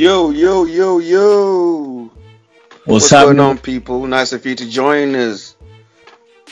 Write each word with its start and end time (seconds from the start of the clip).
Yo, 0.00 0.30
yo, 0.30 0.64
yo, 0.64 0.98
yo. 0.98 2.10
What's, 2.86 2.86
What's 2.86 3.10
going 3.10 3.38
on, 3.38 3.58
people? 3.58 4.06
Nice 4.06 4.32
of 4.32 4.46
you 4.46 4.54
to 4.54 4.66
join 4.66 5.14
us. 5.14 5.56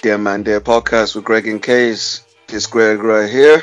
Dear 0.03 0.19
Man 0.19 0.43
Dear 0.43 0.61
podcast 0.61 1.17
with 1.17 1.25
Greg 1.25 1.49
and 1.49 1.63
Case. 1.63 2.27
It's 2.51 2.67
Greg 2.67 3.03
right 3.03 3.27
here. 3.31 3.63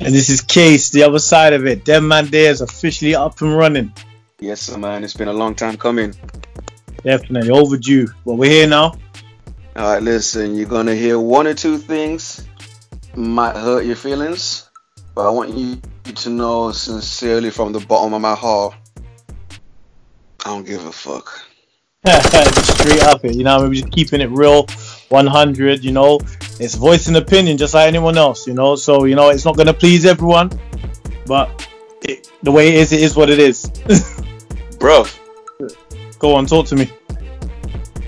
And 0.00 0.14
this 0.14 0.28
is 0.28 0.40
Case, 0.40 0.90
the 0.90 1.02
other 1.02 1.18
side 1.18 1.52
of 1.52 1.66
it. 1.66 1.84
Dem 1.84 2.06
Man 2.06 2.28
Day 2.28 2.46
is 2.46 2.60
officially 2.60 3.16
up 3.16 3.42
and 3.42 3.56
running. 3.56 3.92
Yes, 4.38 4.60
sir, 4.60 4.78
man. 4.78 5.02
It's 5.02 5.14
been 5.14 5.26
a 5.26 5.32
long 5.32 5.56
time 5.56 5.76
coming. 5.76 6.14
Definitely 7.02 7.50
overdue. 7.50 8.06
But 8.24 8.34
we're 8.34 8.52
here 8.52 8.68
now. 8.68 8.94
All 9.74 9.94
right, 9.94 10.00
listen. 10.00 10.54
You're 10.54 10.68
gonna 10.68 10.94
hear 10.94 11.18
one 11.18 11.48
or 11.48 11.54
two 11.54 11.78
things 11.78 12.46
might 13.16 13.56
hurt 13.56 13.84
your 13.84 13.96
feelings, 13.96 14.65
but 15.16 15.26
I 15.26 15.30
want 15.30 15.56
you 15.56 15.80
to 16.04 16.28
know 16.28 16.70
sincerely 16.72 17.48
from 17.50 17.72
the 17.72 17.80
bottom 17.80 18.12
of 18.12 18.20
my 18.20 18.34
heart, 18.34 18.74
I 20.44 20.50
don't 20.50 20.64
give 20.64 20.84
a 20.84 20.92
fuck. 20.92 21.40
straight 22.06 23.02
up 23.02 23.24
it. 23.24 23.34
You 23.34 23.42
know, 23.42 23.62
we're 23.62 23.72
just 23.72 23.90
keeping 23.90 24.20
it 24.20 24.30
real 24.30 24.66
100, 25.08 25.82
you 25.82 25.90
know. 25.90 26.20
It's 26.60 26.74
voice 26.74 27.08
and 27.08 27.16
opinion 27.16 27.56
just 27.56 27.72
like 27.72 27.88
anyone 27.88 28.18
else, 28.18 28.46
you 28.46 28.52
know. 28.52 28.76
So, 28.76 29.04
you 29.04 29.14
know, 29.14 29.30
it's 29.30 29.46
not 29.46 29.56
going 29.56 29.68
to 29.68 29.74
please 29.74 30.04
everyone. 30.04 30.50
But 31.24 31.66
it, 32.02 32.30
the 32.42 32.52
way 32.52 32.68
it 32.68 32.74
is, 32.74 32.92
it 32.92 33.00
is 33.00 33.16
what 33.16 33.30
it 33.30 33.38
is. 33.38 33.64
Bruv, 34.78 35.18
Go 36.18 36.34
on, 36.34 36.44
talk 36.44 36.66
to 36.66 36.76
me. 36.76 36.90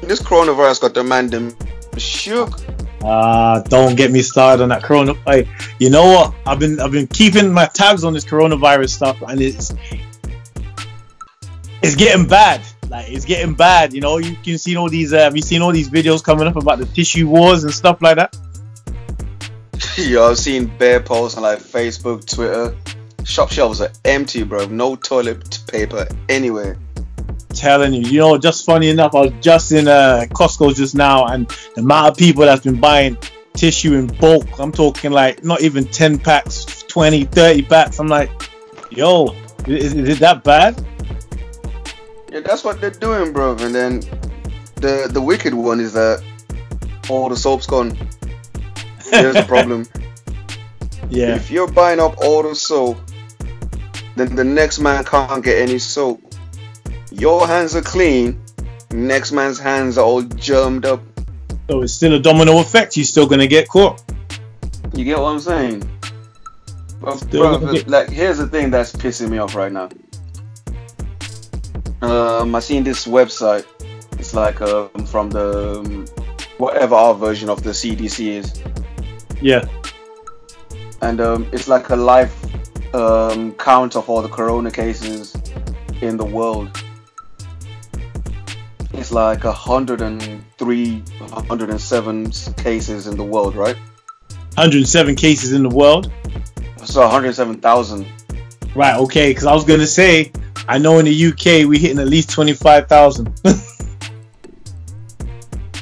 this 0.03 0.21
coronavirus 0.21 0.83
got 0.83 0.95
the 0.95 1.03
man 1.03 1.29
them 1.29 1.57
shook. 1.97 2.61
Ah, 3.03 3.63
don't 3.69 3.95
get 3.95 4.11
me 4.11 4.23
started 4.23 4.63
on 4.63 4.69
that 4.71 4.83
corona. 4.83 5.15
Hey, 5.27 5.49
you 5.79 5.91
know 5.91 6.05
what? 6.05 6.35
I've 6.47 6.59
been 6.59 6.81
I've 6.81 6.93
been 6.93 7.07
keeping 7.07 7.53
my 7.53 7.67
tabs 7.67 8.05
on 8.05 8.13
this 8.13 8.25
coronavirus 8.25 8.91
stuff, 8.91 9.23
and 9.23 9.41
it's 9.41 9.73
it's 11.83 11.95
getting 11.95 12.27
bad. 12.27 12.61
Like 12.89 13.09
it's 13.09 13.25
getting 13.25 13.55
bad. 13.55 13.93
You 13.93 14.01
know, 14.01 14.19
you 14.19 14.35
can 14.37 14.59
see 14.59 14.77
all 14.77 14.89
these. 14.89 15.13
Uh, 15.13 15.19
have 15.19 15.37
you 15.37 15.43
seen 15.43 15.63
all 15.63 15.73
these 15.73 15.91
videos 15.91 16.25
coming 16.25 16.49
up 16.49 16.57
about 16.57 16.79
the 16.79 16.87
tissue 16.87 17.29
wars 17.29 17.65
and 17.65 17.73
stuff 17.73 18.03
like 18.03 18.17
that? 18.17 18.37
Yo, 19.97 20.29
I've 20.29 20.39
seen 20.39 20.67
bare 20.79 21.01
posts 21.01 21.37
on 21.37 21.45
like 21.45 21.61
Facebook, 21.61 22.27
Twitter. 22.27 22.75
Shop 23.25 23.53
shelves 23.53 23.81
are 23.81 23.91
empty, 24.05 24.43
bro. 24.43 24.67
No 24.67 24.97
toilet 24.97 25.61
paper 25.71 26.09
anywhere. 26.29 26.79
Telling 27.59 27.93
you, 27.93 28.03
you 28.03 28.19
know, 28.21 28.39
just 28.39 28.65
funny 28.65 28.89
enough, 28.89 29.15
I 29.17 29.23
was 29.23 29.33
just 29.41 29.73
in 29.73 29.89
uh, 29.89 30.27
Costco 30.31 30.77
just 30.77 30.95
now, 30.95 31.27
and 31.27 31.49
the 31.75 31.81
amount 31.81 32.09
of 32.09 32.17
people 32.17 32.45
that's 32.45 32.63
been 32.63 32.79
buying 32.79 33.19
tissue 33.55 33.95
in 33.95 34.07
bulk. 34.07 34.47
I'm 34.61 34.71
talking 34.71 35.11
like 35.11 35.43
not 35.43 35.61
even 35.63 35.85
10 35.85 36.21
packs, 36.21 36.85
20, 36.85 37.25
30 37.25 37.63
packs. 37.63 37.99
I'm 37.99 38.07
like, 38.07 38.31
yo, 38.91 39.35
is, 39.67 39.95
is 39.95 40.09
it 40.09 40.21
that 40.21 40.45
bad? 40.45 40.81
Yeah, 42.31 42.41
that's 42.41 42.63
what 42.63 42.81
they're 42.81 42.91
doing, 42.91 43.33
bro. 43.33 43.57
And 43.59 43.75
then 43.75 44.01
the 44.77 45.09
the 45.11 45.21
wicked 45.21 45.53
one 45.53 45.81
is 45.81 45.93
that 45.95 46.23
all 47.09 47.29
the 47.29 47.37
soap's 47.37 47.67
gone. 47.67 47.97
Here's 49.11 49.35
the 49.35 49.45
problem. 49.49 49.87
Yeah. 51.11 51.37
If 51.37 51.51
you're 51.51 51.73
buying 51.73 52.01
up 52.01 52.19
all 52.19 52.43
the 52.43 52.55
soap, 52.55 52.99
then 54.15 54.37
the 54.37 54.45
next 54.45 54.79
man 54.79 55.05
can't 55.05 55.43
get 55.43 55.57
any 55.59 55.79
soap. 55.79 56.28
Your 57.19 57.47
hands 57.47 57.75
are 57.77 57.83
clean. 57.83 58.41
Next 58.93 59.33
man's 59.33 59.59
hands 59.59 59.99
are 59.99 60.05
all 60.05 60.23
germed 60.23 60.85
up. 60.87 61.03
So 61.69 61.83
it's 61.83 61.93
still 61.93 62.15
a 62.15 62.19
domino 62.21 62.59
effect. 62.61 62.97
You're 62.97 63.05
still 63.05 63.27
gonna 63.27 63.47
get 63.47 63.69
caught. 63.69 64.03
You 64.95 65.05
get 65.05 65.19
what 65.19 65.29
I'm 65.29 65.41
saying? 65.41 65.83
But, 67.01 67.31
bro, 67.31 67.73
get- 67.73 67.89
like 67.89 68.09
here's 68.09 68.39
the 68.39 68.47
thing 68.47 68.71
that's 68.71 68.93
pissing 68.93 69.29
me 69.31 69.39
off 69.39 69.55
right 69.55 69.71
now. 69.73 69.89
Um, 72.01 72.55
I 72.55 72.61
seen 72.61 72.85
this 72.85 73.07
website. 73.07 73.65
It's 74.19 74.35
like 74.35 74.61
um, 74.61 74.89
from 75.07 75.31
the 75.31 75.81
um, 75.81 76.07
whatever 76.59 76.95
our 76.95 77.15
version 77.15 77.49
of 77.51 77.63
the 77.63 77.71
CDC 77.71 78.27
is, 78.29 78.63
Yeah. 79.41 79.65
and 81.03 81.21
um, 81.21 81.47
it's 81.53 81.69
like 81.69 81.89
a 81.91 81.97
live 81.97 82.33
um, 82.95 83.53
count 83.55 83.95
of 83.97 84.09
all 84.09 84.23
the 84.23 84.29
corona 84.29 84.71
cases 84.71 85.35
in 86.01 86.17
the 86.17 86.25
world. 86.25 86.71
It's 89.09 89.15
like 89.15 89.43
103, 89.43 90.99
107 91.01 92.31
cases 92.31 93.07
in 93.07 93.17
the 93.17 93.25
world, 93.25 93.57
right? 93.57 93.75
107 94.57 95.15
cases 95.15 95.55
in 95.55 95.63
the 95.63 95.71
world. 95.71 96.13
So 96.85 97.01
107,000. 97.01 98.07
Right. 98.75 98.99
Okay. 98.99 99.31
Because 99.31 99.47
I 99.47 99.55
was 99.55 99.65
gonna 99.65 99.87
say, 99.87 100.31
I 100.69 100.77
know 100.77 100.99
in 100.99 101.07
the 101.07 101.27
UK 101.27 101.67
we're 101.67 101.81
hitting 101.81 101.99
at 101.99 102.09
least 102.09 102.29
25,000. 102.29 103.33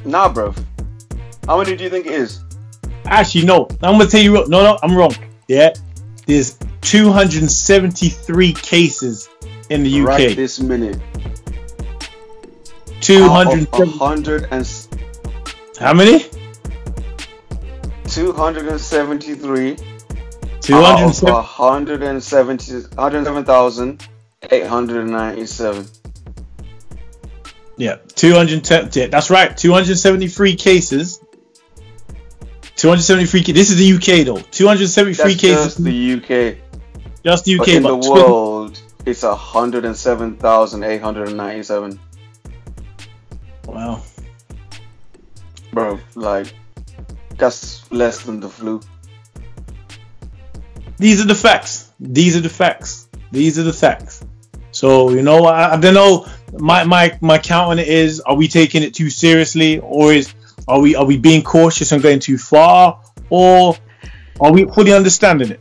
Nah, 0.05 0.33
bro. 0.33 0.55
How 1.49 1.59
many 1.59 1.75
do 1.75 1.83
you 1.83 1.91
think 1.91 2.07
it 2.07 2.13
is? 2.13 2.45
Actually, 3.07 3.47
no. 3.47 3.67
I'm 3.83 3.99
gonna 3.99 4.07
tell 4.07 4.21
you. 4.23 4.35
No, 4.35 4.63
no, 4.63 4.79
I'm 4.85 4.97
wrong. 4.97 5.17
Yeah. 5.49 5.75
There's 6.27 6.57
273 6.83 8.53
cases 8.53 9.29
in 9.69 9.83
the 9.83 10.01
UK. 10.01 10.07
Right 10.07 10.37
this 10.37 10.61
minute. 10.61 11.01
200. 13.07 13.69
100 13.71 14.49
and 14.51 14.67
How 15.79 15.95
many? 15.95 16.27
273 18.09 19.71
out 19.71 19.79
of 21.03 21.15
270. 21.15 21.33
170 21.33 22.73
107,897. 22.97 25.87
Yeah. 27.77 27.97
210. 28.15 28.91
Yeah, 28.93 29.07
that's 29.07 29.31
right. 29.31 29.57
273 29.57 30.57
cases. 30.57 31.21
273. 32.75 33.43
ca- 33.45 33.53
This 33.53 33.71
is 33.71 33.77
the 33.77 33.93
UK 33.93 34.25
though. 34.27 34.41
273 34.51 35.15
That's 35.35 35.41
cases. 35.41 35.65
just 35.65 35.85
the 35.85 36.13
UK. 36.15 36.57
just 37.25 37.45
the 37.45 37.55
UK. 37.55 37.59
But 37.61 37.69
in 37.69 37.83
the 37.85 37.89
but 37.97 38.03
tw- 38.03 38.09
world, 38.11 38.81
it's 39.05 39.23
107,897. 39.23 42.01
Wow. 43.67 44.03
Bro, 45.73 45.99
like, 46.15 46.55
that's 47.37 47.91
less 47.93 48.23
than 48.23 48.41
the 48.41 48.49
flu. 48.49 48.81
these 50.99 51.21
are 51.21 51.27
the 51.27 51.35
facts. 51.35 51.93
These 52.01 52.37
are 52.37 52.41
the 52.41 52.49
facts. 52.49 53.09
These 53.31 53.59
are 53.59 53.63
the 53.63 53.73
facts. 53.73 54.25
So 54.71 55.11
you 55.11 55.23
know, 55.23 55.45
I, 55.45 55.75
I 55.75 55.81
don't 55.81 55.95
know. 55.95 56.27
My 56.53 56.85
my 56.85 57.19
my 57.21 57.39
count 57.39 57.71
on 57.71 57.79
it 57.79 57.89
is: 57.89 58.21
Are 58.21 58.37
we 58.37 58.49
taking 58.49 58.83
it 58.83 58.95
too 58.95 59.11
seriously, 59.11 59.81
or 59.81 60.13
is 60.13 60.33
are 60.69 60.81
we 60.81 60.95
are 60.95 61.05
we 61.05 61.19
being 61.19 61.43
cautious 61.43 61.93
and 61.93 62.03
going 62.03 62.21
too 62.21 62.39
far, 62.39 63.01
or 63.31 63.77
are 64.41 64.53
we 64.53 64.65
fully 64.65 64.93
understanding 64.93 65.51
it? 65.51 65.61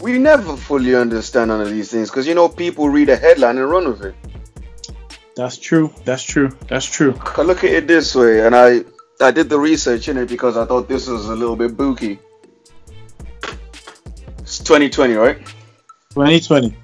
We 0.00 0.18
never 0.18 0.56
fully 0.56 0.94
understand 0.96 1.48
none 1.48 1.60
of 1.60 1.70
these 1.70 1.90
things 1.90 2.10
because, 2.10 2.26
you 2.26 2.34
know, 2.34 2.48
people 2.48 2.88
read 2.88 3.08
a 3.08 3.16
headline 3.16 3.58
and 3.58 3.70
run 3.70 3.86
with 3.86 4.02
it. 4.02 4.14
That's 5.34 5.56
true. 5.56 5.92
That's 6.04 6.22
true. 6.22 6.50
That's 6.68 6.86
true. 6.86 7.18
I 7.36 7.42
look 7.42 7.64
at 7.64 7.70
it 7.70 7.86
this 7.86 8.14
way, 8.14 8.44
and 8.44 8.54
I 8.54 8.84
I 9.20 9.30
did 9.30 9.48
the 9.48 9.58
research 9.58 10.08
in 10.08 10.16
it 10.18 10.28
because 10.28 10.56
I 10.56 10.64
thought 10.66 10.88
this 10.88 11.06
was 11.06 11.26
a 11.26 11.34
little 11.34 11.56
bit 11.56 11.76
booky. 11.76 12.18
It's 14.38 14.58
2020, 14.58 15.14
right? 15.14 15.38
2020. 16.10 16.76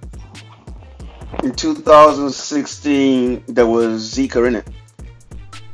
In 1.42 1.52
2016, 1.52 3.44
there 3.48 3.66
was 3.66 4.14
Zika 4.14 4.46
in 4.46 4.56
it. 4.56 4.68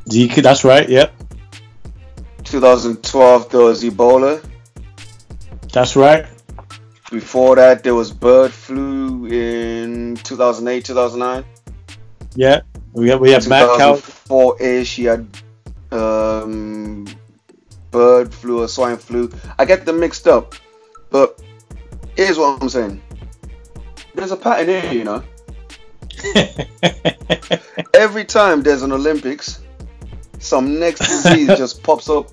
Zika. 0.09 0.43
That's 0.43 0.63
right. 0.63 0.87
Yep. 0.87 1.13
2012, 2.43 3.49
there 3.49 3.61
was 3.61 3.83
Ebola. 3.83 4.43
That's 5.71 5.95
right. 5.95 6.25
Before 7.11 7.55
that, 7.55 7.83
there 7.83 7.95
was 7.95 8.11
bird 8.11 8.51
flu 8.51 9.25
in 9.25 10.15
2008, 10.17 10.85
2009. 10.85 11.45
Yeah. 12.35 12.61
We 12.93 13.09
have 13.09 13.19
we 13.19 13.31
have 13.31 13.47
mad 13.47 13.77
cow. 13.77 13.95
2004-ish, 13.95 14.97
you 14.99 15.09
had 15.09 15.27
um, 15.91 17.05
bird 17.91 18.33
flu 18.33 18.61
or 18.61 18.67
swine 18.67 18.97
flu. 18.97 19.31
I 19.59 19.65
get 19.65 19.85
them 19.85 19.99
mixed 19.99 20.27
up, 20.27 20.55
but 21.09 21.41
here's 22.15 22.37
what 22.37 22.61
I'm 22.61 22.69
saying. 22.69 23.01
There's 24.13 24.31
a 24.31 24.37
pattern 24.37 24.67
here, 24.67 24.93
you 24.93 25.03
know. 25.03 25.23
Every 27.93 28.23
time 28.23 28.63
there's 28.63 28.81
an 28.81 28.91
Olympics, 28.93 29.61
some 30.39 30.79
next 30.79 30.99
disease 30.99 31.47
just 31.57 31.83
pops 31.83 32.09
up. 32.09 32.31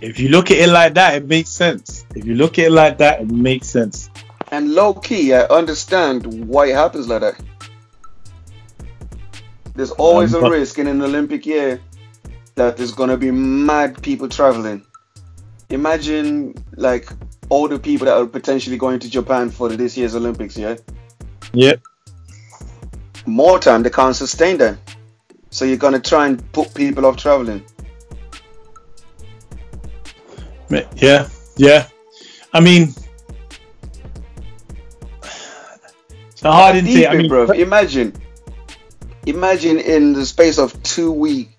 if 0.00 0.20
you 0.20 0.28
look 0.28 0.50
at 0.50 0.58
it 0.58 0.68
like 0.68 0.94
that, 0.94 1.14
it 1.14 1.26
makes 1.26 1.50
sense. 1.50 2.04
If 2.14 2.26
you 2.26 2.34
look 2.34 2.58
at 2.58 2.66
it 2.66 2.72
like 2.72 2.98
that, 2.98 3.22
it 3.22 3.30
makes 3.30 3.68
sense. 3.68 4.10
And 4.50 4.74
low 4.74 4.92
key, 4.92 5.32
I 5.32 5.44
understand 5.44 6.46
why 6.46 6.66
it 6.66 6.74
happens 6.74 7.08
like 7.08 7.22
that. 7.22 7.40
There's 9.74 9.90
always 9.92 10.34
Um, 10.34 10.44
a 10.44 10.50
risk 10.50 10.78
in 10.78 10.86
an 10.86 11.00
Olympic 11.02 11.46
year 11.46 11.80
that 12.54 12.76
there's 12.76 12.92
gonna 12.92 13.16
be 13.16 13.30
mad 13.30 14.02
people 14.02 14.28
traveling. 14.28 14.82
Imagine 15.70 16.54
like 16.76 17.08
all 17.48 17.68
the 17.68 17.78
people 17.78 18.06
that 18.06 18.16
are 18.16 18.26
potentially 18.26 18.76
going 18.76 18.98
to 19.00 19.08
Japan 19.10 19.50
for 19.50 19.68
this 19.70 19.96
year's 19.96 20.14
Olympics, 20.14 20.56
yeah? 20.58 20.76
Yep. 21.54 21.80
More 23.26 23.58
time, 23.58 23.82
they 23.82 23.90
can't 23.90 24.16
sustain 24.16 24.58
that. 24.58 24.76
So 25.50 25.64
you're 25.64 25.76
gonna 25.76 26.00
try 26.00 26.26
and 26.26 26.52
put 26.52 26.74
people 26.74 27.06
off 27.06 27.16
traveling. 27.16 27.62
Yeah, 30.96 31.28
yeah. 31.56 31.86
I 32.52 32.60
mean, 32.60 32.82
it's 35.22 36.42
a 36.42 36.52
hard 36.52 36.76
intake. 36.76 37.08
I 37.08 37.14
mean, 37.16 37.28
bro. 37.28 37.50
Imagine, 37.50 38.14
imagine 39.26 39.78
in 39.78 40.12
the 40.12 40.26
space 40.26 40.58
of 40.58 40.80
two 40.82 41.12
weeks, 41.12 41.52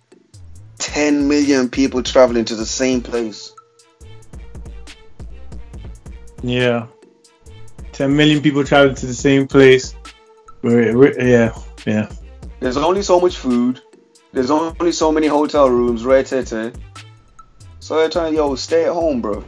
10 0.80 1.27
million 1.27 1.69
people 1.69 2.04
traveling 2.04 2.45
to 2.45 2.56
the 2.56 2.65
same 2.65 3.01
place. 3.01 3.54
yeah. 6.42 6.88
10 7.94 8.15
million 8.15 8.42
people 8.42 8.63
traveling 8.63 8.95
to 8.95 9.06
the 9.06 9.13
same 9.13 9.48
place. 9.48 9.94
Where, 10.62 10.98
where- 10.98 11.21
yeah, 11.27 11.56
yeah. 11.86 12.12
There's 12.60 12.77
only 12.77 13.04
so 13.04 13.19
much 13.19 13.38
food. 13.38 13.81
There's 14.31 14.50
only 14.50 14.92
so 14.92 15.12
many 15.12 15.27
hotel 15.27 15.69
rooms, 15.69 16.04
right? 16.04 16.25
Tete? 16.25 16.74
So 17.80 17.98
they're 17.98 18.09
trying, 18.09 18.33
yo, 18.33 18.56
stay 18.56 18.86
at 18.86 18.94
home, 18.94 19.21
bro. 19.21 19.44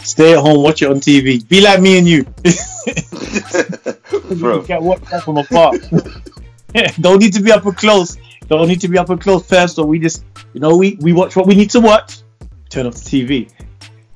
Stay 0.00 0.32
at 0.32 0.38
home, 0.38 0.62
watch 0.62 0.80
it 0.82 0.90
on 0.90 0.96
TV. 0.96 1.46
Be 1.46 1.60
like 1.60 1.80
me 1.82 1.98
and 1.98 2.08
you. 2.08 2.24
bro. 4.40 4.60
You 4.60 4.66
can 4.66 4.82
watch 4.82 5.02
that 5.10 5.22
from 5.24 5.36
afar. 5.38 5.72
Don't 7.00 7.18
need 7.18 7.32
to 7.34 7.42
be 7.42 7.52
up 7.52 7.64
and 7.64 7.76
close. 7.76 8.18
Don't 8.48 8.68
need 8.68 8.80
to 8.80 8.88
be 8.88 8.98
up 8.98 9.08
and 9.10 9.20
close 9.20 9.46
personal. 9.46 9.88
We 9.88 9.98
just, 9.98 10.24
you 10.52 10.60
know, 10.60 10.76
we, 10.76 10.98
we 11.00 11.12
watch 11.12 11.36
what 11.36 11.46
we 11.46 11.54
need 11.54 11.70
to 11.70 11.80
watch. 11.80 12.22
Turn 12.70 12.86
off 12.86 12.94
the 12.94 13.24
TV. 13.24 13.50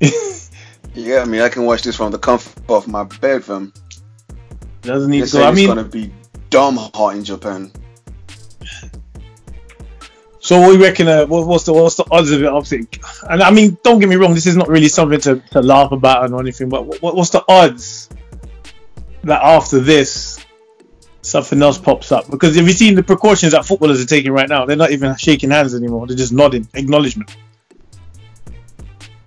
Yeah, 0.96 1.18
I 1.18 1.26
mean, 1.26 1.42
I 1.42 1.50
can 1.50 1.64
watch 1.66 1.82
this 1.82 1.94
from 1.96 2.10
the 2.10 2.18
comfort 2.18 2.58
of 2.70 2.88
my 2.88 3.04
bedroom. 3.04 3.72
Doesn't 4.80 5.10
need 5.10 5.26
to 5.26 5.32
go. 5.32 5.44
I 5.44 5.50
it's 5.52 5.66
gonna 5.66 5.84
be 5.84 6.10
dumb 6.48 6.76
hot 6.76 7.16
in 7.16 7.22
Japan. 7.22 7.70
So 10.40 10.58
what 10.60 10.68
do 10.68 10.78
you 10.78 10.82
reckon? 10.82 11.06
Uh, 11.06 11.26
what, 11.26 11.46
what's 11.46 11.64
the 11.64 11.74
what's 11.74 11.96
the 11.96 12.06
odds 12.10 12.30
of 12.30 12.42
it? 12.42 12.46
Obviously, 12.46 12.88
and 13.28 13.42
I 13.42 13.50
mean, 13.50 13.76
don't 13.82 13.98
get 13.98 14.08
me 14.08 14.16
wrong. 14.16 14.32
This 14.32 14.46
is 14.46 14.56
not 14.56 14.68
really 14.68 14.88
something 14.88 15.20
to, 15.20 15.40
to 15.50 15.60
laugh 15.60 15.92
about 15.92 16.32
or 16.32 16.40
anything. 16.40 16.70
But 16.70 16.86
what, 16.86 17.14
what's 17.14 17.30
the 17.30 17.44
odds 17.46 18.08
that 19.24 19.42
after 19.42 19.80
this, 19.80 20.35
something 21.26 21.60
else 21.60 21.78
pops 21.78 22.12
up? 22.12 22.30
Because 22.30 22.56
have 22.56 22.66
you 22.66 22.72
seen 22.72 22.94
the 22.94 23.02
precautions 23.02 23.52
that 23.52 23.64
footballers 23.64 24.02
are 24.02 24.06
taking 24.06 24.32
right 24.32 24.48
now? 24.48 24.64
They're 24.64 24.76
not 24.76 24.92
even 24.92 25.16
shaking 25.16 25.50
hands 25.50 25.74
anymore. 25.74 26.06
They're 26.06 26.16
just 26.16 26.32
nodding, 26.32 26.68
acknowledgement. 26.74 27.36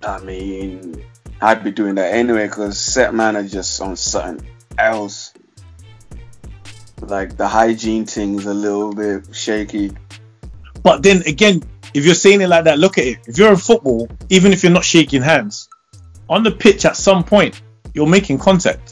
I 0.02 0.18
mean, 0.20 1.04
I'd 1.40 1.62
be 1.62 1.70
doing 1.70 1.94
that 1.96 2.14
anyway 2.14 2.46
because 2.46 2.78
set 2.78 3.14
man 3.14 3.36
are 3.36 3.46
just 3.46 3.80
on 3.80 3.96
something 3.96 4.46
else. 4.78 5.32
Like 7.00 7.36
the 7.36 7.48
hygiene 7.48 8.06
thing's 8.06 8.46
a 8.46 8.54
little 8.54 8.92
bit 8.92 9.34
shaky. 9.34 9.92
But 10.82 11.02
then 11.02 11.22
again, 11.26 11.62
if 11.94 12.04
you're 12.04 12.14
saying 12.14 12.40
it 12.40 12.48
like 12.48 12.64
that, 12.64 12.78
look 12.78 12.98
at 12.98 13.06
it. 13.06 13.18
If 13.26 13.38
you're 13.38 13.50
in 13.50 13.56
football, 13.56 14.08
even 14.28 14.52
if 14.52 14.62
you're 14.62 14.72
not 14.72 14.84
shaking 14.84 15.22
hands, 15.22 15.68
on 16.28 16.42
the 16.42 16.50
pitch 16.50 16.84
at 16.84 16.96
some 16.96 17.24
point, 17.24 17.60
you're 17.94 18.06
making 18.06 18.38
contact. 18.38 18.89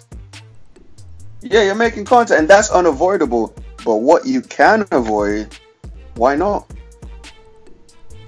Yeah, 1.40 1.62
you're 1.62 1.74
making 1.74 2.04
content, 2.04 2.40
and 2.40 2.48
that's 2.48 2.70
unavoidable. 2.70 3.54
But 3.84 3.96
what 3.96 4.26
you 4.26 4.42
can 4.42 4.86
avoid, 4.90 5.56
why 6.14 6.34
not? 6.36 6.70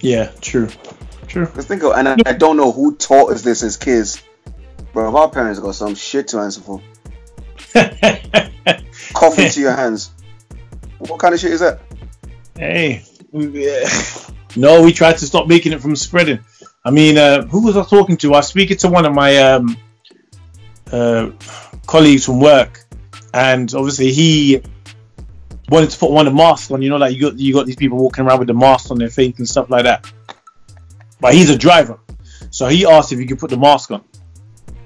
Yeah, 0.01 0.31
true, 0.41 0.69
true. 1.27 1.47
Because 1.47 1.67
think 1.67 1.83
of, 1.83 1.93
and 1.93 2.09
I, 2.09 2.17
I 2.27 2.33
don't 2.33 2.57
know 2.57 2.73
who 2.73 2.97
taught 2.97 3.33
us 3.33 3.43
this 3.43 3.62
as 3.62 3.77
kids, 3.77 4.23
but 4.95 5.12
our 5.12 5.29
parents 5.29 5.61
got 5.61 5.75
some 5.75 5.95
shit 5.95 6.29
to 6.29 6.39
answer 6.39 6.61
for. 6.61 6.81
Cough 9.15 9.39
into 9.39 9.61
your 9.61 9.73
hands. 9.73 10.13
What 10.99 11.19
kind 11.19 11.35
of 11.35 11.41
shit 11.41 11.53
is 11.53 11.61
that? 11.61 11.81
Hey, 12.56 13.05
yeah. 13.33 13.89
no, 14.56 14.83
we 14.83 14.93
tried 14.93 15.19
to 15.19 15.27
stop 15.27 15.49
making 15.49 15.73
it 15.73 15.81
from 15.81 15.97
spreading. 15.97 16.41
I 16.85 16.91
mean, 16.91 17.19
uh, 17.19 17.47
who 17.47 17.65
was 17.65 17.77
I 17.77 17.85
talking 17.85 18.17
to? 18.19 18.35
I 18.35 18.39
was 18.39 18.49
speaking 18.49 18.77
to 18.79 18.89
one 18.89 19.05
of 19.05 19.15
my 19.15 19.37
um, 19.37 19.77
uh, 20.91 21.31
colleagues 21.87 22.25
from 22.25 22.41
work, 22.41 22.80
and 23.35 23.73
obviously 23.75 24.12
he 24.12 24.62
wanted 25.69 25.91
to 25.91 25.99
put 25.99 26.11
one 26.11 26.27
of 26.27 26.32
the 26.32 26.37
masks 26.37 26.71
on. 26.71 26.82
You 26.82 26.91
know, 26.91 26.97
like 26.97 27.15
you 27.15 27.23
got 27.23 27.38
you 27.38 27.55
got 27.55 27.67
these 27.67 27.77
people 27.77 27.99
walking 27.99 28.25
around 28.25 28.38
with 28.38 28.49
the 28.49 28.55
mask 28.55 28.91
on 28.91 28.99
their 28.99 29.11
face 29.11 29.38
and 29.38 29.49
stuff 29.49 29.71
like 29.71 29.85
that. 29.85 30.12
But 31.21 31.35
he's 31.35 31.50
a 31.50 31.59
driver, 31.59 31.99
so 32.50 32.67
he 32.67 32.87
asked 32.87 33.12
if 33.12 33.19
he 33.19 33.27
could 33.27 33.38
put 33.38 33.50
the 33.50 33.59
mask 33.59 33.91
on. 33.91 34.05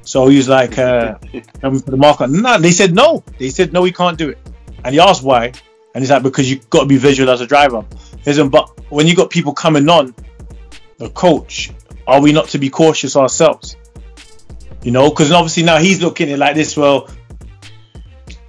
So 0.03 0.29
he 0.29 0.37
was 0.37 0.49
like, 0.49 0.79
uh, 0.79 1.19
"Can 1.61 1.73
we 1.73 1.81
put 1.81 1.87
the 1.87 1.97
mask 1.97 2.21
on?" 2.21 2.43
No, 2.43 2.59
they 2.59 2.73
said 2.73 2.95
no. 2.95 3.25
They 3.39 3.51
said 3.51 3.73
no, 3.73 3.83
we 3.83 3.93
can't 3.93 4.19
do 4.19 4.31
it. 4.31 4.39
And 4.85 4.95
he 4.95 5.01
asked 5.01 5.23
why, 5.23 5.53
and 5.95 6.03
he's 6.03 6.11
like, 6.11 6.23
because 6.23 6.51
you 6.51 6.61
got 6.71 6.81
to 6.81 6.87
be 6.87 6.99
visual 6.99 7.31
as 7.31 7.41
a 7.41 7.47
driver. 7.47 7.85
Isn't 8.27 8.51
but 8.51 8.69
when 8.91 9.07
you 9.07 9.15
got 9.15 9.31
people 9.31 9.55
coming 9.55 9.89
on, 9.89 10.15
the 10.99 11.09
coach, 11.11 11.71
are 12.07 12.21
we 12.21 12.33
not 12.33 12.49
to 12.49 12.59
be 12.59 12.69
cautious 12.69 13.17
ourselves? 13.17 13.77
You 14.83 14.91
know, 14.91 15.09
because 15.09 15.33
obviously 15.33 15.63
now 15.63 15.79
he's 15.79 16.03
looking 16.03 16.29
at 16.29 16.35
it 16.35 16.39
like 16.39 16.55
this. 16.55 16.77
Well, 16.77 17.09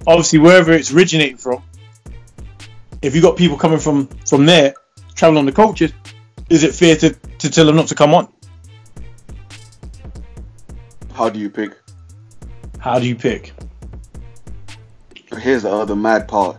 obviously 0.06 0.38
wherever 0.38 0.72
it's 0.72 0.92
originating 0.92 1.36
from, 1.36 1.62
if 3.02 3.14
you've 3.14 3.24
got 3.24 3.36
people 3.36 3.56
coming 3.56 3.78
from 3.78 4.06
from 4.28 4.46
there, 4.46 4.74
traveling 5.14 5.38
on 5.38 5.46
the 5.46 5.52
coaches, 5.52 5.92
is 6.48 6.62
it 6.62 6.74
fair 6.74 6.96
to, 6.96 7.10
to 7.10 7.50
tell 7.50 7.66
them 7.66 7.76
not 7.76 7.88
to 7.88 7.94
come 7.94 8.14
on? 8.14 8.28
How 11.12 11.30
do 11.30 11.38
you 11.38 11.50
pick? 11.50 11.76
How 12.78 12.98
do 12.98 13.06
you 13.06 13.16
pick? 13.16 13.52
Here's 15.38 15.62
the 15.62 15.70
other 15.70 15.96
mad 15.96 16.28
part. 16.28 16.58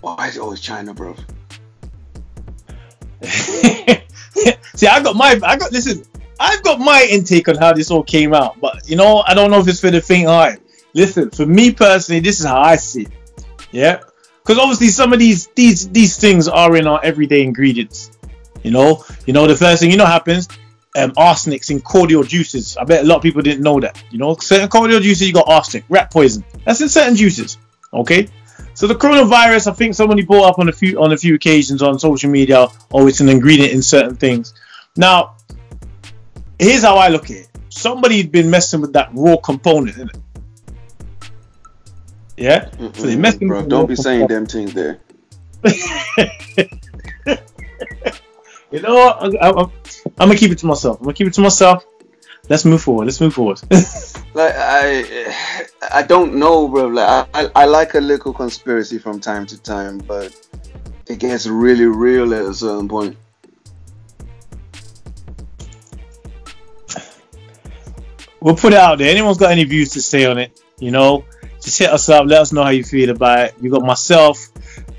Why 0.00 0.28
is 0.28 0.36
it 0.36 0.40
always 0.40 0.60
China, 0.60 0.94
bro? 0.94 1.14
See, 3.22 4.86
I 4.86 5.02
got 5.02 5.14
my, 5.14 5.38
I 5.42 5.56
got 5.56 5.72
listen, 5.72 6.02
I've 6.38 6.62
got 6.62 6.80
my 6.80 7.06
intake 7.10 7.48
on 7.48 7.56
how 7.56 7.74
this 7.74 7.90
all 7.90 8.02
came 8.02 8.32
out, 8.32 8.58
but 8.60 8.88
you 8.88 8.96
know, 8.96 9.22
I 9.26 9.34
don't 9.34 9.50
know 9.50 9.60
if 9.60 9.68
it's 9.68 9.80
for 9.80 9.90
the 9.90 10.00
faint 10.00 10.26
hearted. 10.26 10.62
Listen, 10.94 11.30
for 11.30 11.46
me 11.46 11.72
personally, 11.72 12.20
this 12.20 12.40
is 12.40 12.46
how 12.46 12.60
I 12.60 12.76
see 12.76 13.02
it. 13.02 13.12
Yeah, 13.72 14.00
because 14.42 14.58
obviously 14.58 14.88
some 14.88 15.12
of 15.12 15.18
these 15.18 15.46
these 15.48 15.88
these 15.90 16.16
things 16.16 16.48
are 16.48 16.76
in 16.76 16.86
our 16.86 17.00
everyday 17.04 17.42
ingredients. 17.42 18.10
You 18.62 18.72
know, 18.72 19.04
you 19.26 19.32
know 19.32 19.46
the 19.46 19.56
first 19.56 19.80
thing 19.80 19.90
you 19.90 19.96
know 19.96 20.06
happens. 20.06 20.48
Um, 20.96 21.12
arsenics 21.12 21.70
in 21.70 21.80
cordial 21.80 22.24
juices. 22.24 22.76
I 22.76 22.82
bet 22.82 23.04
a 23.04 23.06
lot 23.06 23.18
of 23.18 23.22
people 23.22 23.42
didn't 23.42 23.62
know 23.62 23.78
that. 23.78 24.02
You 24.10 24.18
know, 24.18 24.34
certain 24.36 24.68
cordial 24.68 24.98
juices 24.98 25.28
you 25.28 25.32
got 25.32 25.48
arsenic, 25.48 25.84
rat 25.88 26.10
poison. 26.10 26.44
That's 26.64 26.80
in 26.80 26.88
certain 26.88 27.14
juices. 27.14 27.58
Okay, 27.94 28.26
so 28.74 28.86
the 28.86 28.94
coronavirus, 28.94 29.70
I 29.70 29.74
think 29.74 29.94
somebody 29.94 30.22
brought 30.22 30.48
up 30.48 30.58
on 30.58 30.68
a 30.68 30.72
few 30.72 31.00
on 31.00 31.12
a 31.12 31.16
few 31.16 31.34
occasions 31.34 31.82
on 31.82 31.98
social 31.98 32.30
media. 32.30 32.68
Oh, 32.92 33.06
it's 33.06 33.20
an 33.20 33.28
ingredient 33.28 33.72
in 33.72 33.82
certain 33.82 34.16
things. 34.16 34.54
Now, 34.96 35.36
here's 36.58 36.82
how 36.82 36.96
I 36.96 37.08
look 37.08 37.24
at 37.24 37.36
it. 37.36 37.48
Somebody'd 37.68 38.32
been 38.32 38.50
messing 38.50 38.80
with 38.80 38.92
that 38.94 39.10
raw 39.12 39.36
component 39.36 39.96
in 39.98 40.08
it. 40.08 40.16
Yeah. 42.40 42.70
So 42.70 42.88
they 42.88 43.16
messing 43.16 43.48
bro, 43.48 43.66
don't 43.66 43.86
be 43.86 43.94
saying 43.94 44.26
them 44.26 44.46
things 44.46 44.72
there. 44.72 44.98
You 48.70 48.80
know 48.80 48.94
what? 48.94 49.42
I, 49.42 49.50
I, 49.50 49.62
I'm 50.20 50.28
gonna 50.28 50.36
keep 50.36 50.52
it 50.52 50.58
to 50.58 50.66
myself. 50.66 50.98
I'm 50.98 51.04
gonna 51.04 51.14
keep 51.14 51.26
it 51.26 51.34
to 51.34 51.40
myself. 51.40 51.84
Let's 52.48 52.64
move 52.64 52.80
forward. 52.80 53.06
Let's 53.06 53.20
move 53.20 53.34
forward. 53.34 53.60
Like 54.32 54.54
I, 54.56 55.34
I 55.90 56.02
don't 56.02 56.36
know, 56.36 56.68
bro. 56.68 56.86
Like 56.86 57.08
I, 57.34 57.42
I, 57.42 57.50
I 57.56 57.64
like 57.64 57.94
a 57.94 58.00
little 58.00 58.32
conspiracy 58.32 58.96
from 58.96 59.18
time 59.18 59.44
to 59.46 59.60
time, 59.60 59.98
but 59.98 60.32
it 61.08 61.18
gets 61.18 61.48
really 61.48 61.86
real 61.86 62.32
at 62.32 62.42
a 62.42 62.54
certain 62.54 62.88
point. 62.88 63.16
we'll 68.40 68.54
put 68.54 68.72
it 68.72 68.78
out 68.78 68.98
there. 68.98 69.10
Anyone's 69.10 69.38
got 69.38 69.50
any 69.50 69.64
views 69.64 69.90
to 69.90 70.02
say 70.02 70.26
on 70.26 70.38
it? 70.38 70.60
You 70.78 70.92
know, 70.92 71.24
just 71.60 71.78
hit 71.78 71.90
us 71.90 72.08
up. 72.08 72.26
Let 72.26 72.40
us 72.40 72.52
know 72.52 72.62
how 72.62 72.70
you 72.70 72.84
feel 72.84 73.10
about 73.10 73.46
it. 73.46 73.54
You 73.60 73.70
got 73.70 73.82
myself, 73.82 74.38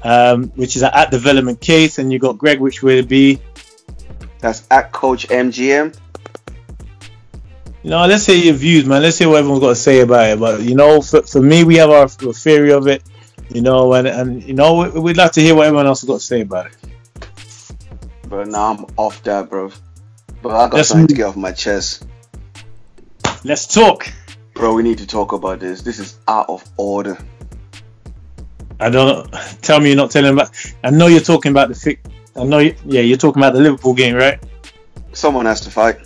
um, 0.03 0.50
which 0.50 0.75
is 0.75 0.84
at 0.84 1.12
development 1.12 1.62
case, 1.62 2.00
and 2.00 2.12
you 2.12 2.20
got 2.20 2.38
Greg, 2.38 2.60
which 2.60 2.82
to 2.82 3.03
be. 3.03 3.41
That's 4.39 4.68
at 4.72 4.91
Coach 4.91 5.27
MGM. 5.27 5.98
You 7.84 7.89
know, 7.89 8.06
let's 8.06 8.27
hear 8.27 8.36
your 8.36 8.53
views, 8.53 8.86
man. 8.86 9.01
Let's 9.01 9.18
hear 9.18 9.27
what 9.27 9.39
everyone's 9.39 9.62
got 9.62 9.70
to 9.70 9.75
say 9.75 10.01
about 10.01 10.30
it. 10.30 10.39
But 10.39 10.62
you 10.62 10.75
know, 10.75 11.01
for, 11.01 11.24
for 11.24 11.41
me, 11.41 11.63
we 11.63 11.77
have 11.77 11.89
our, 11.89 12.03
our 12.03 12.34
theory 12.34 12.72
of 12.72 12.88
it. 12.88 13.03
You 13.50 13.62
know, 13.62 13.94
and 13.94 14.08
and 14.08 14.44
you 14.44 14.53
know, 14.53 14.75
we- 14.75 15.00
we'd 15.00 15.18
like 15.18 15.32
to 15.34 15.41
hear 15.41 15.56
what 15.56 15.65
everyone 15.65 15.88
else 15.88 16.01
has 16.01 16.08
got 16.08 16.20
to 16.20 16.25
say 16.25 16.41
about 16.41 16.68
it. 16.68 16.77
But 18.27 18.48
now 18.48 18.74
I'm 18.74 18.86
off 18.98 19.22
that, 19.24 19.50
bro. 19.50 19.72
But 20.41 20.50
I 20.51 20.70
got 20.70 20.74
Let's 20.74 20.89
something 20.89 21.08
to 21.08 21.13
get 21.15 21.25
off 21.25 21.36
my 21.36 21.51
chest. 21.51 22.06
Let's 23.44 23.65
talk. 23.68 24.08
Bro, 24.53 24.74
we 24.74 24.84
need 24.84 24.98
to 24.98 25.08
talk 25.08 25.31
about 25.31 25.60
this. 25.60 25.81
This 25.81 26.00
is 26.00 26.20
out 26.27 26.50
of 26.50 26.63
order. 26.77 27.17
I 28.79 28.89
don't 28.89 29.31
tell 29.62 29.79
me 29.79 29.89
you're 29.89 29.96
not 29.96 30.12
telling 30.12 30.34
about. 30.34 30.51
I 30.84 30.89
know 30.89 31.08
you're 31.08 31.22
talking 31.22 31.51
about 31.51 31.70
the 31.70 31.75
fic. 31.75 32.00
I 32.36 32.43
know. 32.43 32.60
You, 32.60 32.75
yeah, 32.86 33.01
you're 33.01 33.17
talking 33.17 33.41
about 33.41 33.53
the 33.53 33.62
Liverpool 33.62 33.93
game, 33.93 34.15
right? 34.15 34.43
Someone 35.13 35.46
has 35.46 35.62
to 35.62 35.70
fight. 35.70 36.00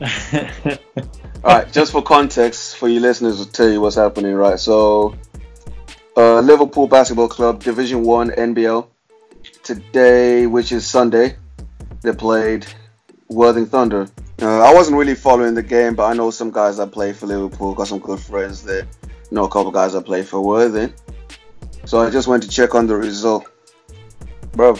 All 1.44 1.56
right, 1.56 1.72
just 1.72 1.90
for 1.90 2.02
context, 2.02 2.76
for 2.76 2.88
you 2.88 3.00
listeners, 3.00 3.44
to 3.44 3.50
tell 3.50 3.68
you 3.68 3.80
what's 3.80 3.96
happening. 3.96 4.34
Right, 4.34 4.58
so 4.58 5.16
uh, 6.16 6.40
Liverpool 6.40 6.86
Basketball 6.86 7.28
Club, 7.28 7.62
Division 7.62 8.02
One 8.02 8.30
NBL. 8.30 8.86
Today, 9.64 10.46
which 10.46 10.70
is 10.70 10.88
Sunday, 10.88 11.36
they 12.02 12.12
played 12.12 12.66
Worthing 13.28 13.66
Thunder. 13.66 14.08
Uh, 14.40 14.60
I 14.60 14.74
wasn't 14.74 14.96
really 14.96 15.14
following 15.14 15.54
the 15.54 15.62
game, 15.62 15.94
but 15.94 16.04
I 16.04 16.14
know 16.14 16.30
some 16.30 16.50
guys 16.50 16.78
that 16.78 16.92
play 16.92 17.12
for 17.12 17.26
Liverpool. 17.26 17.74
Got 17.74 17.88
some 17.88 17.98
good 18.00 18.18
friends 18.18 18.62
there. 18.62 18.88
Know 19.30 19.44
a 19.44 19.48
couple 19.48 19.70
guys 19.70 19.92
that 19.92 20.02
play 20.02 20.22
for 20.22 20.40
Worthing. 20.40 20.92
So 21.84 22.00
I 22.00 22.10
just 22.10 22.28
went 22.28 22.42
to 22.44 22.48
check 22.48 22.74
on 22.74 22.86
the 22.86 22.96
result, 22.96 23.46
bro. 24.52 24.76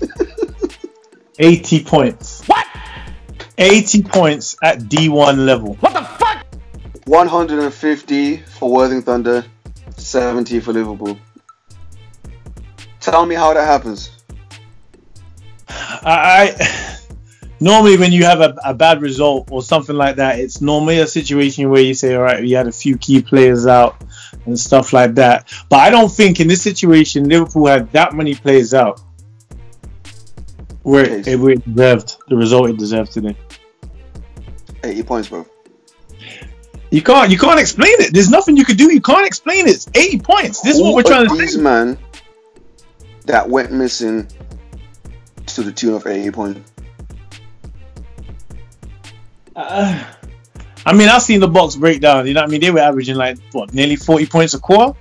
80 1.38 1.84
points. 1.84 2.42
What? 2.46 2.66
80 3.58 4.02
points 4.02 4.56
at 4.62 4.78
D1 4.80 5.44
level. 5.44 5.74
What 5.74 5.94
the 5.94 6.02
fuck? 6.02 6.44
150 7.06 8.36
for 8.36 8.70
Worthing 8.70 9.02
Thunder, 9.02 9.44
70 9.96 10.60
for 10.60 10.72
Liverpool. 10.72 11.18
Tell 13.00 13.26
me 13.26 13.34
how 13.34 13.52
that 13.54 13.66
happens. 13.66 14.10
I, 15.68 16.54
I 16.58 16.98
normally 17.64 17.96
when 17.96 18.12
you 18.12 18.24
have 18.24 18.42
a, 18.42 18.54
a, 18.62 18.74
bad 18.74 19.00
result 19.00 19.48
or 19.50 19.62
something 19.62 19.96
like 19.96 20.16
that, 20.16 20.38
it's 20.38 20.60
normally 20.60 20.98
a 21.00 21.06
situation 21.06 21.70
where 21.70 21.80
you 21.80 21.94
say, 21.94 22.14
all 22.14 22.22
right, 22.22 22.44
you 22.44 22.56
had 22.56 22.68
a 22.68 22.72
few 22.72 22.98
key 22.98 23.22
players 23.22 23.66
out 23.66 24.04
and 24.44 24.58
stuff 24.60 24.92
like 24.92 25.14
that. 25.14 25.50
But 25.70 25.80
I 25.80 25.88
don't 25.88 26.12
think 26.12 26.40
in 26.40 26.46
this 26.46 26.62
situation 26.62 27.26
Liverpool 27.26 27.66
had 27.66 27.90
that 27.92 28.12
many 28.12 28.34
players 28.34 28.74
out 28.74 29.00
where 30.82 31.08
it, 31.08 31.26
it 31.26 31.74
deserved 31.74 32.18
the 32.28 32.36
result 32.36 32.68
it 32.68 32.76
deserved 32.76 33.12
today. 33.12 33.34
80 34.84 35.02
points, 35.04 35.28
bro. 35.30 35.46
You 36.90 37.02
can't 37.02 37.30
you 37.30 37.38
can't 37.38 37.58
explain 37.58 37.94
it. 38.00 38.12
There's 38.12 38.28
nothing 38.28 38.58
you 38.58 38.66
could 38.66 38.76
do. 38.76 38.92
You 38.92 39.00
can't 39.00 39.26
explain 39.26 39.66
it. 39.66 39.70
It's 39.70 39.88
80 39.94 40.18
points. 40.20 40.60
This 40.60 40.76
is 40.76 40.82
what 40.82 40.94
we're 40.94 41.02
trying 41.02 41.28
to 41.28 41.34
these 41.34 41.56
man 41.56 41.98
that 43.24 43.48
went 43.48 43.72
missing 43.72 44.28
to 45.46 45.62
the 45.62 45.72
tune 45.72 45.94
of 45.94 46.06
80 46.06 46.30
points. 46.30 46.73
Uh, 49.54 50.04
I 50.86 50.92
mean, 50.92 51.08
I've 51.08 51.22
seen 51.22 51.40
the 51.40 51.48
box 51.48 51.76
breakdown. 51.76 52.26
You 52.26 52.34
know 52.34 52.42
what 52.42 52.48
I 52.48 52.52
mean? 52.52 52.60
They 52.60 52.70
were 52.70 52.80
averaging 52.80 53.16
like 53.16 53.38
what, 53.52 53.72
nearly 53.72 53.96
40 53.96 54.26
points 54.26 54.52
a 54.54 54.58
quarter. 54.58 54.98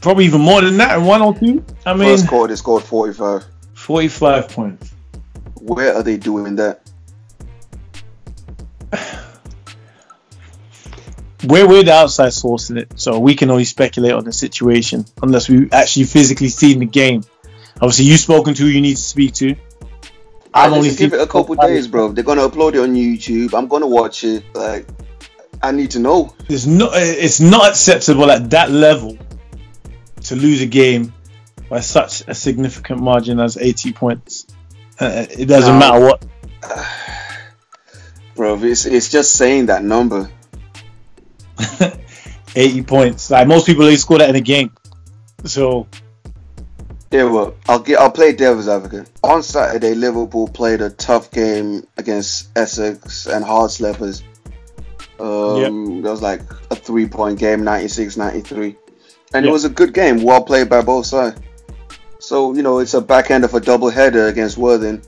Probably 0.00 0.26
even 0.26 0.40
more 0.42 0.60
than 0.60 0.76
that 0.78 0.98
in 0.98 1.04
one 1.04 1.22
or 1.22 1.34
two. 1.34 1.64
I 1.84 1.94
mean, 1.94 2.08
first 2.08 2.28
quarter 2.28 2.52
they 2.52 2.56
scored 2.56 2.82
45. 2.82 3.44
45 3.74 4.48
points. 4.48 4.92
Where 5.60 5.94
are 5.94 6.02
they 6.02 6.16
doing 6.16 6.56
that? 6.56 6.90
we're, 11.46 11.68
we're 11.68 11.82
the 11.82 11.92
outside 11.92 12.28
sourcing 12.28 12.78
it, 12.78 12.98
so 12.98 13.18
we 13.18 13.34
can 13.34 13.50
only 13.50 13.64
speculate 13.64 14.12
on 14.12 14.24
the 14.24 14.32
situation 14.32 15.04
unless 15.22 15.48
we 15.48 15.70
actually 15.70 16.04
physically 16.04 16.48
seen 16.48 16.78
the 16.78 16.86
game. 16.86 17.22
Obviously, 17.76 18.06
you've 18.06 18.20
spoken 18.20 18.54
to 18.54 18.62
who 18.62 18.68
you 18.68 18.80
need 18.80 18.96
to 18.96 19.02
speak 19.02 19.34
to. 19.34 19.54
I'm 20.52 20.72
only 20.72 20.94
give 20.94 21.12
it 21.12 21.20
a 21.20 21.26
couple 21.26 21.54
days, 21.54 21.86
bro. 21.86 22.12
They're 22.12 22.24
gonna 22.24 22.48
upload 22.48 22.74
it 22.74 22.80
on 22.80 22.94
YouTube. 22.94 23.54
I'm 23.54 23.68
gonna 23.68 23.86
watch 23.86 24.24
it. 24.24 24.44
Like, 24.54 24.86
I 25.62 25.70
need 25.70 25.92
to 25.92 25.98
know. 25.98 26.34
It's 26.48 26.66
not. 26.66 26.90
It's 26.94 27.40
not 27.40 27.70
acceptable 27.70 28.30
at 28.30 28.50
that 28.50 28.70
level 28.70 29.16
to 30.24 30.36
lose 30.36 30.60
a 30.60 30.66
game 30.66 31.12
by 31.68 31.80
such 31.80 32.24
a 32.26 32.34
significant 32.34 33.00
margin 33.00 33.38
as 33.38 33.56
80 33.56 33.92
points. 33.92 34.46
Uh, 34.98 35.26
it 35.30 35.46
doesn't 35.46 35.78
matter 35.78 36.04
what. 36.04 36.26
Bro, 38.34 38.62
it's 38.64 38.86
it's 38.86 39.10
just 39.10 39.34
saying 39.34 39.66
that 39.66 39.84
number. 39.84 40.30
80 42.56 42.82
points. 42.82 43.30
Like 43.30 43.46
most 43.46 43.66
people, 43.66 43.84
they 43.84 43.96
score 43.96 44.18
that 44.18 44.30
in 44.30 44.36
a 44.36 44.40
game. 44.40 44.72
So. 45.44 45.86
Yeah, 47.10 47.24
well, 47.24 47.56
I'll 47.68 47.80
get. 47.80 47.98
I'll 47.98 48.12
play 48.12 48.32
devil's 48.32 48.68
advocate. 48.68 49.10
On 49.24 49.42
Saturday, 49.42 49.94
Liverpool 49.94 50.46
played 50.46 50.80
a 50.80 50.90
tough 50.90 51.32
game 51.32 51.84
against 51.96 52.56
Essex 52.56 53.26
and 53.26 53.44
Herts 53.44 53.80
Leopards. 53.80 54.22
Um, 55.18 55.96
yep. 55.96 56.04
That 56.04 56.10
was 56.10 56.22
like 56.22 56.40
a 56.70 56.76
three-point 56.76 57.38
game, 57.38 57.60
96-93. 57.60 58.76
and 59.34 59.44
yep. 59.44 59.44
it 59.44 59.50
was 59.50 59.64
a 59.64 59.68
good 59.68 59.92
game, 59.92 60.22
well 60.22 60.42
played 60.42 60.70
by 60.70 60.82
both 60.82 61.04
sides. 61.04 61.40
So 62.20 62.54
you 62.54 62.62
know, 62.62 62.78
it's 62.78 62.94
a 62.94 63.00
back 63.00 63.30
end 63.30 63.44
of 63.44 63.54
a 63.54 63.60
double 63.60 63.90
header 63.90 64.28
against 64.28 64.56
Worthing. 64.56 65.02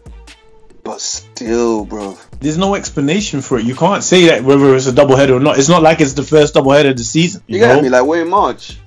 But 0.82 1.00
still, 1.00 1.84
bro. 1.84 2.18
There's 2.40 2.58
no 2.58 2.74
explanation 2.74 3.40
for 3.40 3.56
it. 3.58 3.64
You 3.64 3.76
can't 3.76 4.02
say 4.02 4.26
that 4.26 4.42
whether 4.42 4.74
it's 4.74 4.86
a 4.86 4.92
double 4.92 5.14
header 5.14 5.34
or 5.34 5.40
not. 5.40 5.56
It's 5.56 5.68
not 5.68 5.80
like 5.80 6.00
it's 6.00 6.14
the 6.14 6.24
first 6.24 6.54
double 6.54 6.72
header 6.72 6.90
of 6.90 6.96
the 6.96 7.04
season. 7.04 7.42
You, 7.46 7.58
you 7.58 7.64
get 7.64 7.80
me? 7.80 7.88
Like 7.88 8.04
we're 8.04 8.22
in 8.22 8.28
March. 8.28 8.78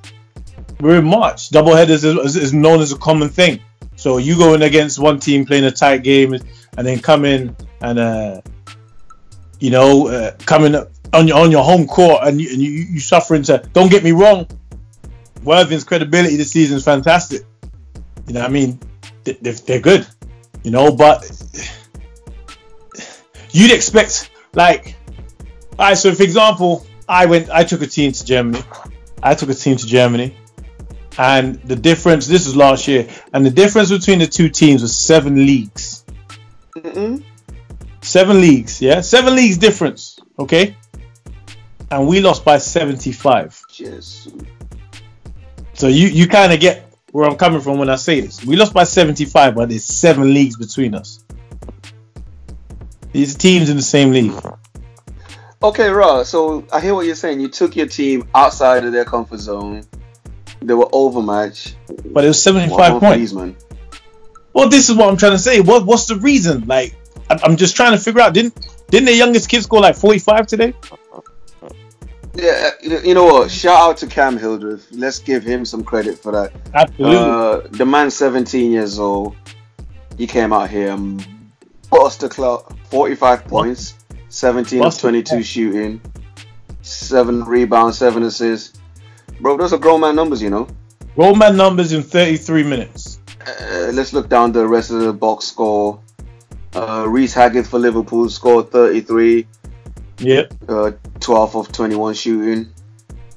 We're 0.79 0.99
in 0.99 1.05
March. 1.05 1.49
Double 1.49 1.75
headers 1.75 2.03
is, 2.03 2.35
is 2.35 2.53
known 2.53 2.81
as 2.81 2.91
a 2.91 2.97
common 2.97 3.29
thing. 3.29 3.61
So 3.95 4.17
you 4.17 4.37
go 4.37 4.53
in 4.53 4.61
against 4.61 4.99
one 4.99 5.19
team 5.19 5.45
playing 5.45 5.63
a 5.63 5.71
tight 5.71 6.03
game, 6.03 6.33
and 6.33 6.87
then 6.87 6.99
come 6.99 7.25
in 7.25 7.55
and 7.81 7.99
uh, 7.99 8.41
you 9.59 9.71
know 9.71 10.07
uh, 10.07 10.31
coming 10.45 10.75
on 11.13 11.27
your 11.27 11.37
on 11.37 11.51
your 11.51 11.63
home 11.63 11.87
court, 11.87 12.21
and 12.23 12.41
you, 12.41 12.49
and 12.51 12.61
you 12.61 12.69
you 12.69 12.99
suffering 12.99 13.43
to. 13.43 13.67
Don't 13.73 13.89
get 13.89 14.03
me 14.03 14.11
wrong, 14.11 14.47
Worthing's 15.43 15.83
credibility 15.83 16.35
this 16.35 16.51
season 16.51 16.77
is 16.77 16.83
fantastic. 16.83 17.43
You 18.27 18.33
know, 18.33 18.41
I 18.41 18.49
mean, 18.49 18.79
they, 19.23 19.33
they're 19.33 19.79
good. 19.79 20.05
You 20.63 20.71
know, 20.71 20.91
but 20.91 21.29
you'd 23.55 23.71
expect 23.71 24.29
like 24.53 24.97
right 25.79 25.93
so 25.93 26.13
for 26.13 26.23
example 26.23 26.85
i 27.07 27.25
went 27.25 27.49
i 27.49 27.63
took 27.63 27.81
a 27.81 27.87
team 27.87 28.11
to 28.11 28.25
germany 28.25 28.61
i 29.23 29.33
took 29.33 29.49
a 29.49 29.53
team 29.53 29.77
to 29.77 29.87
germany 29.87 30.35
and 31.17 31.55
the 31.63 31.75
difference 31.75 32.27
this 32.27 32.45
was 32.45 32.55
last 32.55 32.87
year 32.87 33.07
and 33.33 33.45
the 33.45 33.49
difference 33.49 33.89
between 33.89 34.19
the 34.19 34.27
two 34.27 34.49
teams 34.49 34.81
was 34.81 34.95
seven 34.95 35.35
leagues 35.35 36.03
Mm-mm. 36.75 37.23
seven 38.01 38.41
leagues 38.41 38.81
yeah 38.81 39.01
seven 39.01 39.35
leagues 39.35 39.57
difference 39.57 40.19
okay 40.37 40.75
and 41.91 42.07
we 42.07 42.19
lost 42.19 42.43
by 42.43 42.57
75 42.57 43.61
yes 43.75 44.27
so 45.73 45.87
you 45.87 46.07
you 46.07 46.27
kind 46.27 46.51
of 46.51 46.59
get 46.59 46.91
where 47.11 47.29
i'm 47.29 47.37
coming 47.37 47.61
from 47.61 47.77
when 47.77 47.89
i 47.89 47.95
say 47.95 48.19
this 48.19 48.43
we 48.43 48.55
lost 48.55 48.73
by 48.73 48.83
75 48.83 49.55
but 49.55 49.69
there's 49.69 49.85
seven 49.85 50.33
leagues 50.33 50.57
between 50.57 50.95
us 50.95 51.25
these 53.15 53.33
teams 53.33 53.69
in 53.69 53.77
the 53.77 53.81
same 53.81 54.11
league. 54.11 54.33
Okay, 55.63 55.87
Ross. 55.87 56.27
So 56.27 56.65
I 56.71 56.81
hear 56.81 56.93
what 56.93 57.05
you're 57.05 57.15
saying. 57.15 57.39
You 57.39 57.47
took 57.47 57.77
your 57.77 57.87
team 57.87 58.27
outside 58.35 58.83
of 58.83 58.91
their 58.91 59.05
comfort 59.05 59.39
zone. 59.39 59.85
They 60.61 60.73
were 60.73 60.89
overmatched. 60.91 61.75
But 62.13 62.25
it 62.25 62.29
was 62.29 62.41
75 62.41 62.99
points. 62.99 63.33
man. 63.33 63.55
Well, 64.53 64.69
this 64.69 64.89
is 64.89 64.95
what 64.95 65.09
I'm 65.09 65.17
trying 65.17 65.33
to 65.33 65.39
say. 65.39 65.59
What 65.59 65.85
What's 65.85 66.05
the 66.07 66.15
reason? 66.15 66.65
Like, 66.65 66.95
I'm 67.29 67.57
just 67.57 67.75
trying 67.75 67.91
to 67.91 68.01
figure 68.01 68.21
out. 68.21 68.33
Didn't 68.33 68.67
Didn't 68.89 69.05
the 69.07 69.15
youngest 69.15 69.49
kid 69.49 69.63
score 69.63 69.81
like 69.81 69.95
45 69.95 70.47
today? 70.47 70.73
Yeah, 72.35 72.71
you 72.81 73.13
know 73.13 73.25
what? 73.25 73.49
Shout 73.49 73.79
out 73.79 73.97
to 73.97 74.07
Cam 74.07 74.37
Hildreth. 74.37 74.87
Let's 74.91 75.19
give 75.19 75.43
him 75.43 75.63
some 75.63 75.83
credit 75.83 76.19
for 76.19 76.33
that. 76.33 76.51
Absolutely. 76.73 77.17
Uh, 77.17 77.61
the 77.71 77.85
man's 77.85 78.15
17 78.15 78.71
years 78.71 78.99
old. 78.99 79.35
He 80.17 80.27
came 80.27 80.51
out 80.51 80.69
here 80.69 80.91
and 80.91 81.25
bust 81.89 82.21
the 82.21 82.29
clock. 82.29 82.75
45 82.89 83.45
points, 83.45 83.95
17 84.29 84.83
of 84.83 84.97
22 84.97 85.43
shooting, 85.43 86.01
7 86.81 87.43
rebounds, 87.43 87.97
7 87.97 88.23
assists. 88.23 88.79
Bro, 89.39 89.57
those 89.57 89.73
are 89.73 89.77
grown 89.77 90.01
man 90.01 90.15
numbers, 90.15 90.41
you 90.41 90.49
know. 90.49 90.67
Grown 91.15 91.37
man 91.37 91.57
numbers 91.57 91.93
in 91.93 92.03
33 92.03 92.63
minutes. 92.63 93.19
Uh, 93.45 93.91
let's 93.93 94.13
look 94.13 94.29
down 94.29 94.51
the 94.51 94.67
rest 94.67 94.91
of 94.91 94.99
the 94.99 95.13
box 95.13 95.45
score. 95.45 95.99
Uh, 96.73 97.07
Haggard 97.09 97.67
for 97.67 97.79
Liverpool 97.79 98.29
scored 98.29 98.71
33. 98.71 99.47
Yep. 100.19 100.53
Uh, 100.67 100.91
12 101.19 101.55
of 101.55 101.71
21 101.71 102.13
shooting, 102.13 102.73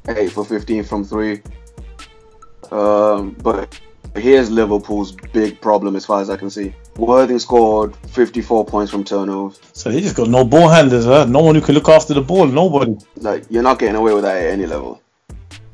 8 0.08 0.30
for 0.30 0.44
15 0.44 0.84
from 0.84 1.04
3. 1.04 1.42
Um, 2.70 3.30
but 3.42 3.80
here's 4.14 4.50
Liverpool's 4.50 5.12
big 5.12 5.60
problem 5.60 5.96
as 5.96 6.04
far 6.06 6.20
as 6.20 6.30
I 6.30 6.36
can 6.36 6.50
see. 6.50 6.74
Worthing 6.96 7.38
scored 7.38 7.94
54 8.08 8.64
points 8.64 8.90
from 8.90 9.04
turnovers. 9.04 9.60
So 9.72 9.90
they 9.90 10.00
just 10.00 10.16
got 10.16 10.28
no 10.28 10.44
ball 10.44 10.68
handlers, 10.68 11.04
huh? 11.04 11.26
No 11.26 11.40
one 11.40 11.54
who 11.54 11.60
can 11.60 11.74
look 11.74 11.88
after 11.88 12.14
the 12.14 12.22
ball. 12.22 12.46
Nobody. 12.46 12.96
Like 13.16 13.44
you're 13.50 13.62
not 13.62 13.78
getting 13.78 13.96
away 13.96 14.14
with 14.14 14.24
that 14.24 14.36
at 14.36 14.50
any 14.50 14.66
level. 14.66 15.00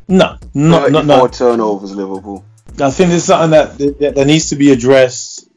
No, 0.08 0.36
no, 0.52 0.86
no, 0.88 1.02
no. 1.02 1.26
turnovers, 1.28 1.94
Liverpool. 1.94 2.44
I 2.80 2.90
think 2.90 3.12
it's 3.12 3.24
something 3.24 3.50
that, 3.50 3.78
that, 3.98 4.14
that 4.16 4.26
needs 4.26 4.50
to 4.50 4.56
be 4.56 4.72
addressed. 4.72 5.48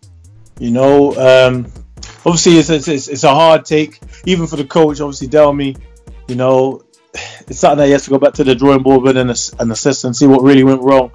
You 0.60 0.72
know, 0.72 1.14
um, 1.16 1.72
obviously 2.26 2.58
it's, 2.58 2.70
it's, 2.70 3.08
it's 3.08 3.24
a 3.24 3.30
hard 3.30 3.66
take, 3.66 4.00
even 4.26 4.48
for 4.48 4.56
the 4.56 4.66
coach. 4.66 5.02
Obviously, 5.02 5.28
Delmy, 5.28 5.78
you 6.28 6.36
know, 6.36 6.84
it's 7.48 7.60
something 7.60 7.80
that 7.80 7.86
he 7.86 7.92
has 7.92 8.06
to 8.06 8.10
go 8.10 8.20
back 8.20 8.34
to 8.36 8.44
the 8.44 8.56
drawing 8.56 8.84
board 8.84 9.02
with 9.02 9.18
and, 9.18 9.30
and 9.60 9.72
assess 9.72 10.04
and 10.04 10.16
see 10.16 10.28
what 10.28 10.44
really 10.44 10.64
went 10.64 10.82
wrong. 10.82 11.12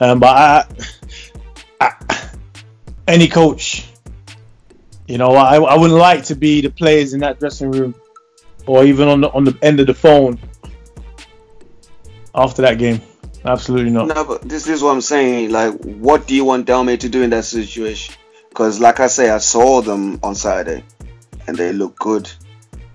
Um, 0.00 0.20
but 0.20 0.36
I, 0.36 0.64
I, 1.80 2.28
any 3.06 3.28
coach, 3.28 3.86
you 5.06 5.18
know, 5.18 5.34
I, 5.34 5.56
I 5.56 5.76
wouldn't 5.78 5.98
like 5.98 6.24
to 6.24 6.34
be 6.34 6.60
the 6.60 6.70
players 6.70 7.14
in 7.14 7.20
that 7.20 7.38
dressing 7.38 7.70
room 7.70 7.94
or 8.66 8.84
even 8.84 9.08
on 9.08 9.20
the 9.20 9.30
on 9.32 9.44
the 9.44 9.56
end 9.62 9.80
of 9.80 9.86
the 9.86 9.94
phone 9.94 10.38
after 12.34 12.62
that 12.62 12.78
game. 12.78 13.00
Absolutely 13.44 13.90
not. 13.90 14.08
No, 14.08 14.24
but 14.24 14.42
this 14.42 14.66
is 14.68 14.82
what 14.82 14.92
I'm 14.92 15.00
saying. 15.00 15.50
Like, 15.50 15.74
what 15.82 16.26
do 16.26 16.34
you 16.34 16.44
want 16.44 16.66
Dalmay 16.66 16.98
to 17.00 17.08
do 17.08 17.22
in 17.22 17.30
that 17.30 17.44
situation? 17.44 18.14
Because, 18.48 18.80
like 18.80 19.00
I 19.00 19.06
say, 19.08 19.30
I 19.30 19.38
saw 19.38 19.82
them 19.82 20.18
on 20.22 20.34
Saturday, 20.34 20.84
and 21.46 21.56
they 21.56 21.72
look 21.72 21.98
good. 21.98 22.30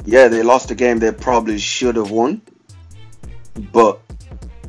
Yeah, 0.05 0.27
they 0.27 0.41
lost 0.41 0.69
the 0.69 0.75
game 0.75 0.99
they 0.99 1.11
probably 1.11 1.59
should 1.59 1.97
have 1.97 2.09
won, 2.09 2.41
but 3.71 3.99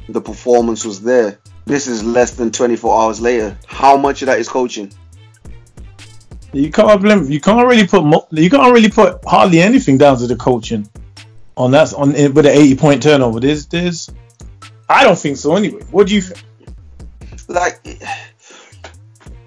the 0.09 0.21
performance 0.21 0.85
was 0.85 1.01
there. 1.01 1.39
This 1.65 1.87
is 1.87 2.03
less 2.03 2.33
than 2.33 2.51
24 2.51 3.01
hours 3.01 3.21
later. 3.21 3.57
How 3.67 3.97
much 3.97 4.23
of 4.23 4.27
that 4.27 4.39
is 4.39 4.49
coaching? 4.49 4.93
You 6.53 6.71
can't 6.71 7.01
blame. 7.01 7.31
You 7.31 7.41
can't 7.41 7.67
really 7.67 7.87
put. 7.87 8.03
You 8.33 8.51
can't 8.51 8.73
really 8.73 8.91
put 8.91 9.25
hardly 9.25 9.61
anything 9.61 9.99
down 9.99 10.19
to 10.19 10.27
the 10.27 10.37
coaching 10.37 10.89
on 11.57 11.71
that 11.71 11.95
on 11.95 12.13
with 12.13 12.39
an 12.39 12.47
80 12.47 12.75
point 12.77 13.03
turnover. 13.03 13.41
There's 13.41 13.67
there's. 13.67 14.11
I 14.91 15.05
don't 15.05 15.19
think 15.19 15.37
so. 15.37 15.55
Anyway, 15.55 15.83
what 15.93 16.09
do 16.09 16.17
you 16.17 16.21
think? 16.21 16.45
Like, 17.47 17.81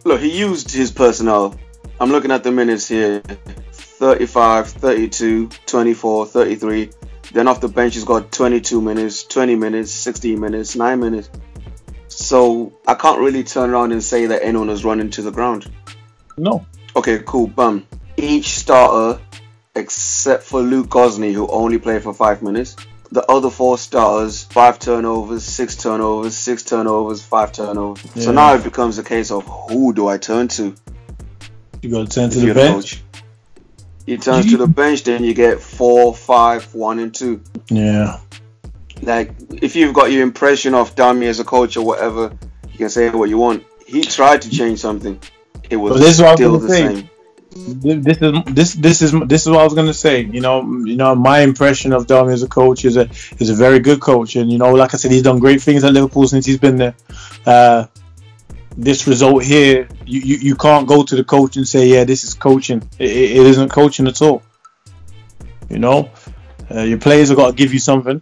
look, 0.06 0.22
he 0.22 0.40
used 0.40 0.72
his 0.72 0.90
personnel. 0.90 1.60
I'm 2.00 2.12
looking 2.12 2.32
at 2.32 2.44
the 2.44 2.52
minutes 2.52 2.88
here 2.88 3.22
35, 3.74 4.70
32, 4.70 5.50
24, 5.66 6.26
33. 6.28 6.90
Then 7.34 7.48
off 7.50 7.60
the 7.60 7.68
bench, 7.68 7.96
he's 7.96 8.06
got 8.06 8.32
22 8.32 8.82
minutes, 8.82 9.24
20 9.24 9.56
minutes, 9.56 9.92
16 9.92 10.40
minutes, 10.40 10.76
9 10.78 11.00
minutes. 11.00 11.30
So 12.08 12.72
I 12.88 12.94
can't 12.94 13.20
really 13.20 13.44
turn 13.44 13.70
around 13.72 13.92
and 13.92 14.02
say 14.02 14.28
that 14.28 14.44
anyone 14.44 14.70
is 14.70 14.86
running 14.86 15.10
to 15.12 15.22
the 15.22 15.32
ground. 15.32 15.70
No. 16.38 16.66
Okay, 16.96 17.22
cool. 17.26 17.48
Bum. 17.48 17.86
Each 18.16 18.60
starter, 18.60 19.22
except 19.76 20.44
for 20.44 20.62
Luke 20.62 20.88
Gosney, 20.88 21.34
who 21.34 21.48
only 21.48 21.80
played 21.80 22.04
for 22.04 22.14
five 22.14 22.42
minutes. 22.42 22.78
The 23.14 23.24
other 23.32 23.52
four 23.52 23.78
starters, 23.78 24.46
five 24.46 24.80
turnovers, 24.80 25.44
six 25.44 25.76
turnovers, 25.76 26.36
six 26.36 26.64
turnovers, 26.64 27.22
five 27.22 27.52
turnovers. 27.52 28.04
Yeah. 28.16 28.24
So 28.24 28.32
now 28.32 28.56
it 28.56 28.64
becomes 28.64 28.98
a 28.98 29.04
case 29.04 29.30
of 29.30 29.46
who 29.70 29.94
do 29.94 30.08
I 30.08 30.18
turn 30.18 30.48
to? 30.48 30.74
You 31.84 31.92
got 31.92 32.10
to 32.10 32.12
turn 32.12 32.32
to 32.32 32.40
the 32.40 32.56
bench. 32.56 32.74
coach? 32.74 33.04
You 34.08 34.18
turn 34.18 34.42
to 34.48 34.58
the 34.58 34.66
bench, 34.66 35.04
then 35.04 35.24
you 35.24 35.36
get 35.36 35.62
four, 35.62 36.16
five, 36.16 36.74
one, 36.74 36.98
and 36.98 37.14
two. 37.14 37.44
Yeah. 37.70 38.20
Like, 39.04 39.36
if 39.62 39.76
you've 39.76 39.94
got 39.94 40.12
your 40.12 40.24
impression 40.24 40.74
of 40.74 40.96
Dami 40.96 41.26
as 41.26 41.40
a 41.40 41.44
coach 41.44 41.78
or 41.78 41.86
whatever, 41.86 42.36
you 42.72 42.78
can 42.80 42.90
say 42.90 43.12
what 43.12 43.30
you 43.30 43.38
want. 43.38 43.64
He 43.86 44.02
tried 44.02 44.42
to 44.42 44.50
change 44.50 44.80
something. 44.80 45.20
It 45.70 45.76
was 45.76 45.94
But 45.94 46.00
this 46.00 46.16
is 46.16 46.22
what 46.22 46.28
I 46.30 46.32
was 46.32 46.40
still 46.40 46.60
the 46.60 46.68
say. 46.68 46.96
same. 46.96 47.10
This 47.56 48.18
is 48.18 48.44
this 48.46 48.74
this 48.74 49.02
is 49.02 49.12
this 49.28 49.44
is 49.44 49.50
what 49.50 49.60
I 49.60 49.64
was 49.64 49.76
gonna 49.76 49.94
say. 49.94 50.24
You 50.24 50.42
know, 50.42 50.62
you 50.86 50.96
know, 50.96 51.14
my 51.14 51.42
impression 51.42 51.94
of 51.94 52.08
Darmy 52.08 52.34
as 52.34 52.42
a 52.42 52.48
coach 52.48 52.84
is 52.84 52.98
a 52.98 53.08
is 53.40 53.50
a 53.50 53.54
very 53.54 53.80
good 53.80 54.00
coach, 54.02 54.36
and 54.36 54.52
you 54.52 54.58
know, 54.58 54.74
like 54.74 54.94
I 54.94 54.98
said, 54.98 55.12
he's 55.12 55.22
done 55.22 55.38
great 55.40 55.62
things 55.62 55.84
at 55.84 55.94
Liverpool 55.94 56.28
since 56.28 56.46
he's 56.46 56.58
been 56.58 56.78
there. 56.78 56.96
Uh, 57.46 57.86
this 58.76 59.06
result 59.06 59.44
here, 59.44 59.88
you, 60.04 60.22
you, 60.22 60.38
you 60.38 60.56
can't 60.56 60.88
go 60.88 61.04
to 61.04 61.16
the 61.16 61.24
coach 61.24 61.58
and 61.58 61.68
say, 61.68 61.88
yeah, 61.88 62.04
this 62.04 62.24
is 62.24 62.34
coaching. 62.34 62.82
It, 62.98 63.10
it 63.10 63.32
it 63.38 63.46
isn't 63.46 63.70
coaching 63.70 64.08
at 64.08 64.20
all. 64.24 64.42
You 65.70 65.78
know, 65.78 66.10
uh, 66.74 66.82
your 66.82 66.98
players 66.98 67.30
have 67.30 67.38
got 67.38 67.52
to 67.52 67.54
give 67.54 67.72
you 67.72 67.80
something, 67.80 68.20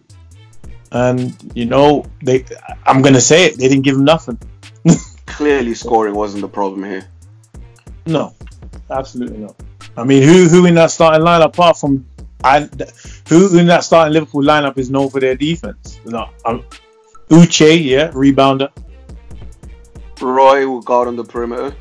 and 0.92 1.36
you 1.56 1.66
know, 1.66 2.06
they. 2.22 2.46
I'm 2.86 3.02
gonna 3.02 3.22
say 3.22 3.46
it. 3.46 3.58
They 3.58 3.70
didn't 3.70 3.84
give 3.84 3.96
him 3.96 4.04
nothing. 4.04 4.38
Clearly, 5.26 5.74
scoring 5.74 6.16
wasn't 6.16 6.42
the 6.42 6.50
problem 6.50 6.84
here. 6.84 7.08
No, 8.06 8.36
absolutely 8.92 9.40
not. 9.40 9.56
I 9.98 10.04
mean, 10.04 10.24
who 10.24 10.48
who 10.48 10.66
in 10.66 10.76
that 10.76 10.92
starting 10.92 11.26
lineup 11.26 11.46
apart 11.46 11.78
from 11.78 12.06
I, 12.44 12.70
who 13.28 13.58
in 13.58 13.68
that 13.68 13.84
starting 13.84 14.14
Liverpool 14.14 14.44
lineup 14.44 14.78
is 14.78 14.90
known 14.90 15.10
for 15.10 15.20
their 15.20 15.36
defense? 15.36 16.00
No, 16.06 16.30
um, 16.46 16.64
Uche, 17.30 17.84
yeah, 17.84 18.12
rebounder. 18.12 18.72
Roy 20.20 20.68
will 20.68 20.82
guard 20.82 21.08
on 21.08 21.16
the 21.16 21.24
perimeter. 21.24 21.76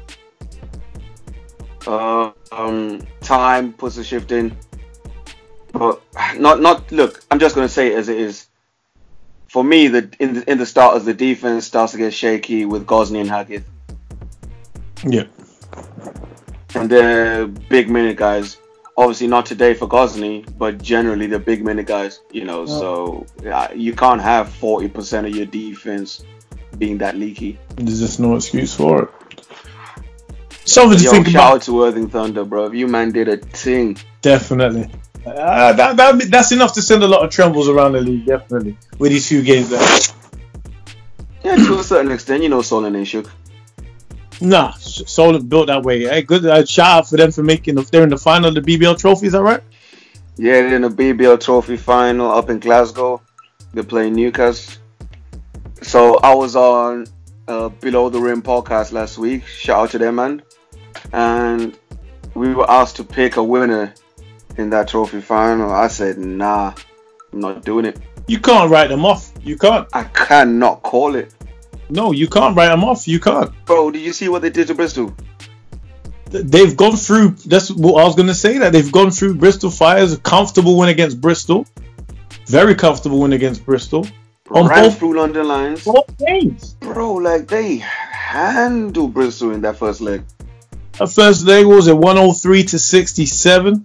Uh, 1.86 2.30
um, 2.52 3.06
time 3.20 3.72
puts 3.72 3.96
a 3.96 4.04
shift 4.04 4.32
in, 4.32 4.56
but 5.72 6.02
not 6.36 6.60
not. 6.60 6.90
Look, 6.92 7.24
I'm 7.30 7.38
just 7.38 7.54
gonna 7.54 7.68
say 7.68 7.88
it 7.88 7.98
as 7.98 8.08
it 8.08 8.18
is. 8.18 8.46
For 9.48 9.64
me, 9.64 9.88
the 9.88 10.10
in 10.20 10.34
the 10.34 10.50
in 10.50 10.58
the 10.58 10.66
starters, 10.66 11.04
the 11.04 11.14
defense 11.14 11.66
starts 11.66 11.92
to 11.92 11.98
get 11.98 12.14
shaky 12.14 12.64
with 12.66 12.86
Gosney 12.86 13.20
and 13.20 13.28
Haggett, 13.28 13.64
Yeah, 15.04 15.24
and 16.74 16.90
the 16.90 17.52
big 17.68 17.90
minute 17.90 18.16
guys. 18.16 18.58
Obviously, 18.96 19.28
not 19.28 19.46
today 19.46 19.72
for 19.72 19.88
Gosney, 19.88 20.46
but 20.58 20.82
generally 20.82 21.26
the 21.26 21.38
big 21.38 21.64
minute 21.64 21.86
guys. 21.86 22.20
You 22.32 22.44
know, 22.44 22.66
so 22.66 23.26
yeah, 23.42 23.72
you 23.72 23.94
can't 23.94 24.20
have 24.20 24.48
40% 24.48 25.26
of 25.26 25.34
your 25.34 25.46
defense 25.46 26.24
being 26.76 26.98
that 26.98 27.16
leaky. 27.16 27.58
there's 27.76 28.00
just 28.00 28.20
no 28.20 28.36
excuse 28.36 28.74
for 28.74 29.04
it. 29.04 29.10
Something 30.64 30.98
to 30.98 31.04
Yo, 31.04 31.10
think 31.10 31.26
shout 31.26 31.34
about. 31.34 31.54
out 31.54 31.62
to 31.62 31.72
Worthing 31.72 32.08
Thunder, 32.08 32.44
bro. 32.44 32.70
You 32.72 32.86
man 32.86 33.10
did 33.12 33.28
a 33.28 33.38
thing. 33.38 33.96
Definitely. 34.20 34.90
Uh, 35.26 35.72
that, 35.72 35.96
that, 35.96 36.30
that's 36.30 36.52
enough 36.52 36.74
to 36.74 36.82
send 36.82 37.02
a 37.02 37.08
lot 37.08 37.24
of 37.24 37.30
trembles 37.30 37.68
around 37.68 37.92
the 37.92 38.00
league, 38.00 38.24
definitely, 38.26 38.76
with 38.98 39.12
these 39.12 39.28
few 39.28 39.42
games 39.42 39.68
there. 39.70 39.80
Yeah, 41.42 41.56
to 41.56 41.78
a 41.78 41.84
certain 41.84 42.12
extent, 42.12 42.42
you 42.42 42.48
know 42.48 42.62
Solon 42.62 42.94
ain't 42.96 43.08
shook. 43.08 43.30
Nah, 44.40 44.72
Solid 44.72 45.48
built 45.48 45.66
that 45.66 45.82
way. 45.82 46.04
Hey, 46.04 46.22
good 46.22 46.46
uh, 46.46 46.64
shout 46.64 46.98
out 46.98 47.08
for 47.08 47.16
them 47.16 47.30
for 47.30 47.42
making. 47.42 47.78
If 47.78 47.90
they're 47.90 48.02
in 48.02 48.08
the 48.08 48.18
final 48.18 48.48
of 48.48 48.54
the 48.54 48.62
BBL 48.62 48.98
trophy, 48.98 49.26
is 49.26 49.32
that 49.32 49.42
right? 49.42 49.62
Yeah, 50.36 50.62
they're 50.62 50.76
in 50.76 50.82
the 50.82 50.88
BBL 50.88 51.38
Trophy 51.38 51.76
final 51.76 52.30
up 52.30 52.48
in 52.48 52.60
Glasgow. 52.60 53.20
They're 53.74 53.84
playing 53.84 54.14
Newcastle. 54.14 54.80
So 55.82 56.16
I 56.16 56.34
was 56.34 56.56
on 56.56 57.06
uh, 57.46 57.68
Below 57.68 58.08
the 58.08 58.20
Rim 58.20 58.40
podcast 58.40 58.92
last 58.92 59.18
week. 59.18 59.46
Shout 59.46 59.80
out 59.80 59.90
to 59.90 59.98
them, 59.98 60.14
man. 60.14 60.42
And 61.12 61.78
we 62.34 62.54
were 62.54 62.70
asked 62.70 62.96
to 62.96 63.04
pick 63.04 63.36
a 63.36 63.44
winner 63.44 63.92
in 64.56 64.70
that 64.70 64.88
trophy 64.88 65.20
final. 65.20 65.70
I 65.70 65.88
said, 65.88 66.16
nah, 66.16 66.72
I'm 67.34 67.40
not 67.40 67.62
doing 67.62 67.84
it. 67.84 67.98
You 68.26 68.40
can't 68.40 68.70
write 68.70 68.88
them 68.88 69.04
off. 69.04 69.32
You 69.42 69.58
can't. 69.58 69.86
I 69.92 70.04
cannot 70.04 70.82
call 70.82 71.16
it. 71.16 71.34
No, 71.90 72.12
you 72.12 72.28
can't 72.28 72.56
write 72.56 72.68
them 72.68 72.84
off. 72.84 73.06
You 73.08 73.20
can't. 73.20 73.50
Bro, 73.66 73.90
did 73.92 74.02
you 74.02 74.12
see 74.12 74.28
what 74.28 74.42
they 74.42 74.50
did 74.50 74.68
to 74.68 74.74
Bristol? 74.74 75.14
They've 76.30 76.76
gone 76.76 76.94
through. 76.96 77.30
That's 77.46 77.70
what 77.70 78.00
I 78.00 78.04
was 78.06 78.14
gonna 78.14 78.34
say. 78.34 78.58
That 78.58 78.72
they've 78.72 78.92
gone 78.92 79.10
through 79.10 79.34
Bristol 79.34 79.70
Flyers. 79.70 80.16
Comfortable 80.18 80.78
win 80.78 80.88
against 80.88 81.20
Bristol. 81.20 81.66
Very 82.46 82.74
comfortable 82.76 83.18
win 83.20 83.32
against 83.32 83.64
Bristol. 83.66 84.06
On 84.52 84.66
Ran 84.68 84.84
both- 84.84 84.98
through 84.98 85.16
London 85.16 85.48
lines. 85.48 85.84
Both 85.84 86.16
games. 86.18 86.74
Bro, 86.80 87.14
like 87.14 87.48
they 87.48 87.76
handled 87.76 89.12
Bristol 89.14 89.50
in 89.52 89.60
that 89.62 89.76
first 89.76 90.00
leg. 90.00 90.22
That 90.98 91.08
first 91.10 91.44
leg 91.46 91.66
was 91.66 91.88
at 91.88 91.96
103 91.96 92.62
to 92.64 92.78
67, 92.78 93.84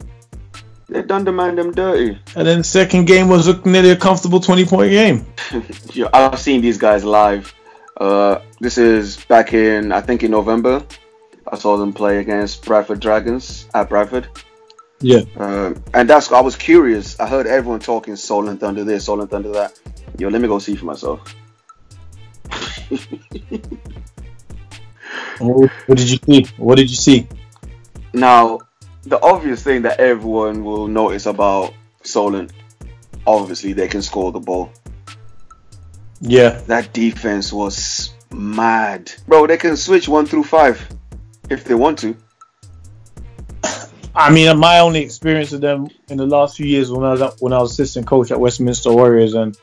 They 0.89 1.01
done 1.01 1.23
the 1.23 1.31
man 1.31 1.55
them 1.55 1.71
dirty. 1.71 2.19
and 2.35 2.47
then 2.47 2.63
second 2.63 3.05
game 3.05 3.27
was 3.29 3.47
a, 3.47 3.59
nearly 3.67 3.89
a 3.91 3.95
comfortable 3.95 4.39
20 4.39 4.65
point 4.65 4.91
game. 4.91 5.25
Yo, 5.93 6.09
I've 6.13 6.39
seen 6.39 6.61
these 6.61 6.77
guys 6.77 7.03
live. 7.03 7.53
Uh, 7.97 8.41
this 8.59 8.77
is 8.77 9.23
back 9.25 9.53
in 9.53 9.91
I 9.91 10.01
think 10.01 10.23
in 10.23 10.31
November. 10.31 10.83
I 11.47 11.57
saw 11.57 11.77
them 11.77 11.93
play 11.93 12.17
against 12.17 12.65
Bradford 12.65 12.99
Dragons 12.99 13.67
at 13.73 13.89
Bradford. 13.89 14.27
Yeah. 14.99 15.21
Um, 15.37 15.83
and 15.93 16.09
that's 16.09 16.31
I 16.31 16.41
was 16.41 16.55
curious. 16.55 17.19
I 17.19 17.27
heard 17.27 17.47
everyone 17.47 17.79
talking 17.79 18.15
Soul 18.15 18.49
and 18.49 18.59
Thunder 18.59 18.83
this, 18.83 19.05
Soul 19.05 19.21
and 19.21 19.29
Thunder 19.29 19.51
that. 19.51 19.79
Yo, 20.17 20.29
let 20.29 20.41
me 20.41 20.47
go 20.47 20.59
see 20.59 20.75
for 20.75 20.85
myself. 20.85 21.35
What 25.39 25.69
did 25.87 26.09
you 26.09 26.17
see? 26.25 26.45
What 26.57 26.75
did 26.75 26.89
you 26.89 26.95
see? 26.95 27.27
Now, 28.13 28.59
the 29.03 29.21
obvious 29.21 29.63
thing 29.63 29.81
that 29.83 29.99
everyone 29.99 30.63
will 30.63 30.87
notice 30.87 31.25
about 31.25 31.73
Solent, 32.03 32.53
obviously 33.27 33.73
they 33.73 33.87
can 33.87 34.01
score 34.01 34.31
the 34.31 34.39
ball. 34.39 34.71
Yeah. 36.25 36.61
That 36.67 36.91
defense 36.91 37.53
was 37.53 38.13
mad. 38.31 39.11
Bro, 39.27 39.47
they 39.47 39.57
can 39.57 39.77
switch 39.77 40.07
one 40.07 40.25
through 40.25 40.43
five 40.43 40.85
if 41.49 41.63
they 41.63 41.75
want 41.75 41.99
to. 41.99 42.15
I 44.15 44.31
mean, 44.31 44.57
my 44.57 44.79
only 44.79 45.01
experience 45.01 45.51
with 45.51 45.61
them 45.61 45.89
in 46.09 46.17
the 46.17 46.25
last 46.25 46.55
few 46.55 46.65
years 46.65 46.89
when 46.89 47.03
I 47.03 47.11
was 47.11 47.41
when 47.41 47.53
I 47.53 47.59
was 47.59 47.71
assistant 47.71 48.07
coach 48.07 48.31
at 48.31 48.39
Westminster 48.39 48.91
Warriors 48.91 49.33
and 49.33 49.57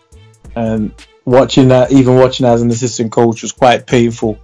and 0.54 0.94
watching 1.24 1.68
that, 1.68 1.90
even 1.90 2.16
watching 2.16 2.46
as 2.46 2.60
an 2.60 2.70
assistant 2.70 3.10
coach 3.10 3.42
was 3.42 3.52
quite 3.52 3.86
painful. 3.86 4.38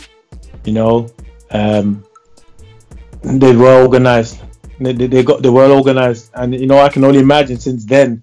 You 0.64 0.72
know, 0.72 1.08
um, 1.50 2.04
they 3.22 3.54
were 3.54 3.82
organized. 3.82 4.40
They, 4.80 4.92
they, 4.92 5.06
they 5.08 5.22
got 5.22 5.42
they 5.42 5.50
were 5.50 5.70
organized, 5.70 6.30
and 6.34 6.58
you 6.58 6.66
know 6.66 6.78
I 6.78 6.88
can 6.88 7.04
only 7.04 7.20
imagine 7.20 7.58
since 7.58 7.84
then. 7.84 8.22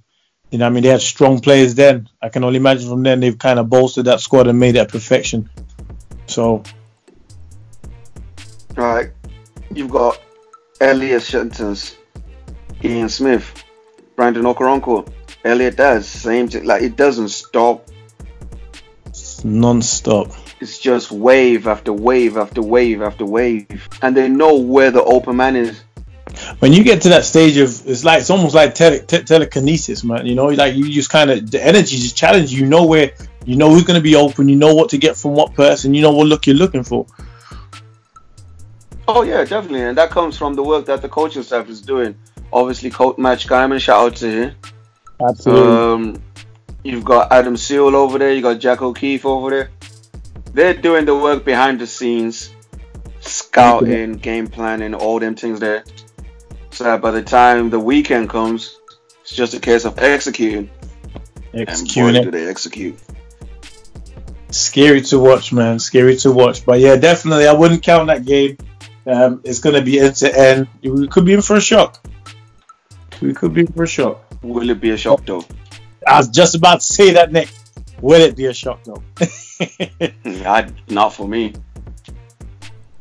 You 0.51 0.59
know, 0.59 0.67
I 0.67 0.69
mean, 0.69 0.83
they 0.83 0.89
had 0.89 1.01
strong 1.01 1.39
players 1.39 1.75
then. 1.75 2.07
I 2.21 2.29
can 2.29 2.43
only 2.43 2.57
imagine 2.57 2.89
from 2.89 3.03
then 3.03 3.19
they've 3.19 3.37
kind 3.37 3.59
of 3.59 3.69
bolstered 3.69 4.05
that 4.05 4.21
squad 4.21 4.47
and 4.47 4.59
made 4.59 4.75
it 4.75 4.89
perfection. 4.89 5.49
So 6.27 6.63
Right. 8.75 9.11
You've 9.73 9.89
got 9.89 10.21
Elias 10.81 11.31
Shentons, 11.31 11.95
Ian 12.83 13.09
Smith, 13.09 13.63
Brandon 14.15 14.43
Okoronkwo. 14.43 15.09
Elliot 15.43 15.77
does 15.77 16.07
same 16.07 16.47
thing. 16.49 16.65
Like 16.65 16.81
it 16.81 16.97
doesn't 16.97 17.29
stop. 17.29 17.87
It's 19.05 19.43
non-stop. 19.43 20.31
It's 20.59 20.79
just 20.79 21.11
wave 21.11 21.67
after 21.67 21.93
wave 21.93 22.37
after 22.37 22.61
wave 22.61 23.01
after 23.01 23.25
wave, 23.25 23.87
and 24.01 24.15
they 24.15 24.27
know 24.27 24.55
where 24.55 24.91
the 24.91 25.03
open 25.03 25.37
man 25.37 25.55
is. 25.55 25.84
When 26.59 26.73
you 26.73 26.83
get 26.83 27.01
to 27.03 27.09
that 27.09 27.23
stage 27.23 27.57
of, 27.57 27.69
it's 27.87 28.03
like 28.03 28.19
it's 28.21 28.29
almost 28.29 28.55
like 28.55 28.73
tele, 28.73 28.99
te- 28.99 29.23
telekinesis, 29.23 30.03
man. 30.03 30.25
You 30.25 30.35
know, 30.35 30.47
like 30.47 30.75
you 30.75 30.91
just 30.91 31.09
kind 31.09 31.29
of 31.29 31.49
the 31.49 31.63
energy 31.63 31.97
just 31.97 32.17
challenge 32.17 32.51
you. 32.51 32.65
Know 32.65 32.85
where, 32.85 33.11
you 33.45 33.55
know 33.55 33.69
who's 33.69 33.83
going 33.83 33.99
to 33.99 34.03
be 34.03 34.15
open. 34.15 34.49
You 34.49 34.55
know 34.55 34.73
what 34.73 34.89
to 34.89 34.97
get 34.97 35.15
from 35.15 35.33
what 35.33 35.53
person. 35.53 35.93
You 35.93 36.01
know 36.01 36.11
what 36.11 36.27
look 36.27 36.47
you're 36.47 36.55
looking 36.55 36.83
for. 36.83 37.05
Oh 39.07 39.21
yeah, 39.21 39.45
definitely, 39.45 39.83
and 39.83 39.97
that 39.97 40.09
comes 40.09 40.35
from 40.35 40.55
the 40.55 40.63
work 40.63 40.85
that 40.87 41.01
the 41.01 41.09
coaching 41.09 41.43
staff 41.43 41.69
is 41.69 41.81
doing. 41.81 42.15
Obviously, 42.51 42.89
Coach 42.89 43.17
Match 43.17 43.47
Guyman, 43.47 43.79
shout 43.79 44.05
out 44.05 44.15
to 44.17 44.29
him. 44.29 44.55
Absolutely. 45.21 45.75
Um, 45.75 46.23
you've 46.83 47.05
got 47.05 47.31
Adam 47.31 47.55
Seal 47.55 47.95
over 47.95 48.17
there. 48.17 48.33
You 48.33 48.41
got 48.41 48.59
Jack 48.59 48.81
O'Keefe 48.81 49.25
over 49.25 49.49
there. 49.49 49.69
They're 50.53 50.73
doing 50.73 51.05
the 51.05 51.15
work 51.15 51.45
behind 51.45 51.79
the 51.79 51.87
scenes, 51.87 52.53
scouting, 53.19 54.13
game 54.13 54.47
planning, 54.47 54.93
all 54.95 55.19
them 55.19 55.35
things 55.35 55.59
there. 55.59 55.83
So 56.75 56.97
by 56.97 57.11
the 57.11 57.23
time 57.23 57.69
the 57.69 57.79
weekend 57.79 58.29
comes, 58.29 58.79
it's 59.21 59.33
just 59.33 59.53
a 59.53 59.61
case 59.61 59.85
of 59.85 59.97
executing. 59.97 60.69
And 61.53 61.65
boy, 61.65 61.71
Executing 61.71 62.23
do 62.23 62.31
they 62.31 62.49
execute. 62.49 62.99
Scary 64.51 64.99
to 65.03 65.17
watch, 65.17 65.53
man. 65.53 65.79
Scary 65.79 66.17
to 66.17 66.33
watch. 66.33 66.65
But 66.65 66.81
yeah, 66.81 66.97
definitely, 66.97 67.47
I 67.47 67.53
wouldn't 67.53 67.81
count 67.81 68.07
that 68.07 68.25
game. 68.25 68.57
Um, 69.05 69.39
it's 69.45 69.59
going 69.59 69.75
to 69.75 69.81
be 69.81 70.01
end 70.01 70.17
to 70.17 70.37
end. 70.37 70.67
We 70.83 71.07
could 71.07 71.23
be 71.23 71.33
in 71.33 71.41
for 71.41 71.55
a 71.55 71.61
shock. 71.61 72.05
We 73.21 73.33
could 73.33 73.53
be 73.53 73.61
in 73.61 73.67
for 73.67 73.83
a 73.83 73.87
shock. 73.87 74.25
Will 74.41 74.69
it 74.69 74.81
be 74.81 74.89
a 74.89 74.97
shock 74.97 75.25
though? 75.25 75.45
I 76.05 76.17
was 76.17 76.27
just 76.27 76.55
about 76.55 76.81
to 76.81 76.85
say 76.85 77.13
that, 77.13 77.31
Nick. 77.31 77.53
Will 78.01 78.19
it 78.21 78.35
be 78.35 78.47
a 78.47 78.53
shock, 78.53 78.83
though? 78.83 79.01
I, 80.45 80.69
not 80.89 81.13
for 81.13 81.25
me. 81.25 81.53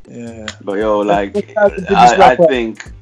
yeah. 0.09 0.47
But 0.61 0.77
yo, 0.79 0.99
like 0.99 1.57
I, 1.57 2.31
I 2.31 2.35
think 2.37 2.94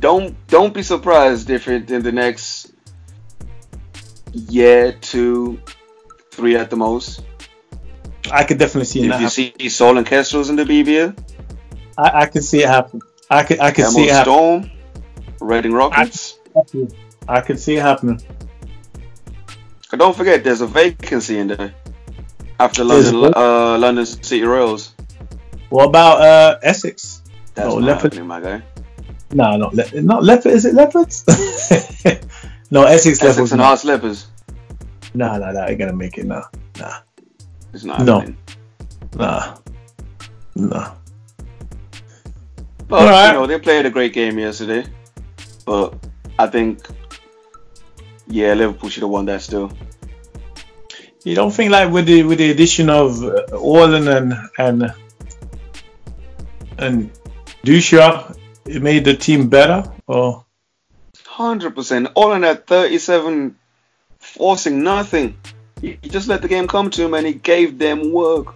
don't 0.00 0.34
don't 0.48 0.74
be 0.74 0.82
surprised 0.82 1.50
if 1.50 1.68
it 1.68 1.90
in 1.90 2.02
the 2.02 2.12
next 2.12 2.72
year, 4.32 4.92
two, 5.00 5.60
three 6.30 6.56
at 6.56 6.70
the 6.70 6.76
most. 6.76 7.22
I 8.32 8.44
could 8.44 8.58
definitely 8.58 8.86
see 8.86 9.02
If 9.02 9.10
that 9.10 9.20
you 9.20 9.26
happen. 9.26 9.58
see 9.60 9.68
Solent 9.68 10.06
Kestrels 10.06 10.48
in 10.50 10.56
the 10.56 10.64
BBL, 10.64 11.16
I, 11.98 12.22
I 12.22 12.26
can 12.26 12.42
see 12.42 12.62
it 12.62 12.68
happen. 12.68 13.00
I 13.30 13.42
could, 13.44 13.60
I 13.60 13.70
could 13.70 13.86
see 13.86 14.04
it 14.08 14.10
happen. 14.12 14.32
Storm, 14.32 14.70
Reading 15.40 15.72
Rockets. 15.72 16.38
I 17.28 17.40
can 17.42 17.56
see 17.58 17.76
it 17.76 17.82
happening. 17.82 18.20
And 19.92 19.98
don't 20.00 20.16
forget, 20.16 20.42
there's 20.42 20.62
a 20.62 20.66
vacancy 20.66 21.38
in 21.38 21.48
there 21.48 21.74
after 22.58 22.82
London, 22.82 23.32
uh, 23.36 23.78
London 23.78 24.06
City 24.06 24.42
Royals. 24.42 24.94
What 25.68 25.86
about 25.86 26.20
uh, 26.20 26.58
Essex? 26.62 27.22
That's 27.54 27.68
Oh, 27.68 27.78
not 27.78 27.86
Leopard. 27.86 28.12
happening, 28.14 28.26
my 28.26 28.40
guy. 28.40 28.62
No, 29.34 29.56
not 29.56 29.74
le- 29.74 30.00
not 30.02 30.22
leopard. 30.24 30.52
Is 30.52 30.64
it 30.64 30.74
leopards? 30.74 31.24
no, 32.70 32.84
Essex 32.84 33.20
Essex 33.20 33.22
leopards. 33.22 33.52
and 33.52 33.58
No, 33.60 33.64
Herts 33.66 33.84
Leopards. 33.84 34.26
no, 35.12 35.36
no, 35.38 35.52
that 35.52 35.68
ain't 35.70 35.78
gonna 35.78 35.92
make 35.92 36.16
it. 36.18 36.24
No, 36.26 36.42
nah, 36.78 36.98
It's 37.72 37.84
not 37.84 38.00
No. 38.02 38.20
happening. 38.20 38.36
nah, 39.16 39.56
nah. 40.54 40.92
But 42.88 43.02
Alright. 43.02 43.32
you 43.34 43.40
know, 43.40 43.46
they 43.46 43.58
played 43.58 43.86
a 43.86 43.90
great 43.90 44.12
game 44.12 44.38
yesterday. 44.38 44.84
But 45.66 45.94
I 46.38 46.46
think, 46.46 46.86
yeah, 48.28 48.52
Liverpool 48.54 48.88
should 48.90 49.02
have 49.02 49.10
won 49.10 49.24
that 49.26 49.40
still. 49.42 49.72
You 51.24 51.34
don't 51.34 51.50
think 51.50 51.70
like 51.72 51.90
with 51.90 52.04
the 52.06 52.22
with 52.22 52.38
the 52.38 52.50
addition 52.50 52.90
of 52.90 53.22
uh, 53.24 53.42
Orlan 53.56 54.06
and 54.08 54.34
and 54.58 54.92
and 56.78 57.10
Dusha, 57.64 58.36
it 58.66 58.82
made 58.82 59.04
the 59.04 59.14
team 59.16 59.48
better? 59.48 59.90
Or 60.06 60.44
Hundred 61.26 61.74
percent. 61.74 62.08
All 62.14 62.32
in 62.32 62.44
at 62.44 62.66
thirty-seven, 62.66 63.56
forcing 64.18 64.84
nothing. 64.84 65.36
He 65.80 65.96
just 66.02 66.28
let 66.28 66.42
the 66.42 66.48
game 66.48 66.68
come 66.68 66.90
to 66.90 67.04
him, 67.04 67.14
and 67.14 67.26
he 67.26 67.34
gave 67.34 67.78
them 67.78 68.12
work. 68.12 68.54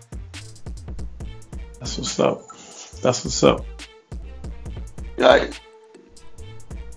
that's 1.80 1.98
what's 1.98 2.20
up. 2.20 2.48
That's 3.02 3.24
what's 3.24 3.42
up. 3.42 3.64
Like, 5.16 5.60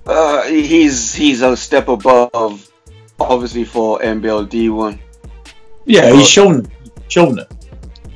uh, 0.06 0.44
he's 0.44 1.14
he's 1.16 1.42
a 1.42 1.58
step 1.58 1.88
above, 1.88 2.72
obviously 3.20 3.64
for 3.64 4.00
NBL 4.00 4.48
D1. 4.50 5.00
Yeah, 5.86 6.12
he's 6.14 6.30
shown. 6.30 6.68
Shown 7.08 7.40
it. 7.40 7.52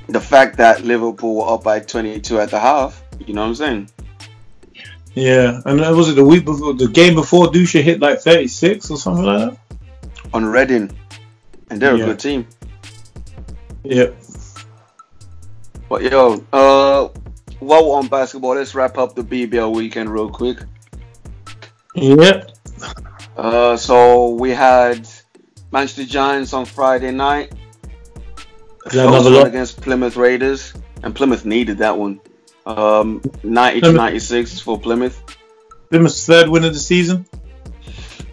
The 0.07 0.21
fact 0.21 0.57
that 0.57 0.83
Liverpool 0.83 1.35
were 1.37 1.53
up 1.55 1.63
by 1.63 1.79
twenty-two 1.79 2.39
at 2.39 2.51
the 2.51 2.59
half, 2.59 3.03
you 3.25 3.33
know 3.33 3.41
what 3.41 3.47
I'm 3.47 3.55
saying? 3.55 3.89
Yeah, 5.15 5.61
and 5.65 5.79
was 5.79 6.09
it 6.09 6.15
the 6.15 6.23
week 6.25 6.43
before 6.43 6.73
the 6.73 6.87
game 6.89 7.15
before 7.15 7.47
Dusha 7.47 7.81
hit 7.81 8.01
like 8.01 8.19
36 8.19 8.91
or 8.91 8.97
something 8.97 9.23
like 9.25 9.49
that? 9.49 9.57
On 10.33 10.45
Reading, 10.45 10.91
and 11.69 11.81
they're 11.81 11.95
Yeah. 11.95 12.03
a 12.03 12.07
good 12.07 12.19
team. 12.19 12.47
Yeah. 13.83 14.07
But 15.87 16.01
yo, 16.03 16.43
uh, 16.51 17.07
while 17.59 17.87
we're 17.89 17.95
on 17.97 18.07
basketball, 18.07 18.55
let's 18.55 18.75
wrap 18.75 18.97
up 18.97 19.15
the 19.15 19.23
BBL 19.23 19.73
weekend 19.73 20.09
real 20.09 20.29
quick. 20.29 20.57
Yeah. 21.95 22.43
Uh, 23.37 23.77
so 23.77 24.29
we 24.29 24.49
had 24.49 25.07
Manchester 25.71 26.05
Giants 26.05 26.51
on 26.51 26.65
Friday 26.65 27.11
night. 27.11 27.53
Another 28.91 29.47
against 29.47 29.81
Plymouth 29.81 30.17
Raiders, 30.17 30.73
and 31.03 31.15
Plymouth 31.15 31.45
needed 31.45 31.77
that 31.77 31.97
one. 31.97 32.19
Um, 32.65 33.21
90 33.43 33.79
to 33.81 33.85
Plymouth- 33.85 33.95
96 33.97 34.59
for 34.59 34.79
Plymouth. 34.79 35.21
Plymouth's 35.89 36.25
third 36.25 36.49
win 36.49 36.63
of 36.63 36.73
the 36.73 36.79
season. 36.79 37.25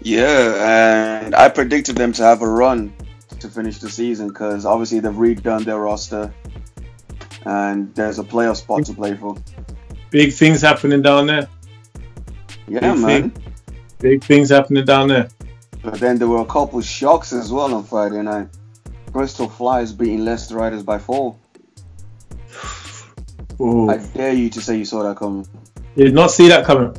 Yeah, 0.01 1.23
and 1.25 1.35
I 1.35 1.49
predicted 1.49 1.97
them 1.97 2.13
to 2.15 2.23
have 2.23 2.43
a 2.43 2.49
run 2.49 2.93
to 3.41 3.49
finish 3.49 3.79
the 3.79 3.91
season 3.91 4.29
because 4.29 4.65
obviously 4.65 5.01
they've 5.01 5.13
redone 5.13 5.65
their 5.65 5.79
roster, 5.79 6.33
and 7.45 7.95
there's 7.95 8.19
a 8.19 8.25
playoff 8.25 8.57
spot 8.57 8.85
to 8.87 8.95
play 8.95 9.15
for. 9.17 9.37
Big 10.11 10.33
things 10.33 10.61
happening 10.63 11.03
down 11.03 11.27
there. 11.27 11.49
Yeah, 12.67 12.93
Big 12.93 13.01
man. 13.03 13.33
Big 14.01 14.25
things 14.25 14.51
happening 14.51 14.85
down 14.85 15.09
there. 15.09 15.29
But 15.83 15.95
then 15.95 16.19
there 16.19 16.29
were 16.29 16.41
a 16.41 16.47
couple 16.47 16.81
shocks 16.81 17.33
as 17.33 17.53
well 17.53 17.75
on 17.75 17.85
Friday 17.85 18.23
night. 18.23 18.49
Bristol 19.13 19.49
Flyers 19.49 19.93
beating 19.93 20.25
Leicester 20.25 20.57
Riders 20.57 20.83
by 20.83 20.99
four. 20.99 21.37
Ooh. 23.63 23.91
I 23.91 23.99
dare 23.99 24.33
you 24.33 24.51
to 24.51 24.61
say 24.61 24.77
you 24.77 24.85
saw 24.85 25.03
that 25.05 25.17
coming. 25.17 25.47
Did 25.97 26.15
not 26.15 26.31
see 26.31 26.49
that 26.49 26.65
coming. 26.65 26.97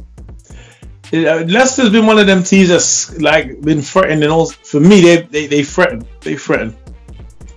Uh, 1.11 1.43
Leicester's 1.45 1.89
been 1.89 2.05
one 2.07 2.17
of 2.17 2.25
them 2.25 2.41
teams 2.41 2.69
that's 2.69 3.15
like 3.19 3.61
been 3.61 3.81
threatened 3.81 4.23
and 4.23 4.31
all. 4.31 4.47
For 4.47 4.79
me, 4.79 5.01
they 5.01 5.21
they, 5.23 5.47
they 5.47 5.63
threaten. 5.63 6.07
They 6.21 6.37
threaten. 6.37 6.75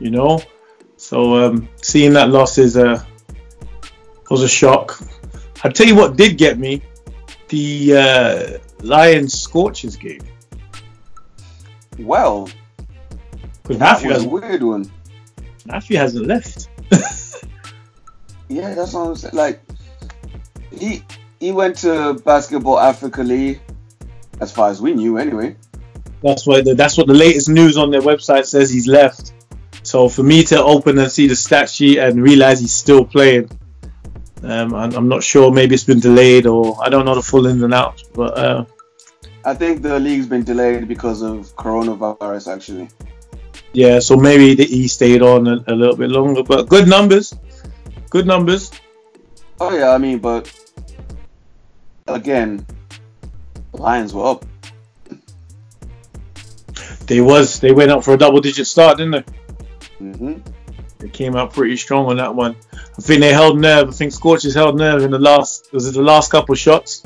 You 0.01 0.11
know. 0.11 0.43
So 0.97 1.37
um, 1.37 1.69
seeing 1.83 2.13
that 2.15 2.31
loss 2.31 2.59
is 2.59 2.77
a 2.77 3.07
was 4.29 4.43
a 4.43 4.49
shock. 4.49 5.01
I 5.63 5.69
tell 5.69 5.87
you 5.87 5.95
what 5.95 6.17
did 6.17 6.37
get 6.37 6.59
me, 6.59 6.83
the 7.49 7.97
uh, 7.97 8.59
Lions 8.83 9.41
Scorchers 9.41 9.97
game. 9.97 10.23
Well, 11.99 12.51
Because 13.63 13.79
that 13.79 14.03
Matthew 14.03 14.09
was 14.11 14.25
a 14.25 14.29
weird 14.29 14.63
one. 14.63 14.91
Matthew 15.65 15.97
hasn't 15.97 16.27
left. 16.27 16.69
Yeah, 18.49 18.75
that's 18.75 18.93
what 18.93 19.09
I'm 19.09 19.17
saying. 19.17 19.35
Like, 19.35 19.61
he 20.73 21.03
he 21.41 21.53
went 21.53 21.77
to 21.79 22.15
Basketball 22.25 22.79
Africa 22.79 23.23
League, 23.23 23.61
as 24.41 24.53
far 24.53 24.71
as 24.71 24.81
we 24.81 24.95
knew, 24.95 25.19
anyway. 25.19 25.57
That's 26.23 26.47
what 26.47 26.65
the, 26.65 26.75
that's 26.75 26.97
what 26.97 27.07
the 27.07 27.15
latest 27.15 27.49
news 27.49 27.77
on 27.77 27.91
their 27.91 28.01
website 28.01 28.47
says. 28.47 28.71
He's 28.71 28.89
left. 28.89 29.33
So 29.83 30.09
for 30.09 30.23
me 30.23 30.43
to 30.45 30.63
open 30.63 30.99
and 30.99 31.11
see 31.11 31.29
the 31.29 31.37
stat 31.37 31.71
sheet 31.71 31.99
and 31.99 32.23
realize 32.23 32.59
he's 32.59 32.75
still 32.75 33.05
playing, 33.05 33.51
um, 34.43 34.75
I'm, 34.75 34.93
I'm 34.95 35.09
not 35.09 35.23
sure. 35.23 35.53
Maybe 35.53 35.75
it's 35.75 35.85
been 35.85 36.01
delayed 36.01 36.47
or 36.47 36.77
I 36.83 36.89
don't 36.89 37.05
know 37.05 37.15
the 37.15 37.23
full 37.23 37.47
ins 37.47 37.63
and 37.63 37.73
outs. 37.75 38.03
But 38.15 38.37
uh, 38.37 38.65
I 39.45 39.55
think 39.55 39.83
the 39.83 40.01
league's 40.01 40.27
been 40.27 40.43
delayed 40.43 40.89
because 40.89 41.23
of 41.23 41.55
coronavirus, 41.57 42.53
actually. 42.53 42.89
yeah, 43.73 44.01
so 44.01 44.17
maybe 44.17 44.55
the, 44.55 44.65
he 44.65 44.89
stayed 44.89 45.23
on 45.23 45.47
a, 45.47 45.63
a 45.69 45.75
little 45.75 45.97
bit 45.97 46.11
longer. 46.11 46.43
But 46.43 46.69
good 46.69 46.89
numbers, 46.89 47.35
good 48.17 48.27
numbers. 48.27 48.71
Oh 49.61 49.77
yeah, 49.77 49.91
I 49.91 49.99
mean, 49.99 50.21
but 50.21 50.43
again, 52.07 52.67
Lions 53.75 54.15
were 54.15 54.27
up. 54.27 54.47
They 57.07 57.21
was 57.21 57.61
they 57.61 57.73
went 57.73 57.91
up 57.91 58.03
for 58.05 58.15
a 58.15 58.17
double 58.17 58.41
digit 58.41 58.67
start, 58.67 58.97
didn't 58.97 59.13
they? 59.13 59.25
hmm 59.99 60.39
They 60.99 61.11
came 61.11 61.37
out 61.37 61.53
pretty 61.53 61.77
strong 61.77 62.07
on 62.07 62.17
that 62.17 62.35
one. 62.35 62.57
I 62.73 63.03
think 63.03 63.21
they 63.21 63.35
held 63.35 63.61
nerve. 63.61 63.89
I 63.89 63.93
think 63.93 64.13
Scorchers 64.13 64.55
held 64.55 64.79
nerve 64.79 65.03
in 65.03 65.11
the 65.11 65.19
last 65.19 65.71
was 65.75 65.87
it 65.87 65.93
the 65.93 66.03
last 66.03 66.31
couple 66.31 66.55
shots? 66.55 67.03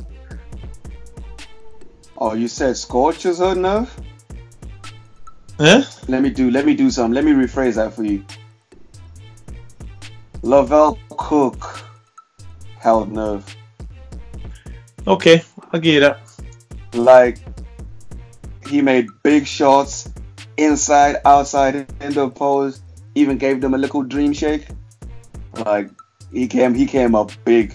Oh, 2.17 2.35
you 2.35 2.47
said 2.47 2.77
Scorchers 2.77 3.39
held 3.39 3.59
nerve? 3.59 3.91
Huh? 5.59 5.83
Let 6.07 6.23
me 6.23 6.31
do. 6.31 6.53
Let 6.53 6.65
me 6.67 6.75
do 6.75 6.89
something. 6.89 7.15
Let 7.15 7.25
me 7.25 7.33
rephrase 7.33 7.75
that 7.75 7.95
for 7.95 8.05
you. 8.05 8.25
Lovell 10.43 10.99
Cook 11.11 11.81
held 12.79 13.13
nerve. 13.13 13.45
Okay, 15.07 15.43
I'll 15.73 15.81
give 15.81 15.95
you 15.95 16.01
that. 16.01 16.21
Like 16.95 17.39
he 18.67 18.81
made 18.83 19.07
big 19.23 19.47
shots 19.47 20.11
inside, 20.57 21.17
outside, 21.25 21.87
in 22.01 22.13
the 22.15 22.29
pose. 22.31 22.81
Even 23.15 23.39
gave 23.39 23.61
them 23.61 23.75
a 23.75 23.79
little 23.79 24.03
dream 24.03 24.33
shake. 24.33 24.67
Like 25.67 25.91
he 26.33 26.47
came, 26.47 26.75
he 26.75 26.87
came 26.87 27.15
up 27.15 27.33
big 27.45 27.75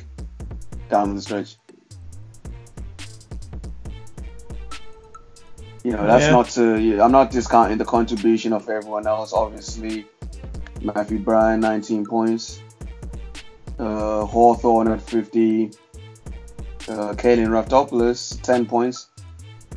down 0.90 1.16
the 1.16 1.22
stretch. 1.22 1.58
You 5.84 5.92
know, 5.92 6.08
that's 6.08 6.26
Yeah. 6.26 6.32
not 6.32 6.50
to. 6.52 7.00
I'm 7.00 7.12
not 7.12 7.30
discounting 7.30 7.78
the 7.78 7.86
contribution 7.86 8.54
of 8.54 8.68
everyone 8.70 9.06
else. 9.06 9.34
Obviously, 9.34 10.08
Matthew 10.86 11.20
Bryan, 11.20 11.60
19 11.60 12.06
points. 12.06 12.62
Uh, 13.80 14.26
Hawthorne 14.26 14.88
at 14.90 15.02
50. 15.02 15.72
Uh, 16.88 17.14
Kalen 17.18 17.48
Raftopoulos, 17.50 18.40
10 18.42 18.66
points. 18.68 19.10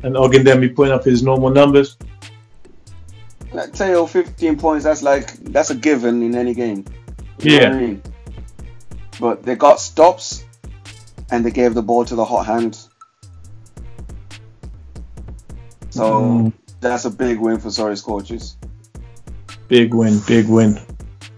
And 0.03 0.15
Ogedengbe 0.15 0.75
putting 0.75 0.93
up 0.93 1.03
his 1.03 1.23
normal 1.23 1.49
numbers. 1.49 1.97
Like 3.51 3.73
Teo, 3.73 4.05
15 4.05 4.57
points. 4.59 4.83
That's 4.85 5.01
like 5.01 5.33
that's 5.45 5.71
a 5.71 5.75
given 5.75 6.21
in 6.21 6.35
any 6.35 6.53
game. 6.53 6.85
You 7.39 7.49
know 7.51 7.55
Yeah. 7.57 7.69
what 7.69 7.75
I 7.77 7.79
mean? 7.81 8.01
But 9.19 9.43
they 9.43 9.55
got 9.55 9.79
stops, 9.79 10.45
and 11.31 11.43
they 11.43 11.49
gave 11.51 11.73
the 11.73 11.81
ball 11.81 12.05
to 12.05 12.15
the 12.15 12.23
hot 12.23 12.45
hand. 12.45 12.77
So 15.89 16.03
Mm, 16.21 16.53
that's 16.79 17.05
a 17.05 17.09
big 17.09 17.39
win 17.39 17.59
for 17.59 17.71
Surrey 17.71 17.97
Scorchers. 17.97 18.55
big 19.67 19.93
win, 19.93 20.19
big 20.27 20.47
win. 20.47 20.79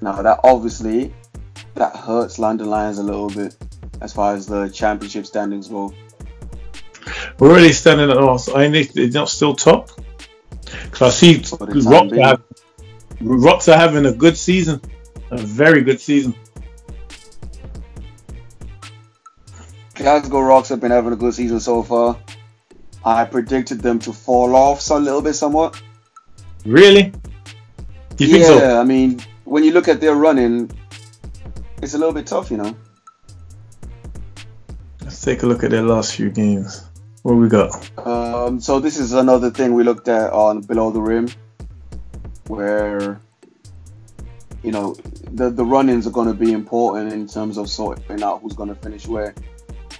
Now 0.01 0.21
that 0.21 0.39
obviously 0.43 1.13
that 1.75 1.95
hurts 1.95 2.39
London 2.39 2.69
Lions 2.69 2.97
a 2.97 3.03
little 3.03 3.29
bit 3.29 3.55
as 4.01 4.11
far 4.11 4.33
as 4.33 4.47
the 4.47 4.67
championship 4.69 5.25
standings 5.25 5.67
go. 5.67 5.93
We're 7.39 7.55
really 7.55 7.71
standing 7.71 8.09
at 8.09 8.17
last. 8.17 8.49
I 8.49 8.69
think 8.69 8.93
they're 8.93 9.09
not 9.09 9.29
still 9.29 9.55
top. 9.55 9.89
Because 10.83 11.01
I 11.01 11.09
see 11.09 11.43
Rocks 11.83 12.13
are, 12.17 12.37
Rocks 13.21 13.69
are 13.69 13.77
having 13.77 14.05
a 14.05 14.11
good 14.11 14.37
season. 14.37 14.81
A 15.29 15.37
very 15.37 15.81
good 15.81 15.99
season. 15.99 16.35
Glasgow 19.95 20.41
Rocks 20.41 20.69
have 20.69 20.79
been 20.79 20.91
having 20.91 21.13
a 21.13 21.15
good 21.15 21.33
season 21.33 21.59
so 21.59 21.83
far. 21.83 22.17
I 23.05 23.25
predicted 23.25 23.81
them 23.81 23.99
to 23.99 24.13
fall 24.13 24.55
off 24.55 24.89
a 24.89 24.95
little 24.95 25.21
bit, 25.21 25.33
somewhat. 25.33 25.81
Really? 26.65 27.13
You 28.17 28.27
yeah, 28.27 28.33
think 28.33 28.45
so? 28.45 28.57
Yeah, 28.59 28.79
I 28.79 28.83
mean, 28.83 29.21
when 29.51 29.65
you 29.65 29.73
look 29.73 29.89
at 29.89 29.99
their 29.99 30.15
running, 30.15 30.71
it's 31.81 31.93
a 31.93 31.97
little 31.97 32.13
bit 32.13 32.25
tough, 32.25 32.49
you 32.49 32.55
know. 32.55 32.73
Let's 35.01 35.21
take 35.21 35.43
a 35.43 35.45
look 35.45 35.65
at 35.65 35.71
their 35.71 35.83
last 35.83 36.15
few 36.15 36.29
games. 36.29 36.85
What 37.23 37.33
we 37.33 37.49
got? 37.49 37.69
Um, 38.07 38.61
so 38.61 38.79
this 38.79 38.97
is 38.97 39.11
another 39.11 39.51
thing 39.51 39.73
we 39.73 39.83
looked 39.83 40.07
at 40.07 40.31
on 40.31 40.61
below 40.61 40.89
the 40.91 41.01
rim, 41.01 41.27
where 42.47 43.19
you 44.63 44.71
know 44.71 44.95
the 45.33 45.49
the 45.49 45.65
run-ins 45.65 46.07
are 46.07 46.11
going 46.11 46.29
to 46.29 46.33
be 46.33 46.53
important 46.53 47.11
in 47.11 47.27
terms 47.27 47.57
of 47.57 47.69
sorting 47.69 48.23
out 48.23 48.41
who's 48.41 48.53
going 48.53 48.69
to 48.69 48.75
finish 48.75 49.05
where. 49.05 49.35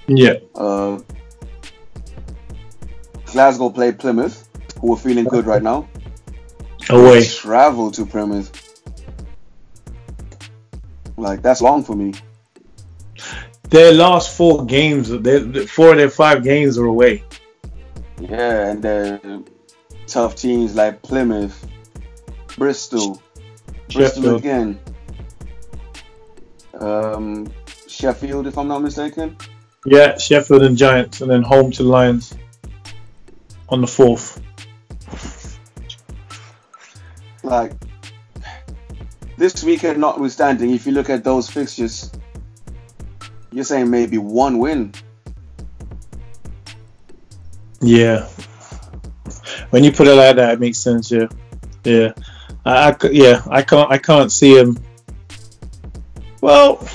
Yeah. 0.08 0.36
Uh, 0.56 1.02
Glasgow 3.26 3.70
played 3.70 4.00
Plymouth, 4.00 4.48
who 4.80 4.94
are 4.94 4.98
feeling 4.98 5.26
good 5.26 5.46
right 5.46 5.62
now. 5.62 5.90
Away. 6.90 7.26
Travel 7.26 7.92
to 7.92 8.06
Plymouth, 8.06 8.61
like 11.22 11.42
that's 11.42 11.62
long 11.62 11.84
for 11.84 11.96
me. 11.96 12.14
Their 13.70 13.94
last 13.94 14.36
four 14.36 14.66
games, 14.66 15.10
their, 15.10 15.40
four 15.68 15.92
of 15.92 15.98
their 15.98 16.10
five 16.10 16.44
games 16.44 16.78
are 16.78 16.86
away. 16.86 17.24
Yeah, 18.20 18.72
and 18.72 18.84
then 18.84 19.46
tough 20.08 20.36
teams 20.36 20.76
like 20.76 21.02
Plymouth, 21.02 21.68
Bristol, 22.58 23.22
Bristol 23.94 24.24
Sheffield. 24.24 24.40
again, 24.40 24.80
um, 26.80 27.48
Sheffield, 27.88 28.48
if 28.48 28.58
I'm 28.58 28.68
not 28.68 28.80
mistaken. 28.80 29.38
Yeah, 29.86 30.18
Sheffield 30.18 30.64
and 30.64 30.78
Giants, 30.78 31.22
and 31.22 31.32
then 31.32 31.42
home 31.42 31.72
to 31.72 31.84
Lions 31.84 32.36
on 33.70 33.80
the 33.82 33.88
fourth. 33.88 34.42
Like 37.44 37.74
this 39.42 39.64
weekend, 39.64 40.00
notwithstanding, 40.00 40.70
if 40.70 40.86
you 40.86 40.92
look 40.92 41.10
at 41.10 41.24
those 41.24 41.50
fixtures, 41.50 42.12
you're 43.52 43.66
saying 43.66 43.90
maybe 43.90 44.20
one 44.20 44.60
win. 44.60 44.94
Yeah. 47.82 48.28
When 49.72 49.84
you 49.84 49.92
put 49.92 50.08
it 50.08 50.14
like 50.14 50.36
that, 50.36 50.54
it 50.54 50.60
makes 50.60 50.78
sense. 50.78 51.10
Yeah. 51.10 51.26
Yeah. 51.84 52.14
I, 52.64 52.92
I 52.92 52.96
yeah. 53.12 53.42
I 53.50 53.64
can't. 53.64 53.92
I 53.92 53.98
can't 53.98 54.32
see 54.32 54.56
him. 54.56 54.78
Well, 56.42 56.88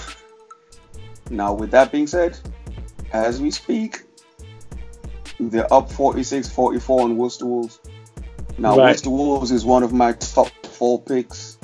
Now, 1.31 1.53
with 1.53 1.73
that 1.73 1.91
being 1.91 2.07
said, 2.07 2.39
as 3.13 3.41
we 3.41 3.51
speak, 3.51 4.03
they're 5.41 5.73
up 5.75 5.91
46 5.91 6.49
44 6.49 7.01
on 7.03 7.17
Worcester 7.17 7.47
Wolves. 7.47 7.81
Now, 8.57 8.77
Right. 8.77 8.91
Worcester 8.91 9.11
Wolves 9.11 9.51
is 9.51 9.65
one 9.65 9.83
of 9.83 9.93
my 9.93 10.13
top 10.13 10.53
four 10.65 11.03
picks. 11.03 11.56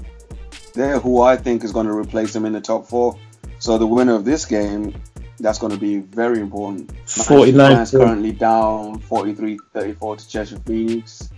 They're 0.74 0.98
who 0.98 1.20
I 1.20 1.36
think 1.36 1.64
is 1.64 1.72
going 1.72 1.86
to 1.86 1.92
replace 1.92 2.32
them 2.32 2.44
in 2.44 2.52
the 2.52 2.60
top 2.60 2.86
four. 2.86 3.18
So, 3.58 3.78
the 3.78 3.86
winner 3.86 4.14
of 4.14 4.24
this 4.24 4.44
game, 4.44 4.94
that's 5.38 5.58
going 5.58 5.72
to 5.72 5.78
be 5.78 5.98
very 5.98 6.40
important. 6.40 6.90
forty 7.06 7.52
Manchester 7.52 7.54
nine. 7.54 7.70
Giants 7.70 7.90
currently 7.90 8.32
down 8.32 8.98
43 9.00 9.58
34 9.72 10.16
to 10.16 10.28
Cheshire 10.28 10.58
Phoenix. 10.66 11.30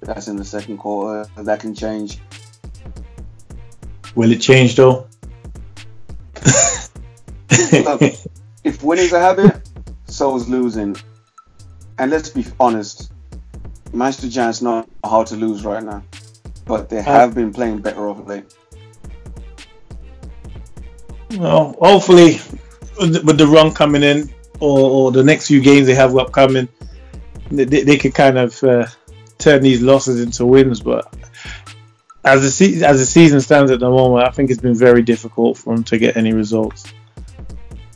That's 0.00 0.28
in 0.28 0.36
the 0.36 0.44
second 0.44 0.78
quarter. 0.78 1.28
That 1.36 1.60
can 1.60 1.74
change. 1.74 2.18
Will 4.14 4.32
it 4.32 4.40
change 4.40 4.76
though? 4.76 5.06
Look, 7.72 8.02
if 8.64 8.82
winning's 8.82 9.12
a 9.12 9.20
habit, 9.20 9.68
so 10.06 10.36
is 10.36 10.48
losing. 10.48 10.96
And 11.98 12.10
let's 12.10 12.30
be 12.30 12.44
honest, 12.58 13.12
Manchester 13.92 14.28
Giants 14.28 14.62
know 14.62 14.86
how 15.04 15.24
to 15.24 15.36
lose 15.36 15.64
right 15.64 15.82
now, 15.82 16.02
but 16.64 16.88
they 16.88 16.98
uh, 16.98 17.02
have 17.02 17.34
been 17.34 17.52
playing 17.52 17.78
better 17.78 18.08
of 18.08 18.26
late. 18.26 18.54
Well, 21.38 21.76
hopefully, 21.80 22.40
with 22.98 23.38
the, 23.38 23.46
run 23.46 23.72
coming 23.72 24.02
in, 24.02 24.32
or, 24.60 24.78
or 24.78 25.12
the 25.12 25.24
next 25.24 25.46
few 25.46 25.60
games 25.60 25.86
they 25.86 25.94
have 25.94 26.16
upcoming, 26.16 26.68
they, 27.50 27.64
they, 27.64 27.96
kind 27.96 28.38
of 28.38 28.62
uh, 28.62 28.86
turn 29.38 29.62
these 29.62 29.80
losses 29.80 30.20
into 30.20 30.46
wins. 30.46 30.80
But 30.80 31.12
as 32.24 32.42
the 32.42 32.50
se- 32.50 32.84
as 32.84 32.98
the 32.98 33.06
season 33.06 33.40
stands 33.40 33.70
at 33.70 33.80
the 33.80 33.90
moment, 33.90 34.26
I 34.26 34.30
think 34.30 34.50
it's 34.50 34.60
been 34.60 34.76
very 34.76 35.02
difficult 35.02 35.58
for 35.58 35.74
them 35.74 35.84
to 35.84 35.98
get 35.98 36.16
any 36.16 36.32
results. 36.32 36.92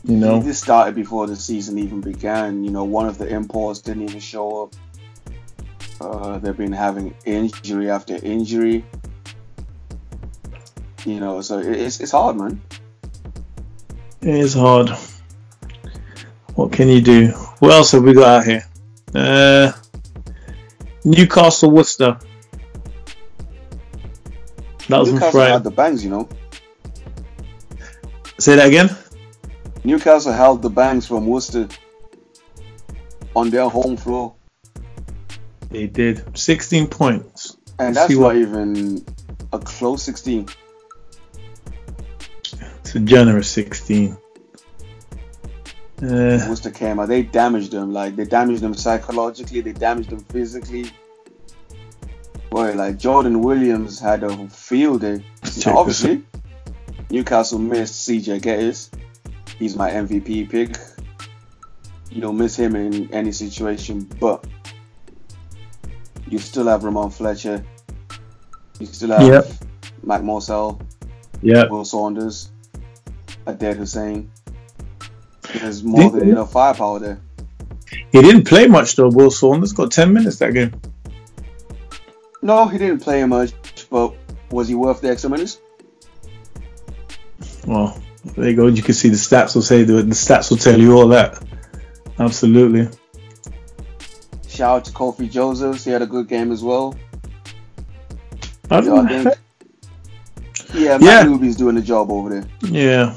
You 0.03 0.17
know, 0.17 0.39
This 0.39 0.59
started 0.59 0.93
before 0.93 1.25
the 1.25 1.35
season 1.35 1.79
even 1.79 1.99
began. 1.99 2.63
You 2.63 2.71
know, 2.71 2.83
one 2.83 3.07
of 3.07 3.17
the 3.17 3.27
imports 3.27 3.79
didn't 3.79 4.03
even 4.03 4.19
show 4.19 4.63
up. 4.63 4.75
Uh, 5.99 6.37
they've 6.37 6.55
been 6.55 6.71
having 6.71 7.15
injury 7.25 7.89
after 7.89 8.15
injury. 8.15 8.85
You 11.05 11.19
know, 11.19 11.41
so 11.41 11.59
it's 11.59 11.99
it's 11.99 12.11
hard, 12.11 12.37
man. 12.37 12.61
It 14.25 14.33
is 14.33 14.55
hard. 14.55 14.89
What 16.55 16.71
can 16.71 16.89
you 16.89 17.01
do? 17.01 17.27
What 17.59 17.71
else 17.71 17.91
have 17.91 18.03
we 18.03 18.13
got 18.13 18.39
out 18.39 18.45
here? 18.45 18.63
Uh, 19.13 19.71
Newcastle 21.03 21.69
Worcester. 21.69 22.17
That 24.89 24.99
was 24.99 25.13
Newcastle 25.13 25.41
had 25.41 25.63
the 25.63 25.71
bangs, 25.71 26.03
you 26.03 26.09
know. 26.09 26.27
Say 28.39 28.55
that 28.55 28.67
again. 28.67 28.89
Newcastle 29.83 30.33
held 30.33 30.63
the 30.63 30.69
bangs 30.69 31.05
from 31.07 31.27
Worcester 31.27 31.67
on 33.35 33.51
their 33.51 33.69
home 33.69 33.95
floor. 33.95 34.33
They 35.69 35.85
did 35.85 36.37
16 36.37 36.87
points. 36.87 37.57
And 37.77 37.95
that's 37.95 38.11
not 38.11 38.35
even 38.35 39.05
a 39.53 39.59
close 39.59 40.01
16. 40.03 40.47
It's 42.95 43.03
a 43.03 43.05
generous 43.05 43.49
16. 43.49 44.15
Uh, 46.01 46.07
Worcester 46.47 46.71
came 46.71 46.97
out. 46.97 47.09
They 47.09 47.23
damaged 47.23 47.71
them. 47.73 47.91
Like, 47.91 48.15
they 48.15 48.23
damaged 48.23 48.61
them 48.61 48.73
psychologically. 48.73 49.59
They 49.59 49.73
damaged 49.73 50.11
them 50.11 50.19
physically. 50.19 50.85
Boy, 52.49 52.73
like, 52.73 52.97
Jordan 52.97 53.41
Williams 53.41 53.99
had 53.99 54.23
a 54.23 54.47
field 54.47 55.01
day. 55.01 55.25
Now, 55.65 55.77
obviously, 55.77 56.23
Newcastle 57.09 57.59
missed 57.59 58.07
CJ 58.07 58.39
Gettis. 58.39 58.89
He's 59.59 59.75
my 59.75 59.91
MVP 59.91 60.49
pick. 60.49 60.77
You 62.09 62.21
don't 62.21 62.37
miss 62.37 62.55
him 62.55 62.77
in 62.77 63.13
any 63.13 63.33
situation, 63.33 64.03
but 64.21 64.47
you 66.29 66.39
still 66.39 66.67
have 66.67 66.83
Rahmon 66.83 67.11
Fletcher. 67.11 67.61
You 68.79 68.85
still 68.85 69.09
have 69.09 69.21
Yep. 69.27 69.47
Mac 70.03 70.21
Morsell, 70.21 70.79
Yeah. 71.41 71.65
Will 71.67 71.83
Saunders, 71.83 72.51
Aded 73.47 73.77
Hussein. 73.77 74.29
There's 75.53 75.83
more 75.83 76.11
Did- 76.11 76.21
than 76.21 76.29
enough 76.29 76.51
firepower 76.51 76.99
there. 76.99 77.21
He 78.11 78.21
didn't 78.21 78.45
play 78.47 78.67
much 78.67 78.95
though. 78.95 79.09
Will 79.09 79.29
Saunders 79.31 79.71
got 79.73 79.91
10 79.91 80.11
minutes 80.11 80.37
that 80.39 80.53
game. 80.53 80.73
No, 82.41 82.67
he 82.67 82.77
didn't 82.77 82.99
play 83.01 83.23
much, 83.25 83.53
but 83.89 84.13
was 84.51 84.67
he 84.67 84.75
worth 84.75 85.01
the 85.01 85.09
extra 85.09 85.29
minutes? 85.29 85.59
Well, 87.67 87.99
there 88.35 88.49
you 88.49 88.55
go. 88.55 88.67
You 88.67 88.81
can 88.83 88.93
see 88.93 89.09
the 89.09 89.15
stats 89.15 89.55
will 89.55 89.61
say 89.61 89.83
the, 89.83 89.93
the 90.03 90.13
stats 90.15 90.49
will 90.49 90.57
tell 90.57 90.79
you 90.79 90.93
all 90.93 91.07
that. 91.09 91.43
Absolutely. 92.19 92.87
Shout 94.47 94.77
out 94.77 94.85
to 94.85 94.91
Kofi 94.91 95.29
Josephs. 95.29 95.83
He 95.83 95.91
had 95.91 96.01
a 96.01 96.07
good 96.07 96.27
game 96.27 96.51
as 96.51 96.63
well. 96.63 96.95
I 98.71 98.75
Yeah, 98.75 98.79
I 98.79 98.81
don't, 98.81 99.07
think. 99.07 99.27
Yeah, 100.73 100.81
Yeah. 100.83 100.97
Matt 100.99 101.25
Newby's 101.27 101.55
doing 101.55 101.75
the 101.75 101.81
job 101.81 102.09
over 102.11 102.29
there. 102.29 102.45
yeah. 102.63 103.15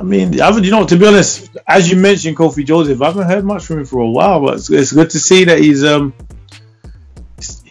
I 0.00 0.02
mean, 0.02 0.40
I 0.40 0.46
haven't, 0.46 0.64
you 0.64 0.70
know, 0.70 0.86
to 0.86 0.96
be 0.96 1.06
honest, 1.06 1.54
as 1.68 1.90
you 1.90 1.96
mentioned, 1.98 2.34
Kofi 2.34 2.64
Joseph, 2.64 3.02
I 3.02 3.06
haven't 3.06 3.28
heard 3.28 3.44
much 3.44 3.66
from 3.66 3.80
him 3.80 3.84
for 3.84 4.00
a 4.00 4.08
while, 4.08 4.40
but 4.40 4.54
it's, 4.54 4.70
it's 4.70 4.92
good 4.92 5.10
to 5.10 5.18
see 5.20 5.44
that 5.44 5.58
he's 5.58 5.84
um 5.84 6.14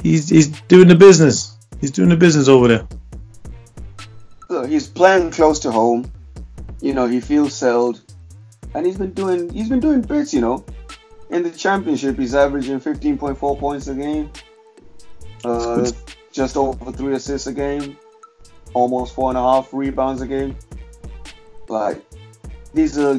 he's 0.04 0.30
he's 0.30 0.48
doing 0.68 0.88
the 0.88 0.96
business. 0.96 1.58
He's 1.82 1.90
doing 1.90 2.10
the 2.10 2.16
business 2.16 2.48
over 2.48 2.68
there. 2.68 2.88
Look, 4.48 4.70
he's 4.70 4.88
playing 4.88 5.32
close 5.32 5.60
to 5.62 5.72
home. 5.72 6.12
You 6.82 6.94
know, 6.94 7.08
he 7.08 7.20
feels 7.20 7.56
settled, 7.56 8.00
and 8.76 8.86
he's 8.86 8.98
been 8.98 9.14
doing 9.14 9.50
he's 9.50 9.70
been 9.70 9.80
doing 9.80 10.02
bits. 10.02 10.32
You 10.32 10.42
know, 10.42 10.66
in 11.32 11.42
the 11.42 11.50
championship, 11.50 12.20
he's 12.20 12.36
averaging 12.36 12.80
15.4 12.80 13.60
points 13.60 13.88
a 13.88 13.96
game, 13.96 14.32
uh, 15.44 15.90
just 16.32 16.58
over 16.58 16.92
three 16.92 17.16
assists 17.16 17.48
a 17.48 17.54
game, 17.54 17.98
almost 18.76 19.16
four 19.16 19.30
and 19.30 19.38
a 19.38 19.42
half 19.42 19.74
rebounds 19.74 20.22
a 20.22 20.28
game. 20.28 20.56
Like, 21.68 22.04
these 22.74 22.98
are 22.98 23.18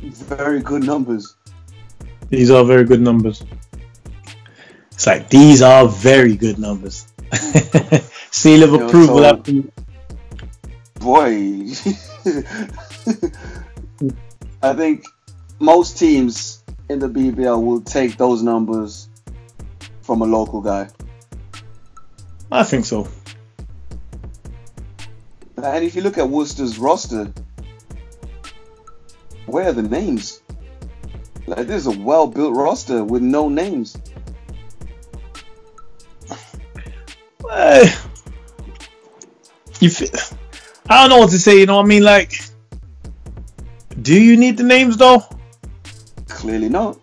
very 0.00 0.60
good 0.60 0.84
numbers. 0.84 1.36
These 2.28 2.50
are 2.50 2.64
very 2.64 2.84
good 2.84 3.00
numbers. 3.00 3.42
It's 4.92 5.06
like 5.06 5.28
these 5.28 5.62
are 5.62 5.88
very 5.88 6.36
good 6.36 6.58
numbers. 6.58 7.06
Seal 8.30 8.62
of 8.62 8.72
know, 8.72 8.86
approval. 8.86 9.18
so- 9.18 9.24
after- 9.24 9.62
Boy, 11.00 11.30
I 14.62 14.74
think 14.74 15.04
most 15.58 15.98
teams 15.98 16.62
in 16.90 16.98
the 16.98 17.08
BBL 17.08 17.64
will 17.64 17.80
take 17.80 18.18
those 18.18 18.42
numbers 18.42 19.08
from 20.02 20.20
a 20.20 20.26
local 20.26 20.60
guy. 20.60 20.90
I 22.52 22.64
think 22.64 22.84
so. 22.84 23.08
And 25.56 25.84
if 25.84 25.94
you 25.94 26.02
look 26.02 26.18
at 26.18 26.28
Worcester's 26.28 26.78
roster, 26.78 27.32
where 29.50 29.68
are 29.68 29.72
the 29.72 29.82
names? 29.82 30.42
Like 31.46 31.66
this 31.66 31.86
is 31.86 31.86
a 31.86 31.98
well-built 31.98 32.54
roster 32.54 33.02
with 33.04 33.22
no 33.22 33.48
names. 33.48 33.96
Eh, 37.50 37.96
you 39.80 39.90
fi- 39.90 40.36
I 40.88 41.00
don't 41.00 41.10
know 41.10 41.18
what 41.18 41.30
to 41.30 41.38
say. 41.38 41.58
You 41.58 41.66
know, 41.66 41.76
what 41.76 41.86
I 41.86 41.88
mean, 41.88 42.04
like, 42.04 42.40
do 44.00 44.20
you 44.20 44.36
need 44.36 44.56
the 44.56 44.62
names 44.62 44.96
though? 44.96 45.22
Clearly 46.28 46.68
not. 46.68 46.98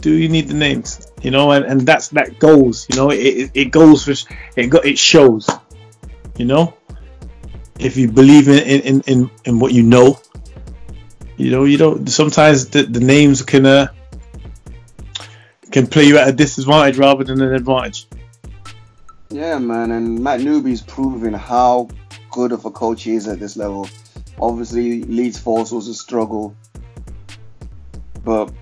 Do 0.00 0.12
you 0.12 0.28
need 0.28 0.48
the 0.48 0.54
names? 0.54 1.10
You 1.22 1.30
know, 1.30 1.50
and, 1.52 1.64
and 1.64 1.80
that's 1.80 2.08
that 2.08 2.38
goes. 2.38 2.86
You 2.90 2.96
know, 2.96 3.10
it, 3.10 3.18
it, 3.18 3.50
it 3.54 3.64
goes 3.70 4.04
for 4.04 4.12
it. 4.56 4.66
Go, 4.66 4.78
it 4.78 4.98
shows. 4.98 5.48
You 6.36 6.44
know, 6.44 6.75
if 7.78 7.96
you 7.96 8.10
believe 8.10 8.48
in 8.48 8.58
in, 8.58 9.00
in, 9.02 9.30
in 9.44 9.58
what 9.58 9.72
you 9.72 9.82
know, 9.82 10.20
you 11.36 11.50
know, 11.50 11.64
you 11.64 11.76
don't. 11.76 12.08
Sometimes 12.08 12.68
the, 12.68 12.82
the 12.84 13.00
names 13.00 13.42
can 13.42 13.66
uh, 13.66 13.88
can 15.70 15.86
play 15.86 16.04
you 16.04 16.18
at 16.18 16.28
a 16.28 16.32
disadvantage 16.32 16.96
rather 16.98 17.24
than 17.24 17.40
an 17.42 17.54
advantage. 17.54 18.06
Yeah, 19.28 19.58
man, 19.58 19.90
and 19.90 20.22
Matt 20.22 20.40
Newby's 20.40 20.82
proving 20.82 21.32
how 21.32 21.88
good 22.30 22.52
of 22.52 22.64
a 22.64 22.70
coach 22.70 23.02
he 23.02 23.14
is 23.14 23.26
at 23.26 23.40
this 23.40 23.56
level. 23.56 23.88
Obviously, 24.38 25.02
Leeds 25.02 25.38
Force 25.38 25.72
was 25.72 25.88
a 25.88 25.94
struggle, 25.94 26.54
but 28.24 28.52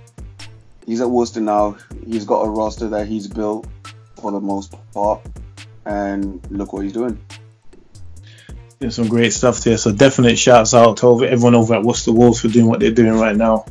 he's 0.86 1.00
at 1.00 1.10
Worcester 1.10 1.40
now. 1.40 1.76
He's 2.06 2.24
got 2.24 2.42
a 2.42 2.48
roster 2.48 2.88
that 2.88 3.06
he's 3.06 3.28
built 3.28 3.66
for 4.16 4.32
the 4.32 4.40
most 4.40 4.74
part, 4.92 5.20
and 5.84 6.44
look 6.50 6.72
what 6.72 6.84
he's 6.84 6.92
doing. 6.92 7.22
There's 8.84 8.96
some 8.96 9.08
great 9.08 9.32
stuff 9.32 9.60
there. 9.64 9.78
So 9.78 9.92
definite 9.92 10.38
shouts 10.38 10.74
out 10.74 10.98
to 10.98 11.24
everyone 11.24 11.54
over 11.54 11.72
at 11.72 11.82
Worcester 11.82 12.12
Wolves 12.12 12.42
for 12.42 12.48
doing 12.48 12.66
what 12.66 12.80
they're 12.80 12.90
doing 12.90 13.18
right 13.18 13.34
now. 13.34 13.64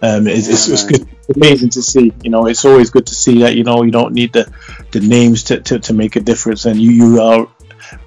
Um, 0.00 0.28
it's, 0.28 0.46
it's, 0.46 0.68
it's 0.68 0.88
Yeah, 0.88 0.98
good, 0.98 1.08
amazing 1.34 1.70
to 1.70 1.82
see. 1.82 2.12
You 2.22 2.30
know, 2.30 2.46
it's 2.46 2.64
always 2.64 2.90
good 2.90 3.08
to 3.08 3.14
see 3.16 3.40
that. 3.40 3.56
You 3.56 3.64
know, 3.64 3.82
you 3.82 3.90
don't 3.90 4.14
need 4.14 4.32
the 4.34 4.48
the 4.92 5.00
names 5.00 5.42
to, 5.44 5.60
to, 5.62 5.80
to 5.80 5.94
make 5.94 6.14
a 6.14 6.20
difference, 6.20 6.64
and 6.64 6.80
you 6.80 6.92
you 6.92 7.20
are 7.20 7.48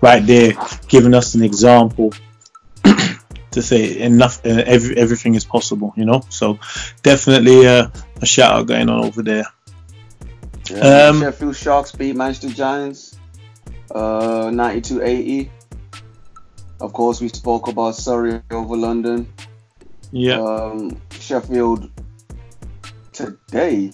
right 0.02 0.26
there 0.26 0.54
giving 0.88 1.14
us 1.14 1.36
an 1.36 1.44
example 1.44 2.14
to 3.52 3.62
say 3.62 4.00
enough. 4.00 4.40
Uh, 4.46 4.64
every, 4.66 4.96
everything 4.96 5.36
is 5.36 5.44
possible. 5.44 5.94
You 5.98 6.06
know, 6.06 6.22
so 6.30 6.58
definitely 7.04 7.68
uh, 7.68 7.90
a 8.22 8.26
shout 8.26 8.54
out 8.54 8.68
going 8.68 8.88
on 8.88 9.04
over 9.04 9.24
there. 9.24 9.44
Yeah, 10.72 11.10
Um, 11.10 11.20
Sheffield 11.20 11.58
Sharks 11.58 11.92
beat 11.92 12.16
Manchester 12.16 12.48
Giants, 12.48 13.18
uh, 13.94 14.46
92-80. 14.52 15.50
Of 16.82 16.94
course, 16.94 17.20
we 17.22 17.28
spoke 17.30 17.68
about 17.68 17.96
Surrey 17.96 18.42
over 18.52 18.76
London. 18.78 19.28
Yeah, 20.12 20.40
Um, 20.42 21.00
Sheffield 21.20 21.90
today 23.12 23.92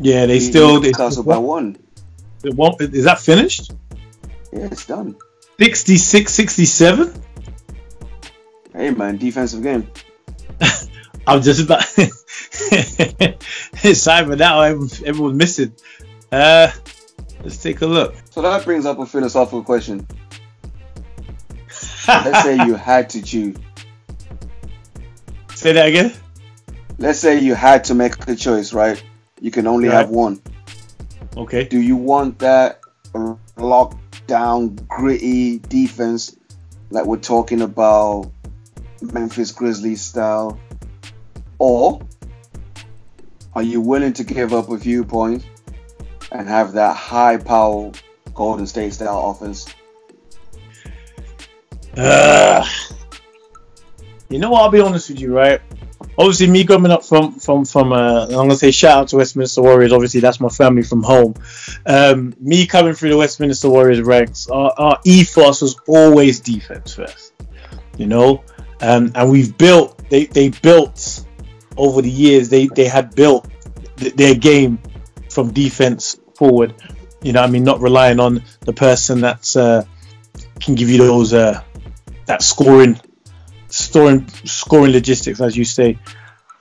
yeah. 0.00 0.24
They 0.26 0.40
still 0.40 0.80
they, 0.80 0.88
Newcastle 0.88 1.22
by 1.22 1.36
one. 1.36 1.76
they 2.40 2.48
won't- 2.50 2.80
is 2.80 3.04
that 3.04 3.20
finished? 3.20 3.72
Yeah, 4.52 4.66
it's 4.72 4.86
done. 4.86 5.16
66 5.58 6.32
67 6.32 7.12
Hey 8.72 8.90
man, 8.90 9.18
defensive 9.18 9.62
game. 9.62 9.86
I'm 11.26 11.42
just 11.42 11.60
about 11.60 11.82
Simon 13.76 14.38
now 14.38 14.60
everyone- 14.62 14.90
everyone's 15.04 15.36
missing. 15.36 15.74
Uh 16.30 16.70
let's 17.42 17.58
take 17.62 17.82
a 17.82 17.86
look. 17.86 18.14
So 18.30 18.40
that 18.42 18.64
brings 18.64 18.86
up 18.86 18.98
a 18.98 19.04
philosophical 19.06 19.62
question. 19.62 20.06
Let's 22.08 22.42
say 22.42 22.56
you 22.66 22.74
had 22.74 23.08
to 23.10 23.22
choose. 23.22 23.56
Say 25.54 25.72
that 25.72 25.86
again. 25.88 26.12
Let's 26.98 27.18
say 27.18 27.38
you 27.38 27.54
had 27.54 27.84
to 27.84 27.94
make 27.94 28.26
a 28.28 28.34
choice, 28.34 28.72
right? 28.72 29.02
You 29.40 29.50
can 29.50 29.66
only 29.66 29.88
Right. 29.88 29.94
have 29.96 30.10
one. 30.10 30.40
Okay. 31.36 31.64
Do 31.64 31.80
you 31.80 31.96
want 31.96 32.38
that 32.40 32.80
lockdown, 33.56 34.86
gritty 34.88 35.58
defense 35.58 36.36
like 36.90 37.06
we're 37.06 37.16
talking 37.16 37.60
about 37.62 38.30
Memphis 39.00 39.52
Grizzlies 39.52 40.00
style? 40.00 40.58
Or 41.58 42.00
are 43.54 43.62
you 43.62 43.80
willing 43.80 44.12
to 44.14 44.24
give 44.24 44.52
up 44.52 44.70
a 44.70 44.78
few 44.78 45.04
points 45.04 45.44
and 46.30 46.48
have 46.48 46.72
that 46.72 46.96
high 46.96 47.36
power 47.36 47.92
Golden 48.34 48.66
State 48.66 48.94
style 48.94 49.30
offense? 49.30 49.66
You 54.32 54.38
know 54.38 54.50
what? 54.50 54.62
I'll 54.62 54.70
be 54.70 54.80
honest 54.80 55.10
with 55.10 55.20
you, 55.20 55.36
right? 55.36 55.60
Obviously, 56.16 56.46
me 56.46 56.64
coming 56.64 56.90
up 56.90 57.04
from 57.04 57.32
from 57.32 57.64
from 57.64 57.92
uh, 57.92 58.24
I'm 58.24 58.30
gonna 58.30 58.56
say 58.56 58.70
shout 58.70 58.98
out 58.98 59.08
to 59.08 59.16
Westminster 59.16 59.62
Warriors. 59.62 59.92
Obviously, 59.92 60.20
that's 60.20 60.40
my 60.40 60.48
family 60.48 60.82
from 60.82 61.02
home. 61.02 61.34
Um, 61.86 62.34
me 62.40 62.66
coming 62.66 62.94
through 62.94 63.10
the 63.10 63.16
Westminster 63.18 63.68
Warriors 63.68 64.00
ranks, 64.00 64.48
our, 64.48 64.72
our 64.78 65.00
ethos 65.04 65.60
was 65.60 65.76
always 65.86 66.40
defense 66.40 66.94
first. 66.94 67.34
You 67.98 68.06
know, 68.06 68.42
um, 68.80 69.12
and 69.14 69.30
we've 69.30 69.56
built. 69.58 69.98
They 70.08 70.24
they 70.24 70.48
built 70.48 71.24
over 71.76 72.00
the 72.00 72.10
years. 72.10 72.48
They 72.48 72.66
they 72.68 72.86
had 72.86 73.14
built 73.14 73.48
th- 73.96 74.14
their 74.14 74.34
game 74.34 74.78
from 75.30 75.52
defense 75.52 76.18
forward. 76.34 76.74
You 77.22 77.32
know, 77.32 77.42
I 77.42 77.46
mean, 77.46 77.64
not 77.64 77.80
relying 77.80 78.18
on 78.18 78.42
the 78.60 78.72
person 78.72 79.20
that's 79.20 79.56
uh, 79.56 79.84
can 80.60 80.74
give 80.74 80.90
you 80.90 80.98
those 80.98 81.32
uh, 81.32 81.62
that 82.26 82.42
scoring, 82.42 82.98
scoring, 83.68 84.28
scoring 84.44 84.92
logistics, 84.92 85.40
as 85.40 85.56
you 85.56 85.64
say. 85.64 85.98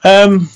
Um, 0.03 0.49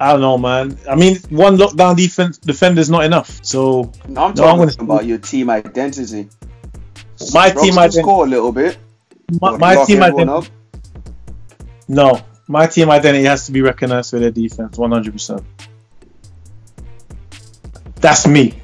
I 0.00 0.12
don't 0.12 0.20
know, 0.20 0.38
man. 0.38 0.78
I 0.88 0.94
mean, 0.94 1.16
one 1.30 1.56
lockdown 1.56 1.96
defense 1.96 2.38
defender's 2.38 2.88
not 2.90 3.04
enough. 3.04 3.40
So 3.44 3.92
No, 4.08 4.08
I'm 4.08 4.14
No, 4.14 4.20
I'm 4.22 4.34
talking 4.34 4.58
gonna- 4.58 4.74
about 4.80 5.04
your 5.06 5.18
team 5.18 5.50
identity. 5.50 6.28
my 7.34 7.50
team 7.50 7.78
identity, 7.78 8.00
score 8.00 8.24
a 8.24 8.28
little 8.28 8.52
bit. 8.52 8.78
my, 9.40 9.56
my 9.56 9.84
team 9.84 10.02
identity, 10.02 10.50
no, 11.88 12.20
my 12.46 12.66
team 12.66 12.90
identity 12.90 13.24
has 13.24 13.44
to 13.46 13.52
be 13.52 13.60
recognized 13.60 14.10
for 14.10 14.18
their 14.18 14.30
defense, 14.30 14.78
one 14.78 14.92
hundred 14.92 15.12
percent. 15.12 15.42
That's 17.96 18.26
me. 18.26 18.62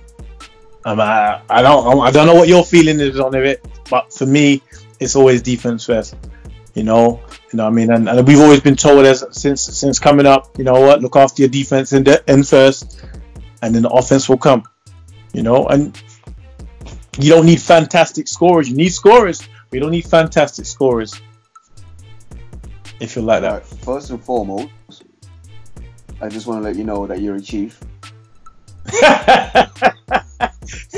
Um, 0.84 1.00
I, 1.00 1.40
I 1.48 1.62
don't 1.62 2.00
I 2.00 2.10
don't 2.10 2.26
know 2.26 2.34
what 2.34 2.48
your 2.48 2.64
feeling 2.64 3.00
is 3.00 3.18
on 3.18 3.34
it, 3.34 3.64
but 3.90 4.12
for 4.12 4.26
me, 4.26 4.62
it's 5.04 5.16
always 5.16 5.42
defense 5.42 5.84
first. 5.84 6.16
You 6.74 6.82
know, 6.82 7.20
you 7.52 7.56
know 7.56 7.64
what 7.64 7.70
I 7.70 7.74
mean, 7.74 7.92
and, 7.92 8.08
and 8.08 8.26
we've 8.26 8.40
always 8.40 8.60
been 8.60 8.74
told 8.74 9.04
as 9.04 9.24
since 9.30 9.62
since 9.62 10.00
coming 10.00 10.26
up, 10.26 10.58
you 10.58 10.64
know 10.64 10.80
what, 10.80 11.02
look 11.02 11.14
after 11.14 11.42
your 11.42 11.50
defense 11.50 11.92
in 11.92 12.02
the 12.02 12.28
end 12.28 12.48
first, 12.48 13.04
and 13.62 13.74
then 13.74 13.82
the 13.82 13.90
offense 13.90 14.28
will 14.28 14.38
come. 14.38 14.64
You 15.32 15.42
know, 15.42 15.68
and 15.68 15.96
you 17.18 17.30
don't 17.30 17.46
need 17.46 17.60
fantastic 17.60 18.26
scorers. 18.26 18.68
You 18.68 18.76
need 18.76 18.90
scorers, 18.90 19.40
but 19.40 19.74
you 19.74 19.80
don't 19.80 19.92
need 19.92 20.06
fantastic 20.06 20.66
scorers. 20.66 21.20
If 22.98 23.14
you 23.14 23.22
like 23.22 23.42
that. 23.42 23.52
Right, 23.52 23.66
first 23.66 24.10
and 24.10 24.22
foremost, 24.22 24.70
I 26.20 26.28
just 26.28 26.46
want 26.46 26.62
to 26.62 26.68
let 26.68 26.76
you 26.76 26.84
know 26.84 27.06
that 27.06 27.20
you're 27.20 27.36
a 27.36 27.40
chief. 27.40 27.78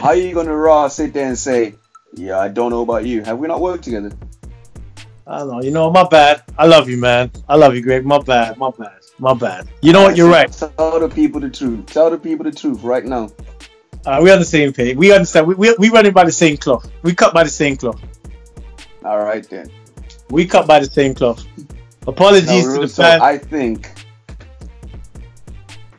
How 0.00 0.08
are 0.08 0.14
you 0.14 0.34
gonna 0.34 0.56
raw 0.56 0.88
sit 0.88 1.12
there 1.12 1.28
and 1.28 1.38
say, 1.38 1.74
"Yeah, 2.14 2.38
I 2.38 2.48
don't 2.48 2.70
know 2.70 2.82
about 2.82 3.04
you"? 3.04 3.22
Have 3.22 3.38
we 3.38 3.48
not 3.48 3.60
worked 3.60 3.84
together? 3.84 4.12
I 5.26 5.38
don't 5.38 5.48
know. 5.48 5.62
You 5.62 5.70
know, 5.70 5.90
my 5.90 6.06
bad. 6.08 6.42
I 6.58 6.66
love 6.66 6.88
you, 6.88 6.98
man. 6.98 7.30
I 7.48 7.56
love 7.56 7.74
you, 7.74 7.82
Greg. 7.82 8.04
My 8.04 8.18
bad. 8.18 8.58
My 8.58 8.70
bad. 8.70 8.98
My 9.18 9.34
bad. 9.34 9.68
You 9.80 9.92
know 9.92 10.02
what? 10.02 10.16
You're 10.16 10.30
right. 10.30 10.50
Tell 10.52 10.98
the 10.98 11.08
people 11.08 11.40
the 11.40 11.50
truth. 11.50 11.86
Tell 11.86 12.10
the 12.10 12.18
people 12.18 12.44
the 12.44 12.52
truth 12.52 12.82
right 12.82 13.04
now. 13.04 13.30
Uh, 14.04 14.18
we're 14.20 14.32
on 14.32 14.40
the 14.40 14.44
same 14.44 14.72
page. 14.72 14.96
We 14.96 15.12
understand. 15.12 15.46
We 15.46 15.54
we 15.54 15.74
we 15.78 15.90
running 15.90 16.12
by 16.12 16.24
the 16.24 16.32
same 16.32 16.56
cloth. 16.56 16.90
We 17.02 17.14
cut 17.14 17.32
by 17.32 17.44
the 17.44 17.50
same 17.50 17.76
cloth. 17.76 18.00
All 19.04 19.20
right 19.20 19.48
then. 19.48 19.70
We 20.30 20.46
cut 20.46 20.66
by 20.66 20.80
the 20.80 20.86
same 20.86 21.14
cloth. 21.14 21.44
Apologies 22.06 22.66
Now, 22.66 22.74
to 22.74 22.80
the 22.80 22.88
fans. 22.88 23.22
I 23.22 23.38
think 23.38 23.92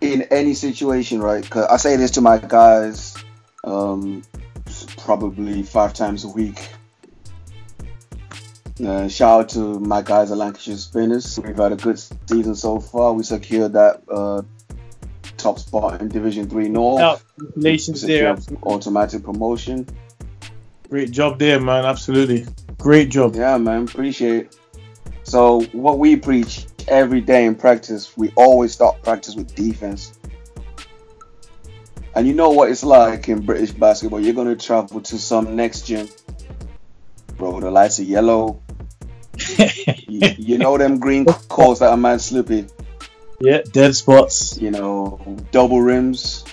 in 0.01 0.23
any 0.23 0.53
situation, 0.53 1.21
right? 1.21 1.43
Because 1.43 1.65
I 1.67 1.77
say 1.77 1.95
this 1.95 2.11
to 2.11 2.21
my 2.21 2.37
guys, 2.37 3.12
um, 3.63 4.23
probably 4.97 5.63
five 5.63 5.93
times 5.93 6.23
a 6.23 6.29
week. 6.29 6.69
Uh, 8.83 9.07
shout 9.07 9.41
out 9.41 9.49
to 9.49 9.79
my 9.79 10.01
guys 10.01 10.31
at 10.31 10.37
Lancashire 10.37 10.77
Spinners. 10.77 11.39
We've 11.39 11.55
had 11.55 11.71
a 11.71 11.75
good 11.75 11.99
season 12.27 12.55
so 12.55 12.79
far. 12.79 13.13
We 13.13 13.23
secured 13.23 13.73
that 13.73 14.01
uh, 14.09 14.41
top 15.37 15.59
spot 15.59 16.01
in 16.01 16.07
Division 16.07 16.49
Three 16.49 16.69
North. 16.69 16.99
Now, 16.99 17.17
congratulations 17.37 18.01
there. 18.01 18.35
Automatic 18.63 19.23
promotion. 19.23 19.85
Great 20.89 21.11
job 21.11 21.39
there, 21.39 21.59
man. 21.59 21.85
Absolutely. 21.85 22.45
Great 22.77 23.09
job. 23.09 23.35
Yeah, 23.35 23.57
man, 23.57 23.83
appreciate 23.83 24.45
it. 24.45 24.57
So 25.23 25.61
what 25.71 25.99
we 25.99 26.15
preach 26.15 26.65
every 26.87 27.21
day 27.21 27.45
in 27.45 27.55
practice, 27.55 28.17
we 28.17 28.31
always 28.35 28.73
start 28.73 29.01
practice 29.03 29.35
with 29.35 29.55
defense. 29.55 30.19
And 32.15 32.27
you 32.27 32.33
know 32.33 32.49
what 32.49 32.69
it's 32.69 32.83
like 32.83 33.27
in 33.29 33.41
British 33.45 33.71
basketball. 33.71 34.19
You're 34.19 34.35
gonna 34.35 34.55
travel 34.55 35.01
to 35.01 35.17
some 35.17 35.55
next 35.55 35.87
gym, 35.87 36.07
bro. 37.37 37.59
The 37.59 37.71
lights 37.71 37.99
are 37.99 38.03
yellow. 38.03 38.61
You, 40.07 40.29
you 40.37 40.57
know 40.59 40.77
them 40.77 40.99
green 40.99 41.25
coats 41.25 41.79
that 41.79 41.89
are 41.89 41.97
mad 41.97 42.21
slippy. 42.21 42.67
yeah, 43.41 43.61
dead 43.71 43.95
spots. 43.95 44.59
You 44.61 44.69
know, 44.69 45.19
double 45.49 45.81
rims. 45.81 46.45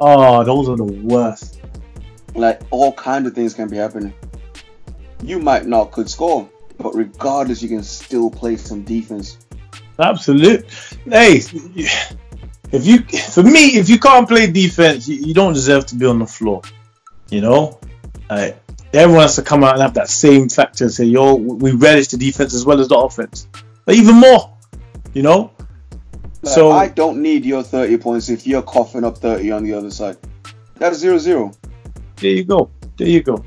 Oh, 0.00 0.42
those 0.42 0.70
are 0.70 0.76
the 0.76 0.84
worst. 0.84 1.60
Like 2.34 2.62
all 2.70 2.92
kind 2.94 3.26
of 3.26 3.34
things 3.34 3.52
can 3.52 3.68
be 3.68 3.76
happening. 3.76 4.14
You 5.22 5.38
might 5.38 5.66
not 5.66 5.92
could 5.92 6.08
score, 6.08 6.48
but 6.78 6.94
regardless, 6.94 7.62
you 7.62 7.68
can 7.68 7.82
still 7.82 8.30
play 8.30 8.56
some 8.56 8.82
defense. 8.84 9.36
Absolute. 9.98 10.64
Hey, 11.04 11.42
if 12.74 12.86
you, 12.86 12.98
for 13.20 13.44
me, 13.44 13.76
if 13.76 13.88
you 13.88 14.00
can't 14.00 14.26
play 14.26 14.50
defense, 14.50 15.06
you, 15.06 15.16
you 15.16 15.34
don't 15.34 15.52
deserve 15.52 15.86
to 15.86 15.94
be 15.94 16.06
on 16.06 16.18
the 16.18 16.26
floor. 16.26 16.62
You 17.30 17.40
know, 17.40 17.78
like, 18.28 18.60
everyone 18.92 19.22
has 19.22 19.36
to 19.36 19.42
come 19.42 19.62
out 19.62 19.74
and 19.74 19.82
have 19.82 19.94
that 19.94 20.08
same 20.08 20.48
factor 20.48 20.84
and 20.84 20.92
say, 20.92 21.04
"Yo, 21.04 21.34
we 21.36 21.72
relish 21.72 22.08
the 22.08 22.16
defense 22.16 22.52
as 22.52 22.66
well 22.66 22.80
as 22.80 22.88
the 22.88 22.96
offense, 22.96 23.46
but 23.84 23.94
even 23.94 24.16
more." 24.16 24.56
You 25.14 25.22
know. 25.22 25.52
Like, 26.42 26.54
so 26.54 26.72
I 26.72 26.88
don't 26.88 27.22
need 27.22 27.44
your 27.44 27.62
30 27.62 27.96
points 27.98 28.28
if 28.28 28.46
you're 28.46 28.62
coughing 28.62 29.04
up 29.04 29.18
30 29.18 29.52
on 29.52 29.62
the 29.62 29.72
other 29.72 29.90
side. 29.90 30.18
That's 30.74 30.98
0 30.98 31.18
0. 31.18 31.52
there 32.16 32.30
you 32.30 32.44
go. 32.44 32.70
There 32.98 33.08
you 33.08 33.22
go. 33.22 33.44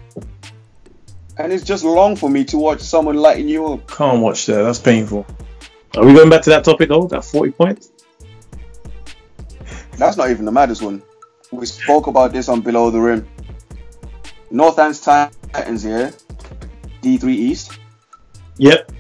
And 1.38 1.54
it's 1.54 1.64
just 1.64 1.84
long 1.84 2.16
for 2.16 2.30
me 2.30 2.46
to 2.46 2.58
watch 2.58 2.80
someone 2.80 3.18
lighting 3.18 3.48
you 3.48 3.74
up. 3.74 3.92
Can't 3.92 4.22
watch 4.22 4.46
that. 4.48 4.64
That's 4.64 4.80
painful. 4.80 5.28
Are 5.96 6.06
we 6.06 6.14
going 6.14 6.30
back 6.30 6.42
to 6.44 6.50
that 6.52 6.64
topic 6.64 6.90
though? 6.90 7.08
That 7.08 7.26
forty 7.26 7.52
points. 7.52 7.92
That's 9.98 10.16
not 10.16 10.30
even 10.30 10.46
the 10.46 10.52
maddest 10.52 10.82
one. 10.82 11.02
We 11.52 11.66
spoke 11.66 12.08
about 12.08 12.32
this 12.32 12.50
on 12.50 12.62
Below 12.62 12.92
the 12.92 13.00
Rim. 13.00 13.28
Northants 14.52 15.04
Titans 15.04 15.84
here, 15.84 16.14
D3 17.02 17.30
East. 17.30 17.80
Yep. 18.58 18.92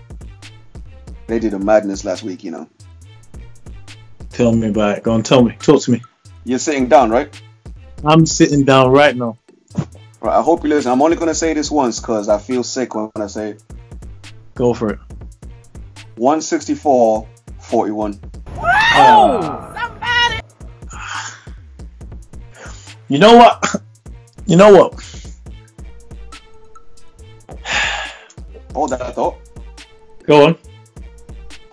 They 1.27 1.39
did 1.39 1.53
a 1.53 1.59
madness 1.59 2.03
last 2.03 2.23
week, 2.23 2.43
you 2.43 2.51
know. 2.51 2.69
Tell 4.29 4.53
me 4.53 4.67
about 4.67 4.97
it. 4.97 5.03
Go 5.03 5.13
on, 5.13 5.23
tell 5.23 5.43
me. 5.43 5.55
Talk 5.59 5.81
to 5.83 5.91
me. 5.91 6.01
You're 6.43 6.59
sitting 6.59 6.87
down, 6.87 7.09
right? 7.09 7.41
I'm 8.03 8.25
sitting 8.25 8.63
down 8.63 8.91
right 8.91 9.15
now. 9.15 9.37
Right, 10.21 10.37
I 10.37 10.41
hope 10.41 10.63
you 10.63 10.69
listen. 10.69 10.91
I'm 10.91 11.01
only 11.01 11.15
going 11.15 11.27
to 11.27 11.35
say 11.35 11.53
this 11.53 11.69
once 11.69 11.99
because 11.99 12.29
I 12.29 12.37
feel 12.37 12.63
sick 12.63 12.95
when 12.95 13.11
I 13.15 13.27
say 13.27 13.51
it. 13.51 13.63
Go 14.55 14.73
for 14.73 14.91
it. 14.91 14.99
164 16.15 17.27
41. 17.59 18.19
You 23.09 23.19
know 23.19 23.35
what? 23.37 23.81
You 24.45 24.55
know 24.57 24.71
what? 24.71 24.93
Hold 28.73 28.91
that 28.91 29.15
thought. 29.15 29.37
Go 30.23 30.45
on. 30.45 30.57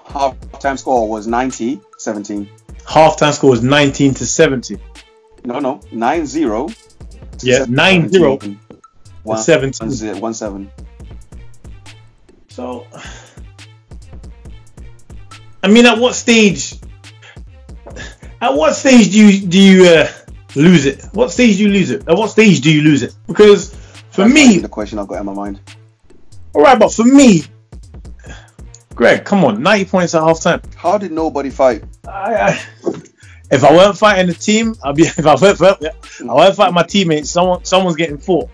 Half 0.06 0.36
time 0.60 0.76
score 0.76 1.08
was 1.08 1.26
90 1.26 1.80
17. 1.98 2.48
Half 2.86 3.18
time 3.18 3.32
score 3.32 3.50
was 3.50 3.62
19 3.62 4.14
to 4.14 4.26
70. 4.26 4.78
No, 5.44 5.58
no, 5.58 5.80
9 5.92 6.26
0. 6.26 6.68
Yeah, 7.42 7.64
9-0 7.66 8.58
One, 9.24 9.38
17. 9.38 9.86
one, 9.86 9.94
zero, 9.94 10.18
one 10.18 10.34
seven. 10.34 10.70
So, 12.48 12.86
I 15.62 15.68
mean, 15.68 15.84
at 15.86 15.98
what 15.98 16.14
stage? 16.14 16.76
At 18.40 18.54
what 18.54 18.74
stage 18.74 19.10
do 19.10 19.26
you 19.26 19.46
do 19.46 19.60
you 19.60 19.84
uh, 19.84 20.08
lose 20.60 20.86
it? 20.86 21.04
What 21.12 21.30
stage 21.30 21.56
do 21.56 21.64
you 21.64 21.68
lose 21.70 21.90
it? 21.90 22.08
At 22.08 22.16
what 22.16 22.30
stage 22.30 22.60
do 22.60 22.72
you 22.74 22.82
lose 22.82 23.02
it? 23.02 23.14
Because 23.26 23.74
for 24.10 24.22
That's 24.22 24.34
me, 24.34 24.58
the 24.58 24.68
question 24.68 24.98
I've 24.98 25.08
got 25.08 25.20
in 25.20 25.26
my 25.26 25.34
mind. 25.34 25.60
all 26.54 26.62
right, 26.62 26.78
but 26.78 26.92
for 26.92 27.04
me, 27.04 27.42
Greg, 28.94 29.24
come 29.24 29.44
on, 29.44 29.62
90 29.62 29.84
points 29.86 30.14
at 30.14 30.22
halftime. 30.22 30.62
How 30.76 30.98
did 30.98 31.10
nobody 31.10 31.50
fight? 31.50 31.82
I, 32.06 32.34
I, 32.34 32.60
if 33.50 33.64
I 33.64 33.72
weren't 33.72 33.98
fighting 33.98 34.28
the 34.28 34.34
team, 34.34 34.74
I'd 34.84 34.94
be. 34.94 35.02
If 35.18 35.26
I 35.26 35.34
weren't, 35.34 35.60
if 35.82 36.20
I 36.22 36.34
weren't 36.34 36.54
fighting 36.56 36.74
my 36.74 36.82
teammates, 36.84 37.28
someone, 37.30 37.64
someone's 37.64 37.96
getting 37.96 38.18
fought. 38.18 38.48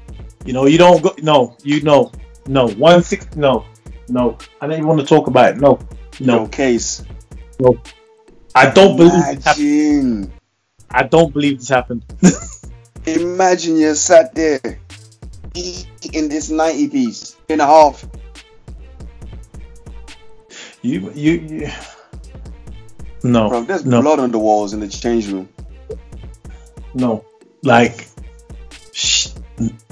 You 0.46 0.54
know, 0.54 0.64
you 0.66 0.78
don't 0.78 1.02
go. 1.02 1.14
No, 1.22 1.56
you 1.62 1.82
know, 1.82 2.10
no. 2.46 2.68
One 2.68 3.02
six. 3.02 3.36
No, 3.36 3.66
no. 4.08 4.38
I 4.60 4.66
don't 4.66 4.76
even 4.76 4.86
want 4.86 5.00
to 5.00 5.06
talk 5.06 5.26
about 5.26 5.50
it. 5.56 5.60
No, 5.60 5.78
No 6.20 6.38
no. 6.44 6.48
case. 6.48 7.04
I 8.54 8.70
don't 8.70 8.96
believe 8.96 9.12
this 9.36 9.44
happened. 9.44 10.32
I 10.90 11.04
don't 11.04 11.32
believe 11.32 11.58
this 11.60 11.68
happened. 11.68 12.04
Imagine 13.06 13.76
you 13.76 13.94
sat 13.94 14.34
there 14.34 14.60
in 15.54 16.28
this 16.28 16.50
90 16.50 16.88
piece 16.88 17.36
and 17.48 17.60
a 17.60 17.66
half. 17.66 18.04
you, 20.82 21.10
you, 21.14 21.32
you. 21.32 21.70
No, 23.22 23.48
Bro, 23.48 23.64
there's 23.64 23.84
no, 23.84 24.00
blood 24.00 24.18
on 24.18 24.30
the 24.32 24.38
walls 24.38 24.72
in 24.72 24.80
the 24.80 24.88
change 24.88 25.28
room. 25.30 25.48
no. 26.94 27.24
Like, 27.62 28.08
sh- 28.92 29.28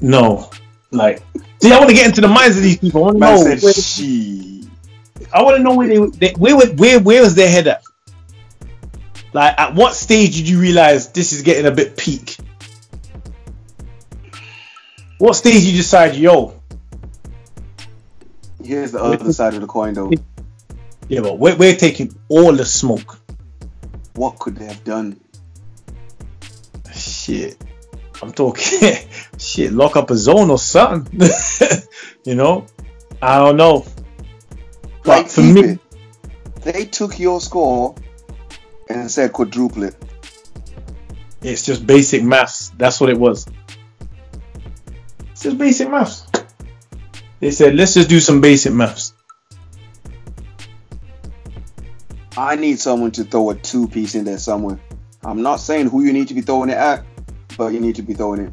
no. 0.01 0.51
Like, 0.91 1.23
see, 1.61 1.71
I 1.71 1.77
want 1.79 1.91
to 1.91 1.95
get 1.95 2.07
into 2.07 2.23
the 2.23 2.29
minds 2.29 2.57
of 2.57 2.63
these 2.63 2.79
people. 2.79 3.03
I 3.03 3.05
want 3.05 3.17
to 3.17 3.21
know. 3.21 3.37
said, 3.37 3.63
where- 3.63 3.73
she. 3.75 4.65
I 5.35 5.43
want 5.43 5.59
to 5.59 5.63
know 5.63 5.75
where 5.75 5.87
they, 5.87 5.99
they 6.19 6.33
where, 6.39 6.57
where 6.57 6.69
where 6.75 7.01
where 7.01 7.21
was 7.23 7.35
their 7.35 7.51
head 7.51 7.67
at? 7.69 7.83
Like, 9.33 9.59
at 9.59 9.75
what 9.75 9.95
stage 9.95 10.37
did 10.37 10.49
you 10.49 10.59
realize 10.61 11.13
this 11.13 11.33
is 11.33 11.43
getting 11.43 11.67
a 11.67 11.71
bit 11.71 11.97
peak? 11.97 12.37
What 15.19 15.35
stage 15.35 15.63
you 15.65 15.77
decide, 15.77 16.15
yo, 16.17 16.55
Here's 18.63 18.93
the 18.93 19.03
other 19.03 19.33
side 19.33 19.55
of 19.55 19.61
the 19.63 19.67
coin, 19.67 19.95
though. 19.95 20.11
yeah, 21.09 21.21
but 21.21 21.39
we're, 21.39 21.57
we're 21.57 21.77
taking 21.77 22.15
all 22.29 22.53
the 22.53 22.65
smoke. 22.67 23.19
What 24.15 24.39
could 24.39 24.57
they 24.57 24.67
have 24.67 24.85
done? 24.85 25.19
Shit, 26.93 27.57
I'm 28.21 28.33
talking 28.33 28.99
shit. 29.39 29.73
Lock 29.73 29.97
up 29.97 30.11
a 30.11 30.17
zone 30.17 30.51
or 30.51 30.59
something. 30.59 31.21
you 32.25 32.35
know, 32.35 32.67
I 33.23 33.39
don't 33.39 33.57
know. 33.57 33.87
But 35.05 35.07
Like, 35.07 35.29
for 35.29 35.43
me, 35.43 35.61
it. 35.61 35.79
They 36.63 36.85
took 36.85 37.19
your 37.19 37.41
score 37.41 37.95
and 38.89 39.11
said 39.11 39.33
quadruplet. 39.33 39.95
It's 41.43 41.65
just 41.65 41.87
basic 41.87 42.23
maths. 42.23 42.71
That's 42.77 43.01
what 43.01 43.11
it 43.11 43.19
was. 43.19 43.47
It's 45.31 45.43
just 45.43 45.59
basic 45.59 45.89
maths. 45.89 46.27
They 47.41 47.53
said, 47.53 47.77
let's 47.77 47.95
just 47.95 48.09
do 48.09 48.19
some 48.19 48.41
basic 48.41 48.73
maths. 48.73 49.13
I 52.37 52.57
need 52.57 52.79
someone 52.79 53.11
to 53.13 53.25
throw 53.25 53.51
a 53.51 53.55
two 53.55 53.89
piece 53.89 54.15
in 54.15 54.25
there 54.25 54.39
somewhere. 54.39 54.79
I'm 55.25 55.43
not 55.43 55.57
saying 55.57 55.89
who 55.89 56.05
you 56.05 56.13
need 56.13 56.29
to 56.29 56.35
be 56.35 56.41
throwing 56.41 56.71
it 56.71 56.77
at, 56.77 57.05
but 57.57 57.73
you 57.73 57.81
need 57.81 57.97
to 57.97 58.03
be 58.03 58.15
throwing 58.15 58.41
it. 58.43 58.53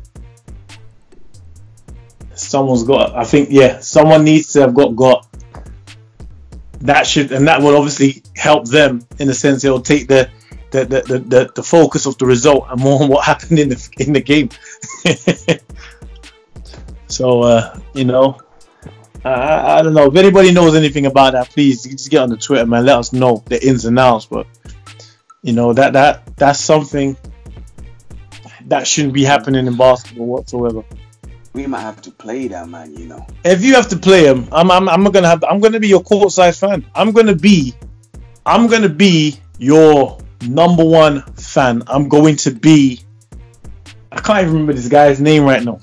Someone's 2.34 2.84
got. 2.84 3.16
I 3.16 3.24
think 3.24 3.50
yeah. 3.52 3.80
Someone 3.80 4.24
needs 4.24 4.52
to 4.54 4.62
have 4.62 4.74
got 4.74 4.96
got. 4.96 5.28
That 6.86 7.08
should 7.08 7.32
and 7.32 7.48
that 7.48 7.62
will 7.62 7.76
obviously 7.76 8.22
help 8.36 8.68
them 8.68 9.02
in 9.20 9.28
the 9.28 9.34
sense 9.34 9.64
it'll 9.64 9.82
take 9.82 10.08
the 10.08 10.30
the, 10.72 10.86
the, 10.86 11.02
the, 11.02 11.20
the, 11.20 11.52
the 11.56 11.64
focus 11.64 12.06
of 12.06 12.18
the 12.18 12.26
result 12.26 12.68
and 12.70 12.82
more 12.82 13.02
on 13.02 13.10
what 13.10 13.26
happened 13.26 13.60
in 13.60 13.70
the 13.70 13.90
in 13.98 14.14
the 14.14 14.22
game. 14.22 14.50
so 17.08 17.42
uh, 17.42 17.80
you 17.94 18.06
know, 18.06 18.38
I, 19.24 19.80
I 19.80 19.82
don't 19.82 19.94
know 19.94 20.08
if 20.08 20.16
anybody 20.16 20.52
knows 20.52 20.76
anything 20.76 21.06
about 21.06 21.34
that. 21.34 21.50
Please 21.50 21.84
just 21.84 22.12
get 22.12 22.22
on 22.22 22.30
the 22.30 22.38
Twitter, 22.38 22.66
man. 22.66 22.86
Let 22.86 23.00
us 23.00 23.14
know 23.14 23.44
the 23.48 23.66
ins 23.66 23.86
and 23.86 23.98
outs. 23.98 24.26
But 24.26 24.46
you 25.42 25.54
know 25.54 25.74
that 25.74 25.94
that 25.94 26.38
that's 26.38 26.60
something 26.60 27.18
that 28.68 28.86
shouldn't 28.86 29.14
be 29.14 29.24
happening 29.24 29.66
in 29.66 29.78
basketball 29.78 30.28
whatsoever. 30.28 30.84
We 31.56 31.68
might 31.68 31.80
have 31.80 32.02
to 32.02 32.12
play 32.12 32.50
that, 32.50 32.68
man. 32.68 32.94
You 32.98 33.08
know. 33.08 33.26
If 33.46 33.64
you 33.64 33.76
have 33.76 33.88
to 33.88 33.96
play 33.96 34.26
him, 34.26 34.50
I'm 34.52 34.70
I'm, 34.70 34.90
I'm 34.90 35.06
gonna 35.06 35.30
have 35.30 35.42
I'm 35.46 35.62
gonna 35.62 35.80
be 35.80 35.88
your 35.88 36.04
courtside 36.04 36.60
fan. 36.60 36.86
I'm 36.94 37.14
gonna 37.14 37.34
be 37.34 37.74
I'm 38.46 38.68
gonna 38.68 38.90
be 38.90 39.40
your 39.58 40.20
number 40.46 40.84
one 40.84 41.22
fan. 41.36 41.84
I'm 41.88 42.10
going 42.10 42.36
to 42.38 42.52
be. 42.52 43.00
I 44.12 44.20
can't 44.20 44.40
even 44.42 44.52
remember 44.52 44.74
this 44.74 44.90
guy's 44.90 45.22
name 45.22 45.46
right 45.46 45.64
now. 45.64 45.80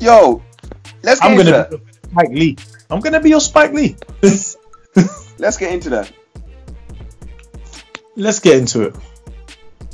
Yo, 0.00 0.42
let's 1.02 1.20
get 1.20 1.26
I'm 1.26 1.38
into 1.38 1.52
gonna 1.52 1.68
that. 1.68 1.70
be 1.70 2.10
Spike 2.10 2.30
Lee. 2.30 2.56
I'm 2.88 3.00
gonna 3.00 3.20
be 3.20 3.28
your 3.28 3.40
Spike 3.40 3.72
Lee. 3.72 3.96
Let's 5.38 5.58
get 5.58 5.72
into 5.72 5.90
that. 5.90 6.10
Let's 8.16 8.40
get 8.40 8.56
into 8.56 8.84
it. 8.84 8.96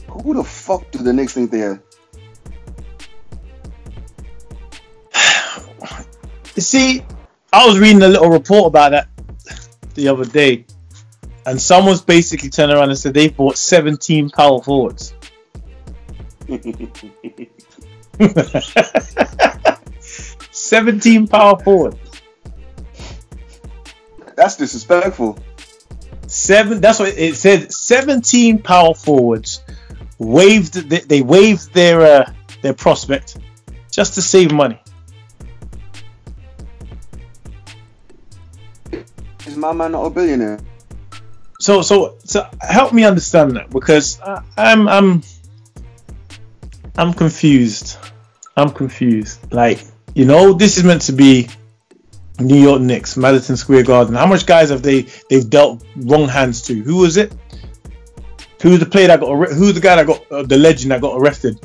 Who 0.09 0.35
the 0.35 0.45
fuck 0.45 0.89
do 0.93 1.01
the 1.01 1.13
Knicks 1.13 1.35
think 1.35 1.51
they 1.51 1.63
are? 1.63 1.83
See, 6.59 7.05
I 7.53 7.67
was 7.67 7.79
reading 7.79 8.03
a 8.03 8.09
little 8.09 8.31
report 8.31 8.67
about 8.67 8.91
that 8.93 9.09
the 9.95 10.09
other 10.09 10.25
day, 10.25 10.67
and 11.47 11.61
someone's 11.61 12.03
basically 12.03 12.51
turned 12.51 12.73
around 12.73 12.91
and 12.91 12.99
said 12.99 13.15
they 13.15 13.29
bought 13.29 13.59
17 13.59 14.31
power 14.31 14.63
forwards. 14.63 15.15
17 20.51 21.29
power 21.29 21.59
forwards. 21.59 21.99
That's 24.37 24.57
disrespectful. 24.57 25.39
Seven. 26.27 26.81
That's 26.81 26.99
what 26.99 27.17
it 27.17 27.37
said. 27.37 27.73
17 27.73 28.63
power 28.63 28.95
forwards 28.95 29.63
waived. 30.19 30.75
They, 30.75 31.01
they 31.01 31.23
waived 31.23 31.75
their 31.75 32.01
uh, 32.01 32.33
their 32.63 32.75
prospect 32.75 33.39
just 33.91 34.15
to 34.15 34.23
save 34.23 34.53
money. 34.53 34.82
Is 39.47 39.57
my 39.57 39.73
man 39.73 39.93
not 39.93 40.05
a 40.05 40.11
billionaire? 40.11 40.59
so 41.63 41.81
so 41.81 42.17
so 42.25 42.45
help 42.61 42.93
me 42.93 43.05
understand 43.05 43.53
that 43.57 43.71
because 43.71 44.21
I, 44.21 44.43
I'm 44.57 44.89
I'm 44.89 45.23
I'm 46.97 47.13
confused. 47.13 47.97
I'm 48.57 48.71
confused. 48.71 49.53
Like 49.53 49.85
you 50.15 50.25
know, 50.25 50.53
this 50.55 50.77
is 50.77 50.85
meant 50.85 51.03
to 51.03 51.13
be 51.13 51.49
New 52.41 52.61
York 52.61 52.83
Knicks, 52.83 53.17
Madison 53.17 53.57
Square 53.57 53.85
Garden. 53.85 54.17
How 54.17 54.27
much 54.27 54.45
guys 54.45 54.71
have 54.71 54.83
they 54.83 55.03
they've 55.31 55.49
dealt 55.49 55.85
wrong 55.97 56.29
hands 56.29 56.63
to? 56.63 56.75
Who 56.83 56.97
was 56.97 57.17
it? 57.17 57.33
Who's 58.61 58.81
the 58.81 58.87
player 58.87 59.07
that 59.07 59.21
got 59.21 59.31
arre- 59.31 59.55
who's 59.55 59.75
the 59.75 59.81
guy 59.81 59.97
that 59.97 60.07
got 60.07 60.33
uh, 60.33 60.43
the 60.43 60.59
legend 60.59 60.91
that 60.91 61.01
got 61.01 61.17
arrested 61.17 61.61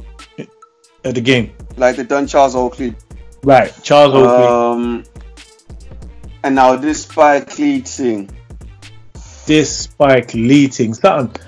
at 1.04 1.16
the 1.16 1.22
game? 1.22 1.54
Like 1.76 1.96
the 1.96 2.04
done 2.04 2.28
Charles 2.28 2.56
Oakley. 2.56 2.96
Right, 3.44 3.74
Charles 3.82 4.14
Oakley. 4.14 4.46
Um, 4.46 5.04
and 6.48 6.56
now 6.56 6.78
this 6.78 7.04
Spike 7.04 7.60
Lee 7.60 7.82
thing. 7.82 8.30
this 9.46 9.80
Spike 9.80 10.34
Lee 10.34 10.68
thing. 10.68 10.94
Something 10.94 11.44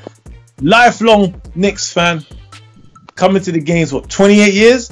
lifelong 0.61 1.41
Knicks 1.55 1.93
fan 1.93 2.25
coming 3.15 3.41
to 3.43 3.51
the 3.53 3.61
games. 3.61 3.93
What 3.93 4.09
28 4.09 4.53
years? 4.53 4.91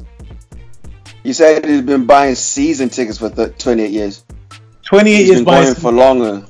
You 1.25 1.33
said 1.33 1.65
he's 1.65 1.81
been 1.81 2.05
buying 2.05 2.35
season 2.35 2.87
tickets 2.87 3.17
for 3.17 3.29
th- 3.29 3.57
28 3.57 3.91
years. 3.91 4.23
28 4.83 5.17
He's 5.17 5.27
years 5.27 5.37
been 5.39 5.45
buying 5.45 5.63
going 5.65 5.75
for 5.75 5.91
longer. 5.91 6.45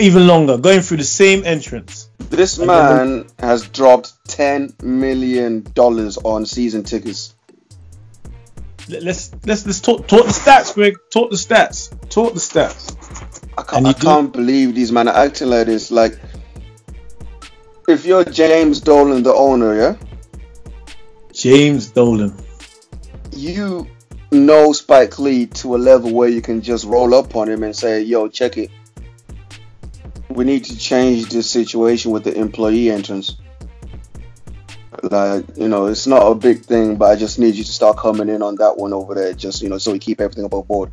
even 0.00 0.26
longer, 0.26 0.58
going 0.58 0.80
through 0.80 0.96
the 0.96 1.04
same 1.04 1.44
entrance. 1.44 2.10
This 2.18 2.58
man 2.58 3.28
has 3.38 3.68
dropped 3.68 4.14
10 4.26 4.74
million 4.82 5.62
dollars 5.74 6.18
on 6.18 6.44
season 6.44 6.82
tickets. 6.82 7.35
Let- 8.88 9.02
Let's 9.02 9.30
let's 9.44 9.66
let's 9.66 9.80
talk 9.80 10.06
talk 10.06 10.26
the 10.26 10.32
stats, 10.32 10.72
Greg. 10.74 10.96
Talk 11.12 11.30
the 11.30 11.36
stats. 11.36 11.90
Talk 12.08 12.34
the 12.34 12.40
stats. 12.40 12.94
I 13.58 13.62
can't, 13.62 13.86
I 13.86 13.92
can't 13.94 14.32
believe 14.32 14.74
these 14.74 14.92
men 14.92 15.08
are 15.08 15.16
acting 15.16 15.48
like 15.48 15.66
this. 15.66 15.90
Like, 15.90 16.18
if 17.88 18.04
you're 18.04 18.22
James 18.24 18.80
Dolan, 18.80 19.22
the 19.22 19.32
owner, 19.34 19.74
yeah, 19.76 19.96
James 21.32 21.88
Dolan. 21.88 22.34
you 23.32 23.86
know 24.30 24.72
Spike 24.72 25.18
Lee 25.18 25.46
to 25.46 25.74
a 25.76 25.78
level 25.78 26.12
where 26.12 26.28
you 26.28 26.42
can 26.42 26.60
just 26.60 26.84
roll 26.84 27.14
up 27.14 27.34
on 27.34 27.48
him 27.48 27.62
and 27.64 27.74
say, 27.74 28.02
"Yo, 28.02 28.28
check 28.28 28.56
it. 28.58 28.70
We 30.28 30.44
need 30.44 30.64
to 30.64 30.76
change 30.78 31.28
this 31.30 31.50
situation 31.50 32.10
with 32.12 32.24
the 32.24 32.34
employee 32.34 32.90
entrance." 32.90 33.36
Like, 35.10 35.44
you 35.56 35.68
know, 35.68 35.86
it's 35.86 36.06
not 36.06 36.22
a 36.22 36.34
big 36.34 36.62
thing, 36.62 36.96
but 36.96 37.10
I 37.10 37.16
just 37.16 37.38
need 37.38 37.54
you 37.54 37.64
to 37.64 37.72
start 37.72 37.96
coming 37.96 38.28
in 38.28 38.42
on 38.42 38.56
that 38.56 38.76
one 38.76 38.92
over 38.92 39.14
there, 39.14 39.32
just 39.32 39.62
you 39.62 39.68
know, 39.68 39.78
so 39.78 39.92
we 39.92 39.98
keep 39.98 40.20
everything 40.20 40.44
above 40.44 40.66
board. 40.66 40.90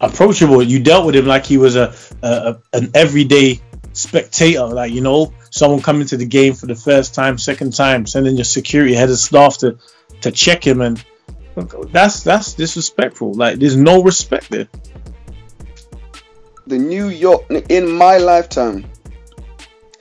Approachable. 0.00 0.62
You 0.62 0.82
dealt 0.82 1.06
with 1.06 1.16
him 1.16 1.26
like 1.26 1.46
he 1.46 1.56
was 1.56 1.76
a, 1.76 1.94
a, 2.22 2.56
an 2.72 2.90
everyday 2.94 3.60
spectator, 3.92 4.66
like 4.66 4.92
you 4.92 5.00
know, 5.00 5.32
someone 5.50 5.80
coming 5.80 6.06
to 6.08 6.16
the 6.16 6.26
game 6.26 6.54
for 6.54 6.66
the 6.66 6.74
first 6.74 7.14
time, 7.14 7.38
second 7.38 7.72
time, 7.72 8.06
sending 8.06 8.36
your 8.36 8.44
security 8.44 8.94
head 8.94 9.08
of 9.10 9.18
staff 9.18 9.58
to 9.58 9.78
to 10.20 10.30
check 10.30 10.66
him, 10.66 10.80
and 10.80 11.02
that's 11.90 12.22
that's 12.22 12.54
disrespectful. 12.54 13.32
Like 13.34 13.58
there's 13.58 13.76
no 13.76 14.02
respect 14.02 14.50
there. 14.50 14.68
the 16.66 16.78
New 16.78 17.08
York 17.08 17.44
in 17.68 17.90
my 17.90 18.16
lifetime 18.16 18.86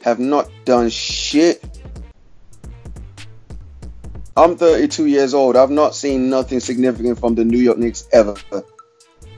have 0.01 0.19
not 0.19 0.49
done 0.65 0.89
shit. 0.89 1.63
I'm 4.35 4.57
32 4.57 5.05
years 5.05 5.33
old. 5.33 5.55
I've 5.55 5.69
not 5.69 5.95
seen 5.95 6.29
nothing 6.29 6.59
significant 6.59 7.19
from 7.19 7.35
the 7.35 7.45
New 7.45 7.59
York 7.59 7.77
Knicks 7.77 8.07
ever. 8.11 8.35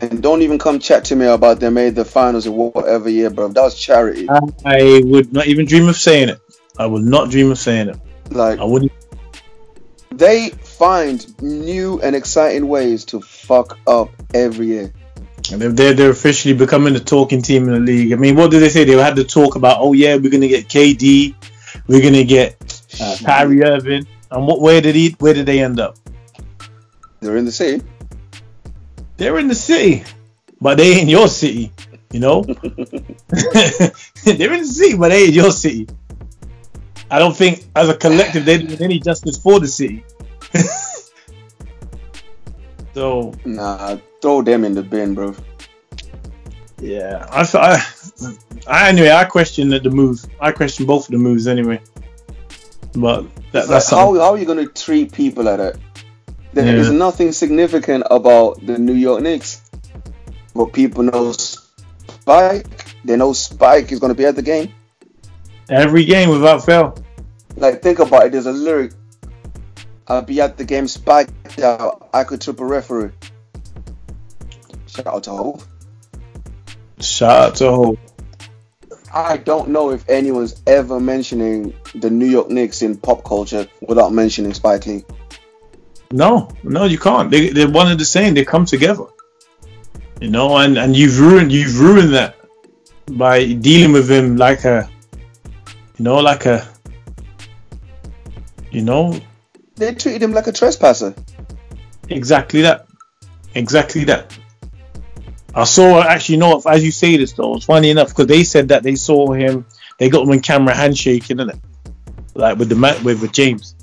And 0.02 0.22
don't 0.22 0.42
even 0.42 0.58
come 0.58 0.80
chat 0.80 1.06
to 1.06 1.16
me 1.16 1.26
about 1.26 1.60
they 1.60 1.70
made 1.70 1.96
the 1.96 2.06
finals 2.06 2.46
in 2.46 2.54
whatever 2.54 3.10
year, 3.10 3.30
bro. 3.30 3.48
That 3.50 3.62
was 3.62 3.80
charity. 3.80 4.28
I 4.30 5.02
would 5.04 5.34
not 5.34 5.48
even 5.48 5.66
dream 5.66 5.88
of 5.88 5.96
saying 5.96 6.30
it. 6.30 6.40
I 6.78 6.86
would 6.86 7.04
not 7.04 7.30
dream 7.30 7.52
of 7.52 7.58
saying 7.58 7.90
it. 7.90 7.98
Like 8.30 8.60
I 8.60 8.64
wouldn't. 8.64 8.92
they 10.12 10.50
find 10.50 11.42
new 11.42 12.02
and 12.02 12.16
exciting 12.16 12.68
ways 12.68 13.06
to 13.06 13.22
fuck 13.22 13.78
up 13.88 14.10
every 14.34 14.68
year. 14.68 14.94
They're, 15.50 15.70
they're 15.70 15.94
they're 15.94 16.10
officially 16.10 16.56
becoming 16.56 16.94
the 16.94 17.00
talking 17.00 17.42
team 17.42 17.70
in 17.70 17.74
the 17.74 17.80
league. 17.80 18.12
I 18.12 18.16
mean, 18.16 18.36
what 18.36 18.52
did 18.52 18.62
they 18.62 18.70
say? 18.70 18.84
They 18.84 18.94
had 18.94 19.16
to 19.18 19.24
talk 19.24 19.56
about, 19.56 19.78
oh 19.80 19.94
yeah, 19.94 20.16
we're 20.16 20.32
gonna 20.32 20.48
get 20.48 20.68
KD, 20.68 21.36
we're 21.88 22.02
gonna 22.02 22.24
get 22.24 22.82
uh, 23.00 23.16
Kyrie 23.24 23.64
Irving, 23.64 24.08
and 24.32 24.48
what? 24.48 24.62
Where 24.62 24.82
did 24.82 24.96
he? 24.96 25.16
Where 25.20 25.34
did 25.34 25.46
they 25.46 25.62
end 25.62 25.80
up? 25.80 25.98
They're 27.20 27.38
in 27.38 27.46
the 27.46 27.52
city. 27.52 27.84
They're 29.18 29.40
in 29.40 29.48
the 29.48 29.56
city, 29.56 30.04
but 30.60 30.78
they 30.78 30.94
ain't 30.94 31.10
your 31.10 31.28
city. 31.28 31.72
You 32.12 32.20
know, 32.20 32.42
they're 32.44 34.54
in 34.54 34.62
the 34.62 34.70
city, 34.70 34.98
but 34.98 35.10
they 35.10 35.26
ain't 35.26 35.34
your 35.34 35.52
city. 35.52 35.88
I 37.10 37.20
don't 37.20 37.36
think, 37.36 37.66
as 37.76 37.90
a 37.90 37.96
collective, 37.96 38.46
they're 38.46 38.58
doing 38.58 38.82
any 38.82 39.00
justice 39.00 39.38
for 39.38 39.60
the 39.60 39.68
city. 39.68 40.04
so 42.94 43.34
Nah, 43.46 43.98
throw 44.22 44.42
them 44.42 44.66
in 44.66 44.74
the 44.74 44.84
bin, 44.84 45.14
bro. 45.14 45.36
Yeah, 46.80 47.26
I, 47.32 47.48
I, 47.54 47.86
I 48.68 48.90
anyway, 48.90 49.12
I 49.12 49.26
question 49.26 49.70
the 49.70 49.90
move. 49.90 50.26
I 50.40 50.52
question 50.52 50.86
both 50.86 51.08
of 51.08 51.12
the 51.12 51.18
moves 51.18 51.48
anyway. 51.48 51.82
But 52.96 53.26
that, 53.52 53.68
Like, 53.70 53.84
how, 53.88 54.14
how 54.16 54.32
are 54.34 54.38
you 54.38 54.46
going 54.46 54.66
to 54.66 54.72
treat 54.72 55.12
people 55.12 55.50
at 55.50 55.60
it? 55.60 55.78
There 56.54 56.66
Yeah. 56.66 56.80
is 56.82 56.92
nothing 56.92 57.32
significant 57.34 58.06
about 58.10 58.66
the 58.66 58.78
New 58.78 58.94
York 58.94 59.22
Knicks. 59.22 59.62
But 60.54 60.72
people 60.72 61.04
know 61.04 61.34
Spike. 61.34 62.66
They 63.04 63.18
know 63.18 63.34
Spike 63.34 63.92
is 63.92 64.00
going 64.00 64.12
to 64.14 64.18
be 64.18 64.26
at 64.26 64.36
the 64.36 64.42
game. 64.42 64.74
Every 65.70 66.06
game 66.06 66.30
without 66.30 66.66
fail. 66.66 66.96
Like 67.58 67.82
think 67.82 68.00
about 68.00 68.28
it. 68.28 68.32
There's 68.32 68.46
a 68.46 68.52
lyric. 68.54 68.94
I'll 70.08 70.22
be 70.22 70.40
at 70.40 70.58
the 70.58 70.64
game 70.64 70.88
Spike 70.88 71.30
out. 71.62 72.10
I 72.14 72.24
could 72.24 72.40
trip 72.40 72.60
a 72.60 72.66
referee. 72.66 73.12
Shout 74.88 75.08
out 75.08 75.24
to 75.24 75.32
Hov. 75.32 75.68
Shout 77.02 77.32
out 77.50 77.56
to 77.56 77.72
Hov. 77.72 77.98
I 79.14 79.38
don't 79.38 79.70
know 79.70 79.92
if 79.92 80.08
anyone's 80.10 80.62
ever 80.68 81.00
mentioning 81.00 81.74
the 82.00 82.10
New 82.10 82.26
York 82.26 82.50
Knicks 82.50 82.82
in 82.82 82.98
pop 82.98 83.24
culture 83.24 83.68
without 83.82 84.12
mentioning 84.14 84.54
Spike 84.54 84.86
Lee. 84.86 85.04
No, 86.12 86.50
no, 86.64 86.86
you 86.86 86.98
can't. 86.98 87.32
They, 87.32 87.50
they're 87.50 87.70
one 87.70 87.90
and 87.90 88.00
the 88.00 88.06
same. 88.06 88.34
They 88.34 88.46
come 88.46 88.66
together. 88.66 89.06
You 90.22 90.30
know, 90.30 90.58
and, 90.58 90.78
and 90.78 90.96
you've 90.96 91.20
ruined 91.20 91.52
you've 91.52 91.80
ruined 91.80 92.14
that 92.14 92.36
by 93.12 93.54
dealing 93.54 93.92
with 93.92 94.10
him 94.10 94.38
like 94.38 94.64
a, 94.64 94.90
you 95.98 96.06
know, 96.06 96.18
like 96.20 96.46
a, 96.46 96.68
you 98.72 98.82
know, 98.82 99.20
They 99.76 99.94
treated 99.94 100.24
him 100.24 100.32
like 100.32 100.48
a 100.48 100.52
trespasser. 100.52 101.14
exactly 102.10 102.62
that, 102.62 102.88
exactly 103.56 104.06
that. 104.06 104.38
I 105.54 105.64
saw 105.64 106.02
actually, 106.02 106.36
you 106.36 106.40
know, 106.40 106.62
as 106.66 106.84
you 106.84 106.92
say 106.92 107.18
this 107.18 107.34
though, 107.34 107.56
it's 107.56 107.66
funny 107.66 107.90
enough 107.90 108.10
because 108.10 108.28
they 108.28 108.44
said 108.44 108.70
that 108.70 108.84
they 108.84 108.96
saw 108.96 109.34
him, 109.34 109.66
they 110.00 110.10
got 110.10 110.24
him 110.24 110.32
in 110.34 110.40
camera 110.40 110.74
handshaking, 110.76 111.38
innit? 111.38 111.60
Like 112.36 112.58
with 112.58 112.70
the 112.70 112.76
ma- 112.76 112.98
with, 113.04 113.22
with 113.22 113.32
James. 113.32 113.76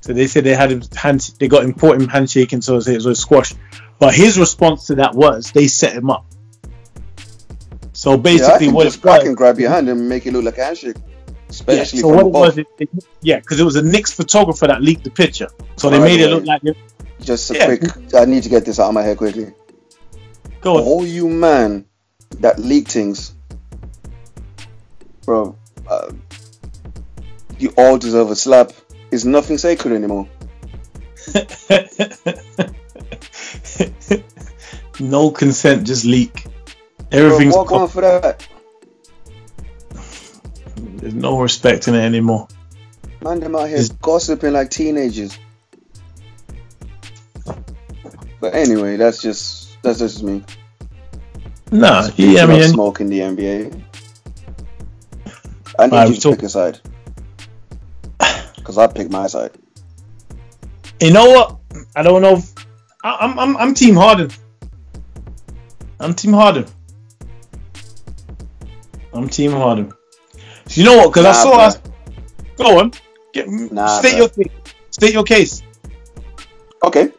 So 0.00 0.12
they 0.12 0.26
said 0.28 0.44
they 0.44 0.54
had 0.54 0.70
him 0.70 0.82
hand, 0.94 1.32
they 1.40 1.48
got 1.48 1.64
him 1.64 1.72
caught 1.74 2.00
him 2.00 2.06
handshaking, 2.08 2.62
so 2.62 2.76
it 2.76 2.86
was 2.86 3.06
a 3.06 3.14
squash. 3.14 3.54
But 3.98 4.14
his 4.14 4.38
response 4.38 4.86
to 4.88 4.94
that 4.96 5.14
was 5.14 5.50
they 5.52 5.66
set 5.66 5.94
him 5.94 6.10
up. 6.10 6.26
So 7.92 8.10
Yeah, 8.10 8.16
I 8.16 8.20
basically, 8.20 8.66
can 8.66 8.74
what 8.74 8.84
just 8.84 8.98
it 8.98 9.04
was, 9.04 9.14
crack 9.16 9.26
and 9.26 9.36
grab 9.36 9.58
your 9.58 9.70
hand 9.70 9.88
and 9.88 10.08
make 10.08 10.26
it 10.26 10.32
look 10.32 10.44
like 10.44 10.58
a 10.58 10.64
handshake. 10.64 10.96
yeah, 10.98 11.32
Especially 11.48 12.00
so 12.00 12.08
from 12.14 12.16
what 12.16 12.26
it 12.26 12.28
was, 12.30 12.58
it, 12.58 12.66
it- 12.78 13.04
yeah, 13.22 13.40
because 13.40 13.58
it 13.58 13.64
was 13.64 13.76
a 13.76 13.82
Knicks 13.82 14.12
photographer 14.12 14.66
that 14.66 14.82
leaked 14.82 15.04
the 15.04 15.10
picture, 15.10 15.48
so 15.76 15.88
they 15.90 15.98
made 15.98 16.20
it 16.20 16.28
look 16.28 16.44
like 16.44 16.62
Just 17.20 17.50
a 17.50 17.54
Yeah. 17.54 17.76
quick. 17.76 18.14
I 18.14 18.26
need 18.26 18.42
to 18.42 18.48
get 18.50 18.64
this 18.66 18.78
out 18.78 18.88
of 18.88 18.94
my 18.94 19.02
head 19.02 19.16
quickly. 19.16 19.52
go 20.60 20.76
on. 20.76 20.82
All 20.82 21.06
you 21.06 21.28
man 21.28 21.86
that 22.40 22.58
leak 22.58 22.88
things, 22.88 23.34
bro. 25.24 25.56
Uh, 25.88 26.12
you 27.58 27.72
all 27.76 27.98
deserve 27.98 28.30
a 28.30 28.36
slap. 28.36 28.72
Is 29.10 29.24
nothing 29.24 29.58
sacred 29.58 29.94
anymore. 29.94 30.28
no 35.00 35.30
consent, 35.30 35.86
just 35.86 36.04
leak. 36.04 36.44
Bro, 37.10 37.20
Everything's 37.20 37.54
walk 37.54 37.72
on 37.72 37.88
for 37.88 38.00
that. 38.00 38.46
there's 40.76 41.14
no 41.14 41.38
respect 41.38 41.88
in 41.88 41.94
it 41.94 42.02
anymore. 42.04 42.48
Man, 43.22 43.40
them 43.40 43.56
out 43.56 43.68
here 43.68 43.78
Is- 43.78 43.90
gossiping 43.90 44.52
like 44.52 44.70
teenagers. 44.70 45.38
But 48.40 48.54
anyway, 48.54 48.96
that's 48.96 49.22
just 49.22 49.80
that's 49.82 49.98
just 50.00 50.22
me. 50.22 50.44
Nah, 51.72 52.02
Speaking 52.02 52.32
yeah, 52.32 52.44
I 52.44 52.46
mean, 52.46 52.62
smoke 52.64 53.00
in 53.00 53.08
the 53.08 53.20
NBA. 53.20 53.82
I 55.78 55.86
need 55.86 55.92
Alright, 55.92 56.08
you 56.08 56.14
to 56.16 56.20
so- 56.20 56.30
pick 56.32 56.42
a 56.42 56.48
side. 56.48 56.80
Cause 58.66 58.78
I 58.78 58.88
pick 58.88 59.08
my 59.10 59.28
side. 59.28 59.52
you 61.00 61.12
know 61.12 61.26
what? 61.26 61.56
I 61.94 62.02
don't 62.02 62.20
know. 62.20 62.32
If, 62.38 62.52
I, 63.04 63.16
I'm 63.20 63.38
I'm 63.38 63.56
I'm 63.58 63.74
Team 63.74 63.94
Harden. 63.94 64.28
I'm 66.00 66.12
Team 66.14 66.32
Harden. 66.32 66.66
I'm 69.12 69.28
Team 69.28 69.52
Harden. 69.52 69.92
You 70.70 70.82
know 70.82 70.96
what? 70.96 71.14
Because 71.14 71.26
I 71.26 71.32
saw. 71.32 71.58
us 71.60 71.78
go 72.56 72.80
on. 72.80 72.90
Get, 73.32 73.48
Nah, 73.48 73.86
state 73.86 74.14
bruh. 74.14 74.18
your 74.18 74.28
case. 74.30 74.52
State 74.90 75.12
your 75.12 75.22
case. 75.22 75.62
Okay. 76.82 77.12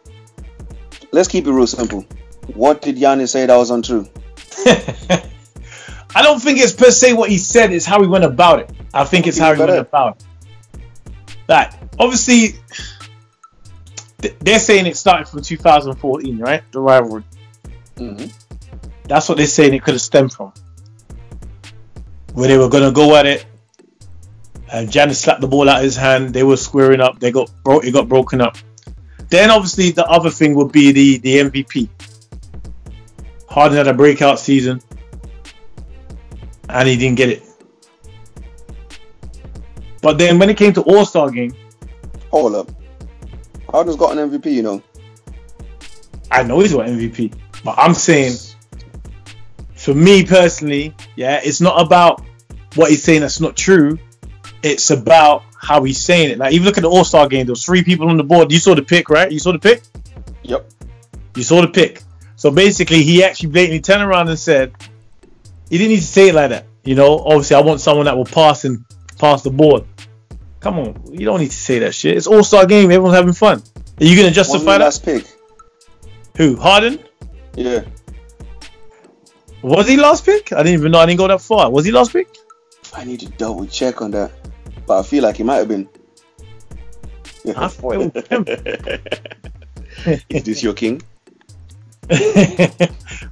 Let's 1.14 1.30
keep 1.30 1.48
it 1.48 1.52
real 1.54 1.66
simple. 1.66 2.06
What 2.56 2.82
did 2.82 2.98
Giannis 2.98 3.30
say 3.30 3.46
that 3.46 3.56
was 3.56 3.72
untrue? 3.72 4.06
I 6.14 6.22
don't 6.24 6.42
think 6.42 6.60
it's 6.60 6.74
per 6.74 6.92
se 6.92 7.14
what 7.14 7.30
he 7.30 7.38
said, 7.38 7.72
it's 7.72 7.86
how 7.86 8.02
he 8.02 8.08
went 8.08 8.26
about 8.26 8.60
it. 8.60 8.70
I 8.94 9.06
think 9.06 9.28
it's 9.28 9.38
how 9.38 9.54
he 9.54 9.60
went 9.62 9.72
about 9.72 10.18
it. 10.18 10.27
That 11.48 11.78
obviously 11.98 12.60
they're 14.40 14.60
saying 14.60 14.86
it 14.86 14.98
started 14.98 15.28
from 15.28 15.42
2014, 15.42 16.40
right? 16.40 16.64
The 16.72 16.80
rivalry. 16.80 17.24
Mm-hmm. 17.96 18.28
That's 19.04 19.30
what 19.30 19.38
they're 19.38 19.48
saying 19.48 19.74
it 19.74 19.84
could 19.84 19.94
have 19.94 20.02
stemmed 20.02 20.34
from. 20.34 20.54
Where 22.34 22.48
they 22.48 22.58
were 22.58 22.70
gonna 22.70 22.92
go 22.92 23.16
at 23.16 23.26
it. 23.26 23.46
And 24.72 24.90
Giannis 24.90 25.16
slapped 25.16 25.40
the 25.40 25.48
ball 25.48 25.70
out 25.70 25.78
of 25.78 25.84
his 25.84 25.96
hand. 25.96 26.34
They 26.34 26.44
were 26.44 26.58
squaring 26.58 27.00
up. 27.00 27.20
They 27.20 27.32
got 27.32 27.50
bro- 27.64 27.80
it 27.80 27.92
got 27.92 28.10
broken 28.10 28.42
up. 28.42 28.58
Then 29.30 29.50
obviously 29.50 29.92
the 29.92 30.06
other 30.06 30.30
thing 30.30 30.56
would 30.56 30.72
be 30.72 30.92
the 30.92 31.18
the 31.20 31.38
MVP. 31.38 31.90
Harden 33.50 33.78
had 33.78 33.88
a 33.88 33.94
breakout 33.94 34.40
season, 34.40 34.82
and 36.68 36.88
he 36.88 36.98
didn't 36.98 37.18
get 37.18 37.30
it. 37.30 37.47
But 40.02 40.18
then 40.18 40.40
when 40.40 40.50
it 40.50 40.58
came 40.58 40.74
to 40.74 40.82
All 40.82 41.06
Star 41.06 41.30
game, 41.30 41.54
Hold 42.32 42.56
up. 42.56 42.70
Harden's 43.70 43.98
got 43.98 44.18
an 44.18 44.30
MVP, 44.30 44.52
you 44.52 44.64
know. 44.64 44.82
I 46.32 46.44
know 46.44 46.60
he's 46.60 46.74
got 46.74 46.88
MVP. 46.88 47.34
But 47.64 47.76
I'm 47.78 47.94
saying, 47.94 48.38
for 49.76 49.94
me 49.94 50.26
personally, 50.26 50.94
yeah, 51.16 51.40
it's 51.44 51.62
not 51.62 51.82
about 51.82 52.24
what 52.76 52.90
he's 52.90 53.04
saying 53.04 53.22
that's 53.22 53.40
not 53.40 53.56
true. 53.56 53.98
It's 54.64 54.90
about 54.90 55.44
how 55.60 55.84
he's 55.84 56.04
saying 56.04 56.32
it. 56.32 56.38
Like 56.38 56.54
even 56.54 56.66
look 56.66 56.78
at 56.78 56.82
the 56.82 56.90
All 56.90 57.04
Star 57.04 57.28
game. 57.28 57.46
There 57.46 57.54
was 57.54 57.66
three 57.66 57.84
people 57.84 58.10
on 58.10 58.18
the 58.18 58.24
board. 58.24 58.52
You 58.52 58.60
saw 58.60 58.76
the 58.76 58.82
pick, 58.82 59.10
right? 59.10 59.32
You 59.32 59.40
saw 59.40 59.52
the 59.52 59.60
pick. 59.60 59.82
Yep. 60.44 60.70
You 61.36 61.44
saw 61.44 61.62
the 61.62 61.68
pick. 61.68 62.04
So 62.36 62.52
basically, 62.52 63.04
he 63.04 63.24
actually 63.24 63.50
blatantly 63.50 63.82
turned 63.82 64.04
around 64.04 64.30
and 64.30 64.38
said, 64.38 64.74
he 65.70 65.78
didn't 65.78 65.92
need 65.92 66.00
to 66.02 66.06
say 66.06 66.30
it 66.30 66.36
like 66.36 66.52
that. 66.52 66.66
You 66.84 66.96
know, 66.96 67.20
obviously, 67.20 67.56
I 67.56 67.62
want 67.62 67.82
someone 67.82 68.06
that 68.06 68.16
will 68.16 68.26
pass 68.26 68.64
and 68.64 68.86
pass 69.18 69.42
the 69.44 69.50
board. 69.52 69.84
Come 70.60 70.80
on, 70.80 71.02
you 71.12 71.26
don't 71.26 71.40
need 71.40 71.52
to 71.52 71.56
say 71.58 71.80
that 71.80 71.94
shit. 71.94 72.18
It's 72.18 72.28
All 72.28 72.44
Star 72.44 72.66
game. 72.66 72.86
Everyone's 72.92 73.16
having 73.16 73.34
fun. 73.34 73.62
Are 74.00 74.04
you 74.04 74.16
gonna 74.16 74.28
Wasn't 74.30 74.36
justify 74.36 74.78
that? 74.78 74.86
last 74.86 75.04
pick. 75.06 75.26
Who? 76.38 76.56
Harden? 76.56 77.00
Yeah. 77.56 77.84
Was 79.62 79.88
he 79.88 79.98
last 79.98 80.26
pick? 80.26 80.54
I 80.54 80.58
didn't 80.58 80.80
even 80.80 80.92
know. 80.92 81.00
I 81.00 81.06
didn't 81.06 81.18
go 81.20 81.28
that 81.28 81.42
far. 81.42 81.70
Was 81.72 81.86
he 81.86 81.92
last 81.92 82.14
pick? 82.14 82.28
I 82.94 83.04
need 83.04 83.20
to 83.22 83.28
double 83.30 83.66
check 83.66 84.02
on 84.02 84.12
that. 84.12 84.32
But 84.86 85.00
I 85.00 85.04
feel 85.04 85.24
like 85.24 85.38
he 85.38 85.44
might 85.44 85.56
have 85.56 85.68
been. 85.68 85.90
I 87.56 87.68
thought 87.68 87.94
it 87.96 88.14
was 88.14 88.28
him. 88.28 88.46
Is 90.30 90.44
this 90.44 90.62
your 90.64 90.74
king? 90.74 91.02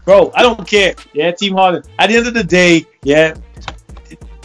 Bro, 0.06 0.32
I 0.36 0.42
don't 0.42 0.68
care. 0.68 0.96
Yeah, 1.14 1.32
Team 1.32 1.54
Harden. 1.54 1.84
At 2.00 2.08
the 2.08 2.18
end 2.18 2.28
of 2.28 2.34
the 2.34 2.44
day, 2.44 2.86
yeah, 3.04 3.36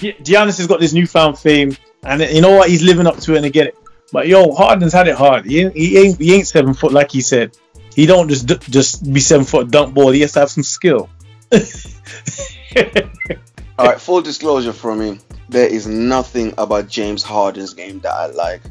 Giannis 0.00 0.58
has 0.58 0.66
got 0.66 0.80
this 0.80 0.92
newfound 0.92 1.38
fame, 1.38 1.76
and 2.02 2.22
you 2.22 2.40
know 2.40 2.56
what? 2.56 2.68
He's 2.68 2.82
living 2.82 3.06
up 3.06 3.18
to 3.20 3.34
it 3.34 3.38
and 3.38 3.46
I 3.46 3.48
get 3.50 3.68
it. 3.68 3.76
But 4.12 4.26
yo, 4.26 4.52
Harden's 4.52 4.92
had 4.92 5.08
it 5.08 5.14
hard. 5.14 5.46
He 5.46 5.60
ain't, 5.60 5.76
he 5.76 5.98
ain't, 5.98 6.18
he 6.18 6.34
ain't 6.34 6.48
seven 6.48 6.74
foot 6.74 6.92
like 6.92 7.12
he 7.12 7.20
said. 7.20 7.56
He 7.94 8.06
don't 8.06 8.28
just 8.28 8.46
just 8.70 9.12
be 9.12 9.20
seven 9.20 9.44
foot 9.44 9.70
dunk 9.70 9.94
ball. 9.94 10.10
He 10.10 10.20
has 10.22 10.32
to 10.32 10.40
have 10.40 10.50
some 10.50 10.62
skill. 10.62 11.08
All 13.78 13.86
right, 13.86 14.00
full 14.00 14.22
disclosure 14.22 14.72
from 14.72 14.98
me. 14.98 15.18
There 15.48 15.66
is 15.66 15.86
nothing 15.86 16.54
about 16.58 16.88
James 16.88 17.22
Harden's 17.22 17.74
game 17.74 18.00
that 18.00 18.12
I 18.12 18.26
like. 18.26 18.62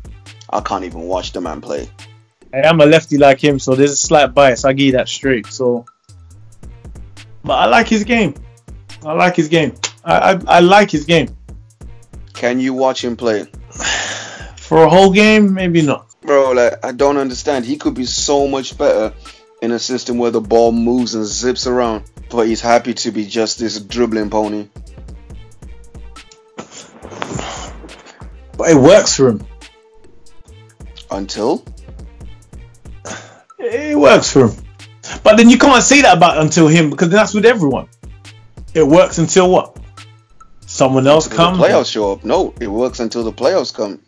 I 0.49 0.61
can't 0.61 0.85
even 0.85 1.01
watch 1.01 1.33
the 1.33 1.41
man 1.41 1.61
play. 1.61 1.89
Hey, 2.53 2.61
I'm 2.63 2.79
a 2.79 2.85
lefty 2.85 3.17
like 3.17 3.43
him, 3.43 3.59
so 3.59 3.75
there's 3.75 3.91
a 3.91 3.97
slight 3.97 4.33
bias. 4.33 4.65
I 4.65 4.73
give 4.73 4.85
you 4.87 4.91
that 4.93 5.07
straight. 5.07 5.47
So, 5.47 5.85
but 7.43 7.53
I 7.53 7.65
like 7.65 7.87
his 7.87 8.03
game. 8.03 8.33
I 9.05 9.13
like 9.13 9.35
his 9.35 9.47
game. 9.47 9.73
I 10.03 10.33
I, 10.33 10.41
I 10.47 10.59
like 10.59 10.91
his 10.91 11.05
game. 11.05 11.35
Can 12.33 12.59
you 12.59 12.73
watch 12.73 13.03
him 13.03 13.15
play? 13.15 13.45
For 14.55 14.83
a 14.83 14.89
whole 14.89 15.11
game, 15.11 15.53
maybe 15.53 15.81
not. 15.81 16.07
Bro, 16.21 16.51
like 16.51 16.85
I 16.85 16.91
don't 16.91 17.17
understand. 17.17 17.65
He 17.65 17.77
could 17.77 17.93
be 17.93 18.05
so 18.05 18.47
much 18.47 18.77
better 18.77 19.13
in 19.61 19.71
a 19.71 19.79
system 19.79 20.17
where 20.17 20.31
the 20.31 20.41
ball 20.41 20.71
moves 20.71 21.15
and 21.15 21.25
zips 21.25 21.67
around, 21.67 22.09
but 22.29 22.47
he's 22.47 22.61
happy 22.61 22.93
to 22.93 23.11
be 23.11 23.25
just 23.25 23.59
this 23.59 23.79
dribbling 23.79 24.29
pony. 24.29 24.69
But 28.57 28.71
it 28.71 28.75
works 28.75 29.15
for 29.15 29.29
him. 29.29 29.45
Until 31.11 31.63
It 33.57 33.97
works 33.97 34.31
for 34.31 34.49
him. 34.49 34.65
But 35.23 35.37
then 35.37 35.49
you 35.49 35.57
can't 35.57 35.83
say 35.83 36.01
that 36.01 36.17
about 36.17 36.37
until 36.37 36.67
him 36.67 36.89
because 36.89 37.09
that's 37.09 37.33
with 37.33 37.45
everyone. 37.45 37.87
It 38.73 38.85
works 38.85 39.17
until 39.17 39.49
what? 39.49 39.78
Someone 40.79 41.07
else 41.07 41.25
until 41.25 41.37
comes. 41.37 41.57
the 41.57 41.63
playoffs 41.65 41.91
show 41.91 42.13
up. 42.13 42.23
No, 42.23 42.53
it 42.61 42.67
works 42.67 43.01
until 43.01 43.25
the 43.25 43.33
playoffs 43.33 43.73
come. 43.73 43.99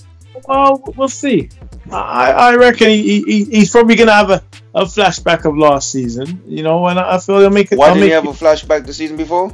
Well, 0.48 0.82
we'll 0.96 1.10
see. 1.10 1.50
I, 1.92 2.32
I 2.32 2.56
reckon 2.56 2.88
he, 2.88 3.22
he, 3.24 3.44
he's 3.44 3.72
probably 3.72 3.96
gonna 3.96 4.14
have 4.14 4.30
a, 4.30 4.42
a 4.74 4.86
flashback 4.86 5.44
of 5.44 5.58
last 5.58 5.92
season. 5.92 6.42
You 6.48 6.64
know, 6.64 6.88
and 6.88 6.98
I, 6.98 7.18
feel 7.18 7.42
he'll 7.42 7.50
make 7.50 7.74
it. 7.74 7.78
Why 7.78 7.90
didn't 7.90 8.04
he 8.04 8.12
have 8.12 8.26
a 8.26 8.32
flashback 8.32 8.86
the 8.86 8.94
season 8.94 9.18
before? 9.18 9.54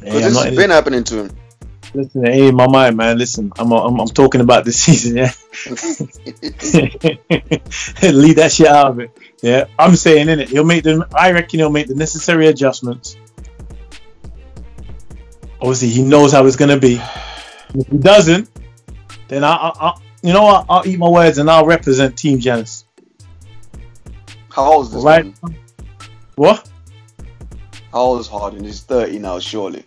Because 0.00 0.12
Hey, 0.12 0.20
this 0.22 0.42
has 0.42 0.56
been 0.56 0.70
happening 0.70 1.04
to 1.04 1.26
him. 1.26 1.30
Listen, 1.94 2.26
it 2.26 2.48
in 2.48 2.56
my 2.56 2.66
mind, 2.66 2.96
man. 2.96 3.16
Listen, 3.16 3.52
I'm 3.60 3.72
I'm, 3.72 4.00
I'm 4.00 4.08
talking 4.08 4.40
about 4.40 4.64
this 4.64 4.82
season, 4.86 5.18
yeah. 5.18 5.30
Leave 8.10 8.36
that 8.36 8.52
shit 8.52 8.66
out 8.66 8.90
of 8.90 8.98
it. 8.98 9.16
Yeah, 9.40 9.66
I'm 9.78 9.94
saying 9.94 10.28
in 10.28 10.40
it. 10.40 10.48
He'll 10.48 10.64
make 10.64 10.82
the. 10.82 11.06
I 11.14 11.30
reckon 11.30 11.60
he'll 11.60 11.70
make 11.70 11.86
the 11.86 11.94
necessary 11.94 12.48
adjustments. 12.48 13.16
Obviously, 15.60 15.88
he 15.88 16.02
knows 16.02 16.32
how 16.32 16.46
it's 16.46 16.56
gonna 16.56 16.78
be. 16.78 17.00
If 17.74 17.86
he 17.88 17.98
doesn't, 17.98 18.48
then 19.28 19.44
I, 19.44 19.54
I, 19.54 19.72
I 19.88 19.94
you 20.22 20.32
know 20.32 20.42
what? 20.44 20.66
I'll 20.68 20.86
eat 20.86 20.98
my 20.98 21.08
words 21.08 21.38
and 21.38 21.50
I'll 21.50 21.66
represent 21.66 22.16
Team 22.16 22.38
Giannis. 22.38 22.84
How 24.50 24.72
old 24.72 24.86
is 24.86 24.92
this 24.92 25.04
Right? 25.04 25.24
man? 25.42 25.56
What? 26.36 26.68
How 27.92 28.00
old 28.00 28.20
is 28.20 28.26
Harden? 28.28 28.64
He's 28.64 28.82
30 28.82 29.18
now, 29.20 29.38
surely. 29.38 29.84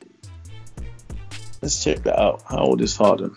Let's 1.61 1.83
check 1.83 2.03
that 2.03 2.19
out. 2.19 2.41
How 2.47 2.59
old 2.59 2.81
is 2.81 2.95
Harden? 2.95 3.35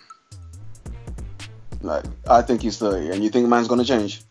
Like, 1.83 2.05
I 2.29 2.41
think 2.43 2.63
he's 2.63 2.79
30. 2.79 3.11
And 3.11 3.23
you 3.23 3.31
think 3.31 3.49
man's 3.49 3.69
gonna 3.69 3.85
change? 3.85 4.23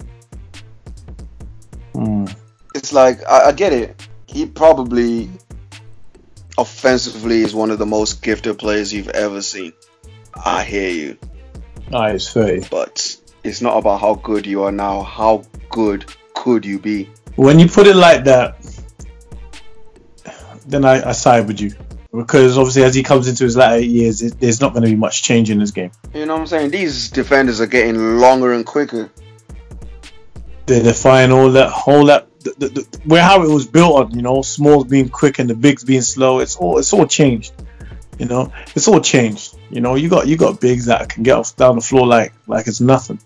Hmm. 1.94 2.26
It's 2.74 2.92
like 2.92 3.24
I, 3.28 3.50
I 3.50 3.52
get 3.52 3.72
it. 3.74 4.08
He 4.26 4.46
probably 4.48 5.30
offensively 6.58 7.42
is 7.42 7.54
one 7.54 7.72
of 7.72 7.80
the 7.80 7.86
most 7.86 8.22
gifted 8.22 8.60
players 8.60 8.94
you've 8.94 9.10
ever 9.10 9.42
seen. 9.42 9.74
I 10.36 10.64
hear 10.64 10.90
you, 10.90 11.18
he's 11.92 12.32
30. 12.32 12.68
but 12.70 13.16
it's 13.44 13.62
not 13.62 13.78
about 13.78 14.02
how 14.02 14.16
good 14.16 14.46
you 14.46 14.64
are 14.64 14.72
now. 14.72 15.04
How 15.04 15.44
good 15.70 16.06
could 16.34 16.66
you 16.66 16.80
be? 16.80 17.10
When 17.36 17.60
you 17.60 17.68
put 17.68 17.88
it 17.88 17.96
like 17.96 18.24
that, 18.26 18.58
then 20.66 20.86
I, 20.86 21.10
I 21.10 21.12
side 21.12 21.48
with 21.48 21.60
you. 21.60 21.72
Because 22.12 22.60
obviously, 22.60 22.84
as 22.84 22.94
he 22.94 23.02
comes 23.02 23.28
into 23.28 23.44
his 23.44 23.58
latter 23.58 23.80
years, 23.80 24.22
it, 24.22 24.40
there's 24.40 24.62
not 24.62 24.74
going 24.74 24.84
to 24.84 24.90
be 24.90 24.96
much 24.96 25.24
change 25.24 25.50
in 25.50 25.60
his 25.60 25.72
game. 25.72 25.92
You 26.14 26.28
know 26.28 26.34
what 26.34 26.42
I'm 26.42 26.48
saying? 26.48 26.70
These 26.70 27.10
defenders 27.10 27.60
are 27.60 27.66
getting 27.66 28.20
longer 28.20 28.54
and 28.54 28.64
quicker. 28.64 29.10
They're 30.68 30.84
defying 30.84 31.32
all 31.32 31.50
that, 31.52 31.74
all 31.88 32.06
that, 32.06 32.28
the, 32.44 32.54
the, 32.58 32.68
the, 32.70 33.00
where 33.06 33.24
how 33.24 33.44
it 33.44 33.50
was 33.50 33.66
built 33.68 33.96
on, 33.96 34.16
you 34.16 34.22
know, 34.22 34.42
smalls 34.42 34.86
being 34.86 35.10
quick 35.10 35.40
and 35.40 35.50
the 35.50 35.56
bigs 35.56 35.84
being 35.84 36.02
slow. 36.02 36.40
It's 36.40 36.56
all, 36.56 36.78
it's 36.78 36.94
all 36.94 37.06
changed. 37.08 37.54
You 38.20 38.28
know, 38.28 38.52
it's 38.76 38.88
all 38.88 39.00
changed. 39.00 39.58
You 39.70 39.82
know, 39.82 39.96
you 39.96 40.10
got, 40.10 40.28
you 40.28 40.38
got 40.38 40.62
bigs 40.62 40.86
that 40.86 41.10
can 41.10 41.24
get 41.24 41.36
off 41.36 41.56
down 41.56 41.76
the 41.76 41.82
floor 41.82 42.06
like, 42.06 42.34
like 42.48 42.68
it's 42.68 42.80
nothing. 42.82 43.20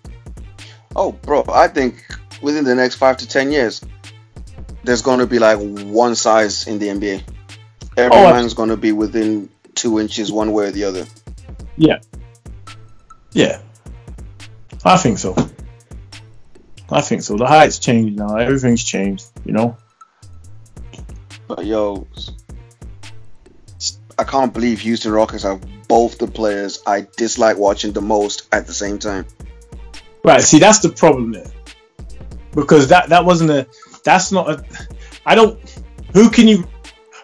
Oh, 0.95 1.11
bro, 1.11 1.43
I 1.51 1.68
think 1.68 2.03
within 2.41 2.63
the 2.63 2.74
next 2.76 2.95
five 2.95 3.18
to 3.18 3.28
ten 3.28 3.51
years, 3.51 3.82
there's 4.84 5.01
going 5.01 5.20
to 5.20 5.28
be 5.28 5.39
like 5.39 5.59
one 5.59 6.15
size 6.15 6.68
in 6.68 6.80
the 6.80 6.88
NBA. 6.88 7.24
Every 7.97 8.18
Oh, 8.18 8.30
man's 8.32 8.53
going 8.53 8.70
to 8.70 8.78
be 8.78 8.91
within 8.91 9.49
two 9.76 9.99
inches, 9.99 10.32
one 10.32 10.53
way 10.53 10.68
or 10.68 10.72
the 10.72 10.84
other. 10.86 11.05
Yeah. 11.76 11.99
Yeah. 13.34 13.59
I 14.86 14.97
think 14.97 15.18
so. 15.18 15.36
I 16.89 17.01
think 17.01 17.21
so. 17.21 17.35
The 17.35 17.45
height's 17.45 17.79
changed 17.79 18.17
now. 18.17 18.38
Everything's 18.38 18.83
changed, 18.83 19.27
you 19.45 19.53
know? 19.53 19.77
But 21.47 21.65
yo, 21.65 22.07
I 24.17 24.23
can't 24.23 24.53
believe 24.53 24.81
Houston 24.81 25.11
Rockets 25.11 25.43
have 25.43 25.61
both 25.88 26.17
the 26.17 26.27
players 26.27 26.81
I 26.85 27.07
dislike 27.17 27.57
watching 27.57 27.93
the 27.93 28.01
most 28.01 28.47
at 28.51 28.67
the 28.67 28.73
same 28.73 28.99
time. 28.99 29.25
Right, 30.23 30.41
see 30.41 30.59
that's 30.59 30.79
the 30.79 30.89
problem 30.89 31.31
there. 31.31 31.51
Because 32.53 32.88
that 32.89 33.09
that 33.09 33.23
wasn't 33.23 33.51
a 33.51 33.67
that's 34.03 34.31
not 34.31 34.49
a 34.49 34.63
I 35.25 35.35
don't 35.35 35.59
who 36.13 36.29
can 36.29 36.47
you 36.47 36.67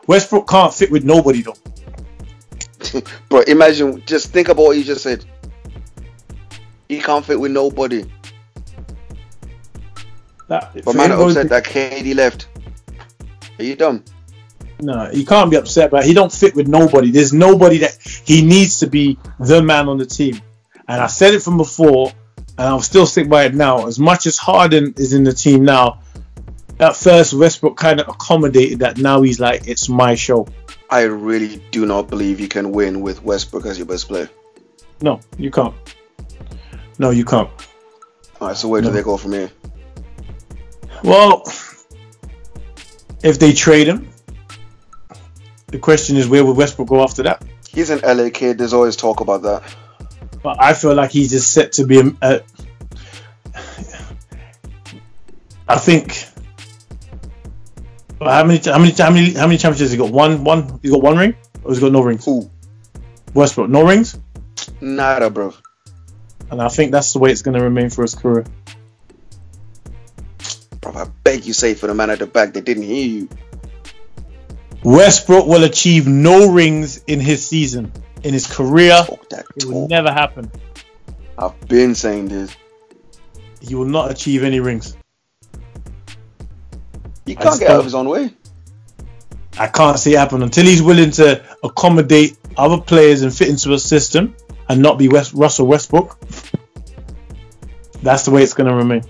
Westbrook 0.08 0.48
can't 0.48 0.74
fit 0.74 0.92
with 0.92 1.04
nobody 1.04 1.42
though. 1.42 1.56
Bro, 3.30 3.42
imagine, 3.42 4.04
just 4.06 4.32
think 4.32 4.50
about 4.50 4.64
what 4.64 4.78
you 4.78 4.84
just 4.84 5.02
said. 5.02 5.26
He 6.90 7.00
can't 7.00 7.26
fit 7.26 7.40
with 7.40 7.52
nobody. 7.52 8.06
That, 10.54 10.86
But 10.86 10.96
man, 10.96 11.12
upset 11.12 11.50
that 11.50 11.64
KD 11.66 12.14
left. 12.14 12.48
Are 13.58 13.64
you 13.64 13.76
dumb? 13.76 14.04
No, 14.80 15.10
he 15.12 15.26
can't 15.26 15.50
be 15.50 15.58
upset, 15.58 15.90
but 15.90 16.06
he 16.06 16.14
don't 16.14 16.32
fit 16.32 16.54
with 16.54 16.68
nobody. 16.68 17.10
There's 17.10 17.34
nobody 17.34 17.80
that 17.80 17.98
he 18.24 18.46
needs 18.46 18.78
to 18.80 18.88
be 18.88 19.18
the 19.40 19.64
man 19.64 19.90
on 19.90 19.98
the 19.98 20.06
team. 20.06 20.40
And 20.88 21.02
I 21.02 21.08
said 21.08 21.34
it 21.34 21.42
from 21.42 21.58
before, 21.58 22.12
and 22.38 22.68
I'll 22.68 22.82
still 22.82 23.08
stick 23.08 23.30
by 23.30 23.46
it 23.46 23.56
now. 23.56 23.88
As 23.88 23.98
much 23.98 24.28
as 24.28 24.38
Harden 24.38 24.94
is 24.96 25.14
in 25.14 25.24
the 25.24 25.34
team 25.34 25.66
now, 25.66 26.02
at 26.80 26.96
first 26.96 27.34
Westbrook 27.34 27.76
kind 27.76 28.00
of 28.00 28.08
accommodated 28.08 28.78
that. 28.80 29.00
Now 29.00 29.24
he's 29.24 29.40
like, 29.40 29.68
it's 29.68 29.90
my 29.90 30.14
show. 30.14 30.48
I 30.92 31.02
really 31.04 31.64
do 31.72 31.88
not 31.88 32.10
believe 32.12 32.40
you 32.40 32.48
can 32.48 32.72
win 32.72 33.02
with 33.02 33.24
Westbrook 33.24 33.66
as 33.66 33.80
your 33.80 33.88
best 33.88 34.08
player. 34.08 34.30
No, 35.02 35.20
you 35.40 35.50
can't. 35.50 35.74
No, 37.00 37.10
you 37.10 37.26
can't. 37.26 37.50
All 38.40 38.50
right, 38.50 38.58
so 38.58 38.68
where 38.68 38.84
No. 38.84 38.90
do 38.90 38.94
they 38.94 39.02
go 39.02 39.18
from 39.18 39.32
here? 39.34 39.50
Well, 41.04 41.44
if 43.24 43.40
they 43.40 43.54
trade 43.54 43.88
him, 43.88 44.10
the 45.68 45.80
question 45.80 46.18
is 46.18 46.28
where 46.28 46.46
would 46.46 46.56
Westbrook 46.58 46.88
go 46.88 47.04
after 47.04 47.24
that? 47.24 47.44
He's 47.68 47.90
an 47.90 48.00
LA 48.02 48.30
kid. 48.30 48.58
There's 48.58 48.74
always 48.74 48.96
talk 48.96 49.20
about 49.20 49.42
that. 49.44 49.64
But 50.42 50.62
I 50.62 50.74
feel 50.74 50.94
like 50.94 51.12
he's 51.12 51.32
just 51.32 51.52
set 51.54 51.74
to 51.74 51.86
be 51.86 52.00
a. 52.00 52.12
a 52.22 52.42
I 55.68 55.78
think. 55.78 56.26
How 58.20 58.44
many? 58.46 58.60
How 58.64 58.78
many? 58.80 58.92
How 58.92 59.10
many? 59.10 59.34
How 59.34 59.48
many 59.48 59.58
championships 59.58 59.92
he 59.92 59.98
got? 59.98 60.12
One. 60.12 60.44
One. 60.44 60.80
He's 60.82 60.92
got 60.92 61.02
one 61.02 61.18
ring, 61.18 61.36
or 61.64 61.72
he's 61.72 61.80
got 61.80 61.92
no 61.92 62.02
rings. 62.02 62.26
Who? 62.26 62.50
Westbrook, 63.34 63.68
no 63.68 63.84
rings, 63.84 64.16
Nada, 64.80 65.32
bro. 65.32 65.56
and 66.52 66.62
I 66.62 66.70
think 66.70 66.92
that's 66.92 67.14
the 67.14 67.20
way 67.20 67.32
it's 67.32 67.42
going 67.42 67.58
to 67.58 67.64
remain 67.64 67.90
for 67.90 68.04
his 68.04 68.14
career. 68.14 68.46
Bro, 70.84 70.92
I 70.96 71.06
beg 71.24 71.46
you 71.46 71.54
say 71.54 71.74
for 71.76 71.88
the 71.88 71.94
man 71.94 72.10
at 72.10 72.20
the 72.20 72.28
back 72.28 72.54
that 72.54 72.66
didn't 72.66 72.84
hear 72.84 73.08
you. 73.08 73.30
Westbrook 74.84 75.48
will 75.48 75.64
achieve 75.64 76.08
no 76.08 76.52
rings 76.52 77.02
in 77.08 77.22
his 77.22 77.48
season, 77.48 77.92
in 78.24 78.34
his 78.34 78.46
career. 78.46 79.00
It 79.56 79.64
will 79.64 79.88
never 79.88 80.12
happen. 80.12 80.52
I've 81.38 81.60
been 81.70 81.96
saying 81.96 82.28
this. 82.28 82.54
He 83.62 83.76
will 83.76 83.86
not 83.86 84.12
achieve 84.12 84.44
any 84.44 84.60
rings. 84.60 84.98
He 87.26 87.36
can't 87.36 87.58
get 87.58 87.72
out 87.72 87.80
of 87.80 87.86
his 87.86 87.96
own 87.96 88.10
way. 88.10 88.34
I 89.58 89.68
can't 89.68 89.98
see 89.98 90.16
it 90.16 90.18
happen 90.18 90.44
until 90.44 90.66
he's 90.66 90.82
willing 90.82 91.12
to 91.12 91.42
accommodate 91.64 92.38
other 92.58 92.82
players 92.82 93.22
and 93.22 93.34
fit 93.34 93.48
into 93.48 93.72
a 93.72 93.80
system 93.80 94.36
and 94.68 94.82
not 94.82 94.98
be 94.98 95.08
West, 95.08 95.32
Russell 95.34 95.68
Westbrook. 95.68 96.20
That's 98.02 98.26
the 98.26 98.32
way 98.32 98.44
it's 98.44 98.54
going 98.54 98.70
to 98.70 98.76
remain. 98.76 99.04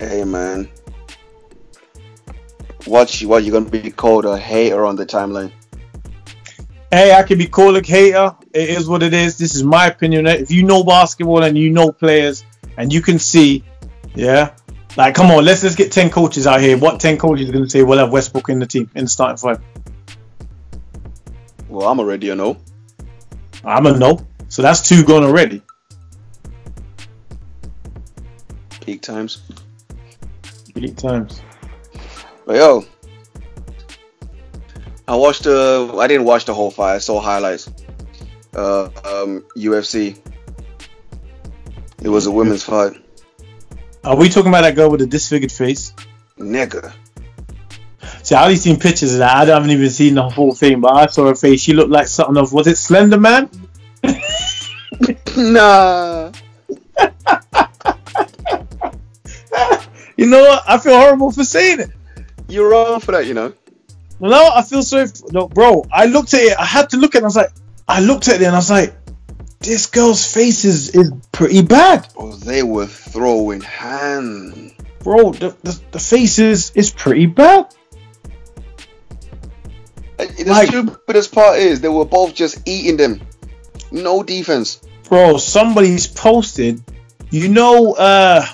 Hey 0.00 0.24
man. 0.24 0.66
Watch 2.86 3.22
what 3.22 3.44
you're 3.44 3.52
gonna 3.52 3.68
be 3.68 3.90
called 3.90 4.24
a 4.24 4.38
hater 4.38 4.86
on 4.86 4.96
the 4.96 5.04
timeline. 5.04 5.52
Hey, 6.90 7.12
I 7.12 7.22
can 7.22 7.36
be 7.36 7.46
called 7.46 7.76
a 7.76 7.86
hater. 7.86 8.34
It 8.54 8.70
is 8.70 8.88
what 8.88 9.02
it 9.02 9.12
is. 9.12 9.36
This 9.36 9.54
is 9.54 9.62
my 9.62 9.88
opinion. 9.88 10.26
If 10.26 10.50
you 10.50 10.62
know 10.62 10.84
basketball 10.84 11.42
and 11.42 11.58
you 11.58 11.68
know 11.68 11.92
players 11.92 12.44
and 12.78 12.90
you 12.90 13.02
can 13.02 13.18
see, 13.18 13.62
yeah, 14.14 14.56
like 14.96 15.14
come 15.14 15.30
on, 15.30 15.44
let's 15.44 15.62
let's 15.62 15.76
get 15.76 15.92
ten 15.92 16.08
coaches 16.08 16.46
out 16.46 16.62
here. 16.62 16.78
What 16.78 16.98
ten 16.98 17.18
coaches 17.18 17.50
are 17.50 17.52
going 17.52 17.64
to 17.64 17.70
say 17.70 17.82
we'll 17.82 17.98
have 17.98 18.10
Westbrook 18.10 18.48
in 18.48 18.58
the 18.58 18.66
team 18.66 18.90
in 18.94 19.04
the 19.04 19.10
starting 19.10 19.36
five? 19.36 19.60
Well, 21.68 21.86
I'm 21.86 22.00
already 22.00 22.30
a 22.30 22.34
no. 22.34 22.56
I'm 23.66 23.84
a 23.84 23.98
no. 23.98 24.26
So 24.48 24.62
that's 24.62 24.88
two 24.88 25.04
gone 25.04 25.24
already. 25.24 25.60
Peak 28.80 29.02
times. 29.02 29.42
Times. 30.88 31.42
But 32.46 32.56
yo, 32.56 32.84
I 35.06 35.16
watched 35.16 35.44
the. 35.44 35.94
I 35.98 36.06
didn't 36.06 36.24
watch 36.24 36.46
the 36.46 36.54
whole 36.54 36.70
fight. 36.70 36.94
I 36.94 36.98
saw 36.98 37.20
highlights. 37.20 37.70
Uh, 38.54 38.84
um, 39.04 39.44
UFC. 39.56 40.18
It 42.02 42.08
was 42.08 42.26
a 42.26 42.30
women's 42.30 42.64
fight. 42.64 42.94
Are 44.02 44.16
we 44.16 44.28
talking 44.28 44.48
about 44.48 44.62
that 44.62 44.74
girl 44.74 44.90
with 44.90 45.00
the 45.00 45.06
disfigured 45.06 45.52
face? 45.52 45.92
Nigga. 46.38 46.94
See, 48.22 48.34
I 48.34 48.44
only 48.44 48.56
seen 48.56 48.78
pictures 48.78 49.12
of 49.12 49.18
that. 49.18 49.36
I 49.36 49.44
haven't 49.44 49.70
even 49.70 49.90
seen 49.90 50.14
the 50.14 50.28
whole 50.28 50.54
thing, 50.54 50.80
but 50.80 50.92
I 50.92 51.06
saw 51.06 51.26
her 51.26 51.34
face. 51.34 51.60
She 51.60 51.74
looked 51.74 51.90
like 51.90 52.06
something 52.06 52.36
of 52.36 52.52
was 52.52 52.66
it 52.66 52.78
Slender 52.78 53.18
Man? 53.18 53.50
Nah. 55.36 56.32
You 60.20 60.26
know 60.26 60.42
what? 60.42 60.62
I 60.68 60.76
feel 60.76 60.92
horrible 60.98 61.30
for 61.30 61.44
saying 61.44 61.80
it. 61.80 61.90
You're 62.46 62.70
wrong 62.70 63.00
for 63.00 63.12
that, 63.12 63.24
you 63.26 63.32
know. 63.32 63.54
No, 64.20 64.50
I 64.54 64.60
feel 64.60 64.82
sorry. 64.82 65.06
For, 65.06 65.32
no, 65.32 65.48
bro, 65.48 65.86
I 65.90 66.04
looked 66.04 66.34
at 66.34 66.42
it. 66.42 66.58
I 66.58 66.64
had 66.66 66.90
to 66.90 66.98
look 66.98 67.14
at 67.14 67.18
it. 67.18 67.24
And 67.24 67.24
I 67.24 67.28
was 67.28 67.36
like, 67.36 67.52
I 67.88 68.00
looked 68.00 68.28
at 68.28 68.40
it 68.42 68.44
and 68.44 68.54
I 68.54 68.58
was 68.58 68.70
like, 68.70 68.94
this 69.60 69.86
girl's 69.86 70.30
face 70.30 70.66
is, 70.66 70.90
is 70.94 71.10
pretty 71.32 71.62
bad, 71.62 72.12
Oh, 72.18 72.32
they 72.32 72.62
were 72.62 72.86
throwing 72.86 73.62
hands. 73.62 74.72
bro. 74.98 75.32
The, 75.32 75.56
the, 75.62 75.80
the 75.92 75.98
face 75.98 76.38
is 76.38 76.70
is 76.74 76.90
pretty 76.90 77.24
bad. 77.26 77.74
The 80.18 80.44
Like- 80.46 80.68
stupidest 80.68 81.32
part 81.32 81.58
is 81.58 81.80
they 81.80 81.88
were 81.88 82.04
both 82.04 82.34
just 82.34 82.66
eating 82.68 82.96
them. 82.98 83.22
No 83.90 84.22
defense. 84.22 84.80
bro, 85.08 85.38
somebody's 85.38 86.06
posted. 86.06 86.82
You 87.30 87.48
know, 87.48 87.92
uh, 87.94 88.44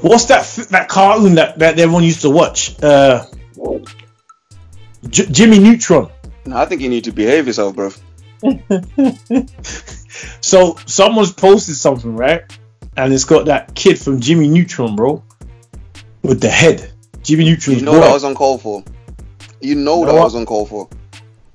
what's 0.00 0.26
that 0.26 0.44
that 0.70 0.88
cartoon 0.88 1.34
that, 1.36 1.58
that 1.58 1.78
everyone 1.78 2.04
used 2.04 2.22
to 2.22 2.30
watch? 2.30 2.80
Uh, 2.82 3.24
J- 5.08 5.26
Jimmy 5.30 5.58
Neutron. 5.58 6.10
No, 6.46 6.56
I 6.56 6.66
think 6.66 6.80
you 6.80 6.88
need 6.88 7.04
to 7.04 7.12
behave 7.12 7.46
yourself, 7.46 7.74
bro. 7.76 7.90
So 10.40 10.76
someone's 10.86 11.32
posted 11.32 11.74
something, 11.74 12.14
right? 12.16 12.42
And 12.96 13.12
it's 13.12 13.24
got 13.24 13.46
that 13.46 13.74
kid 13.74 13.98
from 13.98 14.20
Jimmy 14.20 14.46
Neutron, 14.48 14.94
bro, 14.94 15.24
with 16.22 16.40
the 16.40 16.48
head. 16.48 16.92
Jimmy 17.22 17.44
Neutron. 17.46 17.78
You 17.78 17.84
know 17.84 17.92
boy. 17.92 18.00
that 18.00 18.12
was 18.12 18.24
uncalled 18.24 18.62
for. 18.62 18.84
You 19.60 19.74
know 19.74 20.00
You 20.00 20.06
that 20.06 20.12
know 20.12 20.18
what? 20.18 20.24
was 20.24 20.34
uncalled 20.36 20.68
for. 20.68 20.88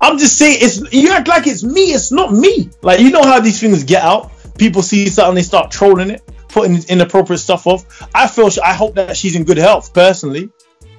I'm 0.00 0.18
just 0.18 0.36
saying, 0.36 0.58
it's 0.60 0.92
you 0.92 1.10
act 1.12 1.28
like 1.28 1.46
it's 1.46 1.62
me. 1.62 1.92
It's 1.92 2.10
not 2.12 2.32
me. 2.32 2.68
Like 2.82 3.00
you 3.00 3.10
know 3.10 3.22
how 3.22 3.40
these 3.40 3.60
things 3.60 3.84
get 3.84 4.02
out. 4.02 4.30
People 4.58 4.82
see 4.82 5.08
something, 5.08 5.36
they 5.36 5.42
start 5.42 5.70
trolling 5.70 6.10
it, 6.10 6.22
putting 6.52 6.82
inappropriate 6.88 7.40
stuff 7.40 7.66
off. 7.66 8.08
I 8.14 8.26
feel, 8.26 8.50
I 8.64 8.74
hope 8.74 8.94
that 8.96 9.16
she's 9.16 9.36
in 9.36 9.44
good 9.44 9.58
health, 9.58 9.94
personally. 9.94 10.50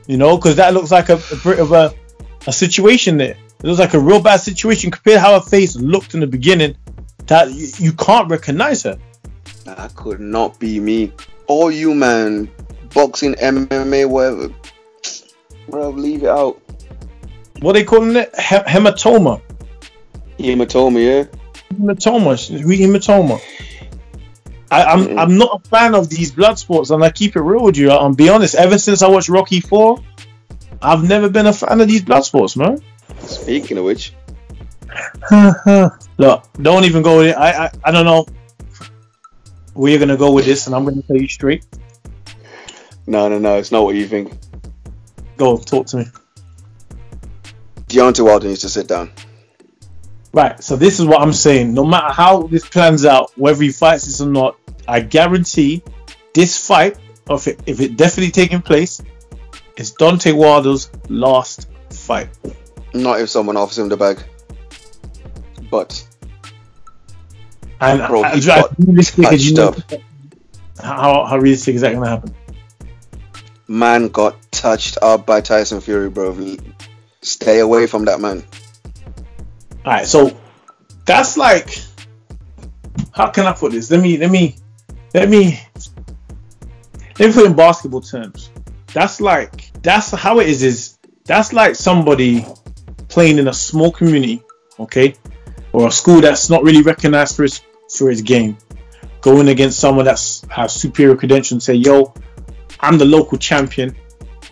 You 0.07 0.17
know, 0.17 0.35
because 0.35 0.55
that 0.57 0.73
looks 0.73 0.91
like 0.91 1.09
a, 1.09 1.15
a 1.15 1.35
bit 1.43 1.59
of 1.59 1.71
a, 1.71 1.93
a 2.47 2.53
situation 2.53 3.17
there. 3.17 3.37
It 3.59 3.63
looks 3.63 3.79
like 3.79 3.93
a 3.93 3.99
real 3.99 4.21
bad 4.21 4.37
situation 4.37 4.91
compared 4.91 5.17
to 5.17 5.21
how 5.21 5.33
her 5.39 5.45
face 5.45 5.75
looked 5.75 6.13
in 6.13 6.19
the 6.19 6.27
beginning. 6.27 6.75
That 7.27 7.51
you, 7.51 7.67
you 7.77 7.93
can't 7.93 8.29
recognize 8.29 8.83
her. 8.83 8.97
That 9.65 9.95
could 9.95 10.19
not 10.19 10.59
be 10.59 10.79
me. 10.79 11.13
Or 11.47 11.71
you, 11.71 11.93
man. 11.93 12.49
Boxing, 12.93 13.35
MMA, 13.35 14.09
whatever. 14.09 14.49
Bro, 15.69 15.91
leave 15.91 16.23
it 16.23 16.29
out. 16.29 16.59
What 17.59 17.73
they 17.73 17.83
calling 17.83 18.15
it? 18.15 18.33
He- 18.35 18.55
hematoma. 18.55 19.41
Hematoma, 20.39 21.05
yeah? 21.05 21.39
Hematoma. 21.75 22.35
Hematoma. 22.63 23.39
I, 24.71 24.83
I'm 24.85 24.99
Mm-mm. 25.05 25.19
I'm 25.19 25.37
not 25.37 25.61
a 25.63 25.69
fan 25.69 25.93
of 25.93 26.09
these 26.09 26.31
blood 26.31 26.57
sports, 26.57 26.89
and 26.89 27.03
I 27.03 27.11
keep 27.11 27.35
it 27.35 27.41
real 27.41 27.63
with 27.63 27.77
you. 27.77 27.91
I'll 27.91 28.15
be 28.15 28.29
honest. 28.29 28.55
Ever 28.55 28.77
since 28.77 29.01
I 29.01 29.09
watched 29.09 29.29
Rocky 29.29 29.59
Four, 29.59 30.01
I've 30.81 31.03
never 31.03 31.29
been 31.29 31.45
a 31.45 31.53
fan 31.53 31.81
of 31.81 31.87
these 31.87 32.01
blood 32.01 32.21
sports, 32.21 32.55
man. 32.55 32.81
Speaking 33.19 33.77
of 33.77 33.83
which, 33.83 34.13
Look, 36.17 36.47
don't 36.61 36.85
even 36.85 37.01
go 37.01 37.17
with 37.17 37.27
it. 37.27 37.37
I, 37.37 37.65
I 37.65 37.71
I 37.85 37.91
don't 37.91 38.05
know 38.05 38.25
you're 39.75 39.99
gonna 39.99 40.17
go 40.17 40.31
with 40.31 40.45
this, 40.45 40.67
and 40.67 40.75
I'm 40.75 40.85
gonna 40.85 41.01
tell 41.01 41.17
you 41.17 41.27
straight. 41.27 41.65
no, 43.07 43.29
no, 43.29 43.39
no, 43.39 43.57
it's 43.57 43.71
not 43.71 43.83
what 43.83 43.95
you 43.95 44.07
think. 44.07 44.33
Go 45.37 45.57
talk 45.57 45.87
to 45.87 45.97
me. 45.97 46.05
Deontay 47.87 48.23
Wilder 48.23 48.47
needs 48.47 48.61
to 48.61 48.69
sit 48.69 48.87
down. 48.87 49.11
Right. 50.33 50.61
So 50.63 50.77
this 50.77 50.99
is 50.99 51.05
what 51.05 51.21
I'm 51.21 51.33
saying. 51.33 51.73
No 51.73 51.83
matter 51.83 52.13
how 52.13 52.43
this 52.43 52.65
plans 52.67 53.05
out, 53.05 53.31
whether 53.37 53.61
he 53.61 53.71
fights 53.71 54.05
this 54.05 54.21
or 54.21 54.27
not, 54.27 54.57
I 54.91 54.99
guarantee 54.99 55.83
this 56.33 56.67
fight, 56.67 56.97
if 57.29 57.47
it, 57.47 57.61
if 57.65 57.79
it 57.79 57.95
definitely 57.95 58.31
taking 58.31 58.61
place, 58.61 59.01
is 59.77 59.93
Deontay 59.93 60.35
Wilder's 60.35 60.91
last 61.07 61.69
fight. 61.89 62.27
Not 62.93 63.21
if 63.21 63.29
someone 63.29 63.55
offers 63.55 63.77
him 63.77 63.87
the 63.87 63.95
bag. 63.95 64.21
But 65.69 66.05
And 67.79 68.05
Bro, 68.05 68.23
I- 68.23 68.31
I- 68.31 68.39
got 68.41 68.71
realistic 68.79 69.31
is 69.31 69.49
you 69.49 69.55
know 69.55 69.73
how 70.83 71.25
how 71.25 71.37
realistic 71.37 71.75
is 71.75 71.81
that 71.81 71.93
gonna 71.93 72.09
happen? 72.09 72.35
man 73.69 74.09
got 74.09 74.35
touched 74.51 74.97
up 75.01 75.25
by 75.25 75.39
Tyson 75.39 75.79
Fury, 75.79 76.09
bro. 76.09 76.37
Stay 77.21 77.59
away 77.59 77.87
from 77.87 78.03
that 78.05 78.19
man. 78.19 78.43
All 79.85 79.93
right, 79.93 80.05
so 80.05 80.37
that's 81.05 81.37
like, 81.37 81.79
how 83.13 83.29
can 83.29 83.45
I 83.45 83.53
put 83.53 83.71
this? 83.71 83.89
Let 83.89 84.01
me 84.01 84.17
let 84.17 84.29
me 84.29 84.57
let 85.13 85.29
me 85.29 85.59
let 87.19 87.27
me 87.27 87.33
put 87.33 87.43
it 87.43 87.47
in 87.47 87.55
basketball 87.55 88.01
terms. 88.01 88.49
That's 88.93 89.21
like 89.21 89.71
that's 89.81 90.11
how 90.11 90.39
it 90.39 90.47
is. 90.47 90.63
Is 90.63 90.97
that's 91.25 91.53
like 91.53 91.75
somebody 91.75 92.45
playing 93.07 93.37
in 93.37 93.47
a 93.47 93.53
small 93.53 93.91
community, 93.91 94.41
okay, 94.79 95.15
or 95.73 95.87
a 95.87 95.91
school 95.91 96.21
that's 96.21 96.49
not 96.49 96.63
really 96.63 96.81
recognized 96.81 97.35
for 97.35 97.43
its 97.43 97.61
for 97.95 98.09
its 98.09 98.21
game, 98.21 98.57
going 99.21 99.49
against 99.49 99.79
someone 99.79 100.05
that's 100.05 100.45
has 100.49 100.73
superior 100.73 101.15
credentials 101.15 101.51
and 101.51 101.63
say, 101.63 101.73
"Yo, 101.75 102.13
I'm 102.79 102.97
the 102.97 103.05
local 103.05 103.37
champion. 103.37 103.95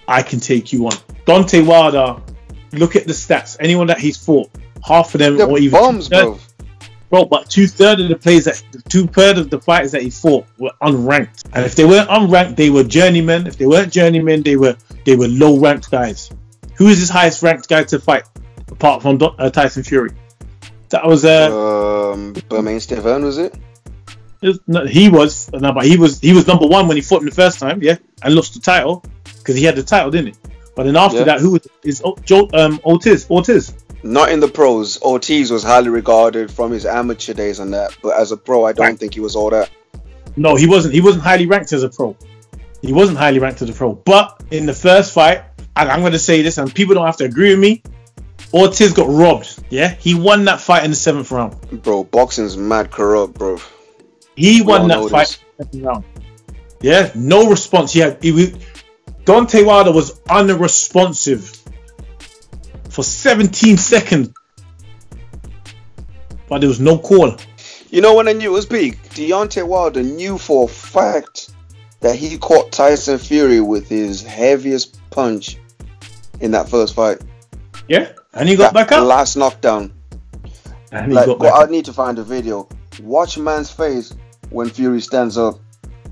I 0.07 0.21
can 0.21 0.39
take 0.39 0.73
you 0.73 0.85
on." 0.87 0.93
Deontay 1.25 1.65
Wilder, 1.65 2.21
look 2.73 2.95
at 2.95 3.07
the 3.07 3.13
stats. 3.13 3.57
Anyone 3.59 3.87
that 3.87 3.99
he's 3.99 4.17
fought, 4.17 4.49
half 4.85 5.13
of 5.15 5.19
them 5.19 5.37
They're 5.37 5.47
or 5.47 5.59
even 5.59 5.79
bombs, 5.79 6.09
bro. 6.09 6.39
Bro, 7.09 7.25
but 7.25 7.49
two 7.49 7.65
thirds 7.65 8.01
of 8.01 8.09
the 8.09 8.15
players 8.15 8.45
that 8.45 8.61
two 8.87 9.07
thirds 9.07 9.39
of 9.39 9.49
the 9.49 9.59
fighters 9.59 9.91
that 9.93 10.03
he 10.03 10.09
fought 10.11 10.45
were 10.59 10.71
unranked, 10.81 11.45
and 11.53 11.65
if 11.65 11.75
they 11.75 11.83
weren't 11.85 12.09
unranked, 12.09 12.55
they 12.55 12.69
were 12.69 12.83
journeymen. 12.83 13.47
If 13.47 13.57
they 13.57 13.65
weren't 13.65 13.91
journeymen, 13.91 14.43
they 14.43 14.55
were 14.57 14.75
they 15.05 15.15
were 15.15 15.27
low 15.27 15.57
ranked 15.59 15.89
guys. 15.89 16.29
Who 16.75 16.87
is 16.87 16.99
his 16.99 17.09
highest 17.09 17.41
ranked 17.41 17.67
guy 17.67 17.83
to 17.85 17.99
fight 17.99 18.23
apart 18.69 19.01
from 19.01 19.17
uh, 19.21 19.49
Tyson 19.49 19.81
Fury? 19.83 20.11
That 20.89 21.05
was 21.05 21.25
uh, 21.25 22.11
Um, 22.13 22.33
Bermane 22.47 22.77
Stiverne, 22.79 23.23
was 23.23 23.37
it? 23.39 23.55
it 24.41 24.47
was- 24.47 24.59
no, 24.67 24.85
he 24.85 25.09
was 25.09 25.51
no, 25.51 25.71
but 25.73 25.85
he 25.85 25.97
was 25.97 26.19
he 26.19 26.33
was 26.33 26.45
number 26.47 26.67
one 26.67 26.87
when 26.87 26.95
he 26.95 27.01
fought 27.01 27.21
him 27.23 27.29
the 27.29 27.35
first 27.35 27.59
time, 27.59 27.81
yeah, 27.81 27.97
and 28.21 28.35
lost 28.35 28.53
the 28.53 28.59
title 28.59 29.03
because 29.39 29.55
he 29.55 29.63
had 29.63 29.75
the 29.75 29.83
title, 29.83 30.11
didn't 30.11 30.35
he? 30.35 30.39
But 30.75 30.83
then 30.83 30.95
after 30.95 31.17
Yeah. 31.19 31.23
that, 31.25 31.39
who 31.41 31.51
was 31.53 31.67
is 31.83 32.01
O- 32.05 32.15
Joe 32.23 32.47
um 32.53 32.79
Ortiz? 32.85 33.25
Ortiz. 33.29 33.73
Not 34.03 34.31
in 34.31 34.39
the 34.39 34.47
pros. 34.47 35.01
Ortiz 35.01 35.51
was 35.51 35.63
highly 35.63 35.89
regarded 35.89 36.49
from 36.51 36.71
his 36.71 36.85
amateur 36.85 37.33
days 37.33 37.59
and 37.59 37.73
that, 37.73 37.95
but 38.01 38.17
as 38.19 38.31
a 38.31 38.37
pro, 38.37 38.65
I 38.65 38.71
don't 38.71 38.85
Right. 38.85 38.99
think 38.99 39.13
he 39.13 39.19
was 39.19 39.35
all 39.35 39.49
that. 39.49 39.69
No, 40.37 40.55
he 40.55 40.67
wasn't. 40.67 40.93
He 40.93 41.01
wasn't 41.01 41.23
highly 41.23 41.45
ranked 41.47 41.73
as 41.73 41.83
a 41.83 41.89
pro. 41.89 42.15
He 42.81 42.93
wasn't 42.93 43.17
highly 43.17 43.39
ranked 43.39 43.61
as 43.61 43.69
a 43.69 43.73
pro. 43.73 43.93
But 43.93 44.41
in 44.51 44.65
the 44.65 44.73
first 44.73 45.11
fight, 45.13 45.43
and 45.75 45.89
I'm 45.89 45.99
going 45.99 46.13
to 46.13 46.19
say 46.19 46.41
this, 46.41 46.57
and 46.57 46.73
people 46.73 46.95
don't 46.95 47.05
have 47.05 47.17
to 47.17 47.25
agree 47.25 47.49
with 47.49 47.59
me. 47.59 47.83
Ortiz 48.53 48.93
got 48.93 49.07
robbed. 49.09 49.59
Yeah, 49.69 49.89
he 49.95 50.15
won 50.15 50.45
that 50.45 50.61
fight 50.61 50.83
in 50.85 50.91
the 50.91 50.95
seventh 50.95 51.29
round. 51.31 51.55
Bro, 51.83 52.05
boxing's 52.05 52.55
mad 52.55 52.89
corrupt, 52.91 53.33
bro. 53.33 53.57
He 54.35 54.61
We 54.61 54.67
won 54.67 54.87
that 54.87 55.09
fight 55.09 55.37
in 55.41 55.55
the 55.57 55.63
second 55.65 55.83
round. 55.83 56.03
Yeah, 56.81 57.11
no 57.15 57.49
response. 57.49 57.91
He 57.91 57.99
had. 57.99 58.23
He 58.23 58.31
was, 58.31 58.51
Deontay 59.25 59.65
Wilder 59.65 59.91
was 59.91 60.19
unresponsive 60.29 61.58
for 62.99 63.03
17 63.03 63.77
seconds, 63.77 64.33
but 66.49 66.59
there 66.59 66.67
was 66.67 66.81
no 66.81 66.97
call. 66.97 67.37
You 67.91 68.01
know 68.01 68.13
when 68.13 68.27
I 68.27 68.33
knew 68.33 68.49
it 68.49 68.53
was 68.53 68.65
big? 68.65 69.01
Deontay 69.11 69.65
Wilder 69.65 70.03
knew 70.03 70.37
for 70.37 70.65
a 70.65 70.67
fact 70.67 71.51
that 72.01 72.17
he 72.17 72.37
caught 72.37 72.73
Tyson 72.73 73.17
Fury 73.17 73.61
with 73.61 73.87
his 73.87 74.21
heaviest 74.21 74.99
punch 75.11 75.55
in 76.41 76.51
that 76.51 76.67
first 76.67 76.93
fight. 76.93 77.21
Yeah, 77.87 78.11
and 78.33 78.49
he 78.49 78.57
got 78.57 78.73
that 78.73 78.89
back 78.89 78.97
up. 78.97 79.07
Last 79.07 79.37
knockdown. 79.37 79.93
And 80.91 81.09
he 81.09 81.13
Like, 81.13 81.27
got 81.27 81.39
back 81.39 81.53
I 81.55 81.71
need 81.71 81.85
to 81.85 81.93
find 81.93 82.19
a 82.19 82.23
video. 82.23 82.67
Watch 83.01 83.37
man's 83.37 83.71
face 83.71 84.13
when 84.49 84.69
Fury 84.69 84.99
stands 84.99 85.37
up. 85.37 85.57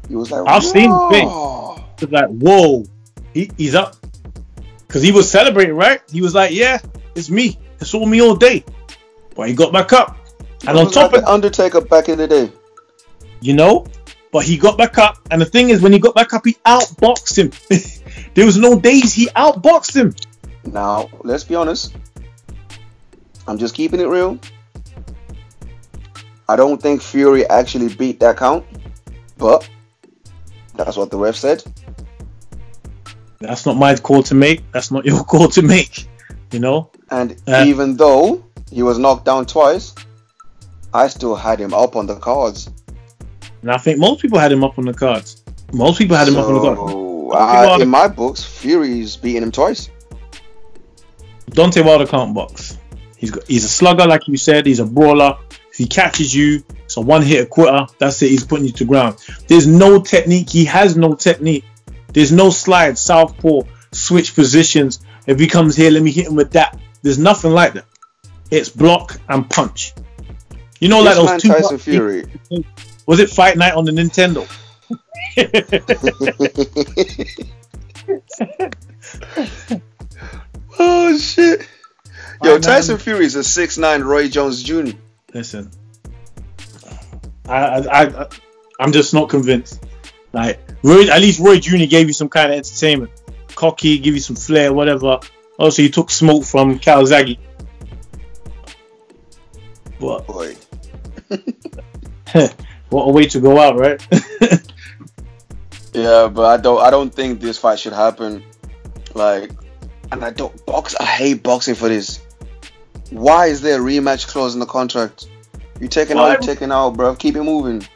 He 0.08 0.16
was 0.16 0.32
like, 0.32 0.48
I've 0.48 0.64
seen 0.64 0.90
the 0.90 1.10
face. 1.12 1.26
"Whoa." 1.26 1.84
like, 2.12 2.30
whoa, 2.30 2.86
he, 3.34 3.52
he's 3.58 3.76
up. 3.76 3.98
Because 4.88 5.02
he 5.02 5.12
was 5.12 5.30
celebrating, 5.30 5.76
right? 5.76 6.02
He 6.10 6.22
was 6.22 6.34
like, 6.34 6.52
yeah, 6.54 6.80
it's 7.16 7.30
me. 7.30 7.60
It's 7.80 7.94
all 7.94 8.06
me 8.06 8.22
all 8.22 8.36
day. 8.36 8.64
But 9.36 9.50
he 9.50 9.54
got 9.54 9.74
back 9.74 9.94
up. 9.94 10.18
And 10.66 10.78
on 10.78 10.90
top 10.90 11.12
like 11.12 11.20
of 11.20 11.26
the 11.26 11.32
Undertaker 11.32 11.82
back 11.82 12.10
in 12.10 12.18
the 12.18 12.28
day. 12.28 12.52
you 13.42 13.54
know, 13.54 13.86
but 14.32 14.44
he 14.44 14.58
got 14.58 14.78
back 14.78 14.98
up. 14.98 15.18
And 15.30 15.42
the 15.42 15.46
thing 15.46 15.70
is, 15.70 15.82
when 15.82 15.94
he 15.94 16.00
got 16.00 16.16
back 16.16 16.34
up, 16.34 16.46
he 16.46 16.54
outboxed 16.66 17.38
him. 17.38 17.52
there 18.34 18.46
was 18.46 18.58
no 18.58 18.80
days 18.80 19.14
he 19.14 19.28
outboxed 19.28 19.96
him. 19.96 20.16
Now, 20.72 21.10
let's 21.24 21.44
be 21.44 21.56
honest. 21.56 21.96
I'm 23.48 23.58
just 23.58 23.76
keeping 23.76 24.00
it 24.00 24.08
real. 24.08 24.40
I 26.50 26.56
don't 26.56 26.82
think 26.82 27.02
Fury 27.02 27.46
actually 27.48 27.94
beat 27.94 28.20
that 28.22 28.38
count, 28.38 28.66
but 29.38 29.70
that's 30.76 30.98
what 30.98 31.12
the 31.12 31.18
ref 31.18 31.36
said. 31.36 31.64
That's 33.40 33.66
not 33.66 33.78
my 33.78 33.96
call 33.96 34.24
to 34.24 34.36
make. 34.36 34.64
That's 34.72 34.92
not 34.92 35.06
your 35.10 35.24
call 35.24 35.48
to 35.50 35.62
make. 35.62 36.08
You 36.52 36.60
know? 36.60 36.92
And 37.12 37.36
Uh, 37.48 37.64
even 37.68 37.96
though 37.98 38.44
he 38.72 38.84
was 38.84 38.98
knocked 39.00 39.26
down 39.26 39.46
twice, 39.46 39.94
I 40.94 41.08
still 41.08 41.36
had 41.36 41.60
him 41.60 41.74
up 41.74 41.96
on 41.96 42.06
the 42.08 42.16
cards. 42.16 42.70
And 43.62 43.72
I 43.72 43.78
think 43.78 44.00
most 44.00 44.22
people 44.22 44.40
had 44.40 44.52
him 44.52 44.64
up 44.64 44.78
on 44.78 44.86
the 44.86 44.94
cards. 44.94 45.44
Most 45.74 45.98
people 45.98 46.16
had 46.16 46.28
him 46.28 46.38
up 46.38 46.46
on 46.46 46.54
the 46.54 46.76
cards. 46.76 46.94
Uh, 47.34 47.78
in 47.82 47.90
my 47.90 48.08
books, 48.08 48.44
Fury's 48.44 49.18
beating 49.18 49.44
him 49.44 49.52
twice. 49.52 49.90
Deontay 51.52 51.84
Wilder 51.86 52.06
can't 52.06 52.34
box. 52.34 52.78
He's 53.18 53.32
got, 53.32 53.44
he's 53.48 53.64
a 53.66 53.70
slugger, 53.70 54.06
like 54.06 54.28
you 54.28 54.38
said. 54.38 54.66
He's 54.66 54.80
a 54.80 54.86
brawler. 54.86 55.38
If 55.72 55.78
he 55.78 55.86
catches 55.88 56.34
you, 56.34 56.64
it's 56.86 56.98
a 56.98 57.02
one 57.02 57.22
hit 57.22 57.50
quitter. 57.50 57.86
That's 58.00 58.22
it. 58.22 58.30
He's 58.30 58.46
putting 58.46 58.66
you 58.66 58.72
to 58.74 58.86
ground. 58.86 59.18
There's 59.48 59.68
no 59.68 60.00
technique. 60.02 60.50
He 60.50 60.66
has 60.66 60.96
no 60.96 61.14
technique. 61.16 61.66
There's 62.14 62.32
no 62.32 62.50
slide, 62.50 62.98
southpaw, 62.98 63.62
switch 63.92 64.36
positions, 64.36 65.00
If 65.26 65.40
he 65.40 65.48
comes 65.48 65.76
here, 65.76 65.92
let 65.92 66.04
me 66.04 66.12
hit 66.12 66.28
him 66.28 66.36
with 66.36 66.52
that. 66.52 66.80
There's 67.02 67.20
nothing 67.20 67.52
like 67.52 67.74
that. 67.74 67.86
It's 68.50 68.70
block 68.70 69.20
and 69.28 69.50
punch. 69.50 69.94
You 70.80 70.90
know, 70.90 71.02
like 71.02 71.16
those 71.16 71.42
two. 71.42 71.50
Tyson 71.50 71.78
Fury. 71.78 72.26
Was 73.06 73.20
it 73.20 73.30
Fight 73.30 73.58
Night 73.58 73.74
on 73.74 73.86
the 73.86 73.92
Nintendo? 73.92 74.48
oh 80.80 81.18
shit. 81.18 81.68
Yo, 82.44 82.60
Tyson. 82.60 82.98
Fury 82.98 83.26
is 83.26 83.36
a 83.36 83.44
six 83.44 83.78
nine 83.78 84.02
Roy 84.02 84.30
Jones 84.30 84.64
Jr. 84.64 84.92
Listen, 85.34 85.70
I, 87.48 87.56
I, 87.56 88.04
I, 88.04 88.28
I'm 88.80 88.92
just 88.92 89.14
not 89.14 89.30
convinced. 89.30 89.84
Like, 90.34 90.60
Roy, 90.84 91.08
at 91.10 91.22
least 91.22 91.40
Roy 91.40 91.60
Jr. 91.60 91.86
gave 91.86 92.08
you 92.08 92.14
some 92.14 92.30
kind 92.30 92.52
of 92.52 92.58
entertainment, 92.58 93.12
cocky, 93.56 93.98
give 94.00 94.14
you 94.14 94.20
some 94.22 94.36
flair, 94.36 94.74
whatever. 94.74 95.20
Also, 95.58 95.82
he 95.82 95.90
took 95.90 96.10
smoke 96.10 96.44
from 96.44 96.80
Calzaghe. 96.80 97.38
But 100.00 100.28
Boy. 100.28 100.56
what 102.90 103.04
a 103.04 103.12
way 103.12 103.26
to 103.26 103.40
go 103.40 103.60
out, 103.60 103.78
right? 103.80 104.02
Yeah, 105.98 106.28
but 106.28 106.46
I 106.46 106.58
don't 106.62 106.80
I 106.80 106.92
don't 106.92 107.12
think 107.12 107.42
this 107.42 107.58
fight 107.58 107.80
should 107.80 107.94
happen. 107.94 108.44
Like 109.16 109.52
and 110.12 110.24
I 110.24 110.30
don't 110.30 110.64
box 110.68 110.96
I 111.00 111.06
hate 111.06 111.42
boxing 111.42 111.74
for 111.74 111.90
this. 111.90 112.22
Why 113.10 113.48
is 113.48 113.62
there 113.62 113.82
a 113.82 113.84
rematch 113.84 114.28
clause 114.28 114.54
in 114.54 114.60
the 114.60 114.68
contract? 114.68 115.28
You 115.80 115.88
taking 115.88 116.18
Well, 116.18 116.28
out, 116.28 116.42
you 116.42 116.46
taking 116.46 116.72
out, 116.72 116.92
bro. 116.92 117.16
Keep 117.16 117.38
it 117.38 117.44
moving. 117.44 117.88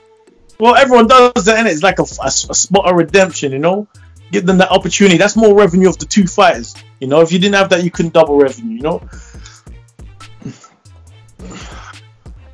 Well, 0.62 0.76
everyone 0.76 1.08
does 1.08 1.46
that, 1.46 1.58
and 1.58 1.68
it's 1.68 1.82
like 1.82 1.98
a, 1.98 2.04
a, 2.04 2.28
a 2.28 2.30
spot 2.30 2.88
of 2.90 2.96
redemption, 2.96 3.52
you 3.52 3.58
know. 3.60 3.88
Give 4.32 4.46
them 4.46 4.60
that 4.60 4.70
opportunity. 4.70 5.18
That's 5.18 5.36
more 5.36 5.56
revenue 5.56 5.90
of 5.90 5.98
the 5.98 6.06
two 6.06 6.28
fighters. 6.28 6.76
You 7.00 7.08
know, 7.08 7.22
if 7.22 7.32
you 7.32 7.40
didn't 7.40 7.56
have 7.56 7.70
that, 7.70 7.84
you 7.84 7.90
couldn't 7.90 8.14
double 8.14 8.38
revenue. 8.38 8.76
You 8.76 8.82
know. 8.82 9.10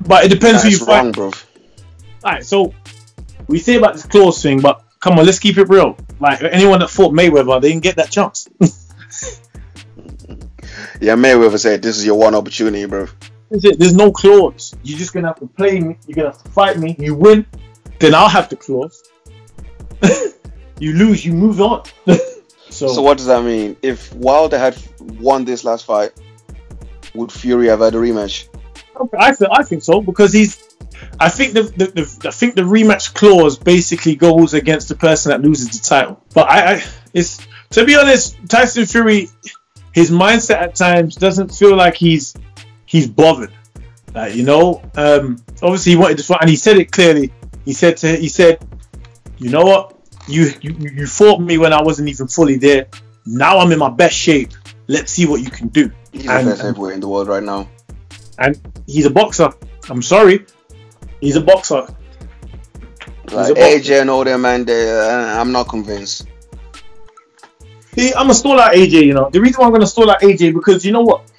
But 0.00 0.24
it 0.24 0.30
depends 0.30 0.62
who 0.62 0.70
you 0.70 0.78
That's 0.78 0.86
fight. 0.86 1.14
bro. 1.14 1.32
Alright, 2.24 2.46
so 2.46 2.72
we 3.46 3.58
say 3.58 3.76
about 3.76 3.92
this 3.92 4.06
clause 4.06 4.42
thing, 4.42 4.60
but 4.60 4.82
come 5.00 5.18
on, 5.18 5.26
let's 5.26 5.38
keep 5.38 5.58
it 5.58 5.68
real. 5.68 5.96
Like 6.18 6.42
anyone 6.42 6.80
that 6.80 6.88
fought 6.88 7.12
Mayweather, 7.12 7.60
they 7.60 7.68
didn't 7.68 7.82
get 7.82 7.96
that 7.96 8.10
chance. 8.10 8.48
Yeah, 11.00 11.14
Mayweather 11.14 11.60
said 11.60 11.80
this 11.80 11.96
is 11.96 12.04
your 12.04 12.16
one 12.18 12.34
opportunity, 12.34 12.84
bro. 12.86 13.06
That's 13.50 13.64
it. 13.64 13.78
There's 13.78 13.94
no 13.94 14.10
clause. 14.10 14.74
You're 14.82 14.98
just 14.98 15.14
gonna 15.14 15.28
have 15.28 15.38
to 15.38 15.46
play 15.46 15.78
me. 15.78 15.96
You're 16.08 16.16
gonna 16.16 16.30
have 16.30 16.42
to 16.42 16.50
fight 16.50 16.76
me. 16.76 16.96
You 16.98 17.14
win, 17.14 17.46
then 17.98 18.14
I'll 18.14 18.28
have 18.28 18.48
the 18.48 18.56
clause. 18.56 19.02
you 20.78 20.94
lose, 20.94 21.24
you 21.24 21.32
move 21.32 21.60
on. 21.60 21.84
so, 22.70 22.88
So 22.88 23.02
what 23.02 23.16
does 23.16 23.26
that 23.26 23.42
mean? 23.44 23.76
If 23.82 24.12
Wilder 24.14 24.58
had 24.58 24.76
won 25.00 25.44
this 25.44 25.64
last 25.64 25.84
fight, 25.84 26.12
would 27.14 27.32
Fury 27.32 27.68
have 27.68 27.80
had 27.80 27.94
a 27.94 27.98
rematch? 27.98 28.48
I 29.18 29.32
think 29.32 29.50
I 29.52 29.62
think 29.62 29.82
so 29.82 30.00
because 30.00 30.32
he's. 30.32 30.64
I 31.20 31.28
think 31.28 31.54
the, 31.54 31.62
the, 31.62 31.86
the 31.86 32.28
I 32.28 32.32
think 32.32 32.56
the 32.56 32.62
rematch 32.62 33.14
clause 33.14 33.56
basically 33.56 34.16
goes 34.16 34.54
against 34.54 34.88
the 34.88 34.96
person 34.96 35.30
that 35.30 35.40
loses 35.40 35.68
the 35.68 35.86
title. 35.86 36.22
But 36.34 36.50
I, 36.50 36.74
I 36.74 36.84
it's 37.14 37.46
to 37.70 37.84
be 37.84 37.96
honest, 37.96 38.36
Tyson 38.48 38.86
Fury, 38.86 39.28
his 39.92 40.10
mindset 40.10 40.56
at 40.56 40.74
times 40.74 41.14
doesn't 41.14 41.54
feel 41.54 41.76
like 41.76 41.94
he's 41.94 42.34
he's 42.86 43.06
bothered. 43.06 43.52
Like, 44.14 44.34
you 44.34 44.42
know, 44.42 44.82
um, 44.96 45.36
obviously 45.62 45.92
he 45.92 45.98
wanted 45.98 46.18
to 46.18 46.24
fight, 46.24 46.38
and 46.40 46.50
he 46.50 46.56
said 46.56 46.76
it 46.78 46.90
clearly. 46.90 47.32
He 47.68 47.74
said 47.74 47.98
to 47.98 48.16
he 48.16 48.30
said, 48.30 48.66
you 49.36 49.50
know 49.50 49.62
what, 49.62 49.94
you 50.26 50.50
you 50.62 50.74
you 50.78 51.06
fought 51.06 51.38
me 51.38 51.58
when 51.58 51.74
I 51.74 51.82
wasn't 51.82 52.08
even 52.08 52.26
fully 52.26 52.56
there. 52.56 52.86
Now 53.26 53.58
I'm 53.58 53.70
in 53.70 53.78
my 53.78 53.90
best 53.90 54.16
shape. 54.16 54.52
Let's 54.86 55.12
see 55.12 55.26
what 55.26 55.42
you 55.42 55.50
can 55.50 55.68
do. 55.68 55.90
He's 56.10 56.22
the 56.22 56.28
best 56.28 56.62
heavyweight 56.62 56.94
in 56.94 57.00
the 57.00 57.08
world 57.08 57.28
right 57.28 57.42
now. 57.42 57.68
And 58.38 58.58
he's 58.86 59.04
a 59.04 59.10
boxer. 59.10 59.52
I'm 59.90 60.00
sorry, 60.00 60.46
he's 61.20 61.36
a 61.36 61.42
boxer. 61.42 61.94
Like 63.32 63.50
a 63.50 63.54
boxer. 63.54 63.54
AJ 63.54 64.00
and 64.00 64.08
all 64.08 64.24
them 64.24 64.40
man, 64.40 64.64
they, 64.64 64.90
uh, 64.90 65.38
I'm 65.38 65.52
not 65.52 65.68
convinced. 65.68 66.26
See, 67.94 68.14
I'm 68.14 68.28
gonna 68.28 68.34
stall 68.34 68.58
out 68.58 68.72
AJ. 68.72 69.04
You 69.04 69.12
know, 69.12 69.28
the 69.28 69.42
reason 69.42 69.60
why 69.60 69.66
I'm 69.66 69.74
gonna 69.74 69.86
stall 69.86 70.10
out 70.10 70.22
AJ 70.22 70.54
because 70.54 70.86
you 70.86 70.92
know 70.92 71.02
what? 71.02 71.30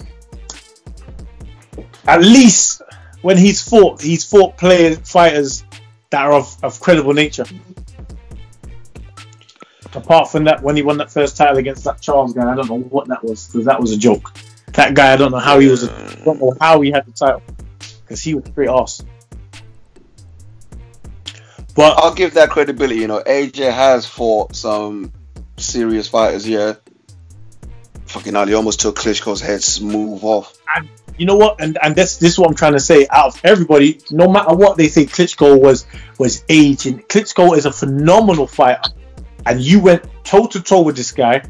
At 2.06 2.20
least 2.20 2.82
when 3.22 3.36
he's 3.36 3.60
fought, 3.60 4.00
he's 4.00 4.24
fought 4.24 4.56
players, 4.56 4.98
fighters 4.98 5.64
that 6.10 6.26
are 6.26 6.32
of, 6.32 6.56
of 6.62 6.80
credible 6.80 7.14
nature. 7.14 7.44
Apart 9.94 10.30
from 10.30 10.44
that, 10.44 10.62
when 10.62 10.76
he 10.76 10.82
won 10.82 10.98
that 10.98 11.10
first 11.10 11.36
title 11.36 11.58
against 11.58 11.84
that 11.84 12.00
Charles 12.00 12.32
guy, 12.32 12.50
I 12.50 12.54
don't 12.54 12.68
know 12.68 12.78
what 12.78 13.08
that 13.08 13.24
was 13.24 13.46
because 13.48 13.66
that 13.66 13.80
was 13.80 13.92
a 13.92 13.96
joke. 13.96 14.32
That 14.74 14.94
guy, 14.94 15.12
I 15.12 15.16
don't 15.16 15.32
know 15.32 15.38
how 15.38 15.58
he 15.58 15.66
was. 15.66 15.84
A, 15.84 15.92
I 15.92 16.24
don't 16.24 16.40
know 16.40 16.54
how 16.60 16.80
he 16.80 16.90
had 16.90 17.06
the 17.06 17.12
title 17.12 17.42
because 18.02 18.20
he 18.20 18.34
was 18.34 18.44
straight 18.46 18.68
ass. 18.68 19.04
But 21.74 21.98
I'll 21.98 22.14
give 22.14 22.34
that 22.34 22.50
credibility. 22.50 23.00
You 23.00 23.08
know, 23.08 23.20
AJ 23.20 23.72
has 23.72 24.06
fought 24.06 24.54
some 24.54 25.12
serious 25.56 26.08
fighters. 26.08 26.48
Yeah. 26.48 26.74
Fucking 28.10 28.34
he 28.48 28.54
almost 28.54 28.80
took 28.80 28.96
Klitschko's 28.96 29.40
head 29.40 29.62
smooth 29.62 30.24
off. 30.24 30.58
And 30.76 30.88
you 31.16 31.26
know 31.26 31.36
what? 31.36 31.60
And 31.60 31.78
and 31.80 31.94
this 31.94 32.16
this 32.16 32.32
is 32.32 32.38
what 32.40 32.48
I'm 32.48 32.56
trying 32.56 32.72
to 32.72 32.80
say. 32.80 33.06
Out 33.08 33.34
of 33.36 33.40
everybody, 33.44 34.00
no 34.10 34.28
matter 34.28 34.52
what 34.54 34.76
they 34.76 34.88
say, 34.88 35.06
Klitschko 35.06 35.60
was 35.60 35.86
was 36.18 36.44
aging. 36.48 37.00
Klitschko 37.02 37.56
is 37.56 37.66
a 37.66 37.72
phenomenal 37.72 38.48
fighter, 38.48 38.82
and 39.46 39.60
you 39.60 39.78
went 39.80 40.04
toe 40.24 40.48
to 40.48 40.60
toe 40.60 40.82
with 40.82 40.96
this 40.96 41.12
guy 41.12 41.42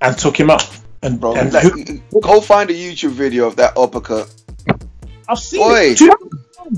and 0.00 0.16
took 0.16 0.38
him 0.40 0.48
out. 0.50 0.66
And, 1.02 1.20
Bro, 1.20 1.36
and 1.36 1.52
like, 1.52 1.62
who- 1.64 2.20
go 2.20 2.40
find 2.40 2.70
a 2.70 2.74
YouTube 2.74 3.10
video 3.10 3.46
of 3.46 3.56
that 3.56 3.76
uppercut. 3.76 4.32
I've 5.28 5.38
seen 5.38 5.60
Oi. 5.60 5.90
it. 5.90 5.98
Two- 5.98 6.10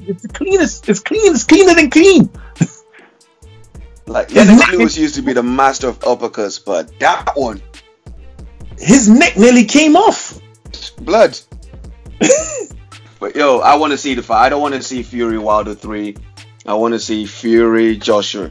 It's 0.09 0.23
the 0.23 0.29
cleanest. 0.29 0.89
It's 0.89 1.01
clean. 1.01 1.33
It's 1.35 1.45
cleaner 1.45 1.75
than 1.75 1.89
clean. 1.89 2.29
Like 4.07 4.33
Lennox 4.33 4.73
Lewis 4.73 4.97
used 4.99 5.15
to 5.17 5.23
be 5.23 5.35
the 5.35 5.43
master 5.43 5.87
of 5.89 6.01
uppercuts, 6.01 6.63
but 6.65 6.99
that 7.01 7.33
one, 7.37 7.61
His 8.79 9.09
neck 9.09 9.37
nearly 9.37 9.65
came 9.65 9.97
off. 9.97 10.41
blood. 11.01 11.39
but 13.21 13.37
yo, 13.37 13.59
I 13.59 13.77
want 13.77 13.93
to 13.93 13.99
see 13.99 14.15
the 14.15 14.23
fight. 14.23 14.47
I 14.47 14.49
don't 14.49 14.63
want 14.63 14.75
to 14.75 14.83
see 14.83 15.03
Fury 15.03 15.39
Wilder 15.39 15.75
three. 15.75 16.17
I 16.67 16.75
want 16.75 16.95
to 16.95 17.01
see 17.01 17.27
Fury 17.27 17.97
Joshua. 17.97 18.51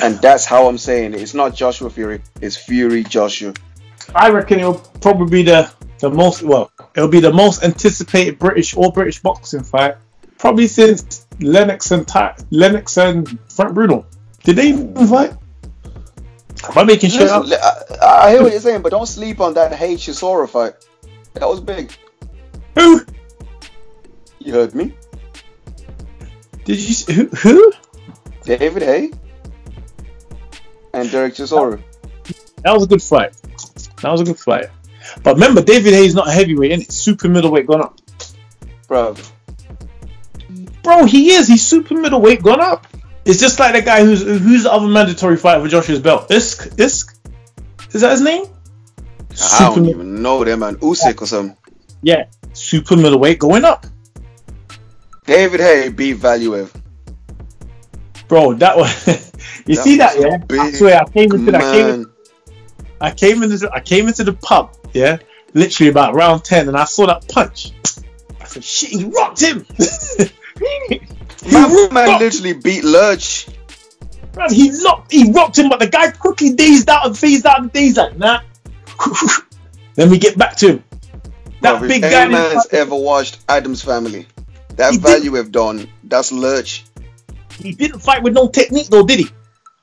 And 0.00 0.16
that's 0.20 0.44
how 0.44 0.68
I'm 0.68 0.78
saying 0.78 1.14
it. 1.14 1.20
It's 1.20 1.34
not 1.34 1.54
Joshua 1.54 1.90
Fury. 1.90 2.22
It's 2.40 2.56
Fury 2.56 3.02
Joshua. 3.04 3.54
I 4.14 4.30
reckon 4.30 4.60
it'll 4.60 4.74
probably 4.74 5.30
be 5.30 5.42
the 5.42 5.72
the 5.98 6.10
most 6.10 6.42
well. 6.42 6.70
It'll 6.94 7.08
be 7.08 7.20
the 7.20 7.32
most 7.32 7.62
anticipated 7.62 8.38
British 8.38 8.76
or 8.76 8.90
British 8.92 9.20
boxing 9.20 9.62
fight 9.62 9.96
probably 10.40 10.66
since 10.66 11.26
Lennox 11.40 11.90
and 11.90 12.08
Ty, 12.08 12.34
Lennox 12.50 12.96
and 12.96 13.38
Frank 13.50 13.74
Bruno. 13.74 14.06
Did 14.42 14.56
they 14.56 14.68
even 14.68 15.06
fight? 15.06 15.34
Am 16.68 16.76
I 16.78 16.84
making 16.84 17.10
shit 17.10 17.28
up? 17.28 17.46
Listen, 17.46 17.58
I, 18.02 18.26
I 18.26 18.30
hear 18.30 18.42
what 18.42 18.52
you're 18.52 18.60
saying, 18.60 18.82
but 18.82 18.90
don't 18.90 19.06
sleep 19.06 19.40
on 19.40 19.54
that 19.54 19.72
Haye 19.72 19.94
Chisora 19.94 20.48
fight. 20.48 20.74
That 21.34 21.48
was 21.48 21.60
big. 21.60 21.92
Who 22.76 23.00
You 24.38 24.52
heard 24.54 24.74
me. 24.74 24.94
did 26.64 26.78
you? 26.78 27.14
Who? 27.14 27.26
who? 27.28 27.72
David 28.44 28.82
Haye 28.82 29.10
and 30.92 31.10
Derek 31.10 31.34
Chisora. 31.34 31.82
That 32.62 32.72
was 32.74 32.84
a 32.84 32.86
good 32.86 33.02
fight. 33.02 33.32
That 34.02 34.10
was 34.10 34.20
a 34.20 34.24
good 34.24 34.38
fight. 34.38 34.66
But 35.22 35.34
remember, 35.34 35.62
David 35.62 35.92
Haye's 35.94 36.14
not 36.14 36.28
a 36.28 36.32
heavyweight, 36.32 36.72
and 36.72 36.82
it's 36.82 36.94
super 36.96 37.28
middleweight 37.28 37.66
gone 37.66 37.80
up. 37.82 37.98
Bro, 38.86 39.16
Bro, 40.82 41.04
he 41.04 41.32
is. 41.32 41.46
He's 41.48 41.66
super 41.66 41.94
middleweight 41.94 42.42
gone 42.42 42.60
up. 42.60 42.86
It's 43.30 43.40
just 43.40 43.58
like 43.60 43.74
the 43.74 43.82
guy 43.82 44.04
who's 44.04 44.22
who's 44.22 44.64
the 44.64 44.72
other 44.72 44.88
mandatory 44.88 45.36
fighter 45.36 45.62
for 45.62 45.68
Joshua's 45.68 46.00
belt. 46.00 46.28
Isk, 46.30 46.74
Isk, 46.76 47.14
is 47.94 48.00
that 48.00 48.10
his 48.12 48.20
name? 48.22 48.44
I 49.30 49.34
Super 49.34 49.74
don't 49.76 49.86
even 49.88 50.22
know 50.22 50.42
them, 50.44 50.60
man. 50.60 50.76
Usyk 50.76 51.22
or 51.22 51.26
something. 51.26 51.56
yeah, 52.02 52.24
super 52.52 52.96
middleweight 52.96 53.38
going 53.38 53.64
up. 53.64 53.86
David 55.24 55.60
Haye 55.60 55.88
beat 55.90 56.16
Valuev. 56.18 56.70
Bro, 58.26 58.54
that 58.54 58.76
was 58.76 59.06
you 59.66 59.76
That 59.76 59.84
see 59.84 59.96
that, 59.98 60.18
yeah? 60.18 60.38
I 60.60 60.70
swear, 60.72 61.00
I 61.00 61.04
came 61.08 61.32
into 61.32 61.52
that. 61.52 61.62
I 61.62 61.72
came, 61.72 61.86
in- 61.88 62.06
I 63.00 63.10
came 63.12 63.42
into, 63.42 63.70
I 63.72 63.80
came 63.80 64.08
into 64.08 64.24
the 64.24 64.32
pub, 64.32 64.74
yeah, 64.92 65.18
literally 65.54 65.90
about 65.90 66.14
round 66.14 66.44
ten, 66.44 66.66
and 66.68 66.76
I 66.76 66.84
saw 66.84 67.06
that 67.06 67.28
punch. 67.28 67.72
I 68.40 68.44
said, 68.46 68.64
"Shit, 68.64 68.90
he 68.90 69.04
rocked 69.04 69.40
him." 69.40 69.64
man 71.46 71.90
rocked, 71.92 72.20
literally 72.22 72.52
beat 72.52 72.84
Lurch. 72.84 73.46
man, 74.36 74.52
he 74.52 74.70
locked, 74.72 75.12
he 75.12 75.30
rocked 75.32 75.58
him, 75.58 75.68
but 75.68 75.80
the 75.80 75.88
guy 75.88 76.10
quickly 76.10 76.52
dazed 76.52 76.88
out 76.88 77.06
and 77.06 77.16
phased 77.18 77.46
out 77.46 77.60
and 77.60 77.72
dazed 77.72 77.96
like, 77.96 78.16
nah. 78.18 78.40
Let 79.96 80.08
me 80.10 80.18
get 80.18 80.36
back 80.38 80.56
to 80.56 80.68
him. 80.74 80.84
That 81.62 81.78
Bro, 81.78 81.88
big 81.88 82.02
guy. 82.02 82.28
man's 82.28 82.66
ever 82.72 82.94
watched 82.94 83.40
Addams 83.48 83.82
Family, 83.82 84.26
that 84.76 84.92
He 84.92 84.98
did. 84.98 85.22
Valuev 85.22 85.50
done, 85.50 85.88
that's 86.04 86.32
Lurch. 86.32 86.84
He 87.58 87.72
didn't 87.72 88.00
fight 88.00 88.22
with 88.22 88.32
no 88.32 88.48
technique 88.48 88.86
though, 88.88 89.04
did 89.04 89.18
he? 89.20 89.28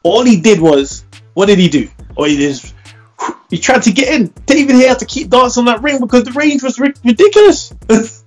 All 0.04 0.24
he 0.24 0.40
did 0.40 0.60
was, 0.60 1.06
what 1.34 1.48
did 1.48 1.60
he 1.60 1.68
do? 1.70 1.88
All 2.16 2.26
he 2.26 2.38
just, 2.38 2.74
He 3.50 3.58
tried 3.60 3.84
to 3.84 3.92
get 3.92 4.14
in. 4.14 4.34
David 4.46 4.76
Haye 4.76 4.88
had 4.88 5.00
to 5.00 5.06
keep 5.06 5.30
dancing 5.30 5.62
on 5.62 5.66
that 5.66 5.82
ring 5.84 6.00
because 6.00 6.24
the 6.24 6.32
range 6.32 6.64
was 6.64 6.80
ri- 6.80 6.94
ridiculous. 7.04 7.70
the 7.88 8.12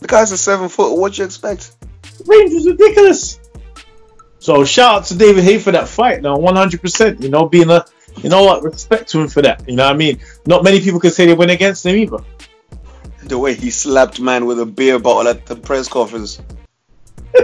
The 0.00 0.08
guy's 0.08 0.32
a 0.32 0.38
seven 0.38 0.68
foot. 0.68 0.98
What 0.98 1.16
you 1.18 1.24
expect? 1.24 1.71
Range 2.26 2.52
was 2.52 2.66
ridiculous. 2.66 3.38
So 4.38 4.64
shout 4.64 4.94
out 4.94 5.04
to 5.06 5.16
David 5.16 5.44
Haye 5.44 5.58
for 5.58 5.70
that 5.72 5.88
fight. 5.88 6.20
Now, 6.22 6.36
100%. 6.36 7.22
You 7.22 7.28
know, 7.28 7.48
being 7.48 7.70
a, 7.70 7.84
you 8.16 8.28
know 8.28 8.42
what, 8.44 8.62
respect 8.64 9.08
to 9.10 9.20
him 9.20 9.28
for 9.28 9.40
that. 9.42 9.68
You 9.68 9.76
know 9.76 9.84
what 9.84 9.94
I 9.94 9.96
mean? 9.96 10.18
Not 10.46 10.64
many 10.64 10.80
people 10.80 10.98
can 11.00 11.10
say 11.12 11.26
they 11.26 11.34
went 11.34 11.50
against 11.52 11.86
him 11.86 11.94
either. 11.96 12.18
The 13.24 13.38
way 13.38 13.54
he 13.54 13.70
slapped 13.70 14.18
man 14.20 14.46
with 14.46 14.58
a 14.60 14.66
beer 14.66 14.98
bottle 14.98 15.28
at 15.28 15.46
the 15.46 15.54
press 15.54 15.86
conference. 15.88 16.40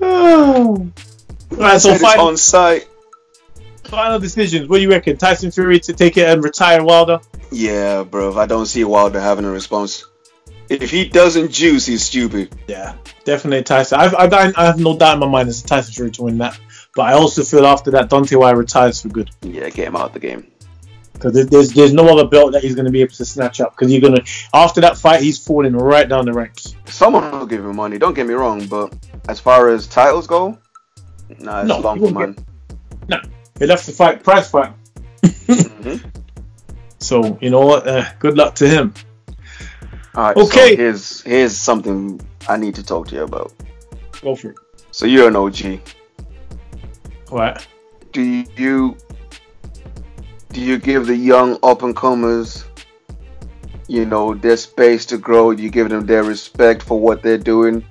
oh. 0.00 0.88
Right, 1.50 1.80
so 1.80 1.90
Said 1.90 2.00
final, 2.00 2.28
on 2.28 2.36
site. 2.36 2.88
final 3.84 4.18
decisions. 4.18 4.68
What 4.68 4.76
do 4.76 4.82
you 4.82 4.90
reckon? 4.90 5.16
Tyson 5.16 5.50
Fury 5.50 5.80
to 5.80 5.92
take 5.92 6.16
it 6.16 6.28
and 6.28 6.42
retire 6.42 6.82
Wilder? 6.84 7.20
Yeah, 7.50 8.04
bro. 8.04 8.38
I 8.38 8.46
don't 8.46 8.66
see 8.66 8.84
Wilder 8.84 9.20
having 9.20 9.44
a 9.44 9.50
response. 9.50 10.06
If 10.80 10.90
he 10.90 11.08
doesn't 11.08 11.50
juice, 11.52 11.86
he's 11.86 12.04
stupid. 12.04 12.54
Yeah, 12.68 12.94
definitely 13.24 13.62
Tyson. 13.64 13.98
I've, 14.00 14.14
I, 14.14 14.26
don't- 14.26 14.58
I 14.58 14.64
have 14.66 14.78
no 14.80 14.96
doubt 14.96 15.14
in 15.14 15.20
my 15.20 15.26
mind 15.26 15.48
it's 15.48 15.62
Tyson 15.62 15.92
Fury 15.94 16.10
to 16.12 16.22
win 16.22 16.38
that. 16.38 16.58
But 16.94 17.02
I 17.02 17.12
also 17.14 17.42
feel 17.42 17.66
after 17.66 17.90
that, 17.92 18.10
Deontay 18.10 18.38
Wilder 18.38 18.58
retires 18.58 19.00
for 19.02 19.08
good. 19.08 19.30
Yeah, 19.42 19.68
get 19.70 19.88
him 19.88 19.96
out 19.96 20.06
of 20.08 20.12
the 20.12 20.18
game. 20.20 20.46
Because 21.14 21.46
there's 21.48 21.72
there's 21.72 21.92
no 21.92 22.06
other 22.08 22.26
belt 22.28 22.52
that 22.52 22.62
he's 22.62 22.74
going 22.74 22.84
to 22.86 22.90
be 22.90 23.00
able 23.00 23.12
to 23.14 23.24
snatch 23.24 23.60
up. 23.60 23.74
Because 23.76 23.92
you're 23.92 24.00
gonna 24.00 24.22
after 24.52 24.80
that 24.80 24.96
fight, 24.98 25.22
he's 25.22 25.38
falling 25.38 25.72
right 25.74 26.08
down 26.08 26.24
the 26.26 26.32
ranks. 26.32 26.74
Someone 26.86 27.30
will 27.30 27.46
give 27.46 27.64
him 27.64 27.76
money. 27.76 27.96
Don't 27.98 28.12
get 28.14 28.26
me 28.26 28.34
wrong, 28.34 28.66
but 28.66 28.92
as 29.28 29.38
far 29.38 29.68
as 29.68 29.86
titles 29.86 30.26
go, 30.26 30.58
nah, 31.38 31.60
it's 31.60 31.68
No, 31.68 31.78
long 31.78 31.98
for 31.98 32.12
won't 32.12 32.36
man. 33.08 33.22
He 33.58 33.66
left 33.66 33.86
the 33.86 33.92
fight, 33.92 34.24
prize 34.24 34.50
fight. 34.50 34.72
Mhm. 35.22 36.04
So 36.98 37.36
you 37.40 37.50
know 37.50 37.66
what? 37.66 37.86
Uh, 37.86 38.04
good 38.20 38.36
luck 38.36 38.54
to 38.56 38.68
him. 38.68 38.94
All 40.14 40.24
right. 40.24 40.36
Okay. 40.36 40.70
So 40.70 40.76
here's 40.76 41.20
here's 41.22 41.56
something 41.56 42.20
I 42.48 42.56
need 42.56 42.74
to 42.74 42.82
talk 42.82 43.08
to 43.08 43.14
you 43.14 43.22
about. 43.22 43.52
Go 44.20 44.36
for 44.36 44.50
it. 44.50 44.56
So 44.90 45.06
you're 45.06 45.28
an 45.28 45.36
OG. 45.36 45.80
What? 47.28 47.66
Do 48.12 48.22
you 48.22 48.96
do 50.52 50.60
you 50.60 50.78
give 50.78 51.06
the 51.06 51.16
young 51.16 51.58
up 51.62 51.82
and 51.82 51.96
comers, 51.96 52.64
you 53.88 54.04
know, 54.04 54.34
their 54.34 54.58
space 54.58 55.06
to 55.06 55.16
grow? 55.16 55.54
Do 55.54 55.62
you 55.62 55.70
give 55.70 55.88
them 55.88 56.04
their 56.04 56.24
respect 56.24 56.82
for 56.82 57.00
what 57.00 57.22
they're 57.22 57.38
doing, 57.38 57.82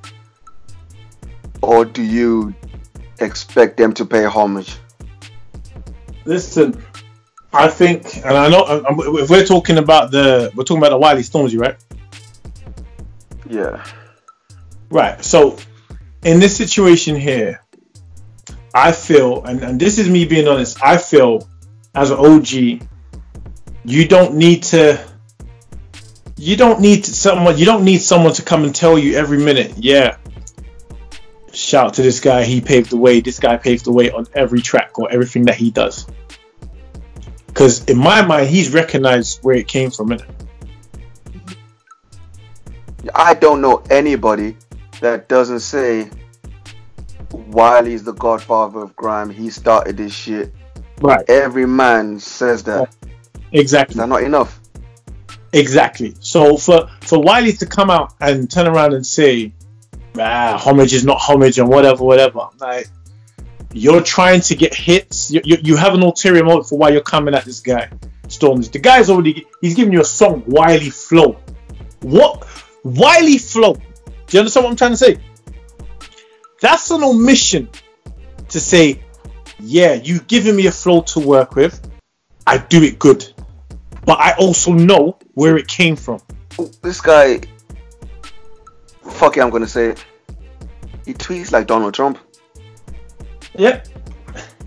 or 1.63 1.85
do 1.85 2.03
you 2.03 2.53
expect 3.19 3.77
them 3.77 3.93
to 3.93 4.05
pay 4.05 4.25
homage? 4.25 4.77
Listen, 6.25 6.79
I 7.51 7.67
think, 7.67 8.17
and 8.17 8.37
I 8.37 8.47
know 8.47 8.63
if 9.21 9.29
we're 9.31 9.45
talking 9.45 9.79
about 9.79 10.11
the 10.11 10.51
we're 10.55 10.63
talking 10.63 10.83
about 10.83 10.91
the 10.91 10.99
Wiley 10.99 11.23
Stormzy, 11.23 11.59
right? 11.59 11.77
Yeah. 13.51 13.83
Right. 14.89 15.23
So 15.23 15.57
in 16.23 16.39
this 16.39 16.55
situation 16.55 17.15
here, 17.15 17.63
I 18.73 18.91
feel, 18.93 19.43
and, 19.43 19.61
and 19.61 19.79
this 19.79 19.97
is 19.97 20.09
me 20.09 20.25
being 20.25 20.47
honest, 20.47 20.81
I 20.81 20.97
feel 20.97 21.47
as 21.93 22.11
an 22.11 22.17
OG, 22.17 22.87
you 23.83 24.07
don't 24.07 24.35
need 24.35 24.63
to. 24.63 25.05
You 26.37 26.55
don't 26.55 26.79
need 26.79 27.05
someone. 27.05 27.57
You 27.57 27.65
don't 27.65 27.83
need 27.83 27.99
someone 27.99 28.33
to 28.33 28.41
come 28.41 28.63
and 28.63 28.73
tell 28.73 28.97
you 28.97 29.15
every 29.15 29.37
minute. 29.37 29.73
Yeah. 29.77 30.17
Shout 31.53 31.95
to 31.95 32.01
this 32.01 32.19
guy. 32.19 32.43
He 32.45 32.61
paved 32.61 32.89
the 32.89 32.97
way. 32.97 33.19
This 33.19 33.39
guy 33.39 33.57
paved 33.57 33.85
the 33.85 33.91
way 33.91 34.09
on 34.09 34.25
every 34.33 34.61
track 34.61 34.97
or 34.97 35.11
everything 35.11 35.45
that 35.45 35.55
he 35.55 35.69
does. 35.69 36.07
Because 37.47 37.83
in 37.85 37.97
my 37.97 38.25
mind, 38.25 38.49
he's 38.49 38.73
recognized 38.73 39.43
where 39.43 39.55
it 39.55 39.67
came 39.67 39.91
from. 39.91 40.09
innit? 40.09 40.40
I 43.13 43.33
don't 43.33 43.61
know 43.61 43.83
anybody 43.89 44.57
that 45.01 45.27
doesn't 45.27 45.61
say 45.61 46.09
Wiley's 47.31 48.03
the 48.03 48.13
godfather 48.13 48.79
of 48.79 48.95
grime. 48.95 49.29
He 49.29 49.49
started 49.49 49.97
this 49.97 50.13
shit. 50.13 50.53
Right. 51.01 51.27
Every 51.29 51.65
man 51.65 52.19
says 52.19 52.63
that. 52.63 52.95
Exactly. 53.51 53.93
Is 53.93 53.97
that 53.97 54.07
not 54.07 54.23
enough? 54.23 54.59
Exactly. 55.53 56.15
So 56.19 56.57
for 56.57 56.89
for 57.01 57.19
Wiley 57.21 57.53
to 57.53 57.65
come 57.65 57.89
out 57.89 58.13
and 58.21 58.49
turn 58.49 58.67
around 58.67 58.93
and 58.93 59.05
say, 59.05 59.53
ah, 60.17 60.57
homage 60.57 60.93
is 60.93 61.03
not 61.03 61.17
homage 61.19 61.59
and 61.59 61.67
whatever, 61.67 62.03
whatever, 62.03 62.47
like 62.59 62.87
you're 63.73 64.01
trying 64.01 64.41
to 64.41 64.55
get 64.55 64.73
hits. 64.73 65.31
You, 65.31 65.41
you, 65.43 65.57
you 65.61 65.75
have 65.75 65.93
an 65.93 66.03
ulterior 66.03 66.43
motive 66.43 66.69
for 66.69 66.77
why 66.77 66.89
you're 66.89 67.01
coming 67.01 67.33
at 67.33 67.45
this 67.45 67.59
guy, 67.59 67.89
Storms. 68.27 68.69
The 68.69 68.79
guy's 68.79 69.09
already 69.09 69.45
he's 69.61 69.75
giving 69.75 69.91
you 69.91 70.01
a 70.01 70.05
song, 70.05 70.43
Wiley 70.47 70.89
Flow. 70.89 71.37
What 72.01 72.45
Wiley 72.83 73.37
Flow? 73.37 73.73
Do 73.73 73.81
you 74.31 74.39
understand 74.39 74.63
what 74.65 74.71
I'm 74.71 74.75
trying 74.77 74.91
to 74.91 74.97
say? 74.97 75.17
That's 76.61 76.89
an 76.91 77.03
omission 77.03 77.69
to 78.49 78.59
say, 78.59 79.03
yeah, 79.59 79.93
you've 79.93 80.27
given 80.27 80.55
me 80.55 80.67
a 80.67 80.71
flow 80.71 81.01
to 81.01 81.19
work 81.19 81.55
with. 81.55 81.89
I 82.45 82.57
do 82.57 82.83
it 82.83 82.99
good 82.99 83.33
but 84.05 84.19
I 84.19 84.33
also 84.33 84.73
know 84.73 85.17
where 85.33 85.57
it 85.57 85.67
came 85.67 85.95
from. 85.95 86.19
This 86.81 87.01
guy, 87.01 87.41
fuck 89.03 89.37
it, 89.37 89.41
I'm 89.41 89.49
gonna 89.49 89.67
say 89.67 89.91
it. 89.91 90.05
He 91.05 91.13
tweets 91.13 91.51
like 91.51 91.67
Donald 91.67 91.93
Trump. 91.93 92.19
Yep. 93.57 93.87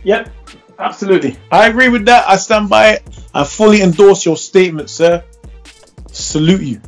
Yep. 0.02 0.30
Absolutely. 0.78 1.36
I 1.50 1.68
agree 1.68 1.88
with 1.88 2.06
that. 2.06 2.28
I 2.28 2.36
stand 2.36 2.68
by 2.68 2.90
it. 2.90 3.02
I 3.32 3.44
fully 3.44 3.80
endorse 3.80 4.24
your 4.24 4.36
statement, 4.36 4.90
sir. 4.90 5.24
Salute 6.10 6.62
you. 6.62 6.80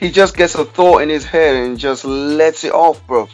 He 0.00 0.10
just 0.10 0.34
gets 0.34 0.54
a 0.54 0.64
thought 0.64 1.02
in 1.02 1.10
his 1.10 1.26
head 1.26 1.56
and 1.56 1.78
just 1.78 2.06
lets 2.06 2.64
it 2.64 2.72
off, 2.72 3.06
bro. 3.06 3.28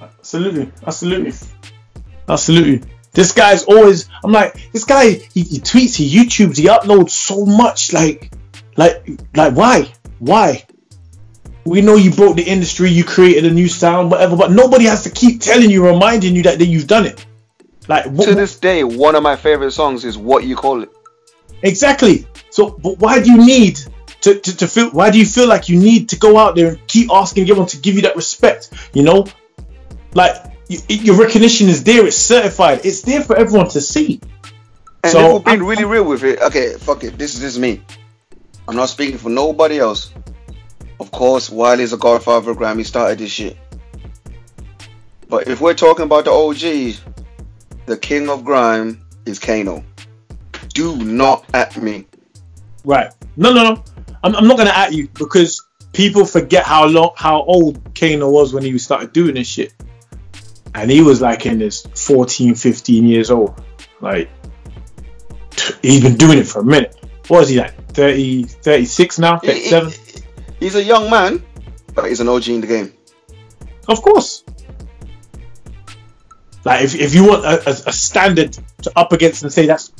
Absolutely. 0.00 0.72
Absolutely. 0.86 1.32
Absolutely. 2.26 2.88
This 3.12 3.32
guy's 3.32 3.64
always. 3.64 4.08
I'm 4.24 4.32
like, 4.32 4.72
this 4.72 4.84
guy. 4.84 5.10
He, 5.10 5.42
he 5.42 5.58
tweets. 5.60 5.96
He 5.96 6.10
YouTubes. 6.10 6.56
He 6.56 6.64
uploads 6.64 7.10
so 7.10 7.44
much. 7.44 7.92
Like, 7.92 8.32
like, 8.76 9.06
like, 9.34 9.54
why? 9.54 9.92
Why? 10.18 10.64
We 11.66 11.82
know 11.82 11.96
you 11.96 12.10
broke 12.10 12.36
the 12.36 12.42
industry. 12.42 12.90
You 12.90 13.04
created 13.04 13.44
a 13.44 13.50
new 13.50 13.68
sound, 13.68 14.10
whatever. 14.10 14.34
But 14.34 14.50
nobody 14.50 14.86
has 14.86 15.02
to 15.02 15.10
keep 15.10 15.42
telling 15.42 15.70
you, 15.70 15.86
reminding 15.86 16.34
you 16.34 16.42
that, 16.44 16.58
that 16.58 16.66
you've 16.66 16.86
done 16.86 17.04
it. 17.04 17.26
Like, 17.86 18.06
what, 18.06 18.28
To 18.28 18.34
this 18.34 18.58
day, 18.58 18.82
one 18.82 19.14
of 19.14 19.22
my 19.22 19.36
favorite 19.36 19.72
songs 19.72 20.06
is 20.06 20.16
"What 20.16 20.44
You 20.44 20.56
Call 20.56 20.82
It." 20.82 20.90
Exactly. 21.62 22.26
So, 22.50 22.70
but 22.70 22.98
why 22.98 23.20
do 23.22 23.30
you 23.30 23.44
need 23.44 23.78
to, 24.26 24.38
to, 24.40 24.56
to 24.58 24.66
feel? 24.68 24.90
Why 24.90 25.10
do 25.10 25.18
you 25.18 25.26
feel 25.26 25.48
like 25.48 25.68
you 25.68 25.78
need 25.78 26.08
to 26.10 26.16
go 26.18 26.36
out 26.36 26.54
there 26.56 26.68
and 26.68 26.86
keep 26.88 27.10
asking 27.12 27.42
everyone 27.48 27.68
to 27.68 27.76
give 27.78 27.94
you 27.94 28.02
that 28.02 28.16
respect? 28.16 28.70
You 28.92 29.02
know, 29.04 29.26
like 30.14 30.34
your 30.88 31.16
recognition 31.16 31.68
is 31.68 31.84
there. 31.84 32.06
It's 32.06 32.16
certified. 32.16 32.80
It's 32.84 33.02
there 33.02 33.22
for 33.22 33.36
everyone 33.36 33.68
to 33.70 33.80
see. 33.80 34.20
And 35.04 35.12
So, 35.12 35.18
if 35.20 35.32
we're 35.32 35.38
being 35.40 35.60
I'm- 35.60 35.66
really 35.66 35.84
real 35.84 36.04
with 36.04 36.24
it, 36.24 36.40
okay, 36.42 36.74
fuck 36.74 37.04
it. 37.04 37.16
This 37.18 37.34
is 37.34 37.40
this 37.40 37.52
is 37.52 37.58
me. 37.58 37.82
I'm 38.68 38.74
not 38.74 38.88
speaking 38.88 39.18
for 39.18 39.28
nobody 39.30 39.78
else. 39.78 40.12
Of 40.98 41.10
course, 41.12 41.48
Wiley's 41.50 41.92
a 41.92 41.96
godfather 41.96 42.50
of 42.50 42.56
Grammy 42.56 42.84
started 42.84 43.18
this 43.18 43.30
shit. 43.30 43.56
But 45.28 45.46
if 45.46 45.60
we're 45.60 45.74
talking 45.74 46.04
about 46.04 46.24
the 46.24 46.32
OGs, 46.32 47.00
the 47.86 47.96
king 47.96 48.28
of 48.28 48.44
grime 48.44 49.04
is 49.24 49.38
Kano. 49.38 49.84
Do 50.74 50.96
not 50.96 51.44
at 51.54 51.76
me. 51.80 52.06
Right. 52.84 53.12
No, 53.36 53.52
no, 53.52 53.62
no. 53.74 53.84
I'm, 54.26 54.34
I'm 54.34 54.48
not 54.48 54.58
gonna 54.58 54.70
at 54.70 54.92
you 54.92 55.08
because 55.08 55.64
people 55.92 56.24
forget 56.24 56.64
how 56.64 56.84
long, 56.86 57.12
how 57.16 57.42
old 57.44 57.94
Kano 57.94 58.28
was 58.28 58.52
when 58.52 58.64
he 58.64 58.76
started 58.78 59.12
doing 59.12 59.34
this 59.34 59.46
shit, 59.46 59.72
and 60.74 60.90
he 60.90 61.00
was 61.00 61.20
like 61.20 61.46
in 61.46 61.60
his 61.60 61.82
14, 61.94 62.56
15 62.56 63.04
years 63.06 63.30
old. 63.30 63.62
Like 64.00 64.28
he's 65.80 66.02
been 66.02 66.16
doing 66.16 66.38
it 66.38 66.46
for 66.48 66.60
a 66.60 66.64
minute. 66.64 66.96
What 67.28 67.44
is 67.44 67.50
he 67.50 67.58
like? 67.58 67.74
30, 67.92 68.42
36 68.44 69.18
now? 69.20 69.38
He- 69.38 69.52
he- 69.52 69.70
37? 69.70 70.22
he's 70.58 70.74
a 70.74 70.82
young 70.82 71.08
man, 71.08 71.42
but 71.94 72.06
he's 72.08 72.20
an 72.20 72.28
OG 72.28 72.48
in 72.48 72.60
the 72.60 72.66
game. 72.66 72.92
Of 73.86 74.02
course. 74.02 74.42
Like 76.64 76.82
if, 76.82 76.96
if 76.96 77.14
you 77.14 77.28
want 77.28 77.44
a, 77.44 77.68
a, 77.68 77.72
a 77.86 77.92
standard 77.92 78.58
to 78.82 78.92
up 78.96 79.12
against 79.12 79.44
and 79.44 79.52
say 79.52 79.66
that's 79.66 79.92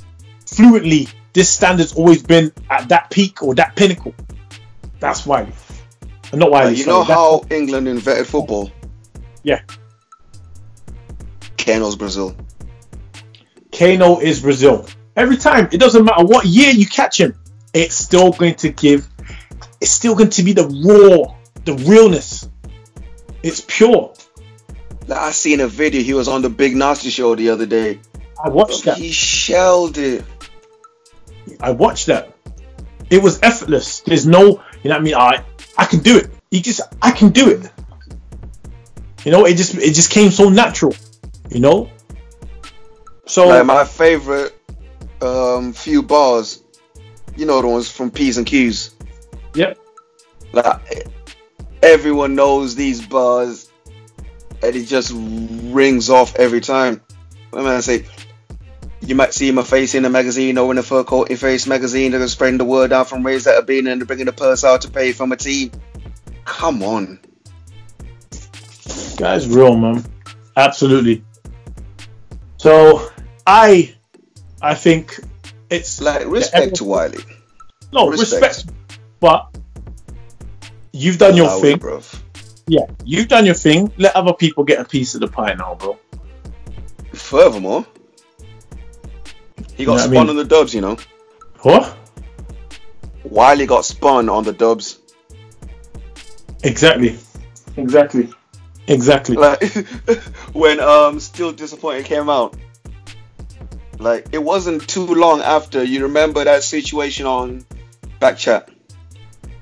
fluently 0.47 1.09
this 1.37 1.51
standard's 1.51 1.93
always 1.93 2.23
been 2.23 2.51
at 2.71 2.89
that 2.89 3.11
peak 3.11 3.43
or 3.43 3.55
that 3.57 3.77
pinnacle, 3.77 4.15
that's 4.99 5.27
Wiley. 5.27 5.53
And 6.33 6.41
not 6.41 6.51
Wiley. 6.51 6.77
you 6.77 6.85
sorry, 6.85 6.97
know 6.97 7.05
how 7.05 7.45
England 7.51 7.87
invented 7.87 8.27
football? 8.27 8.73
Yeah. 9.43 9.61
Kano's 11.59 11.95
Brazil. 11.95 12.35
Kano 13.71 14.19
is 14.19 14.41
Brazil. 14.41 14.87
Every 15.15 15.37
time, 15.37 15.69
it 15.73 15.79
doesn't 15.79 16.07
matter 16.07 16.25
what 16.25 16.47
year 16.47 16.71
you 16.71 16.87
catch 16.87 17.21
him, 17.21 17.39
it's 17.75 17.95
still 17.95 18.33
going 18.33 18.55
to 18.57 18.71
give. 18.71 19.07
It's 19.79 19.91
still 19.91 20.15
going 20.15 20.31
to 20.31 20.43
be 20.43 20.55
the 20.55 20.67
raw, 20.67 21.37
the 21.67 21.75
realness. 21.85 22.49
It's 23.43 23.61
pure. 23.61 24.15
Like, 25.07 25.19
I 25.19 25.31
seen 25.33 25.61
a 25.61 25.69
video. 25.69 26.03
He 26.03 26.15
was 26.15 26.29
on 26.29 26.41
the 26.41 26.49
Big 26.49 26.75
Narstie 26.75 27.11
show 27.11 27.35
the 27.35 27.51
other 27.51 27.67
day. 27.67 28.01
I 28.43 28.49
watched 28.49 28.85
that. 28.85 28.97
He 28.97 29.13
shelled 29.13 29.99
it. 29.99 30.25
I 31.61 31.71
watched 31.71 32.07
that. 32.07 32.35
It 33.11 33.23
was 33.23 33.41
effortless. 33.43 34.01
There's 34.01 34.27
no, 34.27 34.41
you 34.43 34.49
know 34.51 34.61
what 34.83 34.93
I 34.93 35.01
mean? 35.01 35.15
I 35.15 35.45
I 35.79 35.85
can 35.85 36.01
do 36.01 36.17
it. 36.17 36.31
He 36.51 36.61
just 36.61 36.81
I 37.03 37.11
can 37.11 37.31
do 37.31 37.51
it. 37.51 37.71
You 39.25 39.33
know, 39.33 39.45
it 39.45 39.57
just 39.57 39.75
it 39.75 39.95
just 39.95 40.11
came 40.11 40.31
so 40.31 40.49
natural. 40.49 40.95
You 41.51 41.61
know. 41.61 41.91
So 43.27 43.49
Like 43.49 43.67
my 43.67 43.85
favorite 43.85 44.57
um, 45.21 45.73
few 45.73 46.03
bars, 46.03 46.63
you 47.37 47.47
know 47.47 47.61
the 47.61 47.69
ones 47.69 47.91
from 47.91 48.11
P's 48.11 48.39
and 48.39 48.47
Q's. 48.47 48.95
Yep. 49.55 49.79
Like 50.53 51.09
everyone 51.83 52.35
knows 52.35 52.75
these 52.75 53.05
bars, 53.05 53.71
and 54.63 54.77
it 54.77 54.87
just 54.87 55.13
rings 55.15 56.09
off 56.11 56.37
every 56.37 56.61
time. 56.61 57.01
Mean, 57.53 57.67
I 57.67 57.81
say, 57.81 58.05
you 59.01 59.15
might 59.15 59.35
see 59.35 59.51
my 59.51 59.63
face 59.63 59.95
in 59.95 60.05
a 60.05 60.11
magazine 60.11 60.59
or 60.59 60.71
in 60.73 60.79
a 60.79 60.83
fur 60.83 61.05
coat 61.05 61.31
in 61.31 61.37
face 61.37 61.67
magazine. 61.67 62.13
They're 62.13 62.27
spreading 62.29 62.59
the 62.59 62.65
word 62.65 62.93
out 62.93 63.09
from 63.09 63.25
raise 63.25 63.45
that 63.45 63.55
have 63.57 63.67
been 63.67 63.87
and 63.87 64.07
bringing 64.07 64.27
the 64.27 64.33
purse 64.33 64.65
out 64.65 64.83
to 64.83 64.91
pay 64.91 65.13
for 65.13 65.27
my 65.27 65.37
team. 65.37 65.71
Come 66.45 66.83
on. 66.83 67.19
Guy's 69.17 69.49
real, 69.49 69.77
man. 69.77 70.05
Absolutely. 70.57 71.25
So 72.57 73.11
I 73.47 73.95
I 74.63 74.75
think 74.75 75.19
it's 75.71 76.01
Like 76.01 76.27
respect 76.27 76.77
to 76.77 76.85
Wiley. 76.85 77.23
no 77.93 78.09
respect. 78.09 78.43
respect. 78.43 78.79
but 79.21 79.57
you've 80.93 81.19
done 81.19 81.37
your 81.37 81.47
Allow 81.47 81.59
it, 81.59 81.63
thing. 81.63 81.79
bruv. 81.79 82.21
Yeah, 82.69 82.87
you've 83.05 83.29
done 83.29 83.47
your 83.47 83.55
thing. 83.55 83.93
Let 83.97 84.17
other 84.17 84.33
people 84.33 84.65
get 84.65 84.81
a 84.81 84.85
piece 84.85 85.15
of 85.15 85.21
the 85.21 85.29
pie 85.29 85.55
now, 85.55 85.75
bro. 85.77 85.99
Furthermore, 87.13 87.87
he 89.77 89.85
got 89.85 89.87
You 89.87 89.87
know 89.87 89.93
what 89.93 90.01
I 90.01 90.05
spun 90.05 90.13
mean? 90.27 90.31
on 90.31 90.37
the 90.37 90.45
dubs, 90.45 90.75
you 90.75 90.81
know. 90.81 90.97
What? 91.63 91.97
Wiley 93.25 93.67
got 93.67 93.85
spun 93.85 94.29
on 94.29 94.45
the 94.45 94.53
dubs. 94.53 94.99
Exactly. 96.63 97.19
Exactly. 97.77 98.31
Exactly. 98.89 99.37
Like 99.37 99.63
when 100.53 100.81
um 100.81 101.21
Still 101.21 101.53
Disappointed 101.53 102.05
came 102.07 102.29
out. 102.31 102.57
Like 103.99 104.29
it 104.33 104.39
wasn't 104.43 104.87
too 104.89 105.07
long 105.07 105.41
after 105.41 105.83
you 105.83 106.03
remember 106.03 106.45
that 106.45 106.63
situation 106.63 107.27
on 107.27 107.65
Backchat 108.21 108.69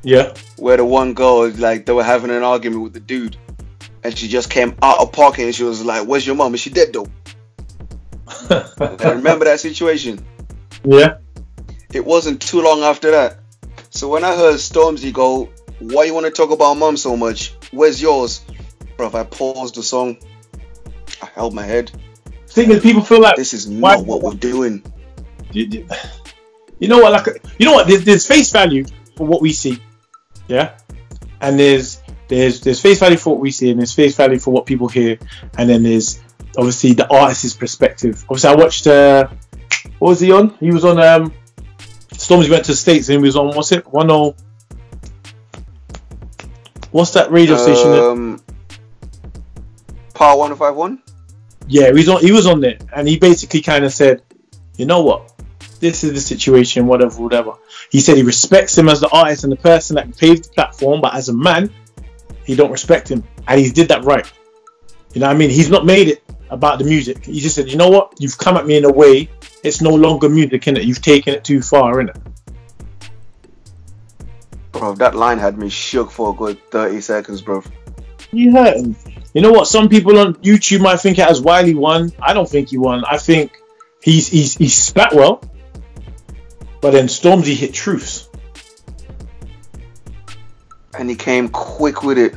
Yeah. 0.03 0.35
where 0.57 0.77
the 0.77 0.85
one 0.85 1.15
girl 1.15 1.49
like 1.51 1.87
they 1.87 1.93
were 1.93 2.03
having 2.05 2.31
an 2.31 2.43
argument 2.43 2.83
with 2.83 2.93
the 2.93 3.01
dude 3.01 3.37
and 4.03 4.17
she 4.17 4.29
just 4.29 4.51
came 4.51 4.75
out 4.83 4.99
of 5.01 5.13
pocket 5.13 5.45
and 5.47 5.55
she 5.55 5.63
was 5.65 5.85
like, 5.85 6.07
Where's 6.07 6.27
your 6.27 6.37
mom? 6.37 6.53
And 6.53 6.61
she 6.61 6.71
dead 6.71 6.93
though. 6.93 7.07
Like, 8.51 9.01
remember 9.05 9.45
that 9.47 9.61
situation? 9.61 10.25
yeah. 10.85 11.19
It 11.93 12.05
wasn't 12.05 12.43
too 12.43 12.61
long 12.61 12.83
after 12.83 13.11
that. 13.13 13.39
So 13.91 14.09
when 14.09 14.25
I 14.25 14.35
heard 14.35 14.57
Stormzy 14.57 15.13
go, 15.13 15.49
Why 15.79 16.05
you 16.05 16.15
wanna 16.15 16.31
talk 16.31 16.51
about 16.51 16.75
mom 16.75 16.97
so 16.97 17.17
much? 17.17 17.55
Where's 17.71 18.03
yours? 18.03 18.43
Bro, 18.97 19.13
I 19.15 19.23
paused 19.25 19.77
the 19.77 19.83
song. 19.83 20.17
I 21.23 21.27
held 21.35 21.55
my 21.55 21.63
head. 21.65 21.93
Thing 22.49 22.71
is, 22.73 22.83
people 22.83 23.03
feel 23.03 23.21
like 23.21 23.37
This 23.37 23.53
is 23.55 23.69
Why- 23.69 23.95
not 23.97 24.07
what 24.07 24.23
we're 24.23 24.35
doing. 24.35 24.83
you, 25.53 25.65
you- 25.71 25.89
you 26.81 26.89
know 26.89 26.99
what? 26.99 27.13
Like, 27.13 27.43
you 27.59 27.67
know 27.67 27.73
what? 27.73 27.87
There's, 27.87 28.05
there's 28.05 28.27
face 28.27 28.51
value 28.51 28.85
for 29.17 29.27
what 29.27 29.41
we 29.41 29.53
see, 29.53 29.79
yeah, 30.49 30.77
and 31.41 31.59
there's 31.59 32.03
there's 32.27 32.61
there's 32.61 32.81
face 32.81 32.99
value 32.99 33.17
for 33.17 33.31
what 33.35 33.41
we 33.41 33.53
see, 33.53 33.71
and 33.71 33.79
there's 33.79 33.93
face 33.95 34.17
value 34.17 34.41
for 34.41 34.51
what 34.51 34.67
people 34.67 34.89
hear, 34.89 35.19
and 35.57 35.71
then 35.71 35.85
there's 35.85 36.21
obviously 36.57 36.93
the 36.93 37.09
artist's 37.13 37.55
perspective. 37.57 38.25
Obviously, 38.29 38.51
I 38.51 38.55
watched. 38.55 38.87
Uh, 38.87 39.29
what 39.99 40.11
was 40.11 40.21
he 40.21 40.33
on? 40.33 40.51
He 40.61 40.71
was 40.71 40.85
on. 40.85 40.99
Um, 41.01 41.33
Stormzy 42.13 42.51
went 42.51 42.65
to 42.67 42.73
the 42.73 42.77
states, 42.77 43.09
and 43.09 43.19
he 43.19 43.23
was 43.23 43.37
on. 43.37 43.55
What's 43.55 43.73
it? 43.73 43.87
One 43.93 44.11
oh. 44.11 44.35
What's 46.91 47.11
that 47.13 47.31
radio 47.31 47.57
station? 47.57 47.91
that- 47.91 48.05
Um, 48.11 48.41
Power 50.15 50.39
1051? 50.39 51.03
Yeah, 51.67 51.87
he 51.87 51.93
was 51.93 52.09
on. 52.09 52.21
He 52.21 52.31
was 52.33 52.47
on 52.47 52.61
there, 52.61 52.79
and 52.95 53.09
he 53.09 53.19
basically 53.19 53.61
kind 53.63 53.85
of 53.85 53.93
said, 53.93 54.23
"You 54.77 54.87
know 54.87 55.03
what? 55.03 55.33
This 55.81 56.05
is 56.05 56.13
the 56.13 56.21
situation. 56.21 56.87
Whatever, 56.87 57.21
whatever." 57.23 57.53
He 57.91 58.01
said 58.01 58.17
he 58.17 58.23
respects 58.23 58.77
him 58.79 58.89
as 58.89 59.01
the 59.01 59.09
artist 59.11 59.45
and 59.45 59.53
the 59.53 59.57
person 59.57 59.97
that 59.97 60.17
paved 60.17 60.45
the 60.45 60.49
platform, 60.51 61.01
but 61.01 61.15
as 61.15 61.29
a 61.31 61.33
man, 61.33 61.71
he 62.45 62.55
don't 62.55 62.71
respect 62.71 63.09
him, 63.11 63.25
and 63.49 63.61
he 63.61 63.71
did 63.71 63.89
that 63.89 64.05
right. 64.05 64.31
You 65.15 65.21
know 65.21 65.27
what 65.29 65.35
I 65.37 65.39
mean? 65.39 65.51
He's 65.51 65.71
not 65.71 65.85
made 65.87 66.09
it 66.09 66.24
about 66.55 66.79
the 66.79 66.85
music. 66.85 67.25
He 67.27 67.41
just 67.41 67.55
said, 67.57 67.69
"You 67.69 67.77
know 67.77 67.91
what? 67.91 68.15
You've 68.19 68.39
come 68.39 68.57
at 68.57 68.67
me 68.67 68.77
in 68.77 68.85
a 68.85 68.93
way. 68.93 69.29
It's 69.63 69.81
no 69.83 69.95
longer 69.95 70.29
music, 70.29 70.67
in 70.69 70.77
it. 70.77 70.85
You've 70.85 71.03
taken 71.03 71.35
it 71.35 71.45
too 71.45 71.61
far, 71.61 72.01
in 72.01 72.09
it." 72.09 72.17
Bro, 74.73 74.95
that 74.95 75.15
line 75.15 75.39
had 75.39 75.59
me 75.59 75.69
shook 75.69 76.11
for 76.11 76.31
a 76.31 76.35
good 76.35 76.59
30 76.71 77.01
seconds, 77.01 77.43
bro. 77.43 77.63
You 78.33 78.53
hurt 78.53 78.77
him. 78.77 78.97
You 79.35 79.43
know 79.43 79.53
what? 79.53 79.67
Some 79.67 79.89
people 79.89 80.19
on 80.19 80.35
YouTube 80.37 80.81
might 80.81 81.01
think 81.01 81.19
it 81.19 81.29
as 81.29 81.41
Wiley 81.41 81.75
won. 81.75 82.13
I 82.21 82.33
don't 82.35 82.49
think 82.49 82.71
he 82.71 82.79
won. 82.79 83.05
I 83.05 83.19
think 83.19 83.61
he's 84.03 84.29
he's 84.29 84.57
he 84.57 84.69
spat 84.69 85.13
well, 85.13 85.43
but 86.81 86.93
then 86.93 87.07
Stormzy 87.07 87.55
hit 87.55 87.75
truths. 87.75 88.29
And 90.97 91.11
he 91.11 91.17
came 91.17 91.49
quick 91.49 92.05
with 92.05 92.19
it. 92.19 92.35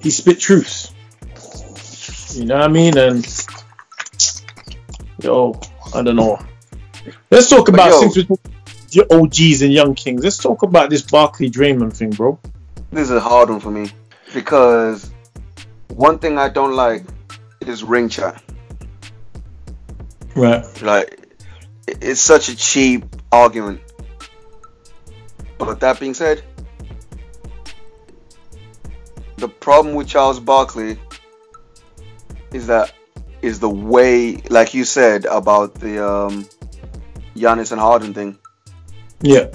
He 0.00 0.10
spit 0.10 0.38
truths. 0.38 0.83
You 2.34 2.46
know 2.46 2.56
what 2.56 2.64
I 2.64 2.68
mean? 2.68 2.98
And 2.98 3.46
yo, 5.22 5.60
I 5.94 6.02
don't 6.02 6.16
know. 6.16 6.38
Let's 7.30 7.48
talk 7.48 7.66
But 7.66 7.74
about 7.74 7.90
yo- 7.90 8.08
since 8.08 8.28
we're 8.28 8.36
your 8.90 9.06
OGs 9.10 9.62
and 9.62 9.72
young 9.72 9.94
kings. 9.94 10.22
Let's 10.22 10.38
talk 10.38 10.62
about 10.62 10.90
this 10.90 11.02
Barkley 11.02 11.50
Draymond 11.50 11.96
thing, 11.96 12.10
bro. 12.10 12.38
This 12.90 13.10
is 13.10 13.10
a 13.10 13.20
hard 13.20 13.50
one 13.50 13.60
for 13.60 13.70
me. 13.70 13.90
Because 14.32 15.10
one 15.88 16.18
thing 16.18 16.38
I 16.38 16.48
don't 16.48 16.74
like 16.74 17.04
is 17.60 17.82
ring 17.84 18.08
chat. 18.08 18.42
Right. 20.36 20.64
Like, 20.82 21.36
it's 21.86 22.20
such 22.20 22.48
a 22.48 22.56
cheap 22.56 23.04
argument. 23.30 23.80
But 25.58 25.80
that 25.80 26.00
being 26.00 26.14
said, 26.14 26.42
the 29.36 29.48
problem 29.48 29.94
with 29.94 30.08
Charles 30.08 30.40
Barkley 30.40 30.98
is 32.54 32.68
that 32.68 32.92
is 33.42 33.60
the 33.60 33.68
way, 33.68 34.36
like 34.48 34.72
you 34.72 34.84
said 34.84 35.26
about 35.26 35.74
the 35.74 36.06
um, 36.06 36.46
Giannis 37.36 37.72
and 37.72 37.80
Harden 37.80 38.14
thing, 38.14 38.38
Yeah. 39.20 39.48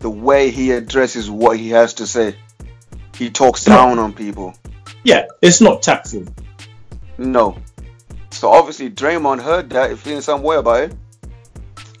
the 0.00 0.10
way 0.10 0.50
he 0.50 0.72
addresses 0.72 1.30
what 1.30 1.56
he 1.58 1.68
has 1.70 1.94
to 1.94 2.06
say. 2.06 2.36
He 3.14 3.30
talks 3.30 3.64
down 3.64 3.98
on 3.98 4.12
people. 4.12 4.54
Yeah. 5.04 5.26
It's 5.42 5.60
not 5.60 5.82
tactful. 5.82 6.24
No. 7.16 7.58
So 8.30 8.50
obviously 8.50 8.90
Draymond 8.90 9.42
heard 9.42 9.70
that, 9.70 9.96
feeling 9.98 10.20
some 10.22 10.42
way 10.42 10.56
about 10.56 10.82
it. 10.84 10.94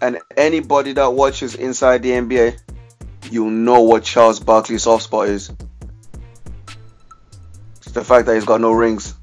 And 0.00 0.18
anybody 0.36 0.92
that 0.92 1.12
watches 1.12 1.54
inside 1.56 2.02
the 2.02 2.10
NBA, 2.10 2.58
you'll 3.30 3.50
know 3.50 3.80
what 3.82 4.04
Charles 4.04 4.38
Barkley's 4.40 4.84
soft 4.84 5.04
spot 5.04 5.28
is. 5.28 5.50
It's 7.78 7.92
the 7.92 8.04
fact 8.04 8.26
that 8.26 8.34
he's 8.34 8.44
got 8.44 8.60
no 8.60 8.72
rings. 8.72 9.14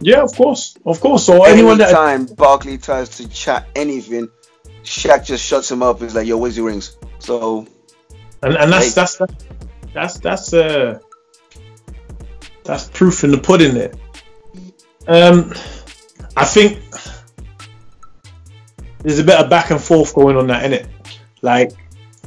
Yeah, 0.00 0.22
of 0.22 0.34
course, 0.34 0.76
of 0.86 1.00
course. 1.00 1.24
So 1.26 1.44
anyone 1.44 1.78
that 1.78 1.92
time 1.92 2.26
Barkley 2.26 2.78
tries 2.78 3.08
to 3.16 3.28
chat 3.28 3.66
anything, 3.74 4.28
Shaq 4.84 5.24
just 5.26 5.44
shuts 5.44 5.70
him 5.70 5.82
up. 5.82 6.00
He's 6.00 6.14
like, 6.14 6.26
"Yo, 6.26 6.36
where's 6.36 6.56
your 6.56 6.66
rings?" 6.66 6.96
So 7.18 7.66
and, 8.42 8.54
and 8.54 8.72
that's 8.72 8.94
Hey. 8.94 9.00
that's 9.00 9.20
that's 9.92 10.18
that's 10.18 10.54
uh 10.54 10.98
that's 12.64 12.88
proof 12.88 13.24
in 13.24 13.30
the 13.30 13.38
pudding 13.38 13.74
there. 13.74 13.92
Um, 15.08 15.54
I 16.36 16.44
think 16.44 16.82
there's 18.98 19.18
a 19.18 19.24
bit 19.24 19.40
of 19.40 19.48
back 19.48 19.70
and 19.70 19.80
forth 19.80 20.14
going 20.14 20.36
on 20.36 20.48
that 20.48 20.64
in 20.64 20.74
it. 20.74 20.86
Like, 21.40 21.72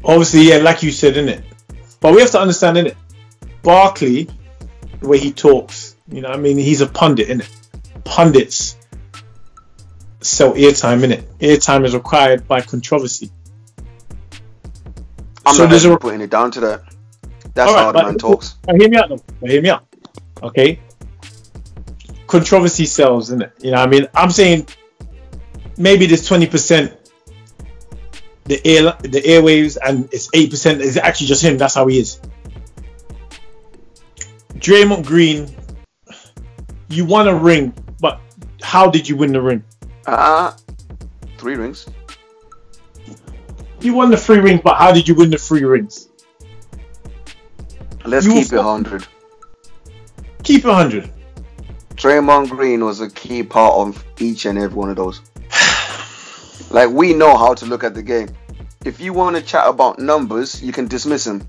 obviously, 0.03 0.49
yeah, 0.49 0.57
like 0.57 0.81
you 0.81 0.91
said, 0.91 1.15
in 1.15 1.29
it. 1.29 1.43
But 1.99 2.15
we 2.15 2.21
have 2.21 2.31
to 2.31 2.39
understand 2.39 2.77
in 2.77 2.87
it. 2.87 2.97
Barkley, 3.61 4.27
the 4.99 5.07
way 5.07 5.19
he 5.19 5.31
talks, 5.31 5.95
you 6.11 6.21
know, 6.21 6.29
I 6.29 6.37
mean, 6.37 6.57
he's 6.57 6.81
a 6.81 6.87
pundit 6.87 7.29
in 7.29 7.41
it. 7.41 7.49
Pundits 8.03 8.77
sell 10.21 10.53
airtime 10.53 11.03
in 11.03 11.11
it. 11.11 11.39
Airtime 11.39 11.85
is 11.85 11.93
required 11.93 12.47
by 12.47 12.61
controversy. 12.61 13.31
I'm 15.45 15.55
So 15.55 15.63
not 15.63 15.69
there's 15.71 15.85
a- 15.85 15.97
putting 15.97 16.21
it 16.21 16.29
down 16.29 16.51
to 16.51 16.59
that. 16.61 16.83
That's 17.53 17.71
right, 17.73 17.79
how 17.81 17.91
the 17.91 18.03
man 18.03 18.17
talks. 18.17 18.55
Now, 18.67 18.75
hear 18.75 18.89
me 18.89 18.97
out 18.97 19.09
though. 19.09 19.19
Now, 19.41 19.51
hear 19.51 19.61
me 19.61 19.69
out. 19.69 19.85
Okay. 20.41 20.79
Controversy 22.27 22.85
sells, 22.85 23.29
isn't 23.29 23.41
it? 23.41 23.51
You 23.61 23.71
know 23.71 23.77
what 23.77 23.87
I 23.87 23.91
mean? 23.91 24.07
I'm 24.13 24.31
saying 24.31 24.67
maybe 25.77 26.05
there's 26.05 26.27
20% 26.29 26.95
the 28.45 28.65
air 28.65 28.83
the 29.01 29.21
airwaves 29.21 29.77
and 29.85 30.07
it's 30.13 30.29
8% 30.29 30.79
is 30.79 30.97
actually 30.97 31.27
just 31.27 31.43
him. 31.43 31.57
That's 31.57 31.75
how 31.75 31.87
he 31.87 31.99
is. 31.99 32.19
Draymond 34.55 35.05
Green, 35.05 35.49
you 36.89 37.05
want 37.05 37.27
a 37.27 37.35
ring, 37.35 37.73
how 38.61 38.89
did 38.89 39.07
you 39.07 39.15
win 39.15 39.33
the 39.33 39.41
ring? 39.41 39.63
Uh, 40.05 40.53
three 41.37 41.55
rings. 41.55 41.87
You 43.81 43.93
won 43.93 44.11
the 44.11 44.17
three 44.17 44.39
rings, 44.39 44.61
but 44.63 44.77
how 44.77 44.91
did 44.91 45.07
you 45.07 45.15
win 45.15 45.29
the 45.29 45.37
three 45.37 45.63
rings? 45.63 46.09
Let's 48.05 48.25
You 48.25 48.33
keep 48.33 48.53
it 48.53 48.57
100. 48.57 49.07
Keep 50.43 50.65
it 50.65 50.67
100. 50.67 51.11
Draymond 51.95 52.49
Green 52.49 52.83
was 52.83 52.99
a 52.99 53.09
key 53.09 53.43
part 53.43 53.73
of 53.75 54.03
each 54.19 54.45
and 54.45 54.57
every 54.57 54.75
one 54.75 54.89
of 54.89 54.95
those. 54.95 55.21
Like 56.69 56.89
we 56.89 57.13
know 57.13 57.35
how 57.35 57.53
to 57.55 57.65
look 57.65 57.83
at 57.83 57.93
the 57.93 58.01
game. 58.01 58.29
If 58.85 59.01
you 59.01 59.11
want 59.11 59.35
to 59.35 59.41
chat 59.41 59.67
about 59.67 59.99
numbers, 59.99 60.63
you 60.63 60.71
can 60.71 60.87
dismiss 60.87 61.27
him. 61.27 61.45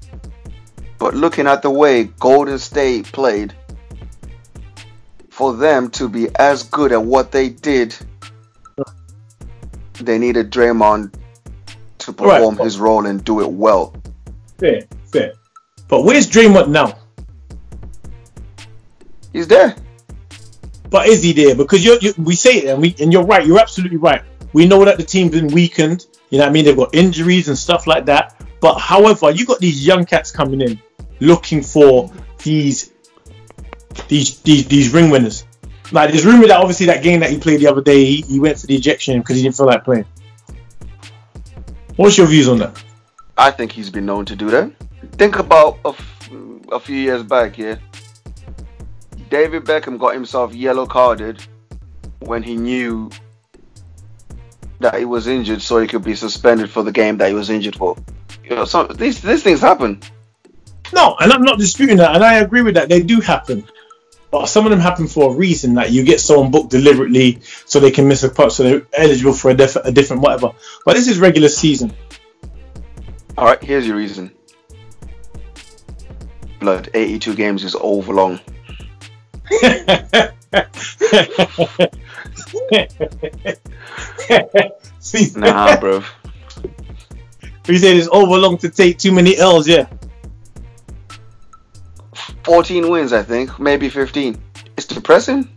But 0.98 1.14
looking 1.14 1.46
at 1.46 1.62
the 1.62 1.70
way 1.70 2.04
Golden 2.04 2.58
State 2.58 3.06
played, 3.12 3.54
for 5.32 5.54
them 5.54 5.88
to 5.88 6.10
be 6.10 6.28
as 6.36 6.64
good 6.64 6.92
at 6.92 7.02
what 7.02 7.32
they 7.32 7.48
did, 7.48 7.96
they 9.94 10.18
needed 10.18 10.50
Draymond 10.52 11.14
to 12.00 12.12
Right. 12.12 12.36
perform 12.36 12.58
his 12.58 12.78
role 12.78 13.06
and 13.06 13.24
do 13.24 13.40
it 13.40 13.50
well. 13.50 13.94
Fair, 14.58 14.82
fair. 15.10 15.32
But 15.88 16.02
where's 16.02 16.28
Draymond 16.28 16.68
now? 16.68 16.98
He's 19.32 19.48
there. 19.48 19.74
But 20.90 21.06
is 21.06 21.22
he 21.22 21.32
there? 21.32 21.54
Because 21.54 21.82
you're, 21.82 21.96
you 22.00 22.12
we 22.18 22.34
say 22.34 22.58
it, 22.58 22.64
and 22.66 22.82
we 22.82 22.94
and 23.00 23.10
you're 23.10 23.24
right. 23.24 23.46
You're 23.46 23.58
absolutely 23.58 23.96
right. 23.96 24.20
We 24.52 24.66
know 24.66 24.84
that 24.84 24.98
the 24.98 25.02
team's 25.02 25.30
been 25.30 25.48
weakened. 25.48 26.04
You 26.28 26.36
know 26.38 26.44
what 26.44 26.50
I 26.50 26.52
mean? 26.52 26.66
They've 26.66 26.76
got 26.76 26.94
injuries 26.94 27.48
and 27.48 27.56
stuff 27.56 27.86
like 27.86 28.04
that. 28.04 28.36
But 28.60 28.74
however, 28.78 29.30
you 29.30 29.46
got 29.46 29.60
these 29.60 29.86
young 29.86 30.04
cats 30.04 30.30
coming 30.30 30.60
in, 30.60 30.78
looking 31.20 31.62
for 31.62 32.12
these 32.42 32.91
these 34.12 34.40
these, 34.40 34.66
these 34.68 34.92
ring 34.92 35.08
winners. 35.10 35.46
Like 35.90 36.10
there's 36.10 36.26
rumor 36.26 36.46
that 36.46 36.60
obviously 36.60 36.86
that 36.86 37.02
game 37.02 37.20
that 37.20 37.30
he 37.30 37.38
played 37.38 37.60
the 37.60 37.66
other 37.66 37.80
day, 37.80 38.04
he, 38.04 38.20
he 38.22 38.40
went 38.40 38.58
for 38.58 38.66
the 38.66 38.76
ejection 38.76 39.18
because 39.20 39.36
he 39.36 39.42
didn't 39.42 39.56
feel 39.56 39.66
like 39.66 39.84
playing. 39.84 40.04
What's 41.96 42.16
your 42.18 42.26
views 42.26 42.48
on 42.48 42.58
that? 42.58 42.82
I 43.36 43.50
think 43.50 43.72
he's 43.72 43.90
been 43.90 44.06
known 44.06 44.24
to 44.26 44.36
do 44.36 44.50
that. 44.50 44.70
Think 45.12 45.38
about 45.38 45.78
a, 45.84 45.88
f- 45.88 46.30
a 46.70 46.78
few 46.78 46.96
years 46.96 47.22
back, 47.22 47.58
yeah. 47.58 47.76
David 49.30 49.64
Beckham 49.64 49.98
got 49.98 50.14
himself 50.14 50.54
yellow 50.54 50.86
carded 50.86 51.42
when 52.20 52.42
he 52.42 52.56
knew 52.56 53.10
that 54.80 54.98
he 54.98 55.04
was 55.04 55.26
injured, 55.26 55.62
so 55.62 55.78
he 55.78 55.86
could 55.86 56.04
be 56.04 56.14
suspended 56.14 56.70
for 56.70 56.82
the 56.82 56.92
game 56.92 57.16
that 57.18 57.28
he 57.28 57.34
was 57.34 57.48
injured 57.50 57.76
for. 57.76 57.96
You 58.44 58.56
know, 58.56 58.64
some 58.64 58.88
these 58.96 59.22
these 59.22 59.42
things 59.42 59.60
happen. 59.60 60.00
No, 60.92 61.16
and 61.20 61.32
I'm 61.32 61.42
not 61.42 61.58
disputing 61.58 61.96
that, 61.98 62.14
and 62.14 62.24
I 62.24 62.34
agree 62.40 62.62
with 62.62 62.74
that. 62.74 62.88
They 62.88 63.02
do 63.02 63.20
happen, 63.20 63.66
but 64.32 64.46
some 64.46 64.64
of 64.66 64.70
them 64.70 64.80
happen 64.80 65.06
for 65.06 65.30
a 65.30 65.34
reason. 65.36 65.74
Like 65.74 65.92
you 65.92 66.02
get 66.02 66.20
someone 66.20 66.50
booked 66.50 66.70
deliberately 66.70 67.38
so 67.66 67.78
they 67.78 67.90
can 67.92 68.08
miss 68.08 68.24
a 68.24 68.28
putt, 68.30 68.50
so 68.50 68.64
they're 68.64 68.86
eligible 68.94 69.34
for 69.34 69.50
a, 69.50 69.54
def- 69.54 69.76
a 69.76 69.92
different 69.92 70.22
whatever. 70.22 70.50
But 70.84 70.94
this 70.94 71.06
is 71.06 71.18
regular 71.20 71.48
season. 71.48 71.92
All 73.38 73.44
right, 73.44 73.62
here's 73.62 73.86
your 73.86 73.96
reason. 73.96 74.32
Blood, 76.60 76.90
82 76.94 77.34
games 77.34 77.62
is 77.64 77.76
over 77.80 78.12
long. 78.12 78.40
See, 85.00 85.30
Nah, 85.36 85.78
bro. 85.80 86.02
you 87.66 87.78
said 87.78 87.96
it's 87.96 88.08
over 88.10 88.36
long 88.38 88.58
to 88.58 88.70
take 88.70 88.98
too 88.98 89.12
many 89.12 89.36
L's. 89.36 89.68
Yeah, 89.68 89.86
14 92.44 92.90
wins, 92.90 93.12
I 93.12 93.22
think, 93.22 93.58
maybe 93.58 93.88
15. 93.88 94.40
It's 94.76 94.86
depressing. 94.86 95.48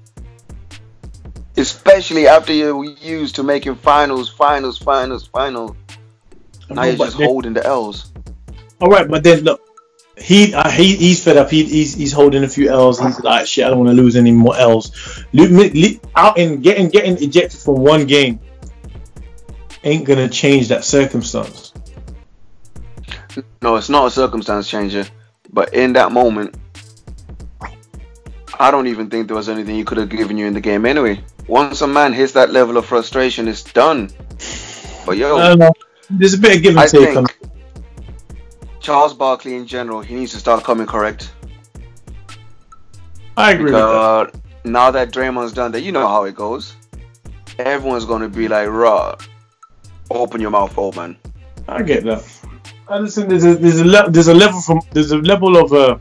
Especially 1.58 2.28
after 2.28 2.52
you're 2.54 2.84
used 2.84 3.36
to 3.36 3.44
making 3.44 3.76
finals, 3.76 4.30
finals, 4.30 4.78
finals, 4.78 5.28
finals. 5.28 5.76
Now 6.70 6.84
you're 6.84 6.96
just 6.98 7.18
then- 7.18 7.28
holding 7.28 7.54
the 7.54 7.66
L's. 7.66 8.12
all 8.82 8.90
right, 8.90 9.08
but 9.08 9.24
then 9.24 9.44
look, 9.44 9.62
he 10.18 10.54
uh, 10.54 10.70
he 10.70 10.96
he's 10.96 11.24
fed 11.24 11.38
up. 11.38 11.50
He, 11.50 11.64
he's 11.64 11.94
he's 11.94 12.12
holding 12.12 12.44
a 12.44 12.48
few 12.50 12.70
L's. 12.70 13.00
He's 13.00 13.20
like, 13.22 13.48
shit, 13.48 13.66
I 13.66 13.70
don't 13.70 13.80
want 13.80 13.90
to 13.90 13.96
lose 13.96 14.16
any 14.16 14.32
more 14.32 14.56
L's. 14.58 14.92
Lo- 15.34 15.48
mi- 15.48 15.70
li- 15.70 16.00
Out 16.16 16.38
and 16.40 16.62
getting 16.64 16.90
getting 16.90 17.22
ejected 17.22 17.60
from 17.60 17.76
one 17.82 18.06
game 18.06 18.40
ain't 19.84 20.06
gonna 20.06 20.28
change 20.30 20.68
that 20.70 20.84
circumstance. 20.84 21.74
No, 23.62 23.76
it's 23.76 23.90
not 23.90 24.08
a 24.08 24.12
circumstance 24.12 24.68
changer. 24.70 25.06
But 25.52 25.74
in 25.74 25.94
that 25.94 26.12
moment, 26.12 26.56
I 28.60 28.72
don't 28.72 28.88
even 28.88 29.10
think 29.10 29.28
there 29.28 29.36
was 29.36 29.50
anything 29.50 29.76
he 29.76 29.84
could 29.84 29.98
have 29.98 30.10
given 30.10 30.38
you 30.38 30.46
in 30.46 30.54
the 30.54 30.62
game 30.62 30.86
anyway. 30.86 31.24
Once 31.48 31.82
a 31.82 31.88
man 31.88 32.14
hits 32.14 32.34
that 32.34 32.52
level 32.52 32.78
of 32.78 32.86
frustration, 32.86 33.48
it's 33.48 33.64
done. 33.64 34.10
But 35.06 35.18
yo. 35.18 35.56
There's 36.10 36.34
a 36.34 36.38
bit 36.38 36.58
of 36.58 36.64
give 36.64 36.72
and 36.72 36.80
I 36.80 36.88
take 36.88 37.16
on. 37.16 37.26
Charles 38.80 39.14
Barkley 39.14 39.56
in 39.56 39.66
general, 39.66 40.02
he 40.02 40.16
needs 40.16 40.32
to 40.34 40.38
start 40.38 40.64
coming 40.64 40.86
correct. 40.86 41.32
I 43.36 43.52
agree 43.54 43.66
with 43.66 43.74
that. 43.74 44.32
Now 44.64 44.92
that 44.92 45.12
Draymond's 45.12 45.54
done 45.54 45.72
that, 45.74 45.82
you 45.82 45.92
know 45.92 46.08
how 46.08 46.24
it 46.26 46.36
goes. 46.36 46.76
Everyone's 47.60 48.06
gonna 48.06 48.30
be 48.30 48.48
like, 48.48 48.68
"Raw, 48.68 49.16
open 50.10 50.42
your 50.42 50.52
mouth, 50.52 50.78
old 50.78 50.96
man." 50.96 51.18
I 51.68 51.82
get 51.82 52.04
that. 52.04 52.24
I 52.88 53.00
listen. 53.00 53.28
There's 53.28 53.46
a 53.46 53.56
there's 53.56 53.80
a 53.80 53.86
le- 53.86 54.10
there's 54.10 54.28
a 54.28 54.34
level 54.34 54.62
from 54.62 54.82
there's 54.92 55.12
a 55.12 55.18
level 55.18 55.58
of 55.58 55.74
uh, 55.74 55.98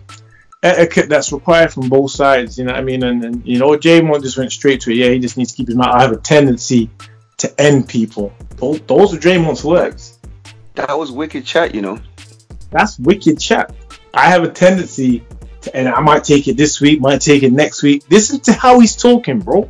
etiquette 0.65 1.09
that's 1.09 1.31
required 1.32 1.73
from 1.73 1.89
both 1.89 2.11
sides. 2.11 2.59
You 2.59 2.65
know 2.65 2.73
what 2.73 2.81
I 2.81 2.85
mean? 2.85 3.05
And, 3.05 3.24
and 3.24 3.47
you 3.47 3.59
know, 3.59 3.70
Draymond 3.70 4.23
just 4.23 4.39
went 4.39 4.51
straight 4.51 4.81
to 4.82 4.91
it. 4.91 4.97
Yeah, 4.97 5.11
he 5.11 5.19
just 5.19 5.36
needs 5.36 5.51
to 5.53 5.57
keep 5.57 5.69
his 5.69 5.77
mouth. 5.77 5.95
I 5.95 6.03
have 6.03 6.12
a 6.12 6.16
tendency 6.16 6.91
to 7.39 7.61
end 7.61 7.89
people. 7.89 8.32
Those, 8.57 8.81
those 8.82 9.15
are 9.15 9.19
Draymond's 9.19 9.62
words. 9.65 10.19
That 10.74 10.99
was 10.99 11.12
wicked 11.12 11.45
chat, 11.45 11.74
you 11.74 11.82
know. 11.82 12.01
That's 12.70 12.99
wicked 12.99 13.39
chat. 13.39 13.74
I 14.12 14.27
have 14.31 14.43
a 14.43 14.51
tendency 14.51 15.24
to, 15.62 15.77
and 15.77 15.89
I 15.89 16.01
might 16.01 16.24
take 16.24 16.49
it 16.49 16.57
this 16.57 16.81
week, 16.81 17.01
might 17.01 17.20
take 17.20 17.43
it 17.43 17.53
next 17.53 17.82
week. 17.82 18.07
This 18.09 18.31
is 18.31 18.41
to 18.41 18.53
how 18.53 18.81
he's 18.81 18.97
talking, 18.97 19.41
bro. 19.41 19.69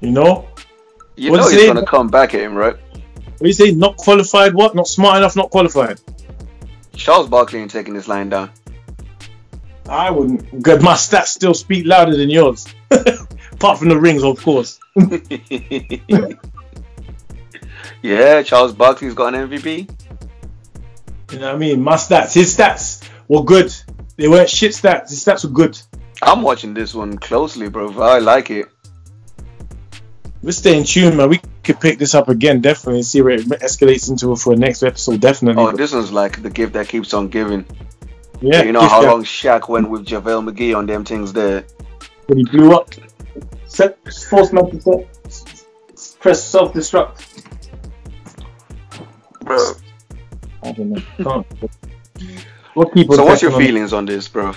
You 0.00 0.10
know, 0.10 0.48
You 1.16 1.30
What's 1.32 1.52
know 1.52 1.58
he's 1.58 1.66
gonna 1.66 1.84
come 1.84 2.08
back 2.08 2.34
at 2.34 2.40
him, 2.40 2.54
right? 2.54 2.76
what 2.76 3.38
do 3.38 3.46
you 3.46 3.52
say? 3.52 3.72
Not 3.72 3.96
qualified? 3.96 4.54
What? 4.54 4.74
Not 4.74 4.86
smart 4.88 5.18
enough? 5.18 5.36
Not 5.36 5.50
qualified? 5.50 6.00
Charles 6.94 7.28
Barkley 7.28 7.60
ain't 7.60 7.70
taking 7.70 7.94
this 7.94 8.08
line 8.08 8.28
down. 8.28 8.50
I 9.88 10.10
wouldn't. 10.10 10.62
Good, 10.62 10.82
my 10.82 10.94
stats 10.94 11.28
still 11.28 11.54
speak 11.54 11.86
louder 11.86 12.16
than 12.16 12.30
yours. 12.30 12.66
Apart 13.52 13.78
from 13.78 13.88
the 13.88 13.98
rings, 13.98 14.22
of 14.22 14.40
course. 14.40 14.78
yeah, 18.02 18.42
Charles 18.42 18.72
Barkley's 18.72 19.14
got 19.14 19.34
an 19.34 19.48
MVP. 19.48 19.90
You 21.32 21.38
know 21.38 21.46
what 21.46 21.54
I 21.54 21.58
mean? 21.58 21.82
My 21.82 21.94
stats, 21.94 22.34
his 22.34 22.56
stats 22.56 23.08
were 23.28 23.44
good. 23.44 23.72
They 24.16 24.28
weren't 24.28 24.50
shit 24.50 24.72
stats. 24.72 25.10
His 25.10 25.24
stats 25.24 25.44
were 25.44 25.50
good. 25.50 25.78
I'm 26.22 26.42
watching 26.42 26.74
this 26.74 26.94
one 26.94 27.16
closely, 27.18 27.68
bro. 27.68 27.90
I 28.00 28.18
like 28.18 28.50
it. 28.50 28.66
We're 30.42 30.52
staying 30.52 30.84
tuned, 30.84 31.16
man. 31.16 31.28
We 31.28 31.40
could 31.62 31.80
pick 31.80 31.98
this 31.98 32.14
up 32.14 32.28
again, 32.28 32.60
definitely, 32.60 33.00
and 33.00 33.06
see 33.06 33.20
where 33.20 33.34
it 33.34 33.46
escalates 33.46 34.08
into 34.08 34.34
for 34.36 34.54
the 34.54 34.60
next 34.60 34.82
episode, 34.82 35.20
definitely. 35.20 35.62
Oh, 35.62 35.72
this 35.72 35.92
one's 35.92 36.12
like 36.12 36.42
the 36.42 36.50
gift 36.50 36.72
that 36.72 36.88
keeps 36.88 37.12
on 37.12 37.28
giving. 37.28 37.66
Yeah, 38.40 38.62
you 38.62 38.72
know 38.72 38.80
how 38.80 39.02
long 39.02 39.24
Shaq 39.24 39.68
went 39.68 39.88
with 39.90 40.06
JaVale 40.06 40.50
McGee 40.50 40.76
on 40.76 40.86
them 40.86 41.04
things 41.04 41.32
there. 41.32 41.64
when 42.26 42.38
he 42.38 42.44
blew 42.44 42.72
up. 42.72 42.90
Set, 43.66 43.96
force 44.28 44.52
man 44.52 44.70
to 44.70 44.80
set, 44.80 46.18
press 46.20 46.44
self 46.44 46.72
destruct. 46.72 47.44
Bro. 49.40 49.72
I 50.62 50.72
don't 50.72 50.90
know. 51.18 51.44
What 52.74 52.92
people? 52.92 53.16
So 53.16 53.24
what's 53.24 53.42
your 53.42 53.52
on- 53.52 53.60
feelings 53.60 53.92
on 53.92 54.06
this, 54.06 54.28
bro? 54.28 54.52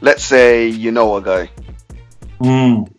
Let's 0.00 0.24
say 0.24 0.68
you 0.68 0.90
know 0.92 1.16
a 1.16 1.22
guy. 1.22 1.50
Mm. 2.40 2.92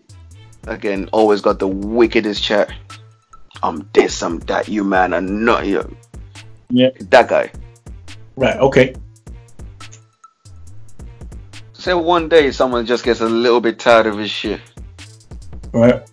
Again, 0.67 1.09
always 1.11 1.41
got 1.41 1.59
the 1.59 1.67
wickedest 1.67 2.43
chat. 2.43 2.71
I'm 3.63 3.89
this, 3.93 4.21
I'm 4.21 4.39
that, 4.41 4.67
you 4.67 4.83
man, 4.83 5.13
I'm 5.13 5.45
not 5.45 5.65
you. 5.65 5.95
Yeah. 6.69 6.89
That 7.09 7.29
guy. 7.29 7.51
Right. 8.37 8.55
Okay. 8.57 8.95
Say 11.73 11.93
one 11.93 12.29
day 12.29 12.51
someone 12.51 12.85
just 12.85 13.03
gets 13.03 13.21
a 13.21 13.25
little 13.27 13.59
bit 13.61 13.79
tired 13.79 14.05
of 14.07 14.17
his 14.17 14.29
shit, 14.29 14.61
Right. 15.73 16.03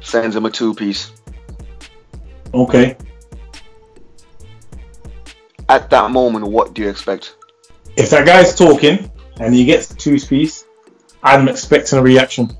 sends 0.00 0.36
him 0.36 0.44
a 0.44 0.50
two 0.50 0.72
piece. 0.74 1.12
Okay. 2.52 2.96
At 5.68 5.90
that 5.90 6.10
moment, 6.10 6.46
what 6.46 6.74
do 6.74 6.82
you 6.82 6.88
expect? 6.88 7.34
If 7.96 8.10
that 8.10 8.26
guy's 8.26 8.54
talking 8.54 9.10
and 9.40 9.54
he 9.54 9.64
gets 9.64 9.88
the 9.88 9.94
two 9.94 10.18
piece, 10.20 10.64
I'm 11.22 11.48
expecting 11.48 11.98
a 11.98 12.02
reaction. 12.02 12.50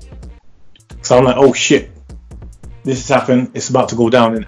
So 1.03 1.17
I'm 1.17 1.23
like, 1.23 1.37
oh 1.37 1.53
shit, 1.53 1.91
this 2.83 3.07
has 3.07 3.15
happened. 3.19 3.51
It's 3.53 3.69
about 3.69 3.89
to 3.89 3.95
go 3.95 4.09
down. 4.09 4.35
In 4.37 4.45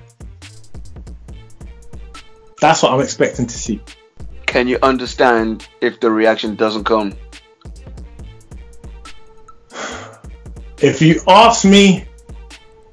That's 2.60 2.82
what 2.82 2.92
I'm 2.94 3.02
expecting 3.02 3.46
to 3.46 3.54
see. 3.58 3.80
Can 4.48 4.68
you 4.68 4.80
understand 4.82 5.68
if 5.82 6.00
the 6.00 6.10
reaction 6.10 6.56
doesn't 6.56 6.86
come? 6.86 7.14
if 10.82 11.02
you 11.02 11.22
ask 11.28 11.66
me, 11.66 12.06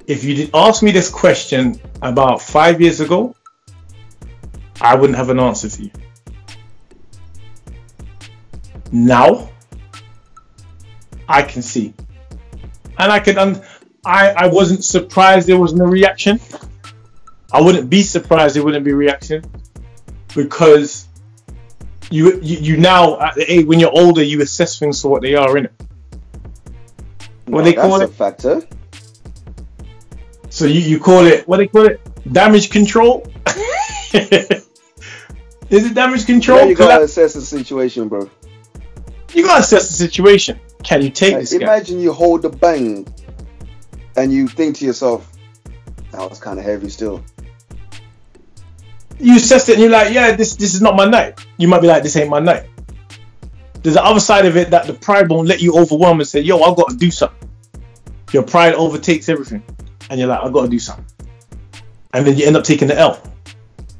if 0.06 0.24
you 0.24 0.34
did 0.34 0.50
ask 0.54 0.82
me 0.82 0.90
this 0.90 1.10
question 1.10 1.80
about 2.02 2.40
five 2.40 2.80
years 2.80 3.00
ago, 3.00 3.34
I 4.80 4.94
wouldn't 4.94 5.16
have 5.16 5.30
an 5.30 5.38
answer 5.38 5.68
for 5.70 5.82
you. 5.82 5.90
Now, 8.90 9.50
I 11.28 11.42
can 11.42 11.62
see, 11.62 11.94
and 12.98 13.12
I 13.12 13.18
can. 13.18 13.38
Un- 13.38 13.62
I 14.04 14.30
I 14.30 14.46
wasn't 14.48 14.84
surprised 14.84 15.48
there 15.48 15.58
wasn't 15.58 15.82
a 15.82 15.86
reaction. 15.86 16.38
I 17.52 17.60
wouldn't 17.60 17.88
be 17.88 18.02
surprised 18.02 18.56
there 18.56 18.62
wouldn't 18.62 18.84
be 18.84 18.92
reaction 18.92 19.44
because 20.34 21.08
you 22.10 22.40
you, 22.40 22.58
you 22.58 22.76
now 22.76 23.18
at 23.20 23.34
the 23.34 23.50
age 23.52 23.66
when 23.66 23.80
you're 23.80 23.90
older 23.92 24.22
you 24.22 24.40
assess 24.42 24.78
things 24.78 25.00
for 25.02 25.08
what 25.08 25.22
they 25.22 25.34
are 25.34 25.56
in 25.56 25.66
it. 25.66 25.72
What 27.46 27.60
No, 27.60 27.62
they 27.62 27.72
that's 27.74 27.86
call 27.88 28.00
a 28.00 28.04
it? 28.04 28.12
factor. 28.12 28.62
So 30.50 30.66
you, 30.66 30.80
you 30.80 30.98
call 31.00 31.26
it 31.26 31.46
what 31.48 31.56
do 31.58 31.64
they 31.64 31.68
call 31.68 31.86
it? 31.86 32.00
Damage 32.32 32.70
control. 32.70 33.26
Is 35.70 35.86
it 35.86 35.94
damage 35.94 36.26
control? 36.26 36.58
Yeah, 36.60 36.64
you 36.66 36.74
gotta 36.76 37.04
assess 37.04 37.34
the 37.34 37.40
situation, 37.40 38.08
bro. 38.08 38.30
you 39.32 39.42
gotta 39.44 39.60
assess 39.60 39.88
the 39.88 39.94
situation. 39.94 40.60
Can 40.84 41.02
you 41.02 41.10
take 41.10 41.32
Like, 41.32 41.40
this 41.42 41.52
guy? 41.54 41.58
imagine 41.64 41.98
you 42.00 42.12
hold 42.12 42.42
the 42.42 42.50
bang, 42.50 43.06
and 44.16 44.32
you 44.32 44.46
think 44.46 44.76
to 44.76 44.84
yourself, 44.84 45.32
"That 46.12 46.28
was 46.28 46.38
kind 46.38 46.58
of 46.58 46.64
heavy 46.64 46.90
still." 46.90 47.24
You 49.18 49.36
assess 49.36 49.68
it 49.68 49.74
and 49.74 49.82
you're 49.82 49.90
like, 49.90 50.12
yeah, 50.12 50.34
this 50.34 50.56
this 50.56 50.74
is 50.74 50.82
not 50.82 50.96
my 50.96 51.04
night. 51.04 51.44
You 51.56 51.68
might 51.68 51.80
be 51.80 51.86
like, 51.86 52.02
this 52.02 52.16
ain't 52.16 52.30
my 52.30 52.40
night. 52.40 52.68
There's 53.82 53.96
the 53.96 54.04
other 54.04 54.20
side 54.20 54.46
of 54.46 54.56
it 54.56 54.70
that 54.70 54.86
the 54.86 54.94
pride 54.94 55.28
won't 55.28 55.46
let 55.46 55.60
you 55.60 55.74
overwhelm 55.74 56.18
and 56.20 56.28
say, 56.28 56.40
yo, 56.40 56.60
I've 56.62 56.76
got 56.76 56.88
to 56.88 56.96
do 56.96 57.10
something. 57.10 57.50
Your 58.32 58.42
pride 58.42 58.74
overtakes 58.74 59.28
everything, 59.28 59.62
and 60.10 60.18
you're 60.18 60.28
like, 60.28 60.40
I've 60.42 60.52
got 60.52 60.62
to 60.62 60.68
do 60.68 60.78
something, 60.78 61.04
and 62.12 62.26
then 62.26 62.36
you 62.36 62.46
end 62.46 62.56
up 62.56 62.64
taking 62.64 62.88
the 62.88 62.98
L. 62.98 63.22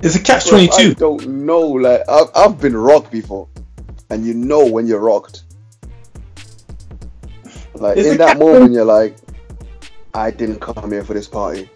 It's 0.01 0.17
a 0.17 0.21
catch 0.21 0.49
Bro, 0.49 0.67
twenty 0.67 0.91
I 0.91 0.95
don't 0.95 1.27
know. 1.47 1.61
Like 1.61 2.03
I've, 2.09 2.29
I've 2.35 2.61
been 2.61 2.77
rocked 2.77 3.13
before, 3.13 3.49
and 4.11 4.27
you 4.27 4.35
know 4.35 4.67
when 4.67 4.87
you're 4.87 5.01
rocked. 5.01 5.45
Like 7.75 7.97
It's 7.97 8.09
in 8.09 8.19
that 8.19 8.39
moment, 8.39 8.73
you're 8.73 8.85
like, 8.85 9.17
"I 10.13 10.31
didn't 10.31 10.61
come 10.61 10.91
here 10.91 11.05
for 11.05 11.15
this 11.15 11.29
party." 11.29 11.71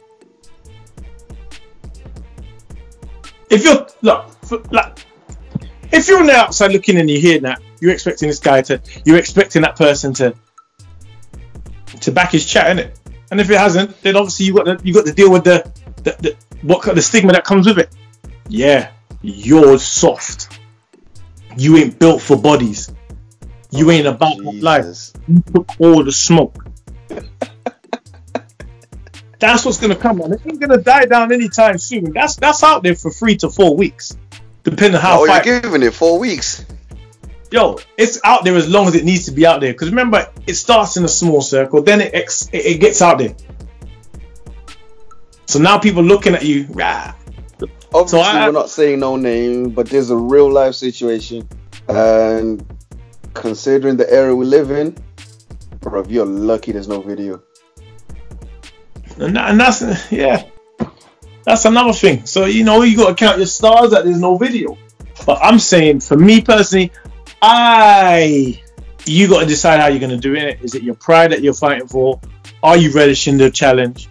If 3.50 3.64
you're 3.64 3.86
look, 4.02 4.30
f- 4.44 4.72
like, 4.72 5.04
if 5.92 6.08
you're 6.08 6.20
on 6.20 6.26
the 6.26 6.34
outside 6.34 6.72
looking 6.72 6.98
and 6.98 7.08
you 7.08 7.20
hear 7.20 7.40
that, 7.40 7.60
you're 7.80 7.92
expecting 7.92 8.28
this 8.28 8.38
guy 8.38 8.62
to, 8.62 8.80
you're 9.04 9.18
expecting 9.18 9.62
that 9.62 9.76
person 9.76 10.12
to, 10.14 10.34
to 12.00 12.12
back 12.12 12.32
his 12.32 12.44
chat 12.44 12.70
in 12.70 12.78
it. 12.78 12.98
And 13.30 13.40
if 13.40 13.50
it 13.50 13.58
hasn't, 13.58 14.00
then 14.02 14.16
obviously 14.16 14.46
you 14.46 14.54
got 14.54 14.64
to, 14.64 14.78
you 14.86 14.94
got 14.94 15.06
to 15.06 15.12
deal 15.12 15.30
with 15.30 15.44
the, 15.44 15.70
the, 16.02 16.16
the 16.20 16.36
what 16.62 16.82
the 16.82 17.02
stigma 17.02 17.32
that 17.32 17.44
comes 17.44 17.66
with 17.66 17.78
it. 17.78 17.94
Yeah, 18.48 18.90
you're 19.22 19.78
soft. 19.78 20.60
You 21.56 21.76
ain't 21.76 21.98
built 21.98 22.22
for 22.22 22.36
bodies. 22.36 22.92
You 23.70 23.90
ain't 23.90 24.06
about 24.06 24.38
life. 24.38 24.84
Jesus. 24.84 25.12
You 25.26 25.42
took 25.52 25.70
all 25.78 26.04
the 26.04 26.12
smoke. 26.12 26.64
That's 29.40 29.64
what's 29.64 29.78
gonna 29.78 29.94
come 29.96 30.20
on. 30.20 30.32
It 30.32 30.40
ain't 30.46 30.60
gonna 30.60 30.78
die 30.82 31.04
down 31.06 31.32
anytime 31.32 31.78
soon. 31.78 32.12
That's 32.12 32.36
that's 32.36 32.62
out 32.64 32.82
there 32.82 32.94
for 32.94 33.10
three 33.10 33.36
to 33.38 33.48
four 33.50 33.76
weeks, 33.76 34.16
depending 34.64 34.96
on 34.96 35.00
how 35.02 35.22
Oh, 35.22 35.26
fight. 35.26 35.46
you're 35.46 35.60
giving 35.60 35.82
it 35.82 35.94
four 35.94 36.18
weeks. 36.18 36.64
Yo, 37.50 37.78
it's 37.96 38.20
out 38.24 38.44
there 38.44 38.54
as 38.56 38.68
long 38.68 38.88
as 38.88 38.94
it 38.94 39.04
needs 39.04 39.24
to 39.26 39.30
be 39.32 39.46
out 39.46 39.60
there. 39.60 39.72
Because 39.72 39.88
remember, 39.90 40.28
it 40.46 40.54
starts 40.54 40.96
in 40.96 41.04
a 41.04 41.08
small 41.08 41.40
circle, 41.40 41.80
then 41.82 42.00
it 42.00 42.12
ex- 42.14 42.48
it, 42.52 42.78
gets 42.80 43.00
out 43.00 43.18
there. 43.18 43.34
So 45.46 45.58
now 45.58 45.78
people 45.78 46.02
looking 46.02 46.34
at 46.34 46.44
you. 46.44 46.66
Rah. 46.70 47.14
Obviously, 47.94 48.20
I- 48.20 48.46
we're 48.46 48.52
not 48.52 48.68
saying 48.68 49.00
no 49.00 49.16
name, 49.16 49.70
but 49.70 49.88
there's 49.88 50.10
a 50.10 50.16
real 50.16 50.50
life 50.52 50.74
situation, 50.74 51.48
and 51.88 52.62
considering 53.32 53.96
the 53.96 54.12
era 54.12 54.34
we 54.36 54.44
live 54.44 54.70
in, 54.70 54.94
bro, 55.80 56.04
you're 56.06 56.26
lucky 56.26 56.72
there's 56.72 56.88
no 56.88 57.00
video. 57.00 57.40
And, 59.20 59.34
that, 59.36 59.50
and 59.50 59.60
that's 59.60 60.12
yeah, 60.12 60.44
that's 61.44 61.64
another 61.64 61.92
thing. 61.92 62.24
So 62.26 62.44
you 62.44 62.64
know 62.64 62.82
you 62.82 62.96
got 62.96 63.08
to 63.08 63.14
count 63.14 63.38
your 63.38 63.46
stars 63.46 63.90
that 63.90 64.04
there's 64.04 64.20
no 64.20 64.36
video. 64.36 64.76
But 65.26 65.38
I'm 65.42 65.58
saying 65.58 66.00
for 66.00 66.16
me 66.16 66.40
personally, 66.40 66.92
I 67.42 68.62
you 69.06 69.28
got 69.28 69.40
to 69.40 69.46
decide 69.46 69.80
how 69.80 69.88
you're 69.88 70.00
gonna 70.00 70.16
do 70.16 70.34
it. 70.34 70.60
Is 70.62 70.74
it 70.74 70.82
your 70.82 70.94
pride 70.94 71.32
that 71.32 71.42
you're 71.42 71.54
fighting 71.54 71.88
for? 71.88 72.20
Are 72.62 72.76
you 72.76 72.92
relishing 72.92 73.38
the 73.38 73.50
challenge, 73.50 74.08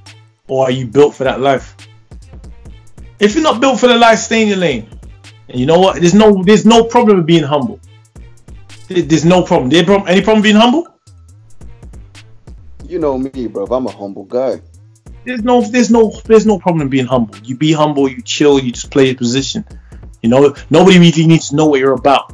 or 0.47 0.65
are 0.65 0.71
you 0.71 0.87
built 0.87 1.15
for 1.15 1.23
that 1.23 1.39
life? 1.39 1.75
If 3.19 3.33
you're 3.33 3.43
not 3.43 3.61
built 3.61 3.79
for 3.79 3.87
the 3.87 3.97
life, 3.97 4.19
stay 4.19 4.43
in 4.43 4.49
your 4.49 4.57
lane. 4.57 4.89
And 5.49 5.59
you 5.59 5.65
know 5.65 5.79
what? 5.79 5.99
There's 5.99 6.13
no 6.13 6.43
there's 6.43 6.65
no 6.65 6.83
problem 6.83 7.17
with 7.17 7.25
being 7.25 7.43
humble. 7.43 7.79
There's 8.87 9.25
no 9.25 9.43
problem. 9.43 9.69
There 9.69 9.83
prob- 9.83 10.07
any 10.07 10.21
problem 10.21 10.41
being 10.41 10.55
humble? 10.55 10.87
You 12.85 12.99
know 12.99 13.17
me, 13.17 13.47
bro. 13.47 13.65
I'm 13.65 13.85
a 13.85 13.91
humble 13.91 14.23
guy. 14.23 14.61
There's 15.27 15.43
no 15.43 15.61
there's 15.61 15.91
no 15.91 16.11
there's 16.25 16.45
no 16.45 16.57
problem 16.57 16.81
in 16.83 16.89
being 16.89 17.05
humble. 17.05 17.35
You 17.43 17.55
be 17.57 17.73
humble, 17.73 18.07
you 18.09 18.21
chill, 18.21 18.59
you 18.59 18.71
just 18.71 18.89
play 18.89 19.07
your 19.07 19.15
position. 19.15 19.65
You 20.21 20.29
know, 20.29 20.55
nobody 20.69 20.97
really 20.99 21.27
needs 21.27 21.49
to 21.49 21.55
know 21.55 21.67
what 21.67 21.79
you're 21.79 21.93
about. 21.93 22.33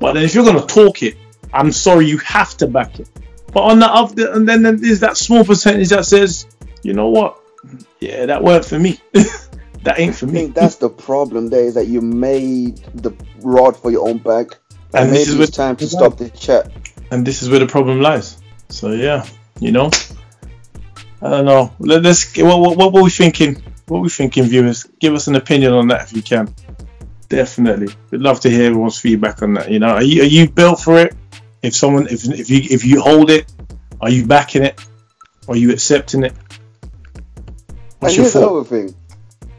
But 0.00 0.16
if 0.16 0.34
you're 0.34 0.44
gonna 0.44 0.66
talk 0.66 1.02
it, 1.02 1.16
I'm 1.52 1.70
sorry, 1.72 2.06
you 2.06 2.18
have 2.18 2.56
to 2.58 2.66
back 2.66 2.98
it. 2.98 3.08
But 3.52 3.60
on 3.62 3.78
the 3.78 3.86
other, 3.86 4.32
and 4.32 4.48
then 4.48 4.62
then 4.62 4.80
there's 4.80 5.00
that 5.00 5.16
small 5.16 5.44
percentage 5.44 5.90
that 5.90 6.06
says, 6.06 6.46
you 6.82 6.94
know 6.94 7.08
what? 7.08 7.38
Yeah, 8.00 8.26
that 8.26 8.42
weren't 8.42 8.64
for 8.64 8.78
me. 8.78 8.98
that 9.12 9.98
ain't 9.98 10.14
for 10.14 10.26
I 10.26 10.28
me. 10.28 10.34
think 10.40 10.54
that's 10.54 10.76
the 10.76 10.88
problem 10.88 11.48
there 11.48 11.64
is 11.64 11.74
that 11.74 11.86
you 11.88 12.00
made 12.00 12.78
the 12.94 13.12
rod 13.40 13.76
for 13.76 13.90
your 13.90 14.08
own 14.08 14.18
back. 14.18 14.58
And 14.94 15.08
And 15.08 15.12
this 15.12 15.28
is 15.28 15.38
it's 15.40 15.56
time 15.56 15.76
to 15.76 15.86
stop 15.88 16.16
the 16.16 16.30
chat. 16.30 16.70
and 17.10 17.26
this 17.26 17.42
is 17.42 17.50
where 17.50 17.58
the 17.60 17.66
problem 17.66 18.00
lies. 18.00 18.38
So 18.70 18.92
yeah, 18.92 19.26
you 19.60 19.72
know, 19.72 19.90
I 21.20 21.30
don't 21.30 21.44
know. 21.44 21.72
Let, 21.80 22.06
us 22.06 22.36
what, 22.36 22.60
what 22.60 22.76
what 22.76 22.92
were 22.92 23.02
we 23.02 23.10
thinking? 23.10 23.54
What 23.86 23.98
were 23.98 24.02
we 24.02 24.08
thinking, 24.08 24.44
viewers? 24.44 24.84
Give 25.00 25.14
us 25.14 25.26
an 25.26 25.34
opinion 25.34 25.72
on 25.72 25.88
that 25.88 26.02
if 26.04 26.16
you 26.16 26.22
can. 26.22 26.54
Definitely, 27.28 27.92
we'd 28.10 28.20
love 28.20 28.40
to 28.40 28.50
hear 28.50 28.66
everyone's 28.70 28.98
feedback 28.98 29.42
on 29.42 29.54
that. 29.54 29.70
You 29.70 29.80
know, 29.80 29.90
are 29.90 30.02
you 30.02 30.22
are 30.22 30.26
you 30.26 30.48
built 30.48 30.80
for 30.80 30.98
it? 30.98 31.14
If 31.62 31.74
someone, 31.74 32.06
if 32.06 32.24
if 32.24 32.48
you 32.50 32.62
if 32.70 32.84
you 32.84 33.00
hold 33.00 33.30
it, 33.30 33.52
are 34.00 34.10
you 34.10 34.26
backing 34.26 34.62
it? 34.62 34.80
Are 35.48 35.56
you 35.56 35.72
accepting 35.72 36.22
it? 36.24 36.32
And 36.32 37.34
What's 37.98 38.16
your 38.16 38.24
here's 38.24 38.36
another 38.36 38.64
thing. 38.64 38.94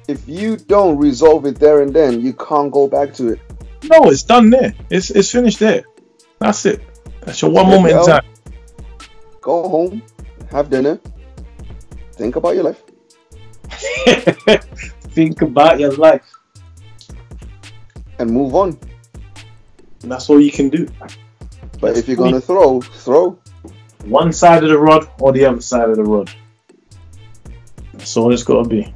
If 0.07 0.27
you 0.27 0.57
don't 0.57 0.97
resolve 0.97 1.45
it 1.45 1.59
there 1.59 1.81
and 1.81 1.93
then, 1.93 2.21
you 2.21 2.33
can't 2.33 2.71
go 2.71 2.87
back 2.87 3.13
to 3.15 3.33
it. 3.33 3.39
No, 3.83 4.09
it's 4.09 4.23
done 4.23 4.49
there. 4.49 4.73
It's 4.89 5.11
it's 5.11 5.31
finished 5.31 5.59
there. 5.59 5.83
That's 6.39 6.65
it. 6.65 6.81
That's 7.21 7.41
your 7.41 7.51
one 7.51 7.67
moment 7.67 7.95
in 7.95 8.05
time. 8.05 8.23
Go 9.41 9.67
home, 9.67 10.01
have 10.51 10.69
dinner, 10.69 10.99
think 12.19 12.35
about 12.35 12.53
your 12.53 12.65
life. 12.65 12.83
Think 15.15 15.41
about 15.41 15.79
your 15.79 15.93
life. 15.93 16.27
and 18.19 18.29
move 18.29 18.53
on. 18.53 18.77
And 20.03 20.11
that's 20.11 20.29
all 20.29 20.41
you 20.41 20.51
can 20.51 20.69
do. 20.69 20.87
But 21.79 21.97
if 21.97 22.07
you're 22.07 22.17
gonna 22.17 22.41
throw, 22.41 22.81
throw. 22.81 23.39
one 24.03 24.33
side 24.33 24.63
of 24.63 24.69
the 24.69 24.77
rod 24.77 25.07
or 25.19 25.31
the 25.31 25.45
other 25.45 25.61
side 25.61 25.89
of 25.89 25.95
the 25.95 26.03
rod. 26.03 26.29
That's 27.93 28.15
all 28.17 28.33
it's 28.33 28.43
got 28.43 28.63
to 28.63 28.69
be. 28.69 28.93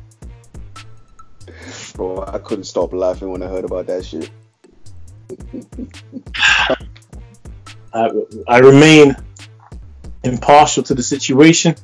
Bro, 1.95 2.25
I 2.27 2.39
couldn't 2.39 2.65
stop 2.65 2.91
laughing 2.93 3.29
when 3.29 3.41
I 3.43 3.47
heard 3.47 3.65
about 3.65 3.87
that 3.87 4.03
shit. 4.05 4.29
I, 7.93 8.09
I 8.47 8.59
remain 8.59 9.15
impartial 10.23 10.83
to 10.83 10.93
the 10.95 11.03
situation. 11.03 11.75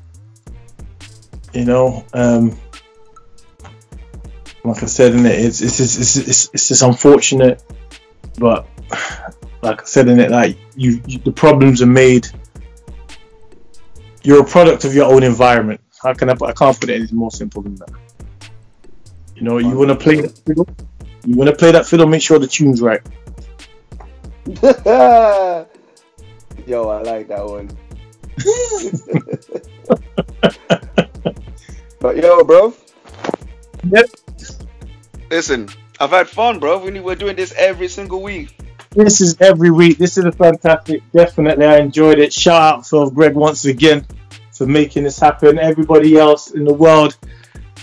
You 1.54 1.66
know, 1.66 2.06
um, 2.14 2.58
like 4.64 4.84
I 4.84 4.86
said 4.86 5.14
in 5.14 5.26
it, 5.26 5.40
it's 5.40 5.62
it's 5.62 5.80
it's, 5.80 5.98
it's, 5.98 6.16
it's, 6.18 6.50
it's 6.54 6.68
just 6.68 6.84
unfortunate, 6.84 7.64
but 8.38 8.68
like 9.62 9.82
I 9.82 9.86
said 9.86 10.08
in 10.10 10.20
it, 10.20 10.30
like 10.32 10.58
you, 10.76 11.02
you 11.08 11.20
the 11.20 11.32
problems 11.32 11.82
are 11.82 11.88
made. 11.88 12.28
You're 14.22 14.42
a 14.42 14.46
product 14.46 14.84
of 14.84 14.94
your 14.94 15.12
own 15.12 15.24
environment. 15.24 15.82
How 16.02 16.14
can 16.14 16.30
I? 16.30 16.34
I 16.34 16.54
can't 16.54 16.80
put 16.80 16.90
it 16.90 17.02
any 17.02 17.12
more 17.12 17.32
simple 17.32 17.64
than 17.64 17.76
that. 17.76 17.90
You 19.36 19.44
know, 19.44 19.58
you 19.58 19.70
want 19.70 19.90
to 19.90 19.96
play 19.96 20.22
that 20.22 20.38
fiddle. 20.46 20.68
You 21.26 21.36
want 21.36 21.50
to 21.50 21.56
play 21.56 21.72
that 21.72 21.86
fiddle. 21.86 22.08
Make 22.08 22.22
sure 22.22 22.38
the 22.38 22.48
tune's 22.48 22.82
right. 22.82 23.02
Yo, 26.68 26.90
I 26.90 27.02
like 27.02 27.28
that 27.30 27.46
one. 27.46 27.70
but 32.00 32.18
yo, 32.18 32.44
bro. 32.44 32.74
Yep. 33.90 34.10
Listen, 35.30 35.70
I've 36.00 36.10
had 36.10 36.28
fun, 36.28 36.60
bro. 36.60 36.84
We 36.84 37.00
we're 37.00 37.16
doing 37.16 37.36
this 37.36 37.54
every 37.58 37.88
single 37.88 38.22
week. 38.22 38.58
This 38.92 39.22
is 39.22 39.40
every 39.40 39.70
week. 39.70 39.98
This 39.98 40.18
is 40.18 40.26
a 40.26 40.32
fantastic. 40.32 41.04
Definitely, 41.12 41.66
I 41.66 41.78
enjoyed 41.78 42.20
it. 42.20 42.34
Shout 42.34 42.62
out 42.62 42.88
Phil 42.88 43.10
Greg 43.12 43.36
once 43.36 43.66
again 43.66 44.06
for 44.52 44.66
making 44.66 45.04
this 45.04 45.20
happen. 45.20 45.60
Everybody 45.60 46.18
else 46.18 46.52
in 46.52 46.64
the 46.64 46.74
world, 46.74 47.16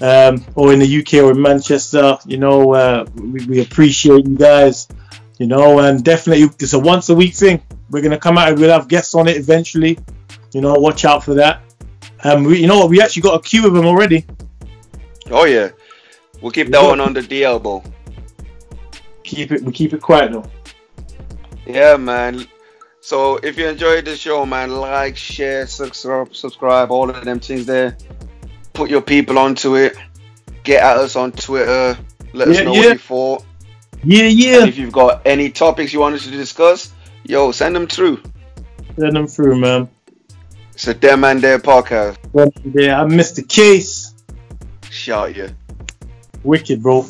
um, 0.02 0.44
or 0.56 0.72
in 0.72 0.80
the 0.80 1.00
UK 1.00 1.24
or 1.24 1.30
in 1.30 1.40
Manchester, 1.40 2.18
you 2.26 2.38
know, 2.38 2.74
uh, 2.74 3.06
we, 3.14 3.46
we, 3.46 3.60
appreciate 3.62 4.26
you 4.26 4.36
guys. 4.36 4.88
You 5.38 5.46
know, 5.46 5.78
and 5.80 6.02
definitely 6.02 6.48
it's 6.58 6.72
a 6.72 6.78
once 6.78 7.08
a 7.10 7.14
week 7.14 7.34
thing. 7.34 7.62
We're 7.90 8.02
gonna 8.02 8.18
come 8.18 8.36
out. 8.36 8.48
And 8.48 8.58
we'll 8.58 8.72
have 8.72 8.88
guests 8.88 9.14
on 9.14 9.28
it 9.28 9.36
eventually. 9.36 9.98
You 10.52 10.60
know, 10.60 10.74
watch 10.74 11.04
out 11.04 11.22
for 11.22 11.34
that. 11.34 11.62
Um, 12.26 12.42
we, 12.42 12.60
you 12.60 12.66
know 12.66 12.78
what? 12.78 12.90
We 12.90 13.00
actually 13.00 13.22
got 13.22 13.38
a 13.38 13.42
queue 13.42 13.66
of 13.66 13.72
them 13.72 13.86
already. 13.86 14.26
Oh 15.30 15.44
yeah, 15.44 15.70
we'll 16.40 16.50
keep 16.50 16.68
that 16.70 16.82
one 16.82 17.00
on 17.00 17.12
the 17.12 17.20
DL 17.20 17.44
elbow. 17.44 17.84
Keep 19.22 19.52
it. 19.52 19.62
We 19.62 19.72
keep 19.72 19.92
it 19.92 20.02
quiet 20.02 20.32
though. 20.32 20.50
Yeah, 21.66 21.96
man. 21.96 22.46
So 23.00 23.36
if 23.36 23.56
you 23.56 23.68
enjoyed 23.68 24.04
the 24.06 24.16
show, 24.16 24.44
man, 24.44 24.72
like, 24.72 25.16
share, 25.16 25.68
subscribe, 25.68 26.34
subscribe, 26.34 26.90
all 26.90 27.08
of 27.08 27.24
them 27.24 27.38
things 27.38 27.64
there. 27.64 27.96
Put 28.72 28.90
your 28.90 29.02
people 29.02 29.38
onto 29.38 29.76
it. 29.76 29.96
Get 30.64 30.82
at 30.82 30.96
us 30.96 31.14
on 31.14 31.30
Twitter. 31.30 31.96
Let 32.32 32.48
yeah, 32.48 32.54
us 32.54 32.64
know 32.64 32.72
yeah. 32.74 32.80
what 32.80 32.88
you 32.88 32.98
thought. 32.98 33.44
Yeah, 34.02 34.24
yeah. 34.24 34.60
And 34.60 34.68
if 34.68 34.78
you've 34.78 34.92
got 34.92 35.22
any 35.24 35.50
topics 35.50 35.92
you 35.92 36.00
wanted 36.00 36.22
to 36.22 36.30
discuss, 36.32 36.92
yo, 37.22 37.52
send 37.52 37.76
them 37.76 37.86
through. 37.86 38.20
Send 38.98 39.14
them 39.14 39.28
through, 39.28 39.60
man. 39.60 39.88
It's 40.76 40.86
a 40.88 40.92
Damn 40.92 41.20
Man 41.20 41.40
Dare 41.40 41.58
podcast. 41.58 42.18
Yeah, 42.74 43.00
I 43.00 43.06
missed 43.06 43.36
the 43.36 43.42
case. 43.42 44.12
Shout 44.90 45.34
you. 45.34 45.48
Wicked, 46.44 46.82
bro. 46.82 47.06